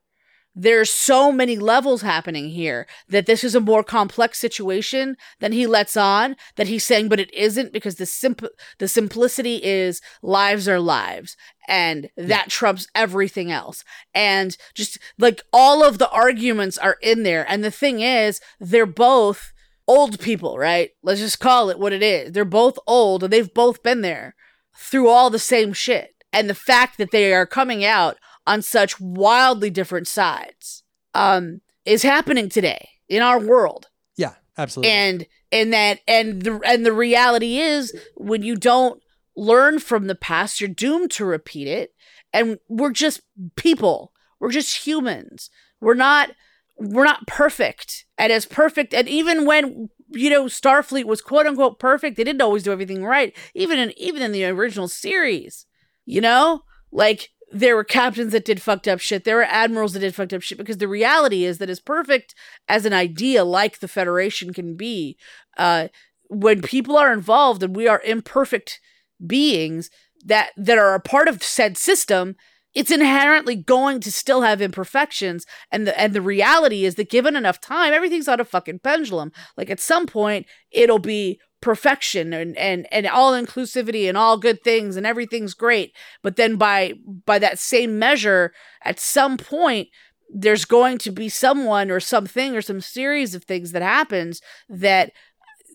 there's 0.55 0.89
so 0.89 1.31
many 1.31 1.57
levels 1.57 2.01
happening 2.01 2.49
here 2.49 2.87
that 3.09 3.25
this 3.25 3.43
is 3.43 3.55
a 3.55 3.59
more 3.59 3.83
complex 3.83 4.39
situation 4.39 5.17
than 5.39 5.51
he 5.51 5.67
lets 5.67 5.97
on 5.97 6.35
that 6.55 6.67
he's 6.67 6.85
saying 6.85 7.09
but 7.09 7.19
it 7.19 7.33
isn't 7.33 7.73
because 7.73 7.95
the 7.95 8.05
simp- 8.05 8.47
the 8.79 8.87
simplicity 8.87 9.61
is 9.63 10.01
lives 10.21 10.67
are 10.67 10.79
lives 10.79 11.35
and 11.67 12.09
that 12.15 12.49
trumps 12.49 12.87
everything 12.95 13.51
else. 13.51 13.83
And 14.13 14.55
just 14.73 14.99
like 15.17 15.41
all 15.51 15.83
of 15.83 15.97
the 15.97 16.09
arguments 16.09 16.77
are 16.77 16.97
in 17.01 17.23
there. 17.23 17.45
And 17.49 17.63
the 17.63 17.71
thing 17.71 18.01
is 18.01 18.39
they're 18.59 18.85
both 18.85 19.51
old 19.87 20.19
people 20.19 20.57
right? 20.57 20.91
Let's 21.03 21.19
just 21.19 21.39
call 21.39 21.69
it 21.69 21.79
what 21.79 21.93
it 21.93 22.01
is. 22.01 22.31
They're 22.31 22.45
both 22.45 22.79
old 22.87 23.23
and 23.23 23.31
they've 23.31 23.53
both 23.53 23.83
been 23.83 24.01
there 24.01 24.35
through 24.75 25.09
all 25.09 25.29
the 25.29 25.39
same 25.39 25.73
shit. 25.73 26.11
And 26.33 26.49
the 26.49 26.55
fact 26.55 26.97
that 26.97 27.11
they 27.11 27.33
are 27.33 27.45
coming 27.45 27.85
out 27.85 28.17
on 28.47 28.61
such 28.61 28.99
wildly 28.99 29.69
different 29.69 30.07
sides 30.07 30.83
um 31.13 31.61
is 31.85 32.03
happening 32.03 32.49
today 32.49 32.89
in 33.07 33.21
our 33.21 33.39
world. 33.39 33.87
Yeah, 34.17 34.33
absolutely. 34.57 34.91
and 34.91 35.27
and 35.51 35.73
that 35.73 35.99
and 36.07 36.41
the 36.41 36.59
and 36.65 36.85
the 36.85 36.93
reality 36.93 37.57
is 37.57 37.95
when 38.15 38.43
you 38.43 38.55
don't 38.55 39.01
learn 39.35 39.79
from 39.79 40.07
the 40.07 40.15
past 40.15 40.59
you're 40.59 40.69
doomed 40.69 41.11
to 41.11 41.25
repeat 41.25 41.67
it. 41.67 41.93
And 42.33 42.59
we're 42.67 42.91
just 42.91 43.21
people. 43.55 44.11
We're 44.39 44.51
just 44.51 44.85
humans. 44.85 45.49
We're 45.79 45.93
not 45.93 46.31
we're 46.77 47.05
not 47.05 47.27
perfect. 47.27 48.05
And 48.17 48.31
as 48.31 48.45
perfect 48.45 48.93
and 48.93 49.07
even 49.07 49.45
when 49.45 49.89
you 50.09 50.29
know 50.29 50.45
starfleet 50.45 51.05
was 51.05 51.21
quote 51.21 51.47
unquote 51.47 51.79
perfect 51.79 52.15
they 52.15 52.23
didn't 52.23 52.41
always 52.41 52.61
do 52.61 52.71
everything 52.71 53.03
right 53.03 53.35
even 53.55 53.79
in 53.79 53.91
even 53.97 54.21
in 54.21 54.31
the 54.31 54.45
original 54.45 54.87
series 54.87 55.65
you 56.05 56.21
know? 56.21 56.61
Like 56.91 57.31
there 57.51 57.75
were 57.75 57.83
captains 57.83 58.31
that 58.31 58.45
did 58.45 58.61
fucked 58.61 58.87
up 58.87 58.99
shit. 58.99 59.23
There 59.23 59.37
were 59.37 59.43
admirals 59.43 59.93
that 59.93 59.99
did 59.99 60.15
fucked 60.15 60.33
up 60.33 60.41
shit 60.41 60.57
because 60.57 60.77
the 60.77 60.87
reality 60.87 61.45
is 61.45 61.57
that 61.59 61.69
as 61.69 61.79
perfect 61.79 62.35
as 62.67 62.85
an 62.85 62.93
idea 62.93 63.43
like 63.43 63.79
the 63.79 63.87
federation 63.87 64.53
can 64.53 64.75
be 64.75 65.17
uh 65.57 65.87
when 66.29 66.61
people 66.61 66.97
are 66.97 67.13
involved 67.13 67.61
and 67.61 67.75
we 67.75 67.87
are 67.87 68.01
imperfect 68.01 68.79
beings 69.25 69.89
that 70.25 70.49
that 70.57 70.77
are 70.77 70.95
a 70.95 70.99
part 70.99 71.27
of 71.27 71.43
said 71.43 71.77
system 71.77 72.35
it's 72.75 72.91
inherently 72.91 73.55
going 73.55 74.01
to 74.01 74.11
still 74.11 74.41
have 74.41 74.61
imperfections. 74.61 75.45
And 75.71 75.87
the 75.87 75.99
and 75.99 76.13
the 76.13 76.21
reality 76.21 76.83
is 76.83 76.95
that 76.95 77.09
given 77.09 77.35
enough 77.35 77.61
time 77.61 77.93
everything's 77.93 78.27
on 78.27 78.41
a 78.41 78.45
fucking 78.45 78.79
pendulum. 78.79 79.31
Like 79.57 79.69
at 79.69 79.79
some 79.79 80.05
point 80.05 80.45
it'll 80.71 80.99
be 80.99 81.39
perfection 81.65 82.31
and 82.31 82.55
and 82.59 82.85
and 82.91 83.07
all 83.07 83.33
inclusivity 83.33 84.07
and 84.07 84.15
all 84.15 84.37
good 84.37 84.63
things 84.63 84.95
and 84.95 85.07
everything's 85.07 85.55
great. 85.55 85.95
But 86.21 86.35
then 86.35 86.57
by 86.57 86.93
by 87.25 87.39
that 87.39 87.57
same 87.57 87.97
measure 87.97 88.53
at 88.83 88.99
some 88.99 89.35
point 89.35 89.87
there's 90.29 90.63
going 90.63 90.99
to 90.99 91.09
be 91.09 91.27
someone 91.27 91.89
or 91.89 91.99
something 91.99 92.55
or 92.55 92.61
some 92.61 92.81
series 92.81 93.33
of 93.33 93.45
things 93.45 93.71
that 93.71 93.81
happens 93.81 94.43
that 94.69 95.11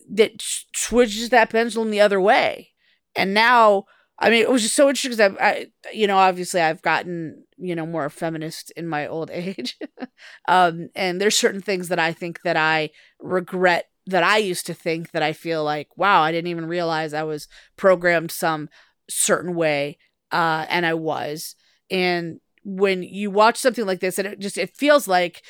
that 0.09 0.31
switches 0.73 1.27
that 1.27 1.49
pendulum 1.49 1.91
the 1.91 1.99
other 1.99 2.21
way. 2.21 2.69
And 3.13 3.33
now 3.33 3.83
i 4.17 4.29
mean 4.29 4.41
it 4.41 4.49
was 4.49 4.61
just 4.61 4.75
so 4.75 4.87
interesting 4.87 5.11
because 5.11 5.37
I, 5.41 5.45
I 5.45 5.65
you 5.91 6.07
know 6.07 6.17
obviously 6.17 6.61
i've 6.61 6.81
gotten 6.83 7.43
you 7.57 7.75
know 7.75 7.85
more 7.85 8.09
feminist 8.09 8.71
in 8.77 8.87
my 8.87 9.07
old 9.07 9.29
age. 9.33 9.77
Um 10.47 10.87
and 10.95 11.19
there's 11.19 11.37
certain 11.37 11.61
things 11.61 11.89
that 11.89 11.99
i 11.99 12.13
think 12.13 12.43
that 12.43 12.55
i 12.55 12.91
regret 13.19 13.90
that 14.11 14.23
i 14.23 14.37
used 14.37 14.65
to 14.65 14.73
think 14.73 15.11
that 15.11 15.23
i 15.23 15.33
feel 15.33 15.63
like 15.63 15.87
wow 15.97 16.21
i 16.21 16.31
didn't 16.31 16.47
even 16.49 16.65
realize 16.65 17.13
i 17.13 17.23
was 17.23 17.47
programmed 17.75 18.31
some 18.31 18.69
certain 19.09 19.55
way 19.55 19.97
uh 20.31 20.65
and 20.69 20.85
i 20.85 20.93
was. 20.93 21.55
And 21.89 22.39
when 22.63 23.03
you 23.03 23.31
watch 23.31 23.57
something 23.57 23.85
like 23.85 23.99
this 23.99 24.17
and 24.17 24.27
it 24.27 24.39
just 24.39 24.57
it 24.57 24.75
feels 24.75 25.07
like 25.07 25.41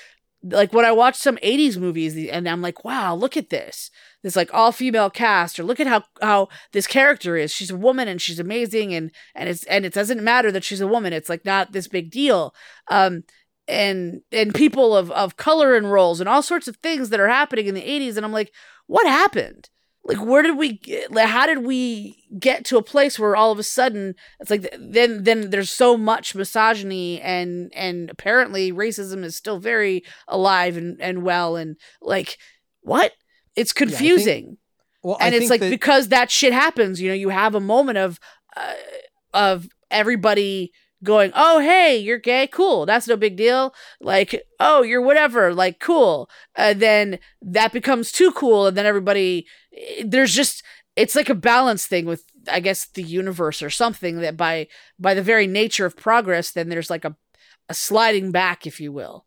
like 0.44 0.74
when 0.74 0.86
i 0.86 0.92
watch 0.92 1.16
some 1.16 1.38
80s 1.38 1.78
movies 1.78 2.18
and 2.30 2.50
i'm 2.50 2.62
like 2.62 2.84
wow 2.84 3.14
look 3.14 3.38
at 3.38 3.50
this. 3.50 3.92
This 4.24 4.36
like 4.36 4.54
all 4.54 4.72
female 4.72 5.10
cast 5.10 5.60
or 5.60 5.64
look 5.64 5.80
at 5.80 5.88
how 5.88 6.04
how 6.22 6.50
this 6.74 6.88
character 6.88 7.36
is. 7.38 7.52
She's 7.52 7.72
a 7.72 7.76
woman 7.76 8.08
and 8.08 8.22
she's 8.22 8.40
amazing 8.40 8.94
and 8.94 9.12
and 9.36 9.50
it's 9.50 9.64
and 9.66 9.86
it 9.86 9.94
doesn't 9.94 10.24
matter 10.24 10.52
that 10.52 10.64
she's 10.64 10.82
a 10.82 10.88
woman. 10.88 11.14
It's 11.14 11.30
like 11.30 11.46
not 11.46 11.72
this 11.72 11.88
big 11.88 12.12
deal. 12.12 12.54
Um 12.90 13.24
and 13.68 14.22
and 14.32 14.54
people 14.54 14.96
of 14.96 15.12
of 15.12 15.38
color 15.38 15.76
and 15.76 15.92
roles 15.92 16.20
and 16.20 16.28
all 16.28 16.42
sorts 16.42 16.68
of 16.68 16.78
things 16.78 17.10
that 17.10 17.20
are 17.20 17.28
happening 17.30 17.68
in 17.68 17.76
the 17.76 17.82
80s 17.82 18.18
and 18.18 18.26
i'm 18.26 18.34
like 18.34 18.52
what 18.92 19.08
happened? 19.08 19.70
Like 20.04 20.22
where 20.22 20.42
did 20.42 20.58
we 20.58 20.80
get, 20.80 21.12
like 21.14 21.28
how 21.28 21.46
did 21.46 21.60
we 21.60 22.26
get 22.38 22.66
to 22.66 22.78
a 22.78 22.84
place 22.84 23.18
where 23.18 23.38
all 23.38 23.52
of 23.54 23.60
a 23.60 23.64
sudden 23.64 24.16
it's 24.42 24.50
like 24.50 24.74
then 24.78 25.24
then 25.24 25.50
there's 25.52 25.72
so 25.72 25.96
much 25.96 26.36
misogyny 26.36 27.22
and 27.22 27.72
and 27.74 28.10
apparently 28.10 28.74
racism 28.74 29.24
is 29.24 29.38
still 29.38 29.60
very 29.60 30.04
alive 30.28 30.76
and 30.76 31.00
and 31.00 31.24
well 31.24 31.56
and 31.56 31.78
like 32.02 32.38
what? 32.82 33.14
It's 33.56 33.72
think- 33.72 33.90
confusing. 33.92 34.58
Well, 35.04 35.18
I 35.22 35.28
and 35.28 35.36
it's 35.36 35.50
like 35.50 35.62
that- 35.62 35.70
because 35.70 36.10
that 36.10 36.30
shit 36.30 36.52
happens 36.52 37.00
you 37.00 37.08
know 37.08 37.16
you 37.16 37.30
have 37.30 37.56
a 37.56 37.62
moment 37.62 37.98
of 37.98 38.20
uh, 38.58 38.74
of 39.34 39.70
everybody 39.90 40.72
going 41.04 41.32
oh 41.36 41.60
hey 41.60 41.98
you're 41.98 42.20
gay 42.20 42.48
cool 42.48 42.86
that's 42.86 43.08
no 43.08 43.18
big 43.18 43.36
deal. 43.36 43.74
Like 44.00 44.44
oh 44.60 44.82
you're 44.82 45.02
whatever 45.02 45.54
like 45.54 45.80
cool. 45.80 46.30
And 46.56 46.80
then 46.80 47.20
that 47.42 47.74
becomes 47.74 48.12
too 48.12 48.32
cool 48.32 48.68
and 48.68 48.78
then 48.78 48.86
everybody 48.86 49.48
eh, 49.76 50.04
there's 50.06 50.34
just 50.34 50.64
it's 50.96 51.16
like 51.16 51.30
a 51.30 51.36
balance 51.36 51.88
thing 51.88 52.06
with 52.06 52.26
i 52.52 52.60
guess 52.60 52.88
the 52.96 53.04
universe 53.04 53.62
or 53.62 53.70
something 53.70 54.20
that 54.20 54.36
by 54.36 54.68
by 55.00 55.14
the 55.14 55.22
very 55.22 55.48
nature 55.48 55.86
of 55.86 55.96
progress 55.96 56.52
then 56.52 56.68
there's 56.68 56.90
like 56.90 57.06
a 57.06 57.16
a 57.72 57.74
sliding 57.74 58.32
back 58.32 58.68
if 58.68 58.80
you 58.80 58.92
will. 58.92 59.26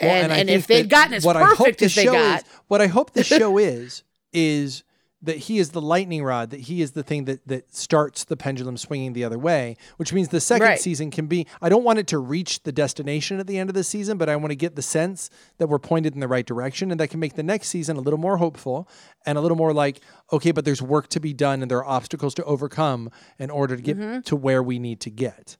Well, 0.00 0.10
and 0.10 0.32
I 0.32 0.36
and 0.38 0.48
if 0.48 0.66
they'd 0.66 0.88
gotten 0.88 1.12
as 1.12 1.26
what 1.26 1.36
I 1.36 1.44
hope 1.44 1.58
perfect 1.58 1.82
as 1.82 1.94
they 1.94 2.04
show 2.04 2.12
got 2.12 2.40
is, 2.40 2.48
what 2.68 2.80
I 2.80 2.86
hope 2.86 3.12
the 3.12 3.24
show 3.38 3.58
is 3.58 4.02
is 4.32 4.82
that 5.22 5.36
he 5.36 5.58
is 5.58 5.70
the 5.70 5.80
lightning 5.82 6.24
rod, 6.24 6.48
that 6.50 6.60
he 6.60 6.80
is 6.80 6.92
the 6.92 7.02
thing 7.02 7.26
that 7.26 7.46
that 7.46 7.74
starts 7.74 8.24
the 8.24 8.36
pendulum 8.36 8.76
swinging 8.78 9.12
the 9.12 9.22
other 9.24 9.38
way, 9.38 9.76
which 9.98 10.12
means 10.12 10.28
the 10.28 10.40
second 10.40 10.66
Right. 10.66 10.80
season 10.80 11.10
can 11.10 11.26
be 11.26 11.46
I 11.60 11.68
don't 11.68 11.84
want 11.84 11.98
it 11.98 12.06
to 12.08 12.18
reach 12.18 12.62
the 12.62 12.72
destination 12.72 13.38
at 13.38 13.46
the 13.46 13.58
end 13.58 13.68
of 13.68 13.74
the 13.74 13.84
season, 13.84 14.16
but 14.18 14.28
I 14.30 14.36
want 14.36 14.50
to 14.50 14.56
get 14.56 14.76
the 14.76 14.82
sense 14.82 15.28
that 15.58 15.68
we're 15.68 15.78
pointed 15.78 16.14
in 16.14 16.20
the 16.20 16.28
right 16.28 16.46
direction 16.46 16.90
and 16.90 16.98
that 17.00 17.08
can 17.08 17.20
make 17.20 17.34
the 17.34 17.42
next 17.42 17.68
season 17.68 17.96
a 17.96 18.00
little 18.00 18.18
more 18.18 18.38
hopeful 18.38 18.88
and 19.26 19.36
a 19.36 19.40
little 19.42 19.56
more 19.58 19.72
like 19.74 20.00
okay, 20.32 20.52
but 20.52 20.64
there's 20.64 20.80
work 20.80 21.08
to 21.08 21.20
be 21.20 21.32
done 21.34 21.60
and 21.60 21.70
there 21.70 21.78
are 21.84 21.86
obstacles 21.98 22.32
to 22.34 22.44
overcome 22.44 23.10
in 23.38 23.50
order 23.50 23.76
to 23.76 23.82
get 23.82 23.98
Mm-hmm. 23.98 24.20
to 24.20 24.36
where 24.36 24.62
we 24.62 24.78
need 24.78 25.00
to 25.02 25.10
get. 25.10 25.56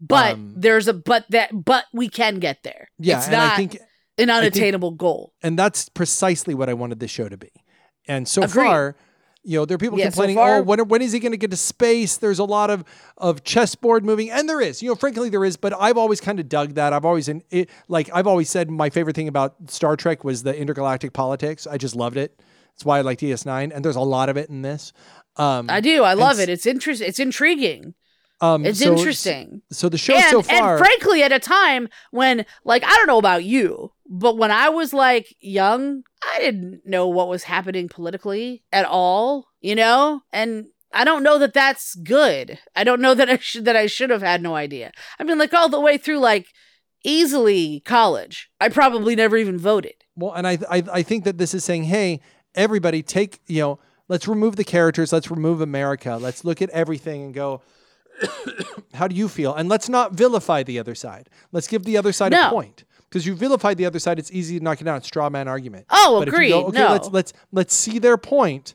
But 0.00 0.34
Um, 0.34 0.54
there's 0.56 0.88
a 0.88 0.94
but 0.94 1.26
that 1.30 1.50
but 1.64 1.84
we 1.92 2.08
can 2.08 2.38
get 2.38 2.62
there. 2.62 2.88
Yeah, 2.98 3.18
it's 3.18 3.28
not 3.28 3.52
I 3.52 3.56
think 3.56 3.74
an 3.74 3.80
think- 4.16 4.30
unattainable 4.30 4.92
goal. 4.92 5.32
and 5.42 5.58
that's 5.58 5.88
precisely 5.90 6.54
what 6.54 6.68
I 6.68 6.74
wanted 6.74 6.98
this 6.98 7.10
show 7.10 7.28
to 7.28 7.36
be. 7.36 7.50
And 8.08 8.26
so 8.26 8.42
Agreed. 8.42 8.64
far, 8.66 8.96
you 9.44 9.58
know, 9.58 9.64
there 9.64 9.74
are 9.74 9.78
people 9.78 9.98
Yeah, 9.98 10.06
so 10.06 10.10
complaining, 10.10 10.36
far- 10.36 10.56
"Oh, 10.58 10.62
when, 10.62 10.88
when 10.88 11.02
is 11.02 11.12
he 11.12 11.18
going 11.20 11.32
to 11.32 11.38
get 11.38 11.50
to 11.50 11.56
space?" 11.56 12.16
There's 12.16 12.38
a 12.38 12.44
lot 12.44 12.70
of 12.70 12.84
of 13.18 13.42
chessboard 13.44 14.04
moving, 14.04 14.30
and 14.30 14.48
there 14.48 14.60
is. 14.60 14.82
You 14.82 14.88
know, 14.90 14.94
frankly, 14.94 15.28
there 15.28 15.44
is. 15.44 15.56
But 15.56 15.72
I've 15.78 15.96
always 15.98 16.20
kind 16.20 16.38
of 16.40 16.48
dug 16.48 16.74
that. 16.74 16.92
I've 16.92 17.04
always 17.04 17.28
in 17.28 17.42
it, 17.50 17.68
like 17.88 18.10
I've 18.14 18.26
always 18.26 18.48
said 18.50 18.70
my 18.70 18.90
favorite 18.90 19.16
thing 19.16 19.28
about 19.28 19.54
Star 19.68 19.96
Trek 19.96 20.24
was 20.24 20.42
the 20.42 20.56
intergalactic 20.56 21.12
politics. 21.12 21.66
I 21.66 21.76
just 21.76 21.94
loved 21.96 22.16
it. 22.16 22.40
That's 22.74 22.84
why 22.84 22.98
I 22.98 23.00
like 23.02 23.18
DS9, 23.18 23.70
and 23.74 23.84
there's 23.84 23.96
a 23.96 24.00
lot 24.00 24.28
of 24.28 24.36
it 24.36 24.48
in 24.48 24.62
this. 24.62 24.92
Um, 25.36 25.66
I 25.70 25.80
do. 25.80 26.02
I 26.04 26.14
love 26.14 26.38
it. 26.40 26.48
It's 26.48 26.66
interesting. 26.66 27.08
It's 27.08 27.18
intriguing. 27.18 27.94
Um, 28.42 28.66
It's 28.66 28.80
so- 28.80 28.94
interesting. 28.96 29.62
So 29.70 29.88
the 29.88 29.96
show 29.96 30.14
and, 30.14 30.24
so 30.24 30.42
far, 30.42 30.76
and 30.76 30.84
frankly, 30.84 31.22
at 31.22 31.32
a 31.32 31.38
time 31.38 31.88
when, 32.10 32.44
like, 32.64 32.84
I 32.84 32.94
don't 32.96 33.06
know 33.06 33.18
about 33.18 33.44
you, 33.44 33.92
but 34.06 34.36
when 34.36 34.50
I 34.50 34.68
was 34.68 34.92
like 34.92 35.34
young, 35.40 36.02
I 36.34 36.38
didn't 36.40 36.82
know 36.84 37.08
what 37.08 37.28
was 37.28 37.44
happening 37.44 37.88
politically 37.88 38.62
at 38.72 38.84
all, 38.84 39.46
you 39.60 39.74
know? 39.74 40.20
And 40.32 40.66
I 40.92 41.04
don't 41.04 41.22
know 41.22 41.38
that 41.38 41.54
that's 41.54 41.94
good. 41.94 42.58
I 42.76 42.84
don't 42.84 43.00
know 43.00 43.14
that 43.14 43.30
I 43.30 43.38
should 43.38 43.64
that 43.64 43.76
I 43.76 43.86
should 43.86 44.10
have 44.10 44.20
had 44.22 44.42
no 44.42 44.54
idea. 44.54 44.92
I 45.18 45.24
mean, 45.24 45.38
like 45.38 45.54
all 45.54 45.70
the 45.70 45.80
way 45.80 45.96
through 45.96 46.18
like 46.18 46.48
easily 47.04 47.80
college. 47.80 48.50
I 48.60 48.68
probably 48.68 49.16
never 49.16 49.36
even 49.36 49.58
voted. 49.58 49.94
Well, 50.16 50.32
and 50.32 50.46
I, 50.46 50.58
I 50.70 50.82
I 50.92 51.02
think 51.02 51.24
that 51.24 51.38
this 51.38 51.54
is 51.54 51.64
saying, 51.64 51.84
hey, 51.84 52.20
everybody, 52.54 53.02
take 53.02 53.40
you 53.46 53.60
know, 53.60 53.78
let's 54.08 54.28
remove 54.28 54.56
the 54.56 54.64
characters, 54.64 55.12
let's 55.12 55.30
remove 55.30 55.60
America, 55.60 56.18
let's 56.20 56.44
look 56.44 56.60
at 56.60 56.70
everything 56.70 57.22
and 57.22 57.34
go, 57.34 57.62
how 58.94 59.08
do 59.08 59.14
you 59.14 59.28
feel? 59.28 59.54
And 59.54 59.68
let's 59.68 59.88
not 59.88 60.12
vilify 60.12 60.62
the 60.62 60.78
other 60.78 60.94
side. 60.94 61.28
Let's 61.52 61.66
give 61.66 61.84
the 61.84 61.96
other 61.96 62.12
side 62.12 62.32
a 62.32 62.50
point. 62.50 62.84
Because 63.08 63.26
you 63.26 63.34
vilify 63.34 63.74
the 63.74 63.84
other 63.84 63.98
side, 63.98 64.18
it's 64.18 64.30
easy 64.32 64.58
to 64.58 64.64
knock 64.64 64.80
it 64.80 64.84
down. 64.84 64.96
It's 64.96 65.06
straw 65.06 65.28
man 65.28 65.46
argument. 65.46 65.84
Oh, 65.90 66.20
but 66.20 66.28
agreed. 66.28 66.46
If 66.46 66.50
you 66.56 66.60
go, 66.62 66.66
okay, 66.68 66.78
no. 66.78 66.92
let's 66.92 67.08
let's 67.10 67.32
let's 67.52 67.74
see 67.74 67.98
their 67.98 68.16
point, 68.16 68.74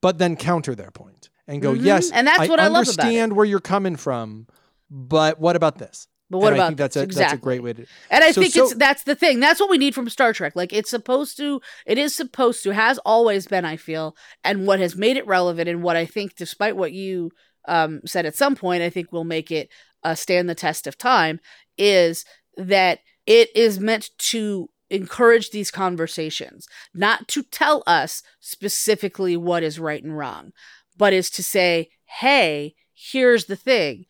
but 0.00 0.18
then 0.18 0.34
counter 0.36 0.74
their 0.74 0.90
point 0.90 1.28
and 1.46 1.62
go, 1.62 1.74
Mhm. 1.74 1.84
yes, 1.84 2.10
And 2.10 2.26
that's 2.26 2.48
what 2.48 2.58
I 2.58 2.64
love 2.68 2.88
about 2.88 2.98
understand 3.04 3.34
where 3.34 3.46
you're 3.46 3.60
coming 3.60 3.94
from, 3.96 4.48
but 4.90 5.38
what 5.38 5.54
about 5.56 5.78
this? 5.78 6.08
but 6.30 6.38
what 6.38 6.48
and 6.48 6.56
about 6.56 6.64
I 6.64 6.68
think 6.68 6.78
that's 6.78 6.96
a 6.96 7.02
exactly. 7.02 7.22
that's 7.24 7.32
a 7.40 7.42
great 7.42 7.62
way 7.62 7.72
to. 7.72 7.86
And 8.10 8.22
I 8.24 8.32
So- 8.32 8.42
think 8.42 8.52
so- 8.52 8.64
it's 8.64 8.74
that's 8.74 9.04
the 9.04 9.14
thing. 9.14 9.40
That's 9.40 9.60
what 9.60 9.70
we 9.70 9.78
need 9.78 9.94
from 9.94 10.10
Star 10.10 10.32
Trek. 10.34 10.54
Like 10.56 10.72
it's 10.74 10.90
supposed 10.90 11.36
to 11.38 11.60
it 11.86 11.96
is 11.98 12.14
supposed 12.14 12.62
to 12.64 12.70
has 12.74 12.98
always 13.06 13.46
been, 13.46 13.64
I 13.64 13.76
feel, 13.76 14.14
and 14.44 14.66
what 14.66 14.78
has 14.80 14.94
made 14.96 15.16
it 15.16 15.26
relevant 15.26 15.68
and 15.70 15.82
what 15.84 15.96
I 15.96 16.04
think 16.04 16.34
despite 16.36 16.76
what 16.76 16.92
you 16.92 17.30
um 17.68 18.00
said 18.04 18.26
at 18.26 18.36
some 18.36 18.56
point, 18.56 18.82
I 18.82 18.90
think 18.90 19.12
will 19.12 19.24
make 19.24 19.50
it 19.50 19.68
uh, 20.02 20.14
stand 20.14 20.48
the 20.48 20.54
test 20.54 20.86
of 20.86 20.98
time 20.98 21.40
is 21.76 22.24
that 22.56 23.00
it 23.26 23.54
is 23.54 23.78
meant 23.78 24.10
to 24.18 24.68
encourage 24.90 25.50
these 25.50 25.70
conversations, 25.70 26.66
not 26.94 27.28
to 27.28 27.42
tell 27.42 27.82
us 27.86 28.22
specifically 28.40 29.36
what 29.36 29.62
is 29.62 29.78
right 29.78 30.02
and 30.02 30.16
wrong, 30.16 30.52
but 30.96 31.12
is 31.12 31.30
to 31.30 31.42
say, 31.42 31.90
"Hey, 32.06 32.74
here's 32.94 33.44
the 33.44 33.56
thing. 33.56 34.06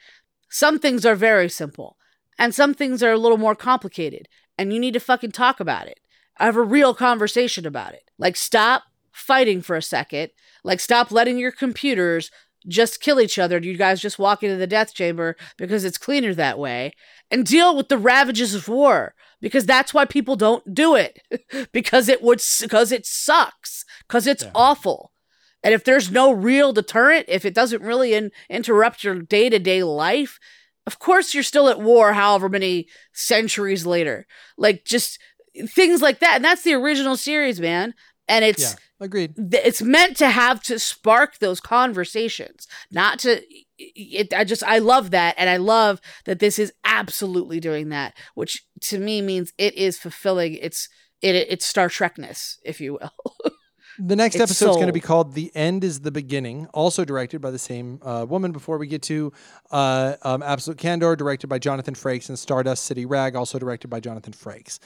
Some 0.48 0.78
things 0.78 1.04
are 1.04 1.14
very 1.14 1.48
simple 1.48 1.96
and 2.38 2.54
some 2.54 2.72
things 2.72 3.02
are 3.02 3.12
a 3.12 3.18
little 3.18 3.36
more 3.36 3.54
complicated 3.54 4.28
and 4.56 4.72
you 4.72 4.80
need 4.80 4.94
to 4.94 5.00
fucking 5.00 5.32
talk 5.32 5.60
about 5.60 5.86
it. 5.86 6.00
Have 6.36 6.56
a 6.56 6.62
real 6.62 6.94
conversation 6.94 7.66
about 7.66 7.92
it. 7.92 8.10
Like 8.18 8.36
stop 8.36 8.84
fighting 9.12 9.60
for 9.60 9.76
a 9.76 9.82
second. 9.82 10.30
Like 10.64 10.80
stop 10.80 11.10
letting 11.10 11.38
your 11.38 11.52
computers 11.52 12.30
just 12.68 13.00
kill 13.00 13.20
each 13.20 13.38
other 13.38 13.58
you 13.58 13.76
guys 13.76 14.00
just 14.00 14.18
walk 14.18 14.42
into 14.42 14.56
the 14.56 14.66
death 14.66 14.94
chamber 14.94 15.36
because 15.56 15.84
it's 15.84 15.98
cleaner 15.98 16.34
that 16.34 16.58
way 16.58 16.92
and 17.30 17.44
deal 17.46 17.76
with 17.76 17.88
the 17.88 17.98
ravages 17.98 18.54
of 18.54 18.68
war 18.68 19.14
because 19.40 19.66
that's 19.66 19.94
why 19.94 20.04
people 20.04 20.36
don't 20.36 20.74
do 20.74 20.94
it. 20.94 21.20
Because 21.72 22.08
it 22.08 22.22
would 22.22 22.40
because 22.60 22.92
it 22.92 23.06
sucks 23.06 23.84
because 24.06 24.26
it's 24.26 24.44
Yeah. 24.44 24.50
awful. 24.54 25.12
And 25.62 25.74
if 25.74 25.84
there's 25.84 26.10
no 26.10 26.30
real 26.32 26.72
deterrent 26.72 27.26
if 27.28 27.44
it 27.44 27.54
doesn't 27.54 27.82
really 27.82 28.14
in, 28.14 28.30
interrupt 28.48 29.04
your 29.04 29.20
day-to-day 29.20 29.82
life 29.82 30.38
of 30.86 30.98
course 30.98 31.34
you're 31.34 31.42
still 31.42 31.68
at 31.68 31.80
war 31.80 32.12
however 32.14 32.48
many 32.48 32.86
centuries 33.12 33.84
later. 33.86 34.26
Like 34.56 34.84
just 34.84 35.18
things 35.66 36.00
like 36.00 36.20
that 36.20 36.36
and 36.36 36.44
that's 36.44 36.62
the 36.62 36.74
original 36.74 37.16
series 37.16 37.60
man 37.60 37.94
and 38.28 38.44
it's 38.44 38.62
Yeah, 38.62 38.74
agreed. 39.00 39.34
it's 39.36 39.82
meant 39.82 40.16
to 40.18 40.28
have 40.30 40.62
to 40.64 40.78
spark 40.78 41.38
those 41.38 41.60
conversations 41.60 42.66
not 42.90 43.18
to 43.20 43.42
it 43.78 44.32
i 44.34 44.44
just 44.44 44.62
i 44.64 44.78
love 44.78 45.10
that 45.12 45.34
and 45.38 45.48
i 45.48 45.56
love 45.56 46.00
that 46.24 46.38
this 46.40 46.58
is 46.58 46.72
absolutely 46.84 47.60
doing 47.60 47.88
that 47.90 48.14
which 48.34 48.64
to 48.80 48.98
me 48.98 49.22
means 49.22 49.52
it 49.58 49.74
is 49.74 49.98
fulfilling 49.98 50.54
its 50.54 50.88
it 51.22 51.34
its 51.34 51.64
star 51.66 51.88
trekness 51.88 52.56
if 52.64 52.80
you 52.80 52.94
will 52.94 53.12
The 54.00 54.14
next 54.14 54.36
It's 54.36 54.42
episode 54.42 54.70
is 54.70 54.76
going 54.76 54.86
to 54.86 54.92
be 54.92 55.00
called 55.00 55.34
"The 55.34 55.50
End 55.56 55.82
Is 55.82 56.02
the 56.02 56.12
Beginning," 56.12 56.66
also 56.72 57.04
directed 57.04 57.40
by 57.40 57.50
the 57.50 57.58
same 57.58 57.98
uh, 58.02 58.24
woman. 58.28 58.52
Before 58.52 58.78
we 58.78 58.86
get 58.86 59.02
to 59.02 59.32
uh, 59.72 60.14
um, 60.22 60.40
Absolute 60.40 60.78
Candor, 60.78 61.16
directed 61.16 61.48
by 61.48 61.58
Jonathan 61.58 61.94
Frakes, 61.94 62.28
and 62.28 62.38
Stardust 62.38 62.84
City 62.84 63.06
Rag, 63.06 63.34
also 63.34 63.58
directed 63.58 63.88
by 63.88 63.98
Jonathan 63.98 64.32
Frakes. 64.32 64.78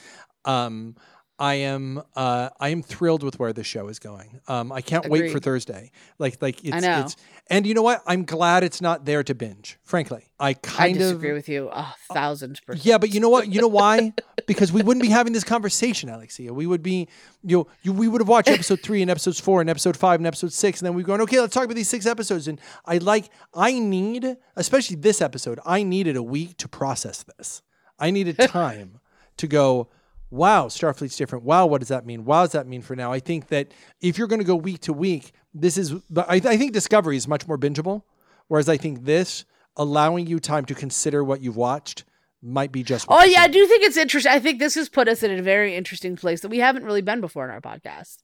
Um, 0.45 0.95
I 1.39 1.55
am 1.55 2.01
uh, 2.15 2.49
I 2.59 2.69
am 2.69 2.83
thrilled 2.83 3.23
with 3.23 3.39
where 3.39 3.53
the 3.53 3.63
show 3.63 3.87
is 3.87 3.99
going. 3.99 4.39
Um, 4.47 4.71
I 4.71 4.81
can't 4.81 5.09
wait 5.09 5.31
for 5.31 5.39
Thursday. 5.39 5.91
Like 6.19 6.41
like 6.41 6.63
it's, 6.63 6.81
know. 6.81 7.01
it's 7.01 7.15
and 7.47 7.65
you 7.65 7.73
know 7.73 7.81
what? 7.81 8.03
I'm 8.05 8.23
glad 8.23 8.63
it's 8.63 8.81
not 8.81 9.05
there 9.05 9.23
to 9.23 9.33
binge. 9.33 9.77
Frankly, 9.83 10.25
I 10.39 10.49
i 10.49 10.53
kind 10.53 10.97
disagree 10.97 11.31
of 11.31 11.35
with 11.35 11.49
you 11.49 11.69
a 11.69 11.93
thousand 12.11 12.61
percent 12.65 12.85
yeah, 12.85 12.97
but 12.97 13.13
you 13.13 13.19
know 13.19 13.29
what? 13.29 13.47
You 13.47 13.61
know 13.61 13.67
why? 13.67 14.13
because 14.47 14.71
we 14.71 14.83
wouldn't 14.83 15.01
be 15.03 15.09
having 15.09 15.33
this 15.33 15.43
conversation, 15.43 16.09
Alexia. 16.09 16.53
We 16.53 16.67
would 16.67 16.83
be, 16.83 17.07
you 17.43 17.57
know, 17.57 17.67
you, 17.81 17.93
we 17.93 18.07
would 18.07 18.21
have 18.21 18.27
watched 18.27 18.49
episode 18.49 18.81
three 18.81 19.01
and 19.01 19.09
episodes 19.09 19.39
four 19.39 19.61
and 19.61 19.69
episode 19.69 19.97
five 19.97 20.19
and 20.19 20.27
episode 20.27 20.53
six, 20.53 20.79
and 20.79 20.85
then 20.85 20.93
we'd 20.93 21.05
going, 21.05 21.21
okay, 21.21 21.39
let's 21.39 21.53
talk 21.53 21.65
about 21.65 21.75
these 21.75 21.89
six 21.89 22.05
episodes. 22.05 22.47
And 22.47 22.59
I 22.85 22.97
like, 22.99 23.29
I 23.53 23.79
need, 23.79 24.37
especially 24.55 24.97
this 24.97 25.21
episode, 25.21 25.59
I 25.65 25.83
needed 25.83 26.15
a 26.15 26.23
week 26.23 26.57
to 26.57 26.67
process 26.67 27.23
this. 27.23 27.61
I 27.99 28.11
needed 28.11 28.37
time 28.47 28.99
to 29.37 29.47
go, 29.47 29.89
wow, 30.33 30.65
Starfleet's 30.65 31.15
different. 31.15 31.45
Wow, 31.45 31.67
what 31.67 31.79
does 31.79 31.89
that 31.89 32.05
mean? 32.05 32.25
Wow, 32.25 32.43
does 32.43 32.53
that 32.53 32.67
mean 32.67 32.81
for 32.81 32.95
now? 32.95 33.13
I 33.13 33.19
think 33.19 33.47
that 33.49 33.71
if 34.01 34.17
you're 34.17 34.27
going 34.27 34.39
to 34.39 34.45
go 34.45 34.55
week 34.55 34.81
to 34.81 34.93
week, 34.93 35.31
this 35.53 35.77
is, 35.77 35.93
but 36.09 36.25
I, 36.27 36.35
I 36.35 36.57
think 36.57 36.73
Discovery 36.73 37.17
is 37.17 37.27
much 37.27 37.47
more 37.47 37.57
bingeable, 37.57 38.01
whereas 38.47 38.67
I 38.67 38.77
think 38.77 39.05
this, 39.05 39.45
allowing 39.77 40.25
you 40.25 40.39
time 40.39 40.65
to 40.65 40.75
consider 40.75 41.23
what 41.23 41.41
you've 41.41 41.55
watched, 41.55 42.03
might 42.41 42.71
be 42.71 42.83
just. 42.83 43.05
Oh 43.09 43.23
yeah, 43.23 43.41
I 43.41 43.47
do 43.47 43.65
think 43.67 43.83
it's 43.83 43.95
interesting. 43.95 44.31
I 44.31 44.39
think 44.39 44.59
this 44.59 44.75
has 44.75 44.89
put 44.89 45.07
us 45.07 45.23
in 45.23 45.31
a 45.31 45.41
very 45.41 45.75
interesting 45.75 46.15
place 46.15 46.41
that 46.41 46.49
we 46.49 46.57
haven't 46.57 46.83
really 46.83 47.01
been 47.01 47.21
before 47.21 47.45
in 47.45 47.51
our 47.51 47.61
podcast, 47.61 48.17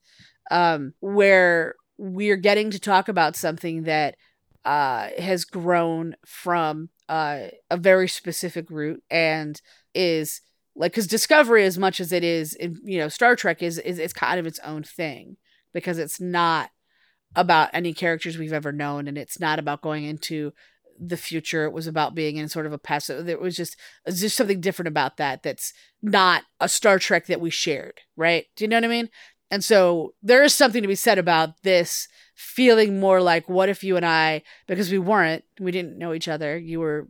um, 0.52 0.94
where 1.00 1.76
we're 1.98 2.38
getting 2.38 2.72
to 2.72 2.80
talk 2.80 3.08
about 3.08 3.36
something 3.36 3.84
that 3.84 4.16
uh, 4.66 5.10
has 5.20 5.46
grown 5.46 6.16
from 6.26 6.90
uh, 7.08 7.48
a 7.70 7.78
very 7.78 8.08
specific 8.08 8.70
route 8.70 9.04
and 9.10 9.62
is 9.94 10.42
like 10.80 10.94
because 10.94 11.08
Discovery, 11.08 11.66
as 11.66 11.78
much 11.78 12.00
as 12.00 12.14
it 12.14 12.24
is, 12.24 12.54
in, 12.54 12.80
you 12.84 12.98
know, 12.98 13.10
Star 13.10 13.36
Trek 13.36 13.62
is 13.62 13.78
is 13.78 14.00
it's 14.00 14.14
kind 14.14 14.40
of 14.40 14.48
its 14.48 14.60
own 14.60 14.82
thing 14.82 15.36
because 15.74 16.00
it's 16.00 16.22
not 16.22 16.72
about 17.36 17.70
any 17.74 17.94
characters 17.94 18.38
we've 18.38 18.54
ever 18.54 18.72
known, 18.72 19.08
and 19.08 19.18
it's 19.18 19.40
not 19.40 19.60
about 19.60 19.82
going 19.82 20.06
into 20.06 20.54
the 20.98 21.18
future. 21.18 21.66
It 21.66 21.74
was 21.74 21.86
about 21.86 22.16
being 22.16 22.38
in 22.38 22.48
sort 22.48 22.66
of 22.66 22.72
a 22.72 22.78
past 22.78 23.10
There 23.10 23.38
was 23.38 23.58
just 23.58 23.76
there's 24.06 24.22
just 24.22 24.38
something 24.38 24.62
different 24.62 24.88
about 24.88 25.18
that 25.18 25.44
that's 25.44 25.74
not 26.02 26.44
a 26.62 26.70
Star 26.70 26.98
Trek 26.98 27.26
that 27.26 27.42
we 27.42 27.50
shared, 27.50 28.00
right? 28.16 28.46
Do 28.56 28.64
you 28.64 28.70
know 28.70 28.78
what 28.78 28.86
I 28.86 28.88
mean? 28.88 29.10
And 29.52 29.64
so 29.64 30.14
there 30.24 30.44
is 30.44 30.54
something 30.54 30.82
to 30.82 30.88
be 30.88 30.96
said 30.96 31.18
about 31.18 31.62
this 31.64 32.08
feeling 32.36 33.02
more 33.02 33.22
like 33.22 33.50
what 33.50 33.68
if 33.68 33.84
you 33.84 33.98
and 33.98 34.06
I, 34.06 34.44
because 34.66 34.92
we 34.92 35.00
weren't, 35.00 35.44
we 35.60 35.72
didn't 35.72 35.98
know 35.98 36.14
each 36.14 36.30
other. 36.30 36.58
You 36.58 36.80
were 36.80 37.10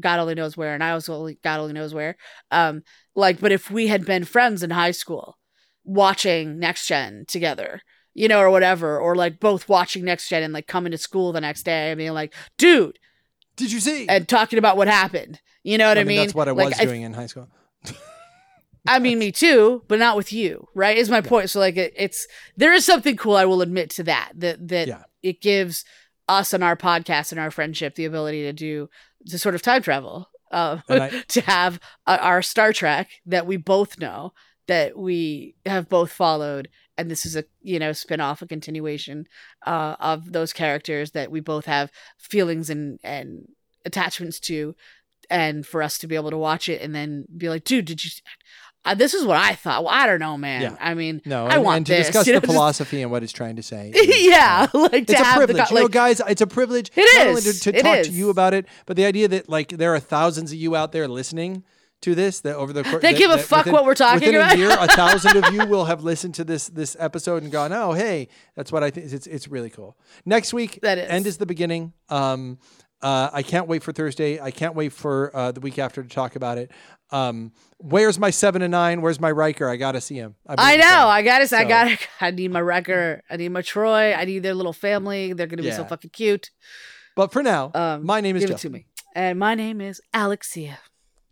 God 0.00 0.18
only 0.20 0.34
knows 0.34 0.56
where, 0.56 0.74
and 0.74 0.82
I 0.82 0.94
was 0.94 1.08
only 1.08 1.38
God 1.42 1.60
only 1.60 1.72
knows 1.74 1.92
where. 1.94 2.16
Um, 2.50 2.82
like, 3.14 3.40
but 3.40 3.52
if 3.52 3.70
we 3.70 3.88
had 3.88 4.04
been 4.06 4.24
friends 4.24 4.62
in 4.62 4.70
high 4.70 4.90
school, 4.92 5.38
watching 5.84 6.58
Next 6.58 6.86
Gen 6.86 7.24
together, 7.28 7.80
you 8.14 8.28
know, 8.28 8.40
or 8.40 8.50
whatever, 8.50 8.98
or 8.98 9.14
like 9.16 9.40
both 9.40 9.68
watching 9.68 10.04
Next 10.04 10.28
Gen 10.28 10.42
and 10.42 10.52
like 10.52 10.66
coming 10.66 10.92
to 10.92 10.98
school 10.98 11.32
the 11.32 11.40
next 11.40 11.62
day 11.64 11.90
and 11.90 11.98
being 11.98 12.12
like, 12.12 12.34
dude, 12.58 12.98
Did 13.56 13.72
you 13.72 13.80
see? 13.80 14.08
and 14.08 14.28
talking 14.28 14.58
about 14.58 14.76
what 14.76 14.88
happened. 14.88 15.40
You 15.64 15.78
know 15.78 15.88
what 15.88 15.98
I, 15.98 16.04
mean? 16.04 16.18
That's 16.18 16.34
what 16.34 16.48
I 16.48 16.52
Like, 16.52 16.70
was 16.70 16.78
doing 16.78 17.02
in 17.02 17.12
high 17.12 17.26
school. 17.26 17.48
I 18.86 18.98
mean, 18.98 19.18
me 19.20 19.30
too, 19.30 19.84
but 19.86 20.00
not 20.00 20.16
with 20.16 20.32
you, 20.32 20.66
right? 20.74 20.96
Is 20.96 21.08
my 21.08 21.20
point. 21.20 21.50
So 21.50 21.60
like, 21.60 21.76
it, 21.76 21.92
it's 21.96 22.26
there 22.56 22.72
is 22.72 22.84
something 22.84 23.16
cool. 23.16 23.36
I 23.36 23.44
will 23.44 23.62
admit 23.62 23.90
to 23.90 24.02
that. 24.04 24.32
That 24.34 24.66
that 24.68 24.88
Yeah. 24.88 25.02
it 25.22 25.40
gives 25.40 25.84
us 26.28 26.52
and 26.52 26.64
our 26.64 26.76
podcast 26.76 27.30
and 27.30 27.40
our 27.40 27.50
friendship 27.52 27.94
the 27.94 28.04
ability 28.06 28.42
to 28.42 28.52
do 28.52 28.88
to 29.28 29.38
sort 29.38 29.54
of 29.54 29.62
time 29.62 29.82
travel. 29.82 30.28
Uh, 30.50 30.78
I- 30.88 31.22
to 31.28 31.40
have 31.42 31.80
uh, 32.06 32.18
our 32.20 32.42
Star 32.42 32.72
Trek 32.72 33.08
that 33.26 33.46
we 33.46 33.56
both 33.56 33.98
know 33.98 34.32
that 34.68 34.96
we 34.96 35.54
have 35.66 35.88
both 35.88 36.12
followed, 36.12 36.68
and 36.96 37.10
this 37.10 37.24
is 37.26 37.36
a 37.36 37.44
you 37.62 37.78
know 37.78 37.92
spin 37.92 38.20
off, 38.20 38.42
a 38.42 38.46
continuation 38.46 39.26
uh, 39.66 39.96
of 39.98 40.32
those 40.32 40.52
characters 40.52 41.12
that 41.12 41.30
we 41.30 41.40
both 41.40 41.64
have 41.66 41.90
feelings 42.18 42.70
and 42.70 42.98
and 43.02 43.48
attachments 43.84 44.38
to, 44.40 44.74
and 45.30 45.66
for 45.66 45.82
us 45.82 45.98
to 45.98 46.06
be 46.06 46.14
able 46.14 46.30
to 46.30 46.38
watch 46.38 46.68
it 46.68 46.82
and 46.82 46.94
then 46.94 47.24
be 47.36 47.48
like, 47.48 47.64
dude, 47.64 47.86
did 47.86 48.04
you? 48.04 48.10
Uh, 48.84 48.94
this 48.96 49.14
is 49.14 49.24
what 49.24 49.36
I 49.36 49.54
thought. 49.54 49.84
Well, 49.84 49.92
I 49.94 50.06
don't 50.06 50.18
know, 50.18 50.36
man. 50.36 50.62
Yeah. 50.62 50.76
I 50.80 50.94
mean, 50.94 51.22
No, 51.24 51.46
I 51.46 51.54
and, 51.54 51.64
want 51.64 51.76
and 51.78 51.86
to 51.86 51.92
this, 51.92 52.06
discuss 52.08 52.26
you 52.26 52.32
know, 52.32 52.40
the 52.40 52.46
just- 52.48 52.52
philosophy 52.56 53.02
and 53.02 53.10
what 53.12 53.22
it's 53.22 53.32
trying 53.32 53.56
to 53.56 53.62
say. 53.62 53.90
is, 53.94 54.26
yeah, 54.26 54.66
uh, 54.74 54.78
like 54.92 55.06
to 55.06 55.12
it's 55.12 55.12
a 55.12 55.24
have 55.24 55.36
privilege, 55.36 55.68
the 55.68 55.74
you 55.74 55.80
know, 55.82 55.88
guys. 55.88 56.20
It's 56.26 56.40
a 56.40 56.46
privilege. 56.46 56.90
It 56.96 57.26
only 57.28 57.40
to, 57.42 57.60
to 57.60 57.76
It 57.78 57.82
talk 57.82 57.98
is. 57.98 58.08
to 58.08 58.12
you 58.12 58.28
about 58.30 58.54
it, 58.54 58.66
but 58.86 58.96
the 58.96 59.04
idea 59.04 59.28
that 59.28 59.48
like 59.48 59.68
there 59.68 59.94
are 59.94 60.00
thousands 60.00 60.50
of 60.52 60.58
you 60.58 60.74
out 60.74 60.90
there 60.92 61.06
listening 61.06 61.62
to 62.00 62.16
this 62.16 62.40
that 62.40 62.56
over 62.56 62.72
the 62.72 62.82
course 62.90 63.00
They 63.02 63.14
give 63.14 63.30
a 63.30 63.38
fuck 63.38 63.66
what 63.66 63.84
we're 63.84 63.94
talking 63.94 64.26
within 64.26 64.34
about. 64.34 64.54
a 64.54 64.58
year, 64.58 64.70
a 64.76 64.88
thousand 64.88 65.36
of 65.44 65.54
you 65.54 65.64
will 65.66 65.84
have 65.84 66.02
listened 66.02 66.34
to 66.34 66.42
this 66.44 66.66
this 66.66 66.96
episode 66.98 67.44
and 67.44 67.52
gone, 67.52 67.72
oh 67.72 67.92
hey, 67.92 68.26
that's 68.56 68.72
what 68.72 68.82
I 68.82 68.90
think. 68.90 69.12
It's 69.12 69.28
it's 69.28 69.46
really 69.46 69.70
cool. 69.70 69.96
Next 70.26 70.52
week, 70.52 70.80
That 70.82 70.98
is. 70.98 71.08
end 71.08 71.28
is 71.28 71.36
the 71.36 71.46
beginning. 71.46 71.92
Um, 72.08 72.58
uh, 73.02 73.30
I 73.32 73.42
can't 73.42 73.66
wait 73.66 73.82
for 73.82 73.92
Thursday. 73.92 74.40
I 74.40 74.50
can't 74.50 74.74
wait 74.74 74.92
for 74.92 75.34
uh, 75.36 75.52
the 75.52 75.60
week 75.60 75.78
after 75.78 76.02
to 76.02 76.08
talk 76.08 76.36
about 76.36 76.58
it. 76.58 76.70
Um, 77.10 77.52
where's 77.78 78.18
my 78.18 78.30
Seven 78.30 78.62
of 78.62 78.70
Nine? 78.70 79.02
Where's 79.02 79.20
my 79.20 79.30
Riker? 79.30 79.68
I 79.68 79.76
gotta 79.76 80.00
see 80.00 80.14
him. 80.14 80.34
I 80.46 80.76
know. 80.76 81.08
I 81.08 81.22
gotta. 81.22 81.46
say 81.46 81.58
I 81.58 81.64
gotta. 81.64 81.98
I 82.20 82.30
need 82.30 82.50
my 82.52 82.60
Riker. 82.60 83.22
I 83.28 83.36
need 83.36 83.50
my 83.50 83.60
Troi. 83.62 84.16
I 84.16 84.24
need 84.24 84.40
their 84.42 84.54
little 84.54 84.72
family. 84.72 85.32
They're 85.32 85.46
gonna 85.46 85.62
be 85.62 85.72
so 85.72 85.84
fucking 85.84 86.10
cute. 86.10 86.50
But 87.16 87.32
for 87.32 87.42
now, 87.42 87.70
Um, 87.74 88.06
my 88.06 88.20
name 88.22 88.36
is 88.36 88.44
Give 88.44 88.52
it 88.52 88.58
to 88.58 88.70
me. 88.70 88.86
And 89.14 89.38
my 89.38 89.54
name 89.54 89.80
is 89.82 90.00
Alexia. 90.14 90.78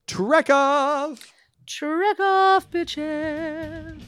Trek 0.07 0.51
off. 0.51 1.33
Trek 1.67 2.21
off, 2.21 2.71
bitches. 2.71 4.03